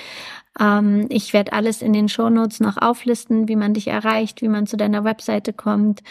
ähm, 0.57 1.07
ich 1.09 1.33
werde 1.33 1.53
alles 1.53 1.81
in 1.81 1.93
den 1.93 2.09
Shownotes 2.09 2.59
noch 2.59 2.77
auflisten, 2.77 3.47
wie 3.47 3.55
man 3.55 3.73
dich 3.73 3.87
erreicht, 3.87 4.41
wie 4.41 4.47
man 4.47 4.67
zu 4.67 4.77
deiner 4.77 5.03
Webseite 5.03 5.53
kommt. 5.53 6.01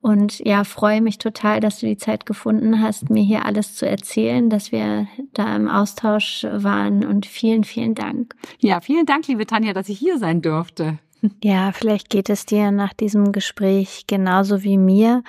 Und 0.00 0.38
ja, 0.40 0.62
freue 0.62 1.00
mich 1.00 1.18
total, 1.18 1.58
dass 1.58 1.80
du 1.80 1.86
die 1.86 1.96
Zeit 1.96 2.24
gefunden 2.24 2.80
hast, 2.80 3.10
mir 3.10 3.22
hier 3.22 3.44
alles 3.44 3.74
zu 3.74 3.88
erzählen, 3.88 4.48
dass 4.48 4.70
wir 4.70 5.08
da 5.32 5.56
im 5.56 5.68
Austausch 5.68 6.46
waren. 6.50 7.04
Und 7.04 7.26
vielen, 7.26 7.64
vielen 7.64 7.94
Dank. 7.94 8.36
Ja, 8.60 8.80
vielen 8.80 9.06
Dank, 9.06 9.26
liebe 9.26 9.46
Tanja, 9.46 9.72
dass 9.72 9.88
ich 9.88 9.98
hier 9.98 10.18
sein 10.18 10.40
durfte. 10.40 10.98
Ja, 11.42 11.72
vielleicht 11.72 12.10
geht 12.10 12.30
es 12.30 12.46
dir 12.46 12.70
nach 12.70 12.92
diesem 12.92 13.32
Gespräch 13.32 14.04
genauso 14.06 14.62
wie 14.62 14.78
mir. 14.78 15.24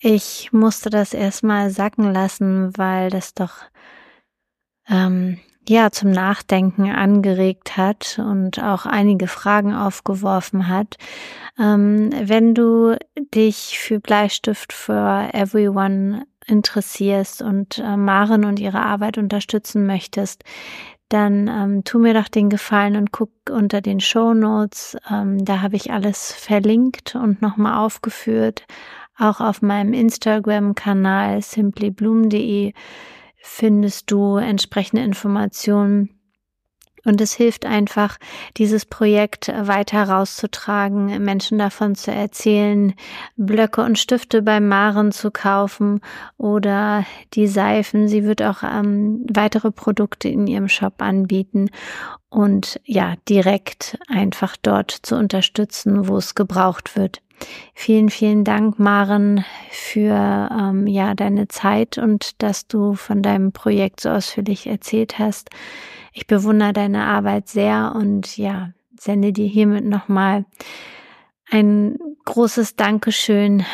Ich 0.00 0.52
musste 0.52 0.90
das 0.90 1.14
erstmal 1.14 1.70
sacken 1.70 2.12
lassen, 2.12 2.76
weil 2.76 3.08
das 3.08 3.32
doch 3.32 3.54
ähm, 4.86 5.40
ja 5.68 5.90
zum 5.90 6.10
Nachdenken 6.10 6.90
angeregt 6.90 7.76
hat 7.76 8.20
und 8.22 8.62
auch 8.62 8.86
einige 8.86 9.26
Fragen 9.26 9.74
aufgeworfen 9.74 10.68
hat. 10.68 10.96
Ähm, 11.58 12.10
wenn 12.22 12.54
du 12.54 12.96
dich 13.34 13.78
für 13.78 14.00
Bleistift 14.00 14.72
for 14.72 15.30
Everyone 15.32 16.24
interessierst 16.46 17.42
und 17.42 17.78
äh, 17.78 17.96
Maren 17.96 18.44
und 18.44 18.58
ihre 18.58 18.80
Arbeit 18.80 19.18
unterstützen 19.18 19.86
möchtest, 19.86 20.44
dann 21.08 21.48
ähm, 21.48 21.84
tu 21.84 21.98
mir 21.98 22.14
doch 22.14 22.28
den 22.28 22.50
Gefallen 22.50 22.96
und 22.96 23.12
guck 23.12 23.30
unter 23.50 23.80
den 23.80 24.00
Show 24.00 24.34
Notes. 24.34 24.96
Ähm, 25.10 25.44
da 25.44 25.62
habe 25.62 25.76
ich 25.76 25.90
alles 25.90 26.32
verlinkt 26.32 27.14
und 27.14 27.40
nochmal 27.40 27.78
aufgeführt. 27.78 28.66
Auch 29.16 29.40
auf 29.40 29.62
meinem 29.62 29.94
Instagram-Kanal 29.94 31.42
simplybloom.de 31.42 32.72
findest 33.40 34.10
du 34.10 34.36
entsprechende 34.36 35.02
Informationen. 35.02 36.10
Und 37.04 37.20
es 37.20 37.32
hilft 37.32 37.64
einfach, 37.64 38.18
dieses 38.56 38.84
Projekt 38.84 39.48
weiter 39.48 40.02
rauszutragen, 40.04 41.24
Menschen 41.24 41.56
davon 41.56 41.94
zu 41.94 42.12
erzählen, 42.12 42.92
Blöcke 43.36 43.82
und 43.82 43.98
Stifte 43.98 44.42
beim 44.42 44.68
Maren 44.68 45.12
zu 45.12 45.30
kaufen 45.30 46.00
oder 46.36 47.06
die 47.32 47.46
Seifen. 47.46 48.08
Sie 48.08 48.24
wird 48.24 48.42
auch 48.42 48.62
ähm, 48.62 49.24
weitere 49.32 49.70
Produkte 49.70 50.28
in 50.28 50.46
ihrem 50.46 50.68
Shop 50.68 51.00
anbieten 51.00 51.70
und 52.28 52.80
ja, 52.84 53.14
direkt 53.28 53.98
einfach 54.08 54.56
dort 54.60 54.90
zu 54.90 55.16
unterstützen, 55.16 56.08
wo 56.08 56.16
es 56.18 56.34
gebraucht 56.34 56.94
wird. 56.96 57.22
Vielen, 57.74 58.10
vielen 58.10 58.44
Dank, 58.44 58.78
Maren, 58.78 59.44
für 59.70 60.48
ähm, 60.50 60.86
ja 60.86 61.14
deine 61.14 61.48
Zeit 61.48 61.98
und 61.98 62.42
dass 62.42 62.66
du 62.66 62.94
von 62.94 63.22
deinem 63.22 63.52
Projekt 63.52 64.00
so 64.00 64.10
ausführlich 64.10 64.66
erzählt 64.66 65.18
hast. 65.18 65.50
Ich 66.12 66.26
bewundere 66.26 66.72
deine 66.72 67.04
Arbeit 67.04 67.48
sehr 67.48 67.92
und 67.94 68.36
ja, 68.36 68.72
sende 68.98 69.32
dir 69.32 69.46
hiermit 69.46 69.84
nochmal 69.84 70.44
ein 71.50 71.98
großes 72.24 72.76
Dankeschön 72.76 73.64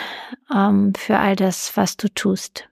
ähm, 0.55 0.93
für 0.97 1.19
all 1.19 1.37
das, 1.37 1.77
was 1.77 1.97
du 1.97 2.09
tust. 2.09 2.69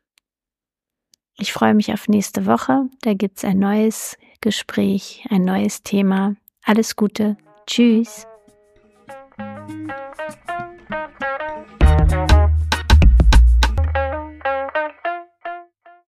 Ich 1.38 1.52
freue 1.52 1.74
mich 1.74 1.92
auf 1.92 2.08
nächste 2.08 2.46
Woche. 2.46 2.88
Da 3.00 3.14
gibt's 3.14 3.44
ein 3.44 3.58
neues 3.58 4.16
Gespräch, 4.40 5.26
ein 5.30 5.44
neues 5.44 5.82
Thema. 5.82 6.36
Alles 6.64 6.94
Gute. 6.94 7.36
Tschüss. 7.66 8.26